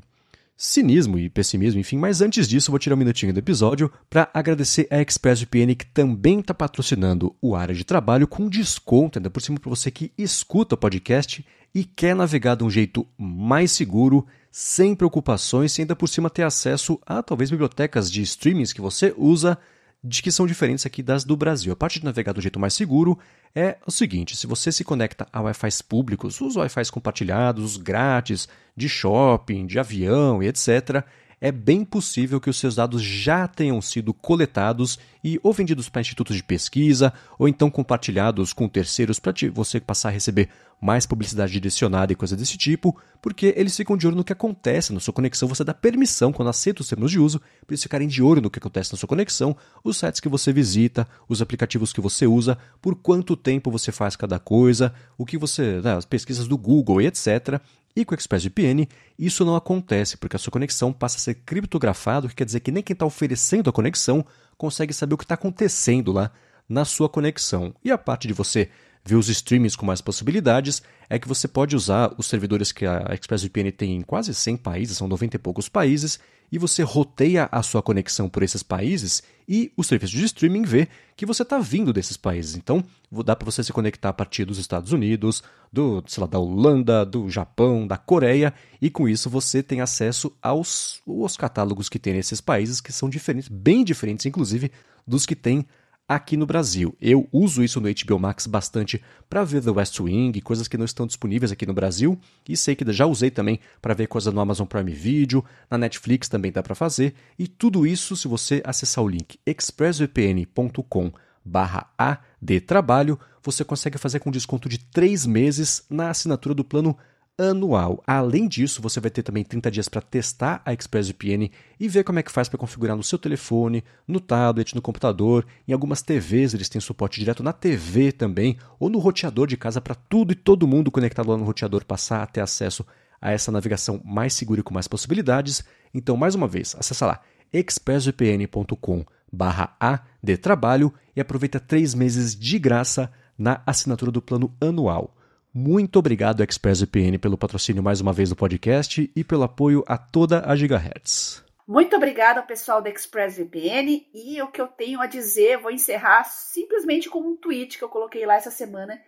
cinismo 0.55 1.17
e 1.17 1.30
pessimismo, 1.30 1.80
enfim. 1.80 1.97
Mas 1.97 2.22
antes 2.22 2.47
disso, 2.47 2.70
vou 2.70 2.80
tirar 2.80 2.95
um 2.95 2.99
minutinho 2.99 3.32
do 3.32 3.39
episódio 3.39 3.89
para 4.09 4.30
agradecer 4.34 4.88
a 4.91 5.01
ExpressVPN 5.01 5.74
que 5.74 5.86
também 5.86 6.41
está 6.41 6.53
patrocinando 6.53 7.34
o 7.41 7.55
área 7.55 7.74
de 7.74 7.86
trabalho 7.86 8.28
com 8.28 8.49
desconto, 8.49 9.17
ainda 9.17 9.30
por 9.30 9.41
cima 9.41 9.57
para 9.57 9.70
você 9.70 9.89
que 9.89 10.11
escuta 10.17 10.76
o 10.76 10.78
podcast 10.78 11.45
e 11.74 11.86
quer 11.86 12.13
navegar 12.13 12.55
de 12.55 12.65
um 12.65 12.70
jeito 12.70 13.07
mais 13.17 13.72
seguro 13.72 14.28
sem 14.52 14.95
preocupações 14.95 15.78
e 15.78 15.82
ainda 15.82 15.95
por 15.95 16.08
cima 16.08 16.30
ter 16.30 16.43
acesso 16.43 17.00
a 17.06 17.22
talvez 17.22 17.50
bibliotecas 17.50 18.12
de 18.12 18.22
streamings 18.22 18.74
que 18.74 18.82
você 18.82 19.14
usa 19.18 19.58
de 20.04 20.22
que 20.22 20.32
são 20.32 20.47
diferentes 20.47 20.86
aqui 20.86 21.04
das 21.04 21.24
do 21.24 21.36
Brasil. 21.36 21.74
A 21.74 21.76
parte 21.76 22.00
de 22.00 22.06
navegar 22.06 22.34
do 22.34 22.41
jeito 22.41 22.60
mais 22.60 22.74
seguro 22.74 23.20
é 23.54 23.78
o 23.86 23.91
seguinte: 23.91 24.36
se 24.38 24.47
você 24.47 24.72
se 24.72 24.84
conecta 24.84 25.28
a 25.32 25.41
Wi-Fi 25.41 25.84
públicos, 25.88 26.39
os 26.39 26.56
Wi-Fi 26.56 26.91
compartilhados, 26.91 27.64
os 27.64 27.78
grátis, 27.78 28.47
de 28.76 28.88
shopping, 28.88 29.66
de 29.66 29.78
avião 29.78 30.41
e 30.41 30.47
etc., 30.47 31.04
é 31.41 31.52
bem 31.52 31.86
possível 31.86 32.39
que 32.39 32.50
os 32.50 32.58
seus 32.58 32.76
dados 32.76 33.02
já 33.02 33.47
tenham 33.47 33.82
sido 33.82 34.14
coletados 34.14 35.00
e 35.24 35.39
ou 35.41 35.54
vendidos 35.54 35.88
para 35.88 36.02
institutos 36.02 36.36
de 36.36 36.43
pesquisa 36.43 37.14
ou 37.38 37.47
então 37.47 37.70
compartilhados 37.70 38.52
com 38.52 38.68
terceiros 38.68 39.20
para 39.20 39.34
você 39.54 39.80
passar 39.80 40.10
a 40.10 40.12
receber 40.12 40.50
mais 40.82 41.06
publicidade 41.06 41.52
direcionada 41.52 42.14
e 42.14 42.16
coisa 42.16 42.36
desse 42.36 42.58
tipo, 42.58 42.98
porque 43.22 43.54
eles 43.58 43.76
ficam 43.76 43.98
de 43.98 44.08
olho 44.08 44.16
no 44.16 44.24
que 44.24 44.34
acontece 44.34 44.94
na 44.94 45.00
sua 45.00 45.14
conexão, 45.14 45.48
você 45.48 45.64
dá 45.64 45.74
permissão 45.74 46.32
quando 46.32 46.50
aceita 46.50 46.82
os 46.82 46.88
termos 46.88 47.12
de 47.12 47.20
uso, 47.20 47.40
para 47.40 47.74
eles 47.74 47.84
ficarem 47.84 48.08
de 48.08 48.24
olho 48.24 48.42
no 48.42 48.50
que 48.50 48.60
acontece 48.60 48.92
na 48.94 48.98
sua 48.98 49.08
conexão, 49.08 49.56
os 49.84 49.98
sites 49.98 50.20
que 50.20 50.30
você 50.30 50.54
visita, 50.54 51.08
os 51.28 51.42
aplicativos 51.42 51.92
que 51.92 52.02
você 52.02 52.26
usa, 52.26 52.58
por 52.82 52.96
quanto 52.96 53.36
tempo 53.36 53.70
você 53.70 53.92
faz 53.92 54.16
cada 54.16 54.40
coisa, 54.40 54.94
o 55.18 55.26
que 55.26 55.38
você, 55.38 55.82
né, 55.82 55.96
as 55.96 56.06
pesquisas 56.06 56.48
do 56.48 56.58
Google 56.58 57.02
e 57.02 57.08
etc. 57.08 57.60
E 57.96 58.06
com 58.06 58.14
o 58.14 58.18
ExpressVPN, 58.18 58.88
isso 59.18 59.44
não 59.44 59.56
acontece, 59.56 60.16
porque 60.16 60.36
a 60.36 60.40
sua 60.40 60.52
conexão 60.52 60.94
passa 60.94 61.18
a 61.18 61.20
ser 61.20 61.34
criptografada, 61.34 62.28
o 62.28 62.30
que 62.30 62.36
quer 62.36 62.46
dizer 62.46 62.60
que 62.62 62.72
nem 62.72 62.84
quem 62.84 62.94
está 62.94 63.06
oferecendo 63.06 63.70
a 63.70 63.74
conexão 63.74 64.26
consegue 64.58 64.94
saber 64.94 65.16
o 65.16 65.18
que 65.18 65.24
está 65.26 65.36
acontecendo 65.36 66.12
lá 66.12 66.32
na 66.68 66.86
sua 66.86 67.10
conexão. 67.10 67.74
E 67.84 67.92
a 67.92 67.98
parte 67.98 68.28
de 68.28 68.34
você 68.34 68.70
ver 69.04 69.16
os 69.16 69.30
streamings 69.30 69.76
com 69.76 69.86
mais 69.86 70.02
possibilidades, 70.02 70.82
é 71.10 71.18
que 71.18 71.28
você 71.28 71.47
pode 71.47 71.76
usar 71.76 72.14
os 72.18 72.28
servidores 72.28 72.72
que 72.72 72.86
a 72.86 73.08
ExpressVPN 73.14 73.72
tem 73.72 73.95
em 73.95 74.02
quase 74.02 74.34
100 74.34 74.58
países, 74.58 74.97
são 74.97 75.08
90 75.08 75.36
e 75.36 75.39
poucos 75.39 75.68
países, 75.68 76.20
e 76.52 76.58
você 76.58 76.84
roteia 76.84 77.47
a 77.52 77.62
sua 77.62 77.82
conexão 77.82 78.28
por 78.28 78.43
esses 78.43 78.64
países 78.64 79.24
e 79.47 79.72
o 79.78 79.84
serviço 79.84 80.16
de 80.16 80.26
streaming 80.26 80.64
vê 80.64 80.88
que 81.16 81.26
você 81.26 81.43
está 81.43 81.60
vindo 81.60 81.93
desses 81.93 82.18
países. 82.18 82.56
Então, 82.56 82.84
dá 83.24 83.36
para 83.36 83.45
você 83.45 83.64
se 83.64 83.74
conectar 83.74 84.10
a 84.10 84.14
partir 84.14 84.45
dos 84.45 84.58
Estados 84.58 84.91
Unidos, 84.91 85.43
do, 85.72 86.04
sei 86.08 86.22
lá, 86.22 86.28
da 86.28 86.39
Holanda, 86.39 87.06
do 87.06 87.30
Japão, 87.30 87.86
da 87.86 87.97
Coreia, 87.97 88.54
e 88.82 88.89
com 88.89 89.08
isso 89.08 89.30
você 89.30 89.62
tem 89.62 89.82
acesso 89.82 90.32
aos, 90.41 91.02
aos 91.08 91.38
catálogos 91.38 91.89
que 91.89 92.00
tem 92.00 92.14
nesses 92.14 92.41
países, 92.41 92.82
que 92.82 92.91
são 92.91 93.10
diferentes, 93.10 93.50
bem 93.50 93.84
diferentes, 93.84 94.26
inclusive, 94.26 94.72
dos 95.06 95.26
que 95.26 95.36
tem 95.36 95.66
aqui 96.10 96.36
no 96.36 96.47
Brasil. 96.47 96.95
Eu 96.99 97.30
uso 97.32 97.64
isso 97.64 97.80
no 97.80 97.88
HBO 97.88 98.18
Max 98.18 98.47
bastante 98.47 98.99
para 99.30 99.43
ver 99.43 99.62
The 99.62 99.70
West 99.70 99.99
Wing, 99.99 100.41
coisas 100.41 100.68
que 100.68 100.76
não 100.76 100.86
estão 100.86 101.05
disponíveis 101.05 101.51
aqui 101.51 101.68
no 101.68 101.74
Brasil, 101.74 102.20
e 102.47 102.57
sei 102.57 102.76
que 102.76 102.91
já 102.91 103.05
usei 103.05 103.30
também 103.30 103.60
para 103.80 103.93
ver 103.93 104.07
coisas 104.07 104.34
no 104.34 104.41
Amazon 104.41 104.66
Prime 104.66 104.91
Video, 104.91 105.45
na 105.70 105.78
Netflix 105.78 106.28
também 106.28 106.51
dá 106.51 106.64
para 106.64 106.74
fazer, 106.74 107.14
e 107.38 107.47
tudo 107.47 107.86
isso 107.86 108.18
se 108.18 108.28
você 108.28 108.60
acessar 108.66 109.03
o 109.03 109.07
link 109.07 109.39
expressvpn.com 109.45 111.12
barra 111.45 111.93
adtrabalho, 111.95 113.20
você 113.43 113.64
consegue 113.64 113.99
fazer 113.99 114.20
com 114.20 114.32
desconto 114.32 114.68
de 114.68 114.80
3 114.80 115.28
meses 115.28 115.86
na 115.89 116.10
assinatura 116.10 116.55
do 116.55 116.64
plano 116.64 116.97
anual. 117.40 118.04
Além 118.06 118.48
disso, 118.48 118.82
você 118.82 119.00
vai 119.00 119.10
ter 119.10 119.24
também 119.24 119.46
30 119.46 119.72
dias 119.72 119.88
para 119.88 120.02
testar 120.02 120.62
a 120.66 120.74
ExpressVPN 120.74 121.50
e 121.80 121.88
ver 121.88 122.04
como 122.04 122.20
é 122.20 122.24
que 122.24 122.32
faz 122.32 122.50
para 122.50 122.60
configurar 122.60 122.98
no 122.98 123.04
seu 123.04 123.18
telefone, 123.18 123.84
no 124.06 124.20
tablet, 124.20 124.76
no 124.76 124.82
computador. 124.82 125.46
Em 125.66 125.72
algumas 125.72 126.02
TVs 126.02 126.54
eles 126.54 126.68
têm 126.68 126.82
suporte 126.82 127.20
direto 127.20 127.42
na 127.42 127.54
TV 127.54 128.12
também, 128.12 128.58
ou 128.78 128.90
no 128.90 129.00
roteador 129.00 129.48
de 129.48 129.56
casa 129.56 129.80
para 129.80 129.96
tudo 129.96 130.34
e 130.34 130.36
todo 130.36 130.68
mundo 130.68 130.92
conectado 130.92 131.30
lá 131.30 131.38
no 131.38 131.46
roteador 131.46 131.86
passar 131.86 132.22
a 132.22 132.28
ter 132.28 132.42
acesso 132.42 132.86
a 133.22 133.32
essa 133.32 133.52
navegação 133.52 134.02
mais 134.04 134.34
segura 134.34 134.60
e 134.60 134.64
com 134.64 134.74
mais 134.74 134.88
possibilidades. 134.88 135.64
Então, 135.94 136.18
mais 136.18 136.36
uma 136.36 136.48
vez, 136.48 136.76
acessa 136.78 137.06
lá 137.06 137.22
expressvpn.com 137.54 139.06
barra 139.32 139.76
adtrabalho 139.80 140.94
e 141.16 141.22
aproveita 141.22 141.60
três 141.60 141.94
meses 141.94 142.36
de 142.36 142.60
graça 142.60 143.12
na 143.38 143.62
assinatura 143.66 144.12
do 144.12 144.22
plano 144.22 144.54
anual. 144.60 145.16
Muito 145.62 145.99
obrigado, 145.99 146.41
ExpressVPN, 146.41 147.18
pelo 147.18 147.38
patrocínio 147.38 147.84
mais 147.84 147.99
uma 147.99 148.14
vez 148.14 148.30
do 148.30 148.36
podcast 148.36 149.12
e 149.14 149.24
pelo 149.26 149.43
apoio 149.43 149.84
a 149.86 149.97
toda 149.97 150.49
a 150.49 150.55
Gigahertz. 150.55 151.43
Muito 151.68 151.97
obrigada 151.97 152.39
ao 152.39 152.45
pessoal 152.47 152.82
da 152.82 152.89
ExpressVPN 152.89 154.07
e 154.14 154.41
o 154.41 154.47
que 154.47 154.62
eu 154.62 154.70
tenho 154.70 155.01
a 155.01 155.05
dizer, 155.05 155.57
vou 155.57 155.70
encerrar 155.70 156.24
simplesmente 156.24 157.10
com 157.10 157.20
um 157.20 157.36
tweet 157.36 157.78
que 157.78 157.84
eu 157.84 157.89
coloquei 157.89 158.26
lá 158.26 158.36
essa 158.36 158.49
semana, 158.49 159.01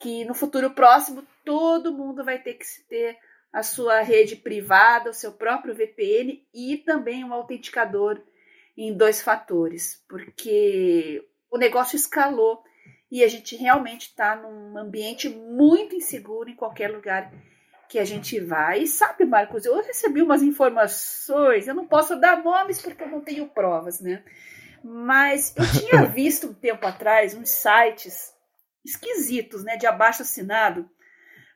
que 0.00 0.24
no 0.24 0.32
futuro 0.32 0.70
próximo 0.70 1.24
todo 1.44 1.92
mundo 1.92 2.24
vai 2.24 2.38
ter 2.38 2.54
que 2.54 2.64
ter 2.88 3.18
a 3.52 3.62
sua 3.62 4.00
rede 4.00 4.34
privada, 4.34 5.10
o 5.10 5.14
seu 5.14 5.32
próprio 5.32 5.74
VPN 5.74 6.42
e 6.54 6.78
também 6.78 7.22
um 7.22 7.34
autenticador 7.34 8.18
em 8.78 8.96
dois 8.96 9.20
fatores, 9.20 10.02
porque 10.08 11.22
o 11.50 11.58
negócio 11.58 11.96
escalou 11.96 12.64
e 13.12 13.22
a 13.22 13.28
gente 13.28 13.54
realmente 13.56 14.06
está 14.06 14.34
num 14.34 14.78
ambiente 14.78 15.28
muito 15.28 15.94
inseguro 15.94 16.48
em 16.48 16.56
qualquer 16.56 16.90
lugar 16.90 17.30
que 17.86 17.98
a 17.98 18.06
gente 18.06 18.40
vai. 18.40 18.84
E 18.84 18.88
sabe, 18.88 19.26
Marcos, 19.26 19.66
eu 19.66 19.82
recebi 19.82 20.22
umas 20.22 20.42
informações, 20.42 21.68
eu 21.68 21.74
não 21.74 21.86
posso 21.86 22.18
dar 22.18 22.42
nomes 22.42 22.80
porque 22.80 23.02
eu 23.02 23.10
não 23.10 23.20
tenho 23.20 23.46
provas, 23.46 24.00
né? 24.00 24.24
Mas 24.82 25.54
eu 25.54 25.64
tinha 25.70 26.04
visto 26.08 26.46
um 26.46 26.54
tempo 26.54 26.86
atrás 26.86 27.34
uns 27.34 27.50
sites 27.50 28.32
esquisitos, 28.82 29.62
né, 29.62 29.76
de 29.76 29.86
abaixo 29.86 30.22
assinado, 30.22 30.88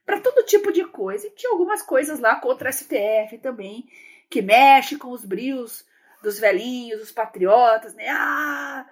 para 0.04 0.20
todo 0.20 0.44
tipo 0.44 0.70
de 0.70 0.84
coisa. 0.84 1.26
E 1.26 1.30
tinha 1.30 1.52
algumas 1.52 1.80
coisas 1.80 2.20
lá 2.20 2.36
contra 2.38 2.68
a 2.68 2.72
STF 2.72 3.38
também, 3.40 3.88
que 4.28 4.42
mexe 4.42 4.96
com 4.96 5.10
os 5.10 5.24
brios 5.24 5.86
dos 6.22 6.38
velhinhos, 6.38 7.00
dos 7.00 7.12
patriotas, 7.12 7.94
né? 7.94 8.10
Ah! 8.10 8.86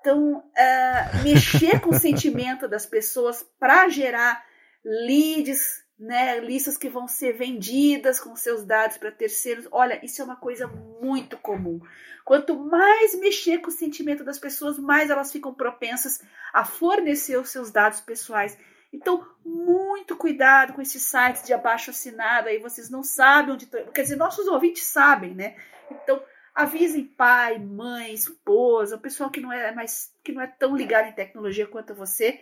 Então, 0.00 0.38
uh, 0.38 1.22
mexer 1.22 1.80
com 1.80 1.90
o 1.90 1.98
sentimento 1.98 2.66
das 2.66 2.86
pessoas 2.86 3.46
para 3.58 3.88
gerar 3.88 4.42
leads, 4.82 5.84
né, 5.98 6.40
listas 6.40 6.78
que 6.78 6.88
vão 6.88 7.06
ser 7.06 7.34
vendidas 7.34 8.18
com 8.18 8.34
seus 8.34 8.64
dados 8.64 8.96
para 8.96 9.12
terceiros. 9.12 9.68
Olha, 9.70 10.02
isso 10.02 10.22
é 10.22 10.24
uma 10.24 10.36
coisa 10.36 10.66
muito 10.66 11.36
comum. 11.36 11.80
Quanto 12.24 12.58
mais 12.58 13.14
mexer 13.18 13.58
com 13.58 13.68
o 13.68 13.72
sentimento 13.72 14.24
das 14.24 14.38
pessoas, 14.38 14.78
mais 14.78 15.10
elas 15.10 15.30
ficam 15.30 15.52
propensas 15.52 16.22
a 16.52 16.64
fornecer 16.64 17.36
os 17.36 17.50
seus 17.50 17.70
dados 17.70 18.00
pessoais. 18.00 18.56
Então, 18.92 19.26
muito 19.44 20.16
cuidado 20.16 20.72
com 20.72 20.80
esses 20.80 21.02
sites 21.02 21.44
de 21.44 21.52
abaixo 21.52 21.90
assinado, 21.90 22.48
aí 22.48 22.58
vocês 22.58 22.88
não 22.88 23.02
sabem 23.02 23.54
onde. 23.54 23.66
Quer 23.66 24.02
dizer, 24.02 24.16
nossos 24.16 24.48
ouvintes 24.48 24.84
sabem, 24.84 25.34
né? 25.34 25.56
Então, 25.90 26.22
avisem 26.54 27.04
pai, 27.04 27.58
mãe, 27.58 28.12
esposa, 28.12 28.96
o 28.96 29.00
pessoal 29.00 29.30
que 29.30 29.40
não 29.40 29.52
é 29.52 29.72
mais 29.72 30.12
que 30.24 30.32
não 30.32 30.42
é 30.42 30.46
tão 30.46 30.76
ligado 30.76 31.08
em 31.08 31.12
tecnologia 31.12 31.66
quanto 31.66 31.94
você. 31.94 32.40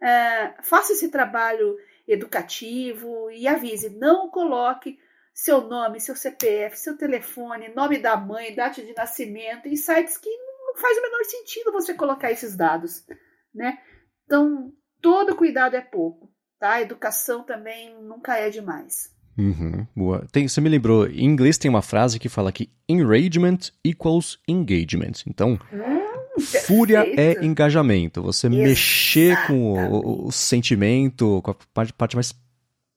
Uh, 0.00 0.62
faça 0.62 0.92
esse 0.92 1.10
trabalho 1.10 1.76
educativo 2.08 3.30
e 3.30 3.46
avise, 3.46 3.90
não 3.90 4.30
coloque 4.30 4.98
seu 5.32 5.62
nome, 5.62 6.00
seu 6.00 6.16
CPF, 6.16 6.76
seu 6.76 6.96
telefone, 6.96 7.68
nome 7.74 7.98
da 7.98 8.16
mãe, 8.16 8.54
data 8.54 8.82
de 8.82 8.92
nascimento 8.94 9.66
em 9.66 9.76
sites 9.76 10.18
que 10.18 10.28
não 10.28 10.76
faz 10.76 10.98
o 10.98 11.02
menor 11.02 11.24
sentido 11.24 11.72
você 11.72 11.94
colocar 11.94 12.30
esses 12.30 12.56
dados, 12.56 13.06
né? 13.54 13.78
Então, 14.24 14.72
todo 15.00 15.36
cuidado 15.36 15.76
é 15.76 15.80
pouco, 15.80 16.32
tá? 16.58 16.80
Educação 16.80 17.42
também 17.44 17.94
nunca 18.02 18.36
é 18.36 18.50
demais. 18.50 19.14
Uhum, 19.38 19.86
boa. 19.96 20.26
Tem, 20.30 20.46
você 20.46 20.60
me 20.60 20.68
lembrou, 20.68 21.06
em 21.06 21.24
inglês 21.24 21.56
tem 21.56 21.68
uma 21.68 21.82
frase 21.82 22.18
que 22.18 22.28
fala 22.28 22.52
que 22.52 22.68
enragement 22.88 23.58
equals 23.84 24.38
engagement. 24.46 25.12
Então, 25.26 25.58
hum, 25.72 26.40
fúria 26.66 27.04
é 27.16 27.44
engajamento. 27.44 28.22
Você 28.22 28.48
mexer 28.48 29.46
com 29.46 29.72
o, 29.72 30.26
o, 30.26 30.32
sentimento, 30.32 31.40
com 31.42 31.50
a 31.52 31.56
parte, 31.72 31.92
parte, 31.92 32.16
mais 32.16 32.34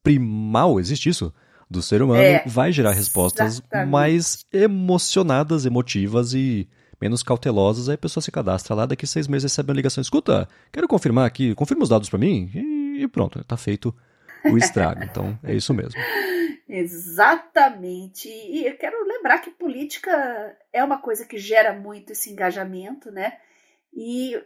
primal, 0.01 0.79
existe 0.79 1.09
isso? 1.09 1.33
Do 1.69 1.81
ser 1.81 2.01
humano, 2.01 2.21
é, 2.21 2.43
vai 2.45 2.71
gerar 2.71 2.91
respostas 2.91 3.53
exatamente. 3.53 3.89
mais 3.89 4.45
emocionadas, 4.51 5.65
emotivas 5.65 6.33
e 6.33 6.67
menos 7.01 7.23
cautelosas, 7.23 7.89
aí 7.89 7.95
a 7.95 7.97
pessoa 7.97 8.21
se 8.21 8.31
cadastra 8.31 8.75
lá, 8.75 8.85
daqui 8.85 9.07
seis 9.07 9.27
meses 9.27 9.51
recebe 9.51 9.71
uma 9.71 9.75
ligação, 9.75 10.01
escuta, 10.01 10.47
quero 10.71 10.87
confirmar 10.87 11.25
aqui, 11.25 11.53
confirma 11.55 11.83
os 11.83 11.89
dados 11.89 12.09
para 12.09 12.19
mim, 12.19 12.49
e 12.97 13.05
pronto, 13.09 13.43
tá 13.43 13.57
feito 13.57 13.93
o 14.45 14.57
estrago. 14.57 15.03
Então, 15.03 15.37
é 15.43 15.53
isso 15.53 15.73
mesmo. 15.73 15.99
Exatamente. 16.67 18.27
E 18.27 18.65
eu 18.65 18.77
quero 18.77 19.05
lembrar 19.05 19.39
que 19.39 19.51
política 19.51 20.57
é 20.71 20.83
uma 20.83 20.97
coisa 20.97 21.25
que 21.25 21.37
gera 21.37 21.73
muito 21.73 22.11
esse 22.11 22.31
engajamento, 22.31 23.11
né? 23.11 23.37
E 23.93 24.41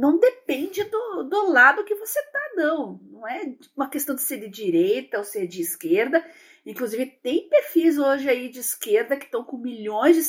não 0.00 0.18
depende 0.18 0.84
do, 0.84 1.24
do 1.24 1.50
lado 1.50 1.84
que 1.84 1.94
você 1.94 2.22
tá, 2.30 2.50
não. 2.54 3.00
Não 3.10 3.28
é 3.28 3.54
uma 3.76 3.88
questão 3.88 4.14
de 4.14 4.22
ser 4.22 4.38
de 4.38 4.48
direita 4.48 5.18
ou 5.18 5.24
ser 5.24 5.46
de 5.46 5.60
esquerda. 5.60 6.24
Inclusive, 6.64 7.06
tem 7.22 7.48
perfis 7.48 7.98
hoje 7.98 8.28
aí 8.28 8.48
de 8.48 8.60
esquerda 8.60 9.16
que 9.16 9.26
estão 9.26 9.44
com 9.44 9.56
milhões 9.56 10.16
de 10.16 10.22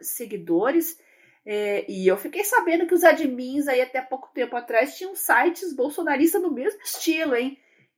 seguidores. 0.00 0.98
É, 1.44 1.84
e 1.88 2.08
eu 2.08 2.16
fiquei 2.16 2.42
sabendo 2.42 2.86
que 2.86 2.94
os 2.94 3.04
admins 3.04 3.68
aí 3.68 3.80
até 3.80 4.00
pouco 4.00 4.30
tempo 4.34 4.56
atrás 4.56 4.96
tinham 4.96 5.14
sites 5.14 5.72
bolsonaristas 5.72 6.42
no 6.42 6.50
mesmo 6.50 6.82
estilo, 6.82 7.36
hein? 7.36 7.56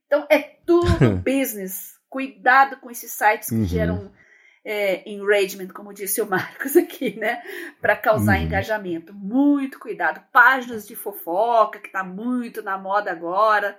Então 0.09 0.25
é 0.29 0.39
tudo 0.65 0.87
business. 1.23 1.97
Cuidado 2.09 2.77
com 2.77 2.89
esses 2.89 3.11
sites 3.11 3.49
que 3.49 3.55
uhum. 3.55 3.65
geram 3.65 4.11
é, 4.65 5.07
enragement, 5.07 5.67
como 5.67 5.93
disse 5.93 6.19
o 6.21 6.27
Marcos 6.27 6.75
aqui, 6.75 7.15
né? 7.19 7.43
Para 7.79 7.95
causar 7.95 8.37
uhum. 8.37 8.45
engajamento. 8.45 9.13
Muito 9.13 9.79
cuidado. 9.79 10.19
Páginas 10.33 10.87
de 10.87 10.95
fofoca, 10.95 11.79
que 11.79 11.87
está 11.87 12.03
muito 12.03 12.63
na 12.63 12.77
moda 12.77 13.11
agora 13.11 13.77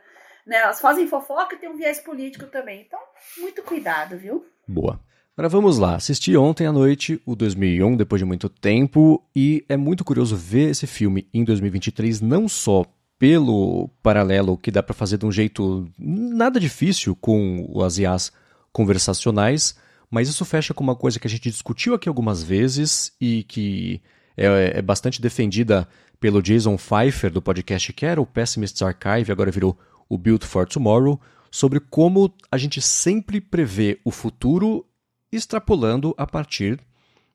né? 0.51 0.57
Elas 0.57 0.81
fazem 0.81 1.07
fofoca 1.07 1.55
e 1.55 1.59
tem 1.59 1.71
um 1.71 1.77
viés 1.77 2.01
político 2.01 2.47
também. 2.47 2.85
Então, 2.87 2.99
muito 3.39 3.63
cuidado, 3.63 4.19
viu? 4.19 4.45
Boa. 4.67 5.01
Agora 5.37 5.49
vamos 5.49 5.79
lá. 5.79 5.95
Assisti 5.95 6.37
ontem 6.37 6.67
à 6.67 6.73
noite 6.73 7.23
o 7.25 7.35
2001, 7.37 7.97
depois 7.97 8.19
de 8.19 8.27
muito 8.27 8.49
tempo, 8.49 9.25
e 9.35 9.65
é 9.69 9.77
muito 9.77 10.05
curioso 10.05 10.37
ver 10.37 10.71
esse 10.71 10.87
filme 10.87 11.29
em 11.33 11.45
2023, 11.45 12.21
não 12.21 12.49
só 12.49 12.85
pelo 13.21 13.91
paralelo 14.03 14.57
que 14.57 14.71
dá 14.71 14.83
para 14.83 14.95
fazer 14.95 15.19
de 15.19 15.27
um 15.27 15.31
jeito 15.31 15.87
nada 15.99 16.59
difícil 16.59 17.15
com 17.15 17.71
as 17.85 17.99
IAs 17.99 18.33
conversacionais, 18.73 19.77
mas 20.11 20.31
isso 20.31 20.43
fecha 20.43 20.73
com 20.73 20.83
uma 20.83 20.97
coisa 20.97 21.21
que 21.21 21.27
a 21.27 21.31
gente 21.31 21.51
discutiu 21.51 21.93
aqui 21.93 22.09
algumas 22.09 22.43
vezes 22.43 23.13
e 23.21 23.43
que 23.43 24.01
é, 24.35 24.79
é 24.79 24.81
bastante 24.81 25.21
defendida 25.21 25.87
pelo 26.19 26.41
Jason 26.41 26.79
Pfeiffer 26.79 27.31
do 27.31 27.43
podcast 27.43 27.93
que 27.93 28.07
era 28.07 28.23
o 28.23 28.25
Pessimist's 28.25 28.81
Archive, 28.81 29.31
agora 29.31 29.51
virou 29.51 29.79
o 30.09 30.17
Build 30.17 30.47
for 30.47 30.67
Tomorrow, 30.67 31.21
sobre 31.51 31.79
como 31.79 32.33
a 32.51 32.57
gente 32.57 32.81
sempre 32.81 33.39
prevê 33.39 34.01
o 34.03 34.11
futuro 34.11 34.87
extrapolando 35.31 36.15
a 36.17 36.27
partir 36.27 36.81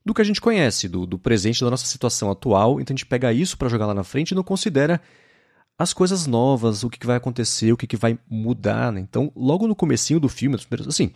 do 0.04 0.16
que 0.16 0.22
a 0.22 0.26
gente 0.26 0.42
conhece, 0.42 0.90
do, 0.90 1.06
do 1.06 1.20
presente, 1.20 1.64
da 1.64 1.70
nossa 1.70 1.86
situação 1.86 2.32
atual. 2.32 2.82
Então 2.82 2.94
a 2.94 2.98
gente 2.98 3.06
pega 3.06 3.32
isso 3.32 3.56
para 3.56 3.70
jogar 3.70 3.86
lá 3.86 3.94
na 3.94 4.04
frente 4.04 4.32
e 4.32 4.36
não 4.36 4.44
considera 4.44 5.00
as 5.78 5.94
coisas 5.94 6.26
novas, 6.26 6.84
o 6.84 6.90
que, 6.90 7.06
vai 7.06 7.18
acontecer, 7.18 7.72
o 7.72 7.78
que, 7.78 7.88
que 7.88 7.98
vai 7.98 8.18
mudar. 8.30 8.92
Né? 8.92 9.02
Então, 9.02 9.32
logo 9.36 9.68
no 9.68 9.76
comecinho 9.76 10.20
do 10.20 10.30
filme, 10.30 10.58
assim, 10.88 11.12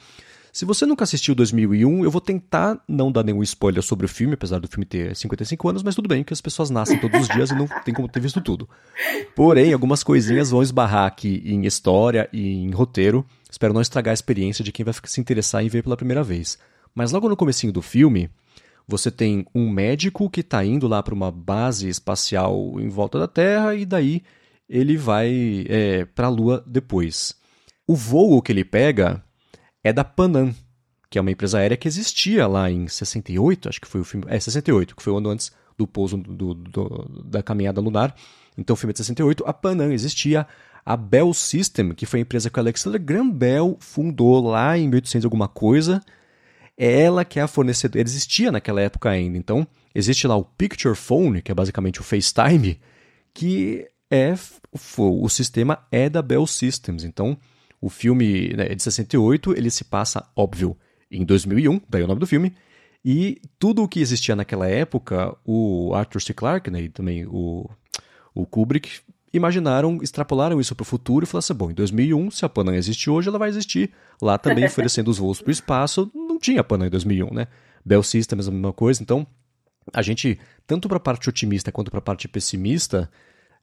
se 0.52 0.66
você 0.66 0.86
nunca 0.86 1.04
assistiu 1.04 1.36
2001, 1.36 2.04
eu 2.04 2.12
vou 2.12 2.20
tentar 2.20 2.82
não 2.88 3.12
dar 3.12 3.24
nenhum 3.24 3.44
spoiler 3.44 3.82
sobre 3.82 4.06
o 4.06 4.10
filme, 4.10 4.34
apesar 4.34 4.60
do 4.60 4.68
filme 4.68 4.86
ter 4.86 5.16
55 5.16 5.70
anos, 5.70 5.84
mas 5.84 5.96
tudo 5.96 6.10
bem, 6.10 6.24
que 6.24 6.34
as 6.34 6.42
pessoas 6.42 6.70
nascem 6.70 7.00
todos 7.00 7.22
os 7.22 7.28
dias 7.28 7.52
e 7.52 7.56
não 7.56 7.68
tem 7.86 7.94
como 7.94 8.10
ter 8.10 8.20
visto 8.20 8.42
tudo. 8.42 8.68
Porém, 9.36 9.72
algumas 9.72 10.04
coisinhas 10.04 10.50
vão 10.50 10.62
esbarrar 10.62 11.06
aqui 11.06 11.42
em 11.46 11.66
história 11.66 12.28
e 12.34 12.64
em 12.64 12.72
roteiro. 12.72 13.26
Espero 13.50 13.74
não 13.74 13.82
estragar 13.82 14.12
a 14.12 14.14
experiência 14.14 14.64
de 14.64 14.72
quem 14.72 14.84
vai 14.84 14.94
se 15.04 15.22
interessar 15.22 15.64
em 15.64 15.70
ver 15.70 15.84
pela 15.84 15.96
primeira 15.96 16.24
vez. 16.24 16.58
Mas 16.94 17.12
logo 17.12 17.30
no 17.30 17.38
comecinho 17.38 17.72
do 17.72 17.82
filme, 17.82 18.30
você 18.88 19.12
tem 19.12 19.46
um 19.54 19.70
médico 19.70 20.30
que 20.30 20.42
está 20.42 20.66
indo 20.66 20.88
lá 20.88 21.04
para 21.04 21.14
uma 21.14 21.32
base 21.32 21.88
espacial 21.88 22.80
em 22.80 22.90
volta 22.90 23.20
da 23.20 23.28
Terra 23.28 23.76
e 23.76 23.86
daí 23.86 24.24
ele 24.70 24.96
vai 24.96 25.66
é, 25.68 26.06
para 26.06 26.28
a 26.28 26.30
Lua 26.30 26.64
depois. 26.68 27.36
O 27.88 27.96
voo 27.96 28.42
que 28.42 28.52
ele 28.52 28.64
pega 28.64 29.24
é 29.84 29.92
da 29.92 30.04
Panam, 30.04 30.54
que 31.10 31.18
é 31.18 31.22
uma 31.22 31.32
empresa 31.32 31.58
aérea 31.58 31.76
que 31.76 31.88
existia 31.88 32.46
lá 32.46 32.70
em 32.70 32.88
68, 32.88 33.68
acho 33.68 33.82
que 33.82 33.88
foi 33.88 34.02
o 34.02 34.04
filme. 34.04 34.26
É, 34.30 34.40
68, 34.40 34.96
que 34.96 35.02
foi 35.02 35.12
o 35.12 35.18
ano 35.18 35.30
antes 35.30 35.52
do 35.76 35.88
pouso 35.88 36.18
do, 36.18 36.54
do, 36.54 37.24
da 37.26 37.42
caminhada 37.42 37.82
lunar. 37.82 38.16
Então, 38.58 38.74
o 38.74 38.78
filme 38.78 38.92
é 38.92 38.94
de 38.94 39.00
68. 39.00 39.44
A 39.48 39.54
Panam 39.54 39.92
existia. 39.92 40.46
A 40.86 40.98
Bell 40.98 41.34
System, 41.34 41.94
que 41.94 42.06
foi 42.06 42.20
a 42.20 42.22
empresa 42.22 42.50
que 42.50 42.58
o 42.58 42.62
Alexander 42.62 43.00
Graham 43.00 43.30
Bell 43.30 43.78
fundou 43.80 44.42
lá 44.48 44.78
em 44.78 44.88
1800 44.88 45.26
alguma 45.26 45.48
coisa, 45.48 46.02
é 46.76 47.02
ela 47.02 47.24
que 47.24 47.40
é 47.40 47.44
a 47.44 47.48
fornecedora. 47.48 48.02
Existia 48.02 48.52
naquela 48.52 48.82
época 48.82 49.10
ainda. 49.10 49.38
Então, 49.38 49.68
existe 49.94 50.26
lá 50.26 50.36
o 50.36 50.44
Picture 50.44 50.96
Phone, 50.96 51.42
que 51.42 51.52
é 51.52 51.56
basicamente 51.56 52.00
o 52.00 52.04
FaceTime, 52.04 52.80
que 53.34 53.88
é 54.10 54.34
o, 54.98 55.26
o 55.26 55.30
sistema 55.30 55.86
é 55.92 56.10
da 56.10 56.22
Bell 56.22 56.46
Systems. 56.48 57.04
Então, 57.04 57.38
o 57.82 57.90
filme 57.90 58.54
né, 58.56 58.68
é 58.72 58.76
de 58.76 58.84
68, 58.84 59.54
ele 59.58 59.70
se 59.70 59.84
passa, 59.84 60.28
óbvio, 60.36 60.78
em 61.12 61.26
2001, 61.26 61.82
daí 61.90 62.04
o 62.04 62.08
nome 62.08 62.20
do 62.20 62.28
filme, 62.28 62.54
e 63.04 63.42
tudo 63.58 63.84
o 63.84 63.88
que 63.88 64.00
existia 64.00 64.36
naquela 64.36 64.68
época, 64.68 65.36
o 65.46 65.94
Arthur 65.94 66.22
C. 66.22 66.34
Clarke 66.34 66.70
né, 66.70 66.82
e 66.82 66.90
também 66.90 67.26
o, 67.26 67.70
o 68.36 68.46
Kubrick, 68.46 68.90
imaginaram, 69.34 70.00
extrapolaram 70.02 70.60
isso 70.60 70.76
para 70.76 70.84
o 70.84 70.86
futuro 70.86 71.24
e 71.24 71.28
falaram 71.28 71.40
assim: 71.40 71.54
bom, 71.54 71.72
em 71.72 71.74
2001, 71.74 72.32
se 72.32 72.46
a 72.46 72.50
Panam 72.50 72.76
existe 72.76 73.10
hoje, 73.10 73.30
ela 73.30 73.40
vai 73.40 73.50
existir 73.50 73.92
lá 74.22 74.38
também 74.38 74.66
oferecendo 74.68 75.10
os 75.10 75.18
voos 75.18 75.42
para 75.42 75.50
o 75.50 75.52
espaço. 75.52 76.12
Não 76.14 76.38
tinha 76.38 76.64
Panam 76.64 76.88
em 76.88 76.90
2001, 76.90 77.34
né? 77.34 77.48
Bell 77.86 78.04
Systems 78.04 78.48
a 78.48 78.52
mesma 78.52 78.74
coisa. 78.74 79.02
Então, 79.02 79.26
a 79.94 80.02
gente, 80.02 80.40
tanto 80.68 80.88
para 80.88 80.98
a 80.98 81.00
parte 81.00 81.30
otimista 81.30 81.72
quanto 81.72 81.90
para 81.90 82.00
a 82.00 82.02
parte 82.04 82.28
pessimista, 82.28 83.10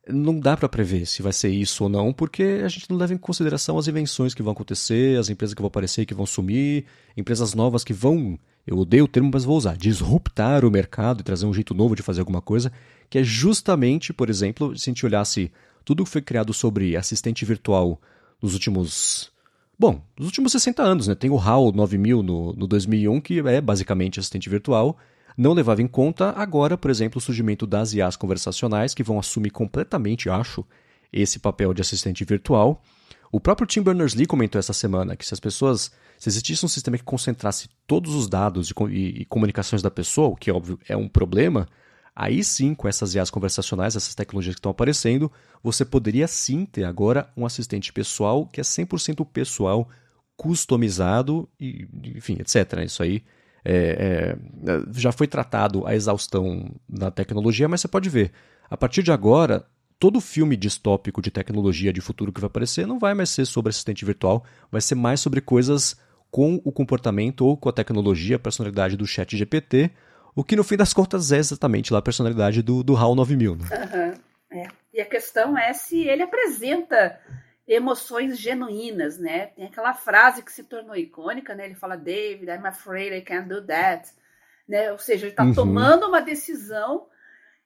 não 0.08 0.38
dá 0.38 0.56
para 0.56 0.68
prever 0.68 1.06
se 1.06 1.22
vai 1.22 1.32
ser 1.32 1.48
isso 1.48 1.84
ou 1.84 1.90
não, 1.90 2.12
porque 2.12 2.62
a 2.64 2.68
gente 2.68 2.88
não 2.88 2.96
leva 2.96 3.12
em 3.12 3.18
consideração 3.18 3.76
as 3.78 3.88
invenções 3.88 4.34
que 4.34 4.42
vão 4.42 4.52
acontecer, 4.52 5.18
as 5.18 5.28
empresas 5.28 5.54
que 5.54 5.60
vão 5.60 5.68
aparecer 5.68 6.02
e 6.02 6.06
que 6.06 6.14
vão 6.14 6.26
sumir, 6.26 6.84
empresas 7.16 7.54
novas 7.54 7.82
que 7.82 7.92
vão, 7.92 8.38
eu 8.66 8.78
odeio 8.78 9.04
o 9.04 9.08
termo, 9.08 9.30
mas 9.32 9.44
vou 9.44 9.56
usar, 9.56 9.76
disruptar 9.76 10.64
o 10.64 10.70
mercado 10.70 11.20
e 11.20 11.24
trazer 11.24 11.46
um 11.46 11.54
jeito 11.54 11.74
novo 11.74 11.94
de 11.94 12.02
fazer 12.02 12.20
alguma 12.20 12.40
coisa, 12.40 12.72
que 13.10 13.18
é 13.18 13.22
justamente, 13.22 14.12
por 14.12 14.30
exemplo, 14.30 14.76
se 14.76 14.88
a 14.88 14.92
gente 14.92 15.06
olhasse 15.06 15.50
tudo 15.84 16.04
que 16.04 16.10
foi 16.10 16.22
criado 16.22 16.52
sobre 16.52 16.96
assistente 16.96 17.44
virtual 17.44 18.00
nos 18.42 18.54
últimos 18.54 19.34
Bom, 19.78 20.00
nos 20.16 20.28
últimos 20.28 20.52
60 20.52 20.82
anos, 20.82 21.06
né? 21.06 21.14
Tem 21.14 21.28
o 21.28 21.38
HAL 21.38 21.70
9000 21.70 22.22
no, 22.22 22.54
no 22.54 22.66
2001, 22.66 23.20
que 23.20 23.40
é 23.40 23.60
basicamente 23.60 24.18
assistente 24.18 24.48
virtual, 24.48 24.96
não 25.36 25.52
levava 25.52 25.82
em 25.82 25.86
conta 25.86 26.30
agora, 26.30 26.78
por 26.78 26.90
exemplo, 26.90 27.18
o 27.18 27.20
surgimento 27.20 27.66
das 27.66 27.92
IAs 27.92 28.16
conversacionais, 28.16 28.94
que 28.94 29.02
vão 29.02 29.18
assumir 29.18 29.50
completamente, 29.50 30.30
acho, 30.30 30.64
esse 31.12 31.38
papel 31.38 31.74
de 31.74 31.82
assistente 31.82 32.24
virtual. 32.24 32.82
O 33.30 33.38
próprio 33.38 33.66
Tim 33.66 33.82
Berners-Lee 33.82 34.26
comentou 34.26 34.58
essa 34.58 34.72
semana 34.72 35.16
que 35.16 35.26
se 35.26 35.34
as 35.34 35.40
pessoas, 35.40 35.90
se 36.18 36.28
existisse 36.28 36.64
um 36.64 36.68
sistema 36.68 36.96
que 36.96 37.04
concentrasse 37.04 37.68
todos 37.86 38.14
os 38.14 38.28
dados 38.28 38.70
e, 38.70 38.84
e, 38.88 39.22
e 39.22 39.24
comunicações 39.26 39.82
da 39.82 39.90
pessoa, 39.90 40.28
o 40.28 40.36
que 40.36 40.50
óbvio 40.50 40.78
é 40.88 40.96
um 40.96 41.08
problema, 41.08 41.68
aí 42.14 42.42
sim, 42.42 42.74
com 42.74 42.88
essas 42.88 43.14
IAs 43.14 43.30
conversacionais, 43.30 43.94
essas 43.94 44.14
tecnologias 44.14 44.54
que 44.54 44.60
estão 44.60 44.70
aparecendo, 44.70 45.30
você 45.62 45.84
poderia 45.84 46.26
sim 46.26 46.64
ter 46.64 46.84
agora 46.84 47.28
um 47.36 47.44
assistente 47.44 47.92
pessoal 47.92 48.46
que 48.46 48.60
é 48.60 48.64
100% 48.64 49.26
pessoal, 49.26 49.88
customizado 50.34 51.48
e, 51.60 51.86
enfim, 52.14 52.36
etc. 52.40 52.84
Isso 52.84 53.02
aí 53.02 53.22
é, 53.68 54.36
é, 54.64 54.80
já 54.92 55.10
foi 55.10 55.26
tratado 55.26 55.84
a 55.86 55.94
exaustão 55.94 56.70
da 56.88 57.10
tecnologia, 57.10 57.68
mas 57.68 57.80
você 57.80 57.88
pode 57.88 58.08
ver, 58.08 58.30
a 58.70 58.76
partir 58.76 59.02
de 59.02 59.10
agora, 59.10 59.66
todo 59.98 60.20
filme 60.20 60.56
distópico 60.56 61.20
de 61.20 61.32
tecnologia 61.32 61.92
de 61.92 62.00
futuro 62.00 62.32
que 62.32 62.40
vai 62.40 62.46
aparecer 62.46 62.86
não 62.86 62.96
vai 62.96 63.12
mais 63.12 63.30
ser 63.30 63.44
sobre 63.44 63.70
assistente 63.70 64.04
virtual, 64.04 64.44
vai 64.70 64.80
ser 64.80 64.94
mais 64.94 65.18
sobre 65.18 65.40
coisas 65.40 66.00
com 66.30 66.60
o 66.64 66.70
comportamento 66.70 67.44
ou 67.44 67.56
com 67.56 67.68
a 67.68 67.72
tecnologia, 67.72 68.36
a 68.36 68.38
personalidade 68.38 68.96
do 68.96 69.06
chat 69.06 69.36
GPT, 69.36 69.90
o 70.32 70.44
que 70.44 70.54
no 70.54 70.62
fim 70.62 70.76
das 70.76 70.92
contas 70.94 71.32
é 71.32 71.38
exatamente 71.38 71.92
lá 71.92 71.98
a 71.98 72.02
personalidade 72.02 72.62
do, 72.62 72.84
do 72.84 72.96
HAL 72.96 73.16
9000. 73.16 73.56
Né? 73.56 73.64
Uhum, 73.72 74.58
é. 74.60 74.68
E 74.94 75.00
a 75.00 75.06
questão 75.06 75.58
é 75.58 75.72
se 75.72 76.02
ele 76.02 76.22
apresenta 76.22 77.18
emoções 77.66 78.38
genuínas, 78.38 79.18
né? 79.18 79.46
Tem 79.46 79.66
aquela 79.66 79.92
frase 79.92 80.42
que 80.42 80.52
se 80.52 80.62
tornou 80.62 80.96
icônica, 80.96 81.54
né? 81.54 81.66
Ele 81.66 81.74
fala, 81.74 81.96
David, 81.96 82.50
I'm 82.50 82.66
afraid 82.66 83.14
I 83.16 83.22
can't 83.22 83.48
do 83.48 83.64
that. 83.66 84.08
Né? 84.68 84.92
Ou 84.92 84.98
seja, 84.98 85.26
ele 85.26 85.32
está 85.32 85.44
uhum. 85.44 85.54
tomando 85.54 86.06
uma 86.06 86.20
decisão 86.20 87.08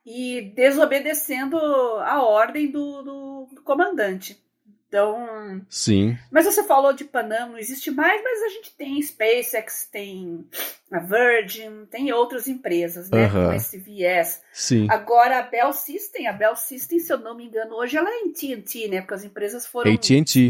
e 0.05 0.53
desobedecendo 0.55 1.57
a 1.57 2.23
ordem 2.23 2.71
do, 2.71 3.03
do, 3.03 3.49
do 3.55 3.63
comandante. 3.63 4.43
Então. 4.91 5.65
Sim. 5.71 6.19
Mas 6.33 6.47
você 6.47 6.65
falou 6.65 6.93
de 6.93 7.05
Panam, 7.05 7.51
não 7.51 7.59
existe 7.59 7.93
mais, 7.93 8.21
mas 8.25 8.43
a 8.43 8.49
gente 8.49 8.75
tem 8.77 9.01
SpaceX, 9.01 9.89
tem 9.91 10.45
a 10.91 10.99
Virgin, 10.99 11.87
tem 11.87 12.13
outras 12.13 12.49
empresas, 12.49 13.09
né? 13.09 13.27
Uh 13.27 13.31
-huh. 13.31 13.47
Com 13.47 13.53
esse 13.53 13.79
viés. 13.79 14.43
Sim. 14.53 14.89
Agora 14.91 15.39
a 15.39 15.43
Bell 15.43 15.73
System, 15.73 16.27
a 16.27 16.33
Bell 16.33 16.57
System, 16.57 16.99
se 16.99 17.13
eu 17.13 17.19
não 17.19 17.37
me 17.37 17.47
engano, 17.47 17.77
hoje 17.77 17.97
ela 17.97 18.11
é 18.11 18.23
em 18.23 18.33
TNT, 18.33 18.89
né? 18.89 19.01
Porque 19.01 19.15
as 19.15 19.23
empresas 19.23 19.65
foram 19.65 19.93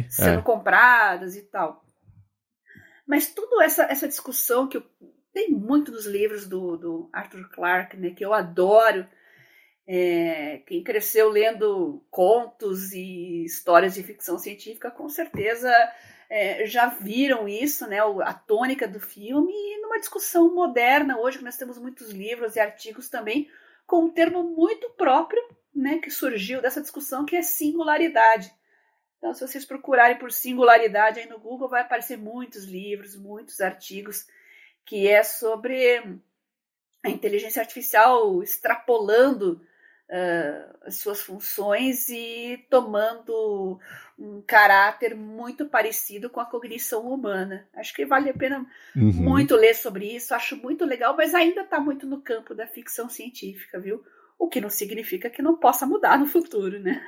sendo 0.09 0.38
é. 0.38 0.43
compradas 0.43 1.36
e 1.36 1.43
tal. 1.43 1.84
Mas 3.07 3.28
tudo 3.28 3.61
essa, 3.61 3.82
essa 3.84 4.09
discussão 4.09 4.66
que 4.66 4.78
eu, 4.78 4.82
tem 5.34 5.51
muito 5.51 5.93
nos 5.93 6.07
livros 6.07 6.47
do, 6.47 6.78
do 6.78 7.11
Arthur 7.12 7.47
Clarke, 7.51 7.99
né? 7.99 8.11
Que 8.11 8.24
eu 8.24 8.32
adoro 8.32 9.07
é, 9.93 10.62
quem 10.68 10.84
cresceu 10.84 11.28
lendo 11.28 12.01
contos 12.12 12.93
e 12.93 13.43
histórias 13.43 13.95
de 13.95 14.05
ficção 14.05 14.38
científica, 14.38 14.88
com 14.88 15.09
certeza 15.09 15.68
é, 16.28 16.64
já 16.64 16.86
viram 16.86 17.49
isso, 17.49 17.88
né, 17.88 17.99
a 18.22 18.32
tônica 18.32 18.86
do 18.86 19.01
filme, 19.01 19.53
e 19.53 19.80
numa 19.82 19.99
discussão 19.99 20.55
moderna, 20.55 21.18
hoje 21.18 21.38
que 21.38 21.45
nós 21.45 21.57
temos 21.57 21.76
muitos 21.76 22.11
livros 22.11 22.55
e 22.55 22.61
artigos 22.61 23.09
também, 23.09 23.51
com 23.84 24.05
um 24.05 24.09
termo 24.09 24.45
muito 24.45 24.88
próprio 24.91 25.43
né, 25.74 25.99
que 25.99 26.09
surgiu 26.09 26.62
dessa 26.62 26.80
discussão, 26.80 27.26
que 27.26 27.34
é 27.34 27.43
singularidade. 27.43 28.55
Então, 29.18 29.34
se 29.34 29.45
vocês 29.45 29.64
procurarem 29.64 30.18
por 30.18 30.30
singularidade 30.30 31.18
aí 31.18 31.28
no 31.28 31.41
Google, 31.41 31.68
vai 31.68 31.80
aparecer 31.80 32.16
muitos 32.16 32.62
livros, 32.62 33.16
muitos 33.16 33.61
artigos, 33.61 34.24
que 34.84 35.09
é 35.09 35.24
sobre 35.24 36.20
a 37.03 37.11
inteligência 37.11 37.61
artificial 37.61 38.41
extrapolando 38.41 39.61
uh, 40.11 40.77
as 40.85 40.97
suas 40.97 41.21
funções 41.21 42.09
e 42.09 42.67
tomando 42.69 43.79
um 44.19 44.43
caráter 44.43 45.15
muito 45.15 45.65
parecido 45.67 46.29
com 46.29 46.41
a 46.41 46.45
cognição 46.45 47.07
humana. 47.07 47.67
Acho 47.75 47.95
que 47.95 48.05
vale 48.05 48.29
a 48.29 48.35
pena 48.35 48.67
uhum. 48.95 49.13
muito 49.13 49.55
ler 49.57 49.75
sobre 49.75 50.07
isso, 50.15 50.35
acho 50.35 50.57
muito 50.57 50.85
legal, 50.85 51.17
mas 51.17 51.35
ainda 51.35 51.63
está 51.63 51.81
muito 51.81 52.07
no 52.07 52.21
campo 52.21 52.55
da 52.55 52.67
ficção 52.67 53.09
científica, 53.09 53.79
viu? 53.81 54.03
O 54.39 54.49
que 54.49 54.61
não 54.61 54.71
significa 54.71 55.31
que 55.31 55.43
não 55.43 55.57
possa 55.57 55.87
mudar 55.87 56.19
no 56.19 56.27
futuro, 56.27 56.79
né? 56.81 57.01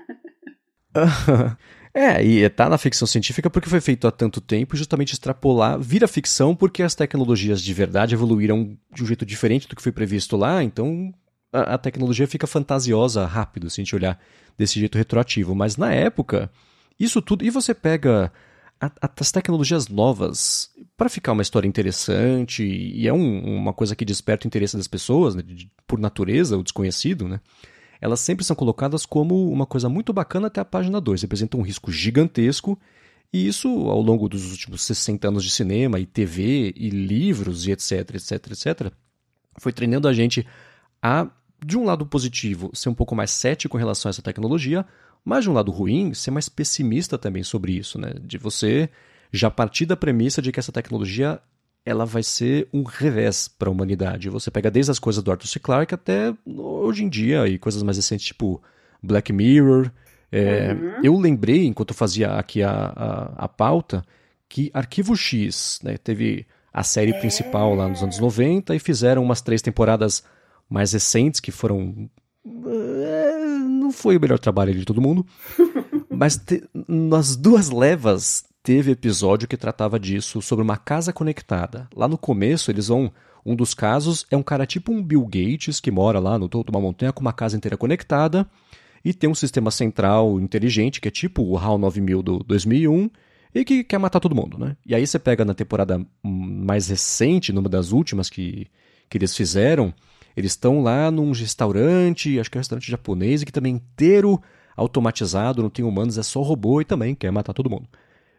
É, 1.95 2.25
e 2.25 2.49
tá 2.49 2.71
na 2.71 2.79
ficção 2.79 3.07
científica 3.07 3.51
porque 3.51 3.69
foi 3.69 3.79
feito 3.79 4.09
há 4.09 4.11
tanto 4.11 4.41
tempo, 4.41 4.75
justamente 4.75 5.13
extrapolar, 5.13 5.79
vira 5.79 6.09
ficção 6.09 6.57
porque 6.57 6.83
as 6.83 6.95
tecnologias 6.95 7.61
de 7.61 7.75
verdade 7.75 8.15
evoluíram 8.15 8.79
de 8.91 9.03
um 9.03 9.07
jeito 9.07 9.27
diferente 9.27 9.69
do 9.69 9.77
que 9.77 9.83
foi 9.83 9.93
previsto 9.93 10.35
lá, 10.35 10.63
então 10.65 11.13
a, 11.53 11.77
tecnologia 11.77 12.27
fica 12.27 12.47
fantasiosa 12.47 13.27
rápido, 13.27 13.69
se 13.69 13.81
a 13.81 13.85
gente 13.85 13.95
olhar 13.95 14.19
desse 14.57 14.81
jeito 14.81 14.97
retroativo. 14.97 15.55
Mas 15.55 15.77
na 15.77 15.93
época, 15.93 16.51
isso 16.99 17.21
tudo. 17.21 17.45
E 17.45 17.51
você 17.51 17.75
pega 17.75 18.33
a, 18.81 18.87
a, 18.87 19.11
as 19.21 19.31
tecnologias 19.31 19.89
novas 19.89 20.71
para 20.97 21.09
ficar 21.09 21.33
uma 21.33 21.43
história 21.43 21.69
interessante, 21.69 22.65
e 22.65 23.07
é 23.07 23.13
um, 23.13 23.57
uma 23.57 23.73
coisa 23.73 23.95
que 23.95 24.05
desperta 24.05 24.47
o 24.47 24.49
interesse 24.49 24.77
das 24.77 24.89
pessoas, 24.89 25.35
né, 25.35 25.43
de, 25.43 25.71
por 25.87 25.99
natureza, 25.99 26.57
o 26.57 26.63
desconhecido, 26.63 27.29
né? 27.29 27.41
Elas 28.01 28.19
sempre 28.19 28.45
são 28.45 28.57
colocadas 28.57 29.07
como 29.07 29.49
uma 29.51 29.65
coisa 29.65 29.89
muito 29.89 30.13
bacana 30.13 30.49
até 30.49 30.61
a 30.61 30.65
página 30.65 31.01
2. 31.01 31.23
Representa 31.23 31.57
um 31.57 31.63
risco 31.63 31.93
gigantesco. 31.93 32.77
E 33.33 33.47
isso, 33.47 33.69
ao 33.69 34.01
longo 34.01 34.29
dos 34.29 34.51
últimos 34.51 34.83
60 34.83 35.29
anos 35.29 35.45
de 35.45 35.51
cinema 35.51 36.01
e 36.01 36.05
TV 36.05 36.75
e 36.77 36.91
livros 36.91 37.67
e 37.67 37.71
etc, 37.71 38.17
etc, 38.17 38.33
etc, 38.51 38.93
foi 39.57 39.73
treinando 39.73 40.09
a 40.09 40.13
gente 40.13 40.45
a 41.01 41.29
de 41.65 41.79
um 41.79 41.85
lado 41.85 42.05
positivo, 42.05 42.71
ser 42.75 42.89
um 42.89 42.95
pouco 42.95 43.15
mais 43.15 43.31
cético 43.31 43.77
em 43.77 43.81
relação 43.81 44.09
a 44.09 44.11
essa 44.11 44.23
tecnologia, 44.23 44.85
mas 45.25 45.45
de 45.45 45.51
um 45.51 45.53
lado 45.53 45.71
ruim, 45.71 46.13
ser 46.15 46.31
mais 46.31 46.49
pessimista 46.49 47.17
também 47.17 47.43
sobre 47.43 47.73
isso, 47.73 47.99
né? 47.99 48.15
De 48.21 48.37
você 48.39 48.89
já 49.33 49.51
partir 49.51 49.87
da 49.87 49.97
premissa 49.97 50.43
de 50.43 50.51
que 50.53 50.59
essa 50.59 50.73
tecnologia 50.73 51.41
ela 51.85 52.05
vai 52.05 52.23
ser 52.23 52.69
um 52.73 52.83
revés 52.85 53.49
para 53.49 53.69
a 53.69 53.73
humanidade. 53.73 54.29
Você 54.29 54.51
pega 54.51 54.71
desde 54.71 54.91
as 54.93 54.99
coisas 54.99 55.23
do 55.23 55.31
Arthur 55.31 55.49
C. 55.49 55.59
Clarke 55.59 55.95
até 55.95 56.35
hoje 56.47 57.05
em 57.05 57.09
dia 57.09 57.47
e 57.49 57.59
coisas 57.59 57.83
mais 57.83 57.97
recentes, 57.97 58.27
tipo 58.27 58.63
Black 59.03 59.33
Mirror. 59.33 59.91
É, 60.31 60.73
uhum. 60.73 61.01
Eu 61.03 61.19
lembrei, 61.19 61.67
enquanto 61.67 61.91
eu 61.91 61.97
fazia 61.97 62.33
aqui 62.35 62.63
a, 62.63 62.71
a, 62.71 63.45
a 63.45 63.49
pauta, 63.49 64.05
que 64.49 64.71
Arquivo 64.73 65.17
X 65.17 65.81
né, 65.83 65.97
teve 65.97 66.47
a 66.73 66.83
série 66.83 67.13
é. 67.13 67.19
principal 67.19 67.75
lá 67.75 67.89
nos 67.89 68.03
anos 68.03 68.19
90 68.19 68.75
e 68.75 68.79
fizeram 68.79 69.23
umas 69.23 69.41
três 69.41 69.61
temporadas 69.61 70.25
mais 70.73 70.93
recentes, 70.93 71.41
que 71.41 71.51
foram. 71.51 72.09
É, 72.45 73.39
não 73.59 73.93
foi 73.93 74.17
o 74.17 74.21
melhor 74.21 74.39
trabalho 74.39 74.75
de 74.75 74.85
todo 74.85 75.01
mundo. 75.01 75.27
mas 76.11 76.37
te, 76.37 76.63
nas 76.89 77.37
duas 77.37 77.71
levas 77.71 78.45
teve 78.63 78.93
episódio 78.93 79.49
que 79.49 79.57
tratava 79.57 79.99
disso, 79.99 80.41
sobre 80.41 80.63
uma 80.63 80.77
casa 80.77 81.13
conectada. 81.13 81.89
Lá 81.95 82.07
no 82.07 82.17
começo, 82.17 82.71
eles 82.71 82.89
vão. 82.89 83.13
Um 83.45 83.57
dos 83.57 83.75
casos 83.75 84.25
é 84.31 84.37
um 84.37 84.43
cara 84.43 84.65
tipo 84.65 84.93
um 84.93 85.03
Bill 85.03 85.25
Gates 85.27 85.81
que 85.81 85.91
mora 85.91 86.21
lá 86.21 86.39
no 86.39 86.49
topo 86.49 86.71
de 86.71 86.77
uma 86.77 86.81
montanha 86.81 87.13
com 87.13 87.21
uma 87.21 87.33
casa 87.33 87.57
inteira 87.57 87.77
conectada 87.77 88.49
e 89.05 89.13
tem 89.13 89.29
um 89.29 89.35
sistema 89.35 89.69
central 89.73 90.39
inteligente 90.39 91.01
que 91.01 91.09
é 91.09 91.11
tipo 91.11 91.43
o 91.43 91.59
HAL 91.59 91.77
9000 91.77 92.23
do 92.23 92.39
2001 92.45 93.11
e 93.55 93.65
que 93.65 93.85
quer 93.85 93.99
matar 93.99 94.21
todo 94.21 94.35
mundo, 94.35 94.57
né? 94.59 94.77
E 94.87 94.95
aí 94.95 95.07
você 95.07 95.19
pega 95.19 95.45
na 95.45 95.55
temporada 95.55 96.01
mais 96.23 96.89
recente, 96.89 97.53
numa 97.53 97.69
das 97.69 97.93
últimas 97.93 98.31
que, 98.31 98.67
que 99.11 99.19
eles 99.19 99.37
fizeram, 99.37 99.93
eles 100.37 100.53
estão 100.53 100.83
lá 100.83 101.11
num 101.11 101.33
restaurante, 101.33 102.39
acho 102.39 102.51
que 102.51 102.57
é 102.57 102.61
um 102.61 102.63
restaurante 102.63 102.91
japonês, 102.91 103.45
que 103.45 103.53
também 103.53 103.75
é 103.75 103.77
inteiro 103.77 104.41
automatizado, 104.77 105.63
não 105.63 105.71
tem 105.71 105.85
humanos, 105.85 106.19
é 106.19 106.23
só 106.23 106.41
robô 106.41 106.81
e 106.81 106.85
também 106.85 107.15
quer 107.15 107.31
matar 107.31 107.53
todo 107.53 107.71
mundo. 107.71 107.89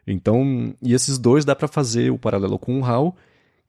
Então, 0.05 0.73
e 0.81 0.93
esses 0.93 1.17
dois 1.17 1.45
dá 1.45 1.55
para 1.55 1.67
fazer 1.67 2.11
o 2.11 2.17
paralelo 2.17 2.59
com 2.59 2.79
o 2.79 2.85
HAL, 2.85 3.15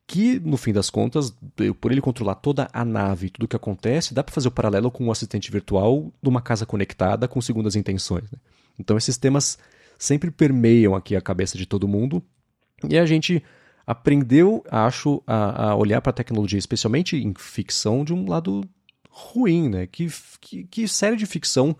que, 0.06 0.38
no 0.40 0.56
fim 0.56 0.72
das 0.72 0.90
contas, 0.90 1.34
por 1.80 1.90
ele 1.92 2.00
controlar 2.00 2.34
toda 2.36 2.68
a 2.72 2.84
nave, 2.84 3.30
tudo 3.30 3.44
o 3.44 3.48
que 3.48 3.56
acontece, 3.56 4.12
dá 4.12 4.22
para 4.22 4.34
fazer 4.34 4.48
o 4.48 4.52
paralelo 4.52 4.90
com 4.90 5.04
um 5.04 5.10
assistente 5.10 5.50
virtual 5.50 6.12
de 6.22 6.28
uma 6.28 6.42
casa 6.42 6.66
conectada 6.66 7.26
com 7.26 7.40
segundas 7.40 7.76
intenções. 7.76 8.30
Né? 8.30 8.38
Então 8.78 8.96
esses 8.96 9.16
temas 9.16 9.58
sempre 9.98 10.30
permeiam 10.30 10.94
aqui 10.94 11.16
a 11.16 11.20
cabeça 11.20 11.56
de 11.56 11.64
todo 11.64 11.88
mundo 11.88 12.22
e 12.88 12.98
a 12.98 13.06
gente 13.06 13.42
aprendeu, 13.86 14.64
acho, 14.70 15.22
a, 15.26 15.70
a 15.70 15.76
olhar 15.76 16.00
para 16.00 16.10
a 16.10 16.14
tecnologia, 16.14 16.58
especialmente 16.58 17.16
em 17.16 17.34
ficção, 17.36 18.04
de 18.04 18.12
um 18.12 18.28
lado 18.28 18.62
ruim, 19.10 19.68
né? 19.68 19.86
Que, 19.86 20.08
que, 20.40 20.64
que, 20.64 20.88
série 20.88 21.16
de 21.16 21.26
ficção 21.26 21.76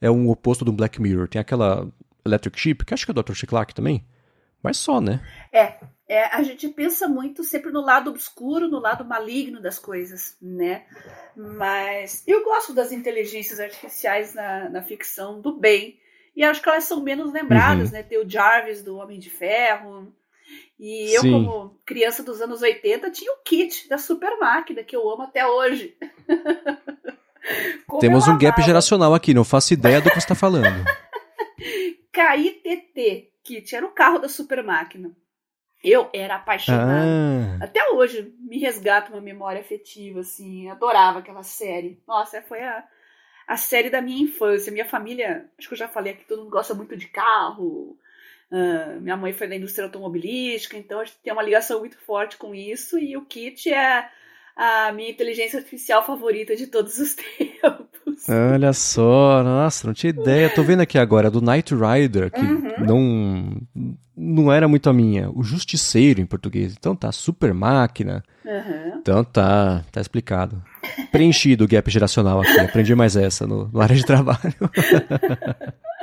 é 0.00 0.10
um 0.10 0.28
oposto 0.28 0.64
do 0.64 0.72
Black 0.72 1.00
Mirror? 1.00 1.28
Tem 1.28 1.40
aquela 1.40 1.88
Electric 2.24 2.58
Sheep, 2.58 2.84
que 2.84 2.94
acho 2.94 3.04
que 3.04 3.10
é 3.10 3.14
do 3.14 3.22
Dr. 3.22 3.34
Chiclac 3.34 3.74
também, 3.74 4.04
mas 4.62 4.76
só, 4.76 5.00
né? 5.00 5.20
É, 5.52 5.74
é, 6.08 6.24
a 6.26 6.42
gente 6.42 6.68
pensa 6.68 7.08
muito 7.08 7.42
sempre 7.44 7.70
no 7.70 7.80
lado 7.80 8.10
obscuro, 8.10 8.68
no 8.68 8.78
lado 8.78 9.04
maligno 9.04 9.60
das 9.60 9.78
coisas, 9.78 10.36
né? 10.42 10.84
Mas 11.36 12.22
eu 12.26 12.44
gosto 12.44 12.74
das 12.74 12.92
inteligências 12.92 13.58
artificiais 13.58 14.34
na, 14.34 14.68
na 14.68 14.82
ficção 14.82 15.40
do 15.40 15.56
bem. 15.56 15.98
E 16.34 16.44
acho 16.44 16.60
que 16.60 16.68
elas 16.68 16.84
são 16.84 17.02
menos 17.02 17.32
lembradas, 17.32 17.88
uhum. 17.88 17.96
né? 17.96 18.02
Tem 18.02 18.18
o 18.18 18.28
Jarvis 18.28 18.82
do 18.82 18.96
Homem 18.96 19.18
de 19.18 19.30
Ferro. 19.30 20.12
E 20.78 21.14
eu, 21.14 21.22
Sim. 21.22 21.32
como 21.32 21.78
criança 21.86 22.22
dos 22.22 22.40
anos 22.40 22.60
80, 22.60 23.10
tinha 23.10 23.32
o 23.32 23.42
kit 23.42 23.88
da 23.88 23.96
super 23.96 24.38
máquina, 24.38 24.84
que 24.84 24.94
eu 24.94 25.08
amo 25.08 25.22
até 25.22 25.46
hoje. 25.46 25.96
Temos 28.00 28.28
um 28.28 28.36
gap 28.36 28.60
geracional 28.62 29.14
aqui, 29.14 29.32
não 29.32 29.44
faço 29.44 29.72
ideia 29.72 30.00
do 30.00 30.08
que 30.08 30.14
você 30.14 30.18
está 30.18 30.34
falando. 30.34 30.84
KITT, 32.12 33.30
kit, 33.42 33.76
era 33.76 33.86
o 33.86 33.92
carro 33.92 34.18
da 34.18 34.28
super 34.28 34.62
máquina. 34.62 35.12
Eu 35.84 36.10
era 36.12 36.36
apaixonada. 36.36 37.06
Ah. 37.60 37.64
Até 37.64 37.90
hoje 37.90 38.34
me 38.40 38.58
resgata 38.58 39.12
uma 39.12 39.20
memória 39.20 39.60
afetiva, 39.60 40.20
assim. 40.20 40.68
Adorava 40.68 41.20
aquela 41.20 41.42
série. 41.42 42.02
Nossa, 42.08 42.42
foi 42.42 42.60
a, 42.60 42.84
a 43.46 43.56
série 43.56 43.88
da 43.88 44.02
minha 44.02 44.24
infância. 44.24 44.72
Minha 44.72 44.88
família, 44.88 45.48
acho 45.56 45.68
que 45.68 45.74
eu 45.74 45.78
já 45.78 45.86
falei 45.86 46.14
aqui, 46.14 46.24
todo 46.24 46.40
mundo 46.40 46.50
gosta 46.50 46.74
muito 46.74 46.96
de 46.96 47.06
carro. 47.06 47.96
Uh, 48.50 49.00
minha 49.00 49.16
mãe 49.16 49.32
foi 49.32 49.48
da 49.48 49.56
indústria 49.56 49.86
automobilística, 49.86 50.76
então 50.76 51.00
a 51.00 51.04
gente 51.04 51.18
tem 51.22 51.32
uma 51.32 51.42
ligação 51.42 51.80
muito 51.80 51.98
forte 51.98 52.36
com 52.36 52.54
isso. 52.54 52.98
E 52.98 53.16
o 53.16 53.24
Kit 53.24 53.72
é 53.72 54.08
a 54.56 54.92
minha 54.92 55.10
inteligência 55.10 55.58
artificial 55.58 56.04
favorita 56.06 56.56
de 56.56 56.66
todos 56.66 56.98
os 56.98 57.14
tempos. 57.38 58.28
Olha 58.28 58.72
só, 58.72 59.42
nossa, 59.42 59.86
não 59.86 59.94
tinha 59.94 60.10
ideia. 60.10 60.48
Tô 60.48 60.62
vendo 60.62 60.80
aqui 60.80 60.98
agora 60.98 61.30
do 61.30 61.42
Knight 61.42 61.74
Rider, 61.74 62.30
que 62.30 62.40
uhum. 62.40 62.72
não 62.86 63.96
não 64.16 64.50
era 64.50 64.66
muito 64.66 64.88
a 64.88 64.92
minha. 64.92 65.30
O 65.30 65.42
Justiceiro 65.42 66.20
em 66.20 66.26
português. 66.26 66.74
Então 66.78 66.96
tá, 66.96 67.12
Super 67.12 67.52
Máquina. 67.52 68.24
Uhum. 68.44 68.98
Então 68.98 69.22
tá, 69.22 69.84
tá 69.92 70.00
explicado. 70.00 70.62
Preenchido 71.12 71.64
o 71.64 71.68
gap 71.68 71.90
geracional 71.90 72.40
aqui. 72.40 72.58
Aprendi 72.58 72.94
mais 72.94 73.14
essa 73.14 73.46
no, 73.46 73.68
no 73.68 73.80
área 73.80 73.94
de 73.94 74.06
trabalho. 74.06 74.54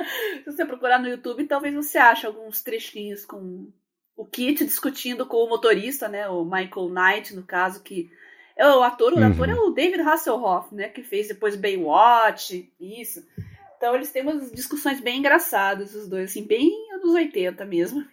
Se 0.44 0.52
você 0.52 0.64
procurar 0.64 0.98
no 0.98 1.08
YouTube, 1.08 1.46
talvez 1.46 1.74
você 1.74 1.98
ache 1.98 2.26
alguns 2.26 2.62
trechinhos 2.62 3.24
com 3.24 3.68
o 4.16 4.24
Kit 4.24 4.64
discutindo 4.64 5.26
com 5.26 5.38
o 5.38 5.48
motorista, 5.48 6.08
né? 6.08 6.28
O 6.28 6.44
Michael 6.44 6.90
Knight, 6.90 7.34
no 7.34 7.42
caso, 7.42 7.82
que 7.82 8.10
é 8.56 8.66
o 8.66 8.82
ator, 8.82 9.12
o 9.12 9.16
uhum. 9.16 9.26
ator 9.26 9.48
é 9.48 9.54
o 9.54 9.70
David 9.70 10.02
Hasselhoff, 10.02 10.74
né? 10.74 10.88
Que 10.88 11.02
fez 11.02 11.28
depois 11.28 11.56
Baywatch, 11.56 12.72
isso. 12.80 13.26
Então 13.76 13.94
eles 13.94 14.10
têm 14.10 14.22
umas 14.22 14.50
discussões 14.52 15.00
bem 15.00 15.18
engraçadas, 15.18 15.94
os 15.94 16.08
dois, 16.08 16.30
assim, 16.30 16.46
bem 16.46 16.70
anos 16.92 17.12
80 17.12 17.64
mesmo. 17.64 18.04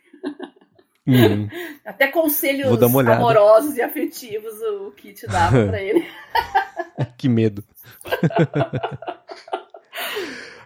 Uhum. 1.08 1.48
Até 1.86 2.08
conselhos 2.08 2.82
amorosos 2.82 3.78
e 3.78 3.82
afetivos 3.82 4.54
o 4.62 4.92
Kit 4.92 5.28
dava 5.28 5.68
pra 5.68 5.82
ele. 5.82 6.06
que 7.18 7.30
medo. 7.30 7.64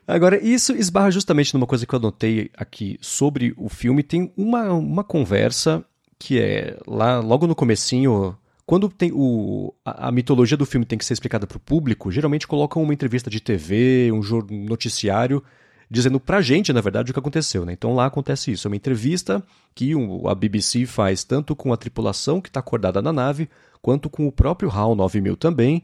Agora, 0.07 0.41
isso 0.41 0.73
esbarra 0.73 1.09
justamente 1.09 1.53
numa 1.53 1.65
coisa 1.65 1.85
que 1.85 1.93
eu 1.93 1.99
anotei 1.99 2.51
aqui 2.55 2.97
sobre 3.01 3.53
o 3.57 3.69
filme. 3.69 4.03
Tem 4.03 4.31
uma, 4.37 4.71
uma 4.73 5.03
conversa 5.03 5.83
que 6.19 6.39
é 6.39 6.77
lá 6.87 7.19
logo 7.19 7.47
no 7.47 7.55
comecinho 7.55 8.37
quando 8.65 8.89
tem 8.89 9.11
o, 9.13 9.73
a, 9.85 10.07
a, 10.07 10.11
mitologia 10.11 10.57
do 10.57 10.65
filme 10.65 10.85
tem 10.85 10.97
que 10.97 11.05
ser 11.05 11.13
explicada 11.13 11.45
para 11.45 11.57
o 11.57 11.59
público, 11.59 12.11
geralmente 12.11 12.47
colocam 12.47 12.81
uma 12.81 12.93
entrevista 12.93 13.29
de 13.29 13.39
TV, 13.39 14.11
um, 14.11 14.21
noticiário, 14.65 15.43
dizendo 15.89 16.19
pra 16.19 16.41
gente, 16.41 16.73
na 16.73 16.81
verdade, 16.81 17.11
o 17.11 17.13
que 17.13 17.19
aconteceu. 17.19 17.63
Né? 17.63 17.73
Então 17.73 17.93
lá 17.93 18.07
acontece 18.07 18.51
isso. 18.51 18.67
É 18.67 18.69
uma 18.69 18.75
entrevista 18.75 19.43
que 19.75 19.93
a 20.27 20.33
BBC 20.33 20.87
faz 20.87 21.23
tanto 21.23 21.55
com 21.55 21.71
a 21.71 21.77
tripulação 21.77 22.41
que 22.41 22.49
está 22.49 22.59
acordada 22.59 23.01
na 23.03 23.13
nave, 23.13 23.47
quanto 23.81 24.09
com 24.09 24.27
o 24.27 24.31
próprio 24.31 24.69
HAL 24.69 24.95
9000 24.95 25.35
também. 25.37 25.83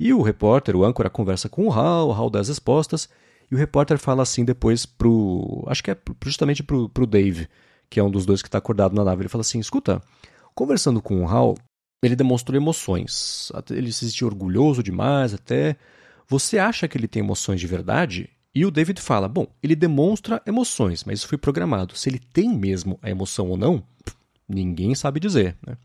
E 0.00 0.14
o 0.14 0.22
repórter, 0.22 0.74
o 0.74 0.84
âncora, 0.84 1.10
conversa 1.10 1.50
com 1.50 1.66
o 1.68 1.72
HAL, 1.72 2.08
o 2.08 2.12
HAL 2.12 2.30
dá 2.30 2.40
as 2.40 2.48
respostas, 2.48 3.10
e 3.52 3.54
o 3.54 3.58
repórter 3.58 3.98
fala 3.98 4.22
assim 4.22 4.46
depois 4.46 4.86
pro. 4.86 5.62
Acho 5.66 5.84
que 5.84 5.90
é 5.90 5.96
justamente 6.24 6.62
pro, 6.62 6.88
pro 6.88 7.06
Dave, 7.06 7.46
que 7.90 8.00
é 8.00 8.02
um 8.02 8.10
dos 8.10 8.24
dois 8.24 8.40
que 8.40 8.48
está 8.48 8.56
acordado 8.56 8.94
na 8.94 9.04
nave. 9.04 9.20
Ele 9.20 9.28
fala 9.28 9.42
assim: 9.42 9.60
escuta, 9.60 10.00
conversando 10.54 11.02
com 11.02 11.22
o 11.22 11.28
HAL, 11.28 11.58
ele 12.02 12.16
demonstrou 12.16 12.56
emoções. 12.56 13.52
Ele 13.70 13.92
se 13.92 14.08
sentiu 14.08 14.28
orgulhoso 14.28 14.82
demais 14.82 15.34
até. 15.34 15.76
Você 16.26 16.58
acha 16.58 16.88
que 16.88 16.96
ele 16.96 17.06
tem 17.06 17.20
emoções 17.20 17.60
de 17.60 17.66
verdade? 17.66 18.30
E 18.54 18.64
o 18.64 18.70
David 18.70 19.02
fala: 19.02 19.28
bom, 19.28 19.46
ele 19.62 19.76
demonstra 19.76 20.40
emoções, 20.46 21.04
mas 21.04 21.18
isso 21.18 21.28
foi 21.28 21.36
programado. 21.36 21.94
Se 21.94 22.08
ele 22.08 22.20
tem 22.32 22.48
mesmo 22.56 22.98
a 23.02 23.10
emoção 23.10 23.50
ou 23.50 23.58
não, 23.58 23.84
ninguém 24.48 24.94
sabe 24.94 25.20
dizer. 25.20 25.58
Né? 25.66 25.76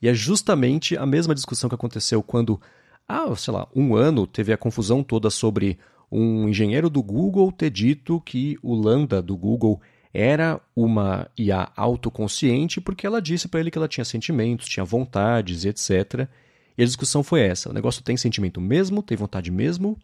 E 0.00 0.06
é 0.06 0.14
justamente 0.14 0.96
a 0.96 1.04
mesma 1.04 1.34
discussão 1.34 1.68
que 1.68 1.74
aconteceu 1.74 2.22
quando, 2.22 2.60
há, 3.08 3.34
sei 3.34 3.52
lá, 3.52 3.66
um 3.74 3.96
ano 3.96 4.28
teve 4.28 4.52
a 4.52 4.56
confusão 4.56 5.02
toda 5.02 5.28
sobre 5.28 5.76
um 6.10 6.48
engenheiro 6.48 6.88
do 6.88 7.02
Google 7.02 7.50
ter 7.50 7.70
dito 7.70 8.20
que 8.20 8.56
o 8.62 8.74
Lambda 8.74 9.20
do 9.20 9.36
Google 9.36 9.80
era 10.12 10.60
uma 10.74 11.28
IA 11.36 11.70
autoconsciente 11.76 12.80
porque 12.80 13.06
ela 13.06 13.20
disse 13.20 13.48
para 13.48 13.60
ele 13.60 13.70
que 13.70 13.76
ela 13.76 13.88
tinha 13.88 14.04
sentimentos, 14.04 14.68
tinha 14.68 14.84
vontades 14.84 15.64
e 15.64 15.68
etc. 15.68 16.28
E 16.76 16.82
a 16.82 16.86
discussão 16.86 17.22
foi 17.22 17.40
essa: 17.40 17.70
o 17.70 17.72
negócio 17.72 18.02
tem 18.02 18.16
sentimento 18.16 18.60
mesmo, 18.60 19.02
tem 19.02 19.16
vontade 19.16 19.50
mesmo, 19.50 19.98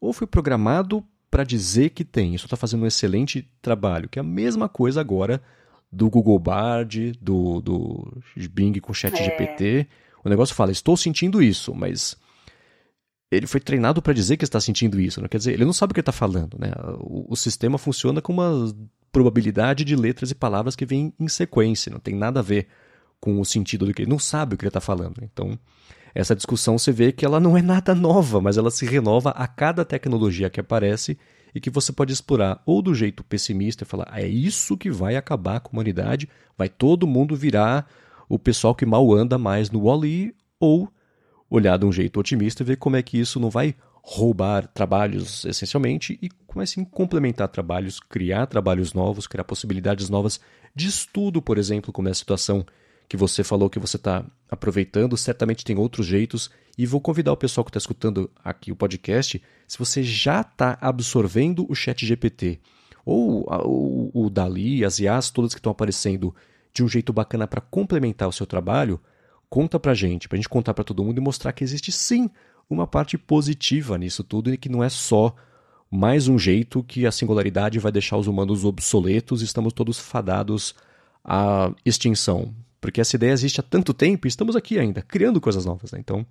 ou 0.00 0.12
foi 0.12 0.26
programado 0.26 1.04
para 1.30 1.44
dizer 1.44 1.90
que 1.90 2.04
tem? 2.04 2.34
Isso 2.34 2.46
está 2.46 2.56
fazendo 2.56 2.82
um 2.82 2.86
excelente 2.86 3.48
trabalho, 3.60 4.08
que 4.08 4.18
é 4.18 4.20
a 4.20 4.24
mesma 4.24 4.68
coisa 4.68 5.00
agora 5.00 5.42
do 5.90 6.10
Google 6.10 6.38
Bard, 6.38 7.12
do, 7.20 7.60
do 7.60 8.22
Bing 8.50 8.78
com 8.80 8.92
Chat 8.92 9.14
é. 9.14 9.24
GPT. 9.24 9.86
O 10.24 10.28
negócio 10.28 10.54
fala: 10.54 10.72
estou 10.72 10.96
sentindo 10.96 11.42
isso, 11.42 11.74
mas 11.74 12.16
ele 13.36 13.46
foi 13.46 13.60
treinado 13.60 14.00
para 14.00 14.12
dizer 14.12 14.36
que 14.36 14.44
está 14.44 14.60
sentindo 14.60 15.00
isso. 15.00 15.20
Não 15.20 15.28
quer 15.28 15.38
dizer, 15.38 15.52
ele 15.52 15.64
não 15.64 15.72
sabe 15.72 15.92
o 15.92 15.94
que 15.94 16.00
está 16.00 16.12
falando. 16.12 16.56
Né? 16.58 16.70
O, 16.98 17.32
o, 17.32 17.36
sistema 17.36 17.78
funciona 17.78 18.20
com 18.20 18.32
uma 18.32 18.74
probabilidade 19.12 19.84
de 19.84 19.94
letras 19.94 20.30
e 20.30 20.34
palavras 20.34 20.74
que 20.74 20.84
vêm 20.84 21.12
em 21.18 21.28
sequência, 21.28 21.92
não 21.92 22.00
tem 22.00 22.14
nada 22.14 22.40
a 22.40 22.42
ver 22.42 22.66
com 23.20 23.40
o 23.40 23.44
sentido 23.44 23.86
do 23.86 23.94
que 23.94 24.02
ele 24.02 24.10
não 24.10 24.18
sabe 24.18 24.54
o 24.54 24.58
que 24.58 24.64
ele 24.64 24.68
está 24.68 24.80
falando. 24.80 25.22
Então, 25.22 25.58
essa 26.14 26.34
discussão 26.34 26.78
você 26.78 26.92
vê 26.92 27.12
que 27.12 27.24
ela 27.24 27.40
não 27.40 27.56
é 27.56 27.62
nada 27.62 27.94
nova, 27.94 28.40
mas 28.40 28.56
ela 28.56 28.70
se 28.70 28.84
renova 28.84 29.30
a 29.30 29.46
cada 29.46 29.84
tecnologia 29.84 30.50
que 30.50 30.60
aparece 30.60 31.18
e 31.54 31.60
que 31.60 31.70
você 31.70 31.92
pode 31.92 32.12
explorar 32.12 32.62
ou 32.66 32.82
do 32.82 32.94
jeito 32.94 33.24
pessimista 33.24 33.84
e 33.84 33.86
falar 33.86 34.08
ah, 34.10 34.20
é 34.20 34.28
isso 34.28 34.76
que 34.76 34.90
vai 34.90 35.16
acabar 35.16 35.60
com 35.60 35.70
a 35.70 35.72
humanidade, 35.72 36.28
vai 36.58 36.68
todo 36.68 37.06
mundo 37.06 37.36
virar 37.36 37.88
o 38.28 38.38
pessoal 38.38 38.74
que 38.74 38.84
mal 38.84 39.12
anda 39.12 39.38
mais 39.38 39.70
no 39.70 39.80
Wall-E, 39.80 40.34
ou 40.58 40.88
olhar 41.54 41.78
de 41.78 41.86
um 41.86 41.92
jeito 41.92 42.18
otimista 42.18 42.62
e 42.62 42.66
ver 42.66 42.76
como 42.76 42.96
é 42.96 43.02
que 43.02 43.18
isso 43.18 43.38
não 43.38 43.48
vai 43.48 43.74
roubar 44.02 44.66
trabalhos 44.66 45.44
essencialmente 45.44 46.18
e 46.20 46.28
comecem 46.46 46.82
a 46.82 46.86
complementar 46.86 47.48
trabalhos, 47.48 47.98
criar 48.00 48.46
trabalhos 48.46 48.92
novos, 48.92 49.26
criar 49.26 49.44
possibilidades 49.44 50.10
novas 50.10 50.40
de 50.74 50.88
estudo, 50.88 51.40
por 51.40 51.56
exemplo, 51.56 51.92
como 51.92 52.08
é 52.08 52.10
a 52.10 52.14
situação 52.14 52.66
que 53.08 53.16
você 53.16 53.44
falou 53.44 53.70
que 53.70 53.78
você 53.78 53.96
está 53.96 54.24
aproveitando, 54.50 55.16
certamente 55.16 55.64
tem 55.64 55.78
outros 55.78 56.06
jeitos. 56.06 56.50
E 56.76 56.86
vou 56.86 57.00
convidar 57.00 57.32
o 57.32 57.36
pessoal 57.36 57.64
que 57.64 57.70
está 57.70 57.78
escutando 57.78 58.30
aqui 58.42 58.72
o 58.72 58.76
podcast, 58.76 59.40
se 59.68 59.78
você 59.78 60.02
já 60.02 60.40
está 60.40 60.76
absorvendo 60.80 61.66
o 61.70 61.74
chat 61.74 62.04
GPT, 62.04 62.58
ou 63.04 63.46
o, 63.48 64.10
o 64.12 64.30
Dali, 64.30 64.84
as 64.84 64.98
IAs 64.98 65.30
todas 65.30 65.54
que 65.54 65.60
estão 65.60 65.72
aparecendo 65.72 66.34
de 66.72 66.82
um 66.82 66.88
jeito 66.88 67.12
bacana 67.12 67.46
para 67.46 67.60
complementar 67.60 68.28
o 68.28 68.32
seu 68.32 68.46
trabalho, 68.46 69.00
conta 69.54 69.78
para 69.78 69.94
gente, 69.94 70.28
para 70.28 70.34
a 70.34 70.38
gente 70.38 70.48
contar 70.48 70.74
para 70.74 70.82
todo 70.82 71.04
mundo 71.04 71.16
e 71.18 71.20
mostrar 71.20 71.52
que 71.52 71.62
existe 71.62 71.92
sim 71.92 72.28
uma 72.68 72.88
parte 72.88 73.16
positiva 73.16 73.96
nisso 73.96 74.24
tudo 74.24 74.52
e 74.52 74.56
que 74.56 74.68
não 74.68 74.82
é 74.82 74.88
só 74.88 75.32
mais 75.88 76.26
um 76.26 76.36
jeito 76.36 76.82
que 76.82 77.06
a 77.06 77.12
singularidade 77.12 77.78
vai 77.78 77.92
deixar 77.92 78.16
os 78.16 78.26
humanos 78.26 78.64
obsoletos 78.64 79.42
e 79.42 79.44
estamos 79.44 79.72
todos 79.72 79.96
fadados 79.96 80.74
à 81.22 81.72
extinção. 81.86 82.52
Porque 82.80 83.00
essa 83.00 83.14
ideia 83.14 83.30
existe 83.30 83.60
há 83.60 83.62
tanto 83.62 83.94
tempo 83.94 84.26
e 84.26 84.28
estamos 84.28 84.56
aqui 84.56 84.76
ainda, 84.76 85.02
criando 85.02 85.40
coisas 85.40 85.64
novas. 85.64 85.92
Né? 85.92 86.00
Então, 86.00 86.26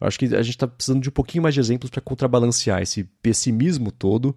eu 0.00 0.06
acho 0.06 0.18
que 0.18 0.34
a 0.34 0.42
gente 0.42 0.54
está 0.54 0.66
precisando 0.66 1.02
de 1.02 1.10
um 1.10 1.12
pouquinho 1.12 1.42
mais 1.42 1.52
de 1.52 1.60
exemplos 1.60 1.90
para 1.90 2.00
contrabalancear 2.00 2.80
esse 2.80 3.04
pessimismo 3.22 3.92
todo. 3.92 4.34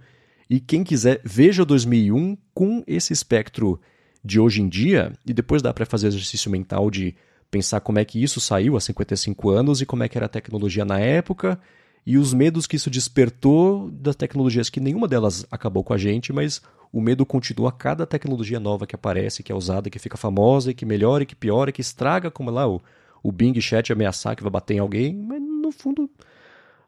E 0.49 0.59
quem 0.59 0.83
quiser, 0.83 1.21
veja 1.23 1.63
2001 1.63 2.37
com 2.53 2.83
esse 2.85 3.13
espectro 3.13 3.79
de 4.21 4.41
hoje 4.41 4.61
em 4.61 4.67
dia, 4.67 5.13
e 5.25 5.31
depois 5.31 5.61
dá 5.61 5.73
para 5.73 5.85
fazer 5.85 6.07
exercício 6.07 6.51
mental 6.51 6.91
de 6.91 7.15
pensar 7.49 7.79
como 7.79 7.99
é 7.99 8.05
que 8.05 8.21
isso 8.21 8.39
saiu 8.41 8.75
há 8.75 8.81
55 8.81 9.49
anos 9.49 9.81
e 9.81 9.85
como 9.85 10.03
é 10.03 10.09
que 10.09 10.17
era 10.17 10.25
a 10.25 10.29
tecnologia 10.29 10.83
na 10.83 10.99
época 10.99 11.59
e 12.05 12.17
os 12.17 12.33
medos 12.33 12.67
que 12.67 12.75
isso 12.75 12.89
despertou 12.89 13.89
das 13.89 14.15
tecnologias 14.15 14.69
que 14.69 14.79
nenhuma 14.79 15.07
delas 15.07 15.45
acabou 15.49 15.83
com 15.83 15.93
a 15.93 15.97
gente, 15.97 16.31
mas 16.31 16.61
o 16.93 17.01
medo 17.01 17.25
continua 17.25 17.69
a 17.69 17.71
cada 17.71 18.05
tecnologia 18.05 18.59
nova 18.59 18.85
que 18.85 18.95
aparece, 18.95 19.41
que 19.41 19.51
é 19.51 19.55
usada, 19.55 19.89
que 19.89 19.97
fica 19.97 20.15
famosa, 20.15 20.69
e 20.69 20.73
que 20.73 20.85
melhora, 20.85 21.23
e 21.23 21.25
que 21.25 21.35
piora, 21.35 21.71
e 21.71 21.73
que 21.73 21.81
estraga, 21.81 22.29
como 22.29 22.51
lá 22.51 22.67
o, 22.67 22.79
o 23.23 23.31
Bing 23.31 23.59
Chat 23.59 23.91
ameaçar 23.91 24.35
que 24.35 24.43
vai 24.43 24.51
bater 24.51 24.75
em 24.75 24.79
alguém, 24.79 25.15
mas 25.15 25.41
no 25.41 25.71
fundo 25.71 26.07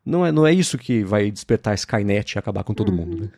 não 0.05 0.23
é, 0.23 0.31
não 0.31 0.45
é 0.45 0.53
isso 0.53 0.77
que 0.77 1.03
vai 1.03 1.31
despertar 1.31 1.71
a 1.71 1.75
Skynet 1.75 2.33
e 2.33 2.39
acabar 2.39 2.63
com 2.63 2.75
todo 2.75 2.89
uhum. 2.89 2.95
mundo. 2.95 3.21
Né? 3.21 3.31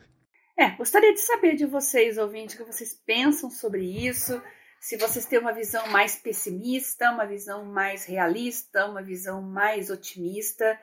É, 0.58 0.70
gostaria 0.76 1.14
de 1.14 1.20
saber 1.20 1.56
de 1.56 1.64
vocês, 1.64 2.18
ouvintes, 2.18 2.54
o 2.54 2.58
que 2.58 2.72
vocês 2.72 2.94
pensam 3.06 3.50
sobre 3.50 3.82
isso. 3.82 4.40
Se 4.80 4.96
vocês 4.96 5.26
têm 5.26 5.38
uma 5.38 5.52
visão 5.52 5.86
mais 5.88 6.16
pessimista, 6.16 7.10
uma 7.10 7.26
visão 7.26 7.66
mais 7.66 8.06
realista, 8.06 8.86
uma 8.86 9.02
visão 9.02 9.42
mais 9.42 9.90
otimista. 9.90 10.80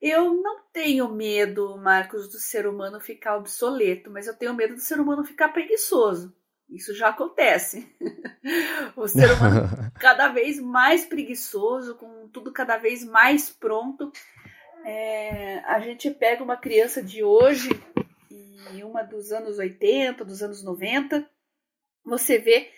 Eu 0.00 0.34
não 0.40 0.60
tenho 0.72 1.12
medo, 1.12 1.76
Marcos, 1.76 2.28
do 2.28 2.38
ser 2.38 2.64
humano 2.64 3.00
ficar 3.00 3.36
obsoleto, 3.36 4.08
mas 4.08 4.28
eu 4.28 4.36
tenho 4.36 4.54
medo 4.54 4.74
do 4.74 4.80
ser 4.80 5.00
humano 5.00 5.24
ficar 5.24 5.48
preguiçoso. 5.48 6.32
Isso 6.70 6.94
já 6.94 7.08
acontece. 7.08 7.92
o 8.94 9.08
ser 9.08 9.32
humano 9.32 9.68
cada 9.98 10.28
vez 10.28 10.60
mais 10.60 11.04
preguiçoso, 11.04 11.96
com 11.96 12.28
tudo 12.28 12.52
cada 12.52 12.76
vez 12.76 13.04
mais 13.04 13.50
pronto. 13.50 14.12
É, 14.84 15.58
a 15.64 15.80
gente 15.80 16.08
pega 16.08 16.44
uma 16.44 16.56
criança 16.56 17.02
de 17.02 17.24
hoje 17.24 17.70
e 18.30 18.84
uma 18.84 19.02
dos 19.02 19.32
anos 19.32 19.58
80, 19.58 20.24
dos 20.24 20.40
anos 20.40 20.62
90, 20.62 21.28
você 22.04 22.38
vê 22.38 22.70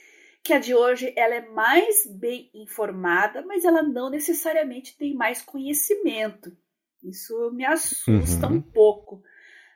que 0.46 0.52
a 0.52 0.60
de 0.60 0.74
hoje 0.74 1.12
ela 1.16 1.34
é 1.34 1.48
mais 1.48 2.06
bem 2.06 2.48
informada, 2.54 3.42
mas 3.42 3.64
ela 3.64 3.82
não 3.82 4.08
necessariamente 4.08 4.96
tem 4.96 5.12
mais 5.12 5.42
conhecimento. 5.42 6.56
Isso 7.02 7.50
me 7.52 7.64
assusta 7.64 8.46
uhum. 8.46 8.54
um 8.54 8.62
pouco. 8.62 9.22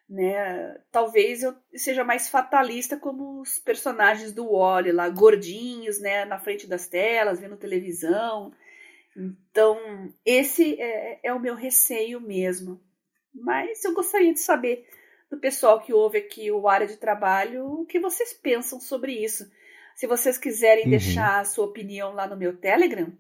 Né? 0.08 0.76
Talvez 0.90 1.42
eu 1.42 1.54
seja 1.74 2.04
mais 2.04 2.28
fatalista 2.28 2.96
como 2.96 3.40
os 3.40 3.58
personagens 3.58 4.32
do 4.32 4.52
Wally 4.52 4.92
lá, 4.92 5.08
gordinhos, 5.08 6.00
né, 6.00 6.24
na 6.24 6.38
frente 6.38 6.66
das 6.66 6.86
telas, 6.86 7.40
vendo 7.40 7.56
televisão. 7.56 8.52
Então, 9.16 10.12
esse 10.24 10.80
é, 10.80 11.20
é 11.24 11.34
o 11.34 11.40
meu 11.40 11.54
receio 11.54 12.20
mesmo. 12.20 12.80
Mas 13.34 13.84
eu 13.84 13.92
gostaria 13.92 14.32
de 14.32 14.40
saber 14.40 14.86
do 15.28 15.38
pessoal 15.38 15.80
que 15.80 15.92
ouve 15.92 16.18
aqui 16.18 16.50
o 16.50 16.68
área 16.68 16.86
de 16.86 16.96
trabalho 16.96 17.64
o 17.66 17.86
que 17.86 18.00
vocês 18.00 18.32
pensam 18.32 18.80
sobre 18.80 19.12
isso. 19.12 19.50
Se 20.00 20.06
vocês 20.06 20.38
quiserem 20.38 20.84
uhum. 20.84 20.90
deixar 20.92 21.40
a 21.40 21.44
sua 21.44 21.66
opinião 21.66 22.14
lá 22.14 22.26
no 22.26 22.34
meu 22.34 22.56
Telegram, 22.56 23.12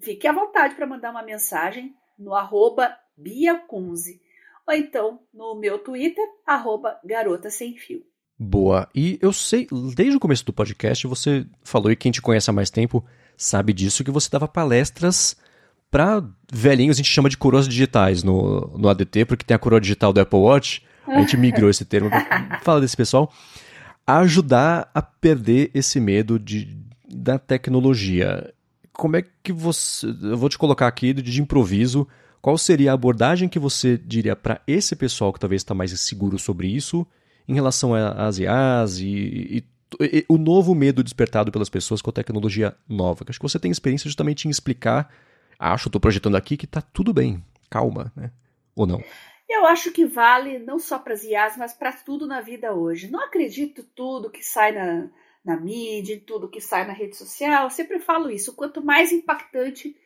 fique 0.00 0.28
à 0.28 0.32
vontade 0.32 0.76
para 0.76 0.86
mandar 0.86 1.10
uma 1.10 1.24
mensagem 1.24 1.92
no 2.16 2.36
arroba 2.36 2.96
Bia 3.16 3.56
Kunze. 3.56 4.22
Ou 4.64 4.72
então 4.72 5.18
no 5.34 5.56
meu 5.56 5.80
Twitter, 5.80 6.24
arroba 6.46 7.00
Garota 7.04 7.50
Sem 7.50 7.76
Fio. 7.76 8.04
Boa. 8.38 8.88
E 8.94 9.18
eu 9.20 9.32
sei, 9.32 9.66
desde 9.96 10.16
o 10.16 10.20
começo 10.20 10.46
do 10.46 10.52
podcast, 10.52 11.04
você 11.08 11.44
falou, 11.64 11.90
e 11.90 11.96
quem 11.96 12.12
te 12.12 12.22
conhece 12.22 12.48
há 12.48 12.52
mais 12.52 12.70
tempo 12.70 13.04
sabe 13.36 13.72
disso, 13.72 14.04
que 14.04 14.10
você 14.12 14.30
dava 14.30 14.46
palestras 14.46 15.36
para 15.90 16.24
velhinhos, 16.48 16.94
a 16.94 16.98
gente 16.98 17.10
chama 17.10 17.28
de 17.28 17.36
coroas 17.36 17.66
digitais 17.66 18.22
no, 18.22 18.78
no 18.78 18.88
ADT, 18.88 19.24
porque 19.24 19.44
tem 19.44 19.56
a 19.56 19.58
coroa 19.58 19.80
digital 19.80 20.12
do 20.12 20.20
Apple 20.20 20.38
Watch. 20.38 20.86
A 21.08 21.20
gente 21.22 21.36
migrou 21.36 21.68
esse 21.68 21.84
termo. 21.84 22.08
Fala 22.62 22.80
desse 22.80 22.96
pessoal. 22.96 23.32
Ajudar 24.18 24.90
a 24.94 25.00
perder 25.00 25.70
esse 25.72 26.00
medo 26.00 26.38
de, 26.38 26.76
da 27.08 27.38
tecnologia. 27.38 28.52
Como 28.92 29.16
é 29.16 29.24
que 29.42 29.52
você. 29.52 30.06
Eu 30.22 30.36
vou 30.36 30.48
te 30.48 30.58
colocar 30.58 30.86
aqui 30.86 31.12
de 31.12 31.40
improviso 31.40 32.06
qual 32.40 32.56
seria 32.56 32.90
a 32.90 32.94
abordagem 32.94 33.48
que 33.48 33.58
você 33.58 33.96
diria 33.96 34.34
para 34.34 34.60
esse 34.66 34.96
pessoal 34.96 35.32
que 35.32 35.40
talvez 35.40 35.60
está 35.60 35.74
mais 35.74 35.92
inseguro 35.92 36.38
sobre 36.38 36.68
isso 36.68 37.06
em 37.46 37.54
relação 37.54 37.94
às 37.94 38.38
IAs 38.38 38.98
e, 38.98 39.06
e, 39.08 39.64
e, 40.00 40.24
o 40.28 40.38
novo 40.38 40.74
medo 40.74 41.02
despertado 41.02 41.50
pelas 41.50 41.68
pessoas 41.68 42.00
com 42.00 42.10
a 42.10 42.12
tecnologia 42.12 42.74
nova? 42.88 43.24
Acho 43.28 43.38
que 43.38 43.42
você 43.42 43.58
tem 43.58 43.70
experiência 43.70 44.08
justamente 44.08 44.46
em 44.46 44.50
explicar, 44.50 45.12
acho, 45.58 45.88
estou 45.88 46.00
projetando 46.00 46.36
aqui 46.36 46.56
que 46.56 46.64
está 46.64 46.80
tudo 46.80 47.12
bem, 47.12 47.42
calma, 47.68 48.12
né? 48.16 48.30
Ou 48.74 48.86
não? 48.86 49.02
Eu 49.52 49.66
acho 49.66 49.90
que 49.90 50.06
vale 50.06 50.60
não 50.60 50.78
só 50.78 50.96
para 50.96 51.12
as 51.12 51.24
IAs, 51.24 51.56
mas 51.56 51.72
para 51.72 51.92
tudo 51.92 52.24
na 52.24 52.40
vida 52.40 52.72
hoje. 52.72 53.10
Não 53.10 53.20
acredito 53.20 53.82
tudo 53.82 54.30
que 54.30 54.44
sai 54.44 54.70
na, 54.70 55.10
na 55.44 55.56
mídia, 55.56 56.22
tudo 56.24 56.48
que 56.48 56.60
sai 56.60 56.86
na 56.86 56.92
rede 56.92 57.16
social. 57.16 57.64
Eu 57.64 57.70
sempre 57.70 57.98
falo 57.98 58.30
isso. 58.30 58.54
Quanto 58.54 58.80
mais 58.80 59.10
impactante 59.10 59.96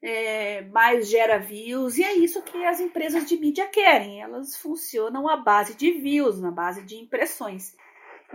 é, 0.00 0.62
mais 0.62 1.08
gera 1.08 1.38
views, 1.38 1.98
e 1.98 2.02
é 2.02 2.14
isso 2.14 2.42
que 2.42 2.64
as 2.64 2.80
empresas 2.80 3.26
de 3.26 3.36
mídia 3.36 3.66
querem. 3.66 4.22
Elas 4.22 4.56
funcionam 4.56 5.28
à 5.28 5.36
base 5.36 5.74
de 5.74 5.92
views, 5.92 6.40
na 6.40 6.50
base 6.50 6.82
de 6.82 6.96
impressões. 6.96 7.76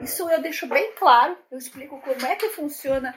Isso 0.01 0.29
eu 0.29 0.41
deixo 0.41 0.67
bem 0.67 0.93
claro, 0.95 1.35
eu 1.51 1.57
explico 1.57 1.99
como 1.99 2.25
é 2.25 2.35
que 2.35 2.49
funciona 2.49 3.13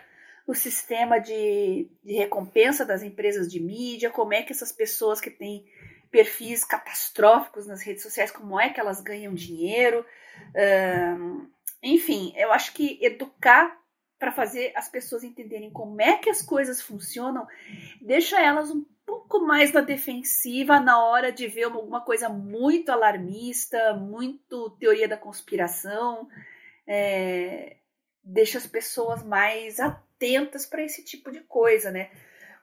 o 0.46 0.55
sistema 0.55 1.18
de, 1.18 1.86
de 2.03 2.14
recompensa 2.14 2.84
das 2.84 3.03
empresas 3.03 3.50
de 3.50 3.61
mídia, 3.61 4.11
como 4.11 4.34
é 4.34 4.42
que 4.42 4.53
essas 4.53 4.72
pessoas 4.72 5.20
que 5.20 5.30
têm 5.30 5.64
perfis 6.12 6.62
catastróficos 6.62 7.66
nas 7.66 7.82
redes 7.82 8.02
sociais, 8.02 8.30
como 8.30 8.60
é 8.60 8.68
que 8.68 8.78
elas 8.78 9.00
ganham 9.00 9.34
dinheiro. 9.34 10.04
Um, 11.18 11.50
enfim, 11.82 12.32
eu 12.36 12.52
acho 12.52 12.72
que 12.74 12.98
educar 13.02 13.76
para 14.18 14.30
fazer 14.30 14.72
as 14.76 14.88
pessoas 14.88 15.24
entenderem 15.24 15.72
como 15.72 16.00
é 16.00 16.16
que 16.18 16.30
as 16.30 16.42
coisas 16.42 16.80
funcionam, 16.80 17.44
deixa 18.00 18.40
elas 18.40 18.70
um 18.70 18.84
pouco 19.04 19.40
mais 19.40 19.72
na 19.72 19.80
defensiva 19.80 20.78
na 20.78 21.02
hora 21.02 21.32
de 21.32 21.48
ver 21.48 21.64
alguma 21.64 22.02
coisa 22.02 22.28
muito 22.28 22.92
alarmista, 22.92 23.94
muito 23.94 24.70
teoria 24.78 25.08
da 25.08 25.16
conspiração. 25.16 26.28
É, 26.86 27.78
deixa 28.22 28.58
as 28.58 28.66
pessoas 28.66 29.24
mais 29.24 29.80
atentas 29.80 30.66
para 30.66 30.84
esse 30.84 31.04
tipo 31.04 31.32
de 31.32 31.40
coisa, 31.40 31.90
né? 31.90 32.10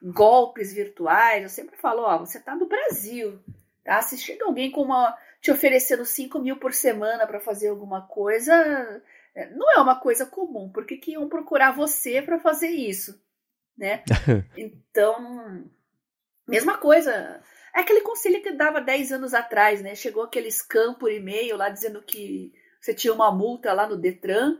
Golpes 0.02 0.72
virtuais, 0.72 1.42
eu 1.42 1.48
sempre 1.48 1.76
falo, 1.76 2.02
ó, 2.02 2.18
você 2.18 2.40
tá 2.40 2.54
no 2.54 2.66
Brasil, 2.66 3.38
tá? 3.84 4.00
Se 4.02 4.16
chega 4.16 4.44
alguém 4.44 4.70
com 4.70 4.82
uma 4.82 5.16
te 5.40 5.50
oferecendo 5.50 6.04
5 6.04 6.38
mil 6.38 6.56
por 6.56 6.72
semana 6.72 7.26
para 7.26 7.40
fazer 7.40 7.68
alguma 7.68 8.02
coisa, 8.02 9.02
é, 9.34 9.50
não 9.50 9.70
é 9.72 9.80
uma 9.80 9.98
coisa 9.98 10.26
comum, 10.26 10.70
porque 10.70 10.96
que 10.96 11.12
iam 11.12 11.28
procurar 11.28 11.72
você 11.72 12.20
para 12.20 12.38
fazer 12.38 12.68
isso, 12.68 13.20
né? 13.76 14.02
então, 14.56 15.64
mesma 16.46 16.76
coisa. 16.76 17.42
É 17.74 17.80
aquele 17.80 18.00
conselho 18.00 18.42
que 18.42 18.52
dava 18.52 18.80
10 18.80 19.12
anos 19.12 19.32
atrás, 19.32 19.80
né? 19.80 19.94
Chegou 19.94 20.24
aquele 20.24 20.50
scam 20.50 20.94
por 20.94 21.10
e-mail 21.10 21.56
lá 21.56 21.68
dizendo 21.68 22.02
que 22.02 22.52
você 22.80 22.92
tinha 22.92 23.14
uma 23.14 23.30
multa 23.30 23.72
lá 23.72 23.86
no 23.86 23.96
Detran. 23.96 24.58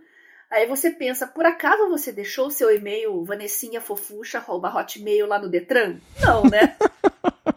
Aí 0.51 0.67
você 0.67 0.91
pensa, 0.91 1.29
por 1.29 1.47
acaso 1.47 1.89
você 1.89 2.11
deixou 2.11 2.49
o 2.49 2.51
seu 2.51 2.75
e-mail 2.75 3.23
vanessinhafofucha.hotmail 3.25 5.27
lá 5.27 5.39
no 5.39 5.49
Detran? 5.49 5.99
Não, 6.21 6.43
né? 6.43 6.77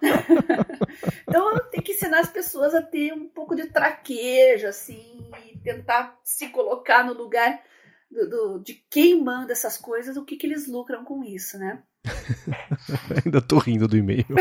então 1.28 1.58
tem 1.72 1.82
que 1.82 1.94
ensinar 1.94 2.20
as 2.20 2.30
pessoas 2.30 2.76
a 2.76 2.84
ter 2.84 3.12
um 3.12 3.28
pouco 3.28 3.56
de 3.56 3.66
traquejo, 3.66 4.68
assim, 4.68 5.28
e 5.52 5.58
tentar 5.58 6.20
se 6.24 6.50
colocar 6.50 7.04
no 7.04 7.14
lugar 7.14 7.64
do, 8.12 8.30
do, 8.30 8.60
de 8.60 8.76
quem 8.92 9.20
manda 9.20 9.54
essas 9.54 9.76
coisas, 9.76 10.16
o 10.16 10.24
que, 10.24 10.36
que 10.36 10.46
eles 10.46 10.68
lucram 10.68 11.04
com 11.04 11.24
isso, 11.24 11.58
né? 11.58 11.82
Ainda 13.26 13.42
tô 13.42 13.58
rindo 13.58 13.88
do 13.88 13.98
e-mail. 13.98 14.28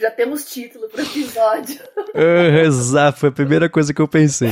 Já 0.00 0.10
temos 0.10 0.50
título 0.50 0.88
para 0.88 1.02
o 1.02 1.04
episódio. 1.04 1.78
É, 2.14 2.62
exato, 2.62 3.20
foi 3.20 3.28
a 3.28 3.32
primeira 3.32 3.68
coisa 3.68 3.92
que 3.92 4.00
eu 4.00 4.08
pensei. 4.08 4.48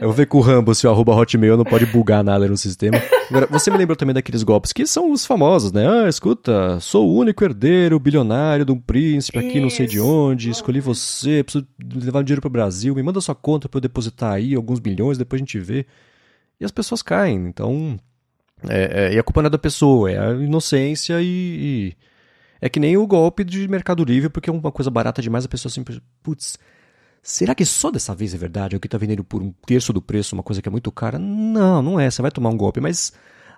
Eu 0.00 0.08
vou 0.08 0.14
ver 0.14 0.24
com 0.24 0.38
o 0.38 0.40
Rambo 0.40 0.74
se 0.74 0.86
o 0.86 0.90
arroba 0.90 1.14
hotmail 1.14 1.58
não 1.58 1.64
pode 1.64 1.84
bugar 1.84 2.24
nada 2.24 2.48
no 2.48 2.56
sistema. 2.56 2.96
Agora, 3.28 3.46
você 3.46 3.70
me 3.70 3.76
lembrou 3.76 3.94
também 3.94 4.14
daqueles 4.14 4.42
golpes 4.42 4.72
que 4.72 4.86
são 4.86 5.12
os 5.12 5.26
famosos, 5.26 5.72
né? 5.72 5.86
Ah, 5.86 6.08
escuta, 6.08 6.80
sou 6.80 7.06
o 7.06 7.14
único 7.14 7.44
herdeiro 7.44 8.00
bilionário 8.00 8.64
de 8.64 8.72
um 8.72 8.80
príncipe 8.80 9.38
aqui 9.38 9.48
Isso. 9.48 9.60
não 9.60 9.68
sei 9.68 9.86
de 9.86 10.00
onde, 10.00 10.48
escolhi 10.48 10.80
você, 10.80 11.44
preciso 11.44 11.66
levar 11.94 12.24
dinheiro 12.24 12.40
para 12.40 12.48
o 12.48 12.50
Brasil, 12.50 12.94
me 12.94 13.02
manda 13.02 13.20
sua 13.20 13.34
conta 13.34 13.68
para 13.68 13.76
eu 13.76 13.82
depositar 13.82 14.32
aí 14.32 14.54
alguns 14.54 14.80
milhões, 14.80 15.18
depois 15.18 15.38
a 15.38 15.44
gente 15.44 15.58
vê. 15.58 15.84
E 16.58 16.64
as 16.64 16.70
pessoas 16.70 17.02
caem, 17.02 17.36
então... 17.46 18.00
É, 18.68 19.08
é, 19.08 19.14
e 19.14 19.18
a 19.18 19.22
culpa 19.22 19.42
não 19.42 19.48
é 19.48 19.50
da 19.50 19.58
pessoa, 19.58 20.10
é 20.10 20.18
a 20.18 20.32
inocência 20.32 21.20
e, 21.20 21.26
e... 21.26 21.96
É 22.58 22.70
que 22.70 22.80
nem 22.80 22.96
o 22.96 23.06
golpe 23.06 23.44
de 23.44 23.68
Mercado 23.68 24.02
Livre, 24.02 24.30
porque 24.30 24.48
é 24.48 24.52
uma 24.52 24.72
coisa 24.72 24.90
barata 24.90 25.20
demais, 25.20 25.44
a 25.44 25.48
pessoa 25.48 25.70
sempre... 25.70 26.02
Putz, 26.22 26.58
Será 27.22 27.54
que 27.54 27.64
só 27.64 27.90
dessa 27.90 28.14
vez 28.14 28.34
é 28.34 28.38
verdade? 28.38 28.74
É 28.74 28.78
o 28.78 28.80
que 28.80 28.86
está 28.86 28.98
vendendo 28.98 29.22
por 29.22 29.42
um 29.42 29.52
terço 29.66 29.92
do 29.92 30.00
preço, 30.00 30.34
uma 30.34 30.42
coisa 30.42 30.62
que 30.62 30.68
é 30.68 30.72
muito 30.72 30.90
cara? 30.90 31.18
Não, 31.18 31.82
não 31.82 32.00
é. 32.00 32.10
Você 32.10 32.22
vai 32.22 32.30
tomar 32.30 32.50
um 32.50 32.56
golpe, 32.56 32.80
mas 32.80 33.12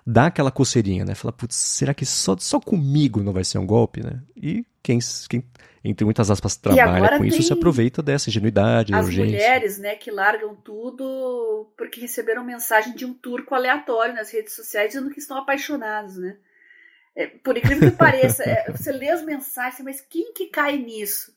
dá 0.05 0.27
aquela 0.27 0.51
coceirinha, 0.51 1.05
né? 1.05 1.15
Fala, 1.15 1.31
putz, 1.31 1.55
será 1.55 1.93
que 1.93 2.05
só, 2.05 2.35
só 2.37 2.59
comigo 2.59 3.23
não 3.23 3.31
vai 3.31 3.43
ser 3.43 3.57
um 3.57 3.65
golpe, 3.65 4.01
né? 4.03 4.21
E 4.35 4.65
quem, 4.81 4.99
quem 5.29 5.43
entre 5.83 6.05
muitas 6.05 6.31
aspas, 6.31 6.55
trabalha 6.55 7.17
com 7.17 7.25
isso 7.25 7.43
se 7.43 7.51
aproveita 7.51 8.01
dessa 8.01 8.29
ingenuidade, 8.29 8.93
as 8.93 9.05
urgência. 9.05 9.25
mulheres, 9.25 9.77
né, 9.77 9.95
que 9.95 10.09
largam 10.09 10.55
tudo 10.55 11.69
porque 11.77 11.99
receberam 11.99 12.43
mensagem 12.43 12.95
de 12.95 13.05
um 13.05 13.13
turco 13.13 13.53
aleatório 13.53 14.15
nas 14.15 14.31
redes 14.31 14.53
sociais 14.53 14.89
dizendo 14.89 15.09
que 15.09 15.19
estão 15.19 15.37
apaixonados, 15.37 16.17
né? 16.17 16.37
É, 17.15 17.27
por 17.27 17.57
incrível 17.57 17.91
que 17.91 17.97
pareça, 17.97 18.43
é, 18.43 18.71
você 18.71 18.91
lê 18.91 19.09
as 19.09 19.23
mensagens, 19.23 19.81
mas 19.83 19.99
quem 19.99 20.33
que 20.33 20.47
cai 20.47 20.77
nisso? 20.77 21.33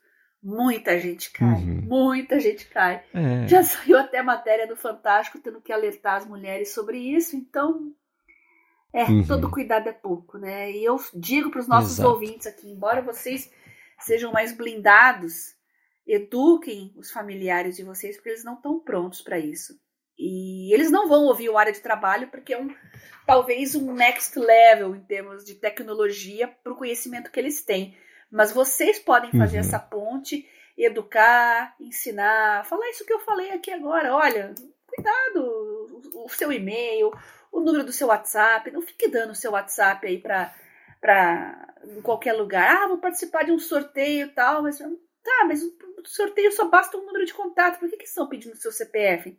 Muita 0.49 0.97
gente 1.01 1.33
cai, 1.33 1.57
uhum. 1.57 1.81
muita 1.83 2.39
gente 2.39 2.67
cai. 2.67 3.03
É. 3.13 3.49
Já 3.49 3.65
saiu 3.65 3.99
até 3.99 4.23
matéria 4.23 4.65
do 4.65 4.77
Fantástico 4.77 5.41
tendo 5.41 5.61
que 5.61 5.73
alertar 5.73 6.19
as 6.19 6.25
mulheres 6.25 6.73
sobre 6.73 6.99
isso, 6.99 7.35
então 7.35 7.93
é, 8.93 9.03
uhum. 9.07 9.27
todo 9.27 9.51
cuidado 9.51 9.89
é 9.89 9.93
pouco, 9.93 10.39
né? 10.39 10.71
E 10.71 10.85
eu 10.85 11.01
digo 11.13 11.51
para 11.51 11.59
os 11.59 11.67
nossos 11.67 11.95
Exato. 11.95 12.11
ouvintes 12.11 12.47
aqui, 12.47 12.71
embora 12.71 13.03
vocês 13.03 13.53
sejam 13.99 14.31
mais 14.31 14.57
blindados, 14.57 15.57
eduquem 16.07 16.95
os 16.97 17.11
familiares 17.11 17.75
de 17.75 17.83
vocês, 17.83 18.15
porque 18.15 18.29
eles 18.29 18.45
não 18.45 18.55
estão 18.55 18.79
prontos 18.79 19.23
para 19.23 19.41
isso. 19.41 19.77
E 20.17 20.73
eles 20.73 20.93
não 20.93 21.09
vão 21.09 21.25
ouvir 21.25 21.49
o 21.49 21.59
área 21.59 21.73
de 21.73 21.81
trabalho 21.81 22.29
porque 22.29 22.55
é 22.55 22.63
um 22.63 22.73
talvez 23.27 23.75
um 23.75 23.93
next 23.93 24.39
level 24.39 24.95
em 24.95 25.01
termos 25.01 25.45
de 25.45 25.57
tecnologia 25.57 26.47
para 26.47 26.73
o 26.73 26.77
conhecimento 26.77 27.33
que 27.33 27.41
eles 27.41 27.65
têm. 27.65 27.97
Mas 28.31 28.53
vocês 28.53 28.99
podem 28.99 29.31
fazer 29.33 29.59
uhum. 29.59 29.61
essa 29.61 29.79
ponte, 29.79 30.49
educar, 30.77 31.75
ensinar, 31.81 32.65
falar 32.67 32.89
isso 32.91 33.05
que 33.07 33.13
eu 33.13 33.21
falei 33.21 33.51
aqui 33.51 33.71
agora. 33.71 34.15
Olha, 34.15 34.55
cuidado, 34.87 36.03
o 36.15 36.29
seu 36.29 36.53
e-mail, 36.53 37.13
o 37.53 37.61
número 37.61 37.85
do 37.85 37.93
seu 37.93 38.09
WhatsApp, 38.09 38.71
não 38.71 38.83
fique 38.83 39.09
dando 39.09 39.31
o 39.31 39.37
seu 39.37 39.53
WhatsApp 39.53 40.07
aí 40.07 40.19
para 40.19 40.55
para 41.01 41.75
em 41.85 42.03
qualquer 42.03 42.33
lugar. 42.33 42.85
Ah, 42.85 42.89
vou 42.89 42.99
participar 42.99 43.45
de 43.45 43.53
um 43.53 43.59
sorteio 43.59 44.27
e 44.27 44.31
tal, 44.31 44.63
mas 44.63 44.79
tá, 44.79 45.45
mas 45.47 45.63
o 45.63 45.73
sorteio 46.05 46.51
só 46.53 46.69
basta 46.69 46.97
um 46.97 47.05
número 47.07 47.25
de 47.25 47.35
contato. 47.35 47.79
Por 47.79 47.89
que 47.89 47.99
que 47.99 48.05
estão 48.05 48.29
pedindo 48.29 48.55
o 48.55 48.57
seu 48.57 48.73
CPF? 48.73 49.39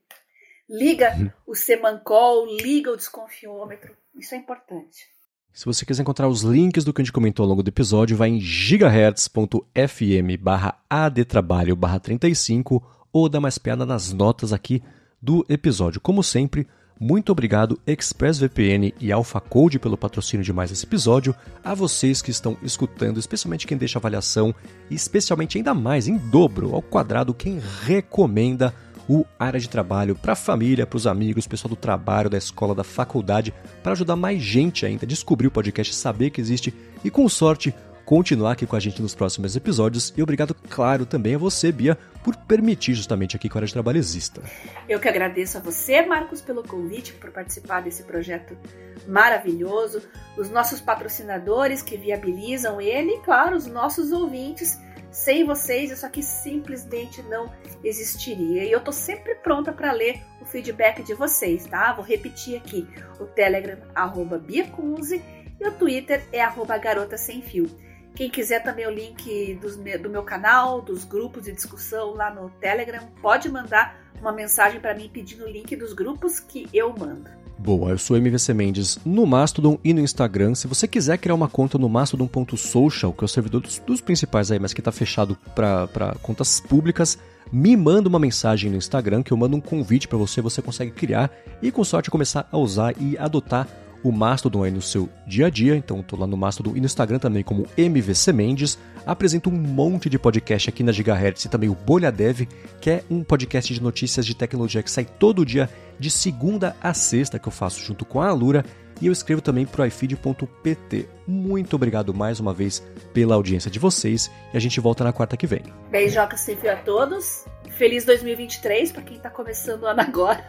Liga 0.70 1.14
uhum. 1.14 1.32
o 1.48 1.56
Semancol, 1.56 2.46
liga 2.46 2.92
o 2.92 2.98
desconfiômetro. 2.98 3.98
Isso 4.16 4.36
é 4.36 4.38
importante. 4.38 5.10
Se 5.58 5.66
você 5.66 5.84
quiser 5.84 6.04
encontrar 6.04 6.28
os 6.28 6.44
links 6.44 6.84
do 6.84 6.94
que 6.94 7.02
a 7.02 7.04
gente 7.04 7.12
comentou 7.12 7.44
ao 7.44 7.50
longo 7.50 7.64
do 7.64 7.70
episódio, 7.70 8.16
vai 8.16 8.30
em 8.30 8.40
gigahertz.fm 8.40 10.38
barra 10.40 10.78
adtrabalho 10.88 11.76
barra 11.76 12.00
35 12.00 12.84
ou 13.12 13.28
dá 13.28 13.42
mais 13.42 13.58
piada 13.58 13.84
nas 13.84 14.14
notas 14.14 14.54
aqui 14.54 14.84
do 15.20 15.44
episódio. 15.50 16.00
Como 16.00 16.22
sempre, 16.22 16.68
muito 17.00 17.32
obrigado 17.32 17.82
ExpressVPN 17.88 18.94
e 19.02 19.12
AlphaCode 19.12 19.80
pelo 19.80 19.98
patrocínio 19.98 20.44
de 20.44 20.54
mais 20.54 20.72
esse 20.72 20.86
episódio, 20.86 21.34
a 21.64 21.74
vocês 21.74 22.22
que 22.22 22.30
estão 22.30 22.56
escutando, 22.62 23.20
especialmente 23.20 23.66
quem 23.66 23.80
deixa 23.80 23.98
avaliação 23.98 24.54
e 24.92 24.94
especialmente 24.94 25.58
ainda 25.58 25.74
mais 25.74 26.08
em 26.08 26.18
dobro 26.18 26.76
ao 26.76 26.84
quadrado 26.84 27.34
quem 27.34 27.60
recomenda 27.82 28.72
o 29.08 29.26
área 29.40 29.60
de 29.60 29.70
trabalho 29.70 30.16
para 30.16 30.34
a 30.34 30.36
família, 30.36 30.86
para 30.86 30.98
os 30.98 31.08
amigos, 31.08 31.48
pessoal 31.48 31.70
do 31.70 31.76
trabalho, 31.76 32.30
da 32.30 32.38
escola, 32.38 32.76
da 32.76 32.84
faculdade, 32.84 33.54
para 33.82 33.94
ajudar 33.94 34.16
mais 34.16 34.42
gente 34.42 34.86
ainda 34.86 35.06
a 35.06 35.08
descobrir 35.08 35.48
o 35.48 35.52
podcast, 35.52 35.94
saber 35.96 36.30
que 36.30 36.42
existe 36.42 36.74
e, 37.04 37.10
com 37.10 37.28
sorte, 37.30 37.74
continuar 38.08 38.54
aqui 38.54 38.66
com 38.66 38.76
a 38.76 38.80
gente 38.80 39.02
nos 39.02 39.14
próximos 39.14 39.56
episódios. 39.58 40.14
E 40.16 40.24
obrigado, 40.24 40.56
claro, 40.70 41.06
também 41.06 41.36
a 41.36 41.38
você, 41.38 41.74
Bia, 41.74 41.98
por 42.24 42.38
permitir 42.38 42.94
justamente 42.94 43.36
aqui 43.36 43.50
que 43.50 43.58
a 43.58 43.60
Área 43.60 43.68
de 43.68 43.74
Trabalho 43.74 43.98
exista. 43.98 44.42
Eu 44.88 44.98
que 44.98 45.10
agradeço 45.10 45.58
a 45.58 45.62
você, 45.62 46.06
Marcos, 46.06 46.42
pelo 46.42 46.64
convite, 46.64 47.12
por 47.14 47.32
participar 47.32 47.82
desse 47.82 48.04
projeto 48.04 48.58
maravilhoso, 49.06 50.02
os 50.38 50.50
nossos 50.50 50.80
patrocinadores 50.80 51.82
que 51.82 51.98
viabilizam 51.98 52.80
ele 52.80 53.12
e, 53.12 53.22
claro, 53.24 53.58
os 53.58 53.68
nossos 53.68 54.14
ouvintes 54.14 54.80
sem 55.12 55.46
vocês, 55.46 55.92
isso 55.92 56.06
aqui 56.06 56.22
simplesmente 56.22 57.22
não 57.24 57.52
existiria. 57.84 58.64
E 58.64 58.72
eu 58.72 58.80
tô 58.80 58.92
sempre 58.92 59.36
pronta 59.36 59.72
para 59.72 59.92
ler 59.92 60.22
o 60.42 60.46
feedback 60.46 61.04
de 61.04 61.14
vocês, 61.14 61.66
tá? 61.66 61.94
Vou 61.94 62.04
repetir 62.04 62.58
aqui: 62.58 62.88
o 63.20 63.26
Telegram, 63.26 63.78
arroba 63.96 64.38
Biacunze, 64.38 65.24
e 65.60 65.68
o 65.68 65.72
Twitter 65.72 66.24
é 66.32 66.42
arroba 66.42 66.78
Garota 66.78 67.18
Sem 67.18 67.42
Fio. 67.42 67.68
Quem 68.16 68.30
quiser 68.30 68.64
também 68.64 68.88
o 68.88 68.92
link 68.92 69.56
dos, 69.56 69.76
do 69.76 70.10
meu 70.10 70.24
canal, 70.24 70.82
dos 70.82 71.04
grupos 71.04 71.44
de 71.46 71.52
discussão 71.52 72.16
lá 72.16 72.34
no 72.34 72.50
Telegram, 72.50 73.08
pode 73.22 73.48
mandar 73.48 73.96
uma 74.20 74.32
mensagem 74.32 74.80
para 74.80 74.96
mim 74.96 75.08
pedindo 75.08 75.46
o 75.46 75.50
link 75.50 75.76
dos 75.76 75.94
grupos 75.94 76.40
que 76.40 76.68
eu 76.74 76.94
mando. 76.98 77.30
Boa, 77.60 77.90
eu 77.90 77.98
sou 77.98 78.16
MVC 78.16 78.54
Mendes 78.54 79.00
no 79.04 79.26
Mastodon 79.26 79.80
e 79.84 79.92
no 79.92 80.00
Instagram. 80.00 80.54
Se 80.54 80.68
você 80.68 80.88
quiser 80.88 81.18
criar 81.18 81.34
uma 81.34 81.50
conta 81.50 81.78
no 81.78 81.90
mastodon.social, 81.90 83.12
que 83.12 83.24
é 83.24 83.26
o 83.26 83.28
servidor 83.28 83.62
dos, 83.62 83.80
dos 83.80 84.00
principais 84.00 84.52
aí, 84.52 84.60
mas 84.60 84.74
que 84.74 84.82
está 84.82 84.92
fechado 84.92 85.36
para 85.56 86.16
contas 86.22 86.60
públicas, 86.60 87.18
me 87.52 87.76
manda 87.76 88.08
uma 88.08 88.20
mensagem 88.20 88.70
no 88.70 88.78
Instagram 88.78 89.24
que 89.24 89.32
eu 89.32 89.38
mando 89.38 89.58
um 89.58 89.62
convite 89.62 90.08
para 90.08 90.20
você, 90.20 90.40
você 90.40 90.62
consegue 90.62 90.92
criar 90.92 91.32
e 91.60 91.72
com 91.72 91.84
sorte 91.84 92.12
começar 92.12 92.48
a 92.52 92.58
usar 92.58 92.94
e 93.02 93.18
adotar 93.18 93.68
o 94.04 94.12
Mastodon 94.12 94.64
aí 94.64 94.72
no 94.72 94.82
seu 94.82 95.10
dia 95.26 95.48
a 95.48 95.50
dia. 95.50 95.76
Então, 95.76 96.02
estou 96.02 96.20
lá 96.20 96.28
no 96.28 96.38
Mastodon 96.38 96.76
e 96.76 96.80
no 96.80 96.86
Instagram 96.86 97.18
também 97.18 97.44
como 97.44 97.66
MVC 97.76 98.32
Mendes. 98.34 98.78
Apresento 99.06 99.50
um 99.50 99.54
monte 99.54 100.10
de 100.10 100.20
podcast 100.20 100.70
aqui 100.70 100.84
na 100.84 100.92
Gigahertz 100.92 101.46
e 101.46 101.50
também 101.50 101.70
o 101.70 101.76
Bolha 101.76 102.12
Dev, 102.12 102.42
que 102.80 102.90
é 102.90 103.04
um 103.10 103.24
podcast 103.24 103.74
de 103.74 103.82
notícias 103.82 104.26
de 104.26 104.36
tecnologia 104.36 104.84
que 104.84 104.92
sai 104.92 105.06
todo 105.06 105.46
dia 105.46 105.70
de 106.00 106.10
segunda 106.12 106.76
a 106.82 106.94
sexta 106.94 107.40
que 107.40 107.48
eu 107.48 107.52
faço 107.52 107.80
junto 107.80 108.06
com 108.06 108.22
a 108.22 108.28
Alura. 108.28 108.64
E 109.00 109.08
eu 109.08 109.14
escrevo 109.14 109.42
também 109.42 109.66
para 109.66 109.84
o 109.84 109.86
iFeed.pt. 109.86 111.08
Muito 111.28 111.76
obrigado 111.76 112.14
mais 112.14 112.40
uma 112.40 112.52
vez 112.52 112.84
pela 113.14 113.36
audiência 113.36 113.70
de 113.70 113.78
vocês 113.78 114.32
e 114.52 114.58
a 114.58 114.60
gente 114.60 114.80
volta 114.80 115.04
na 115.04 115.14
quarta 115.14 115.38
que 115.38 115.46
vem. 115.46 115.62
Beijoca 115.92 116.36
sempre 116.36 116.70
a 116.70 116.78
todos. 116.78 117.46
Feliz 117.70 118.06
2023 118.06 118.92
para 118.92 119.04
quem 119.04 119.18
está 119.18 119.30
começando 119.30 119.84
o 119.84 119.86
ano 119.86 120.02
agora. 120.02 120.44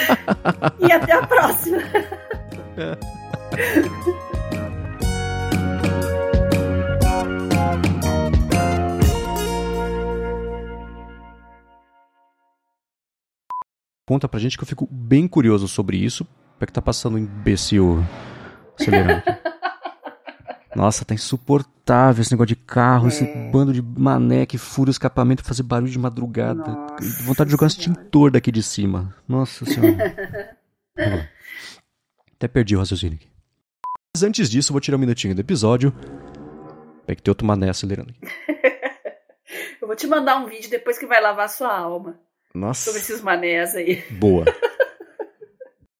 e 0.80 0.90
até 0.90 1.12
a 1.12 1.26
próxima. 1.26 1.78
Conta 14.06 14.28
pra 14.28 14.38
gente 14.38 14.58
que 14.58 14.62
eu 14.62 14.68
fico 14.68 14.86
bem 14.90 15.26
curioso 15.26 15.66
sobre 15.66 15.96
isso. 15.96 16.26
O 16.60 16.66
que 16.66 16.72
tá 16.72 16.82
passando 16.82 17.14
um 17.14 17.18
imbecil 17.18 18.04
acelerando? 18.78 19.22
Nossa, 20.76 21.04
tá 21.04 21.14
insuportável 21.14 22.20
esse 22.20 22.32
negócio 22.32 22.48
de 22.48 22.56
carro, 22.56 23.06
é. 23.06 23.08
esse 23.08 23.24
bando 23.52 23.72
de 23.72 23.80
mané 23.80 24.44
que 24.44 24.58
fura 24.58 24.88
o 24.88 24.90
escapamento 24.90 25.44
fazer 25.44 25.62
barulho 25.62 25.90
de 25.90 25.98
madrugada. 25.98 26.70
Nossa, 26.70 27.22
vontade 27.22 27.48
de 27.48 27.52
jogar 27.52 27.64
um 27.64 27.68
extintor 27.68 28.30
daqui 28.30 28.50
de 28.50 28.62
cima. 28.62 29.14
Nossa 29.28 29.64
senhora. 29.64 30.58
Até 32.34 32.48
perdi 32.48 32.74
o 32.74 32.80
raciocínio 32.80 33.16
aqui. 33.16 33.28
Mas 34.14 34.22
antes 34.22 34.50
disso, 34.50 34.72
vou 34.72 34.80
tirar 34.80 34.96
um 34.96 35.00
minutinho 35.00 35.34
do 35.34 35.40
episódio. 35.40 35.92
Peraí 37.06 37.16
que 37.16 37.22
tem 37.22 37.30
outro 37.30 37.46
mané 37.46 37.70
acelerando 37.70 38.10
aqui. 38.10 38.20
eu 39.80 39.86
vou 39.86 39.96
te 39.96 40.06
mandar 40.06 40.36
um 40.36 40.46
vídeo 40.46 40.70
depois 40.70 40.98
que 40.98 41.06
vai 41.06 41.20
lavar 41.20 41.48
sua 41.48 41.76
alma. 41.76 42.18
Nossa. 42.54 42.84
Sobre 42.84 43.00
esses 43.00 43.20
manés 43.20 43.74
aí. 43.74 44.04
Boa. 44.10 44.44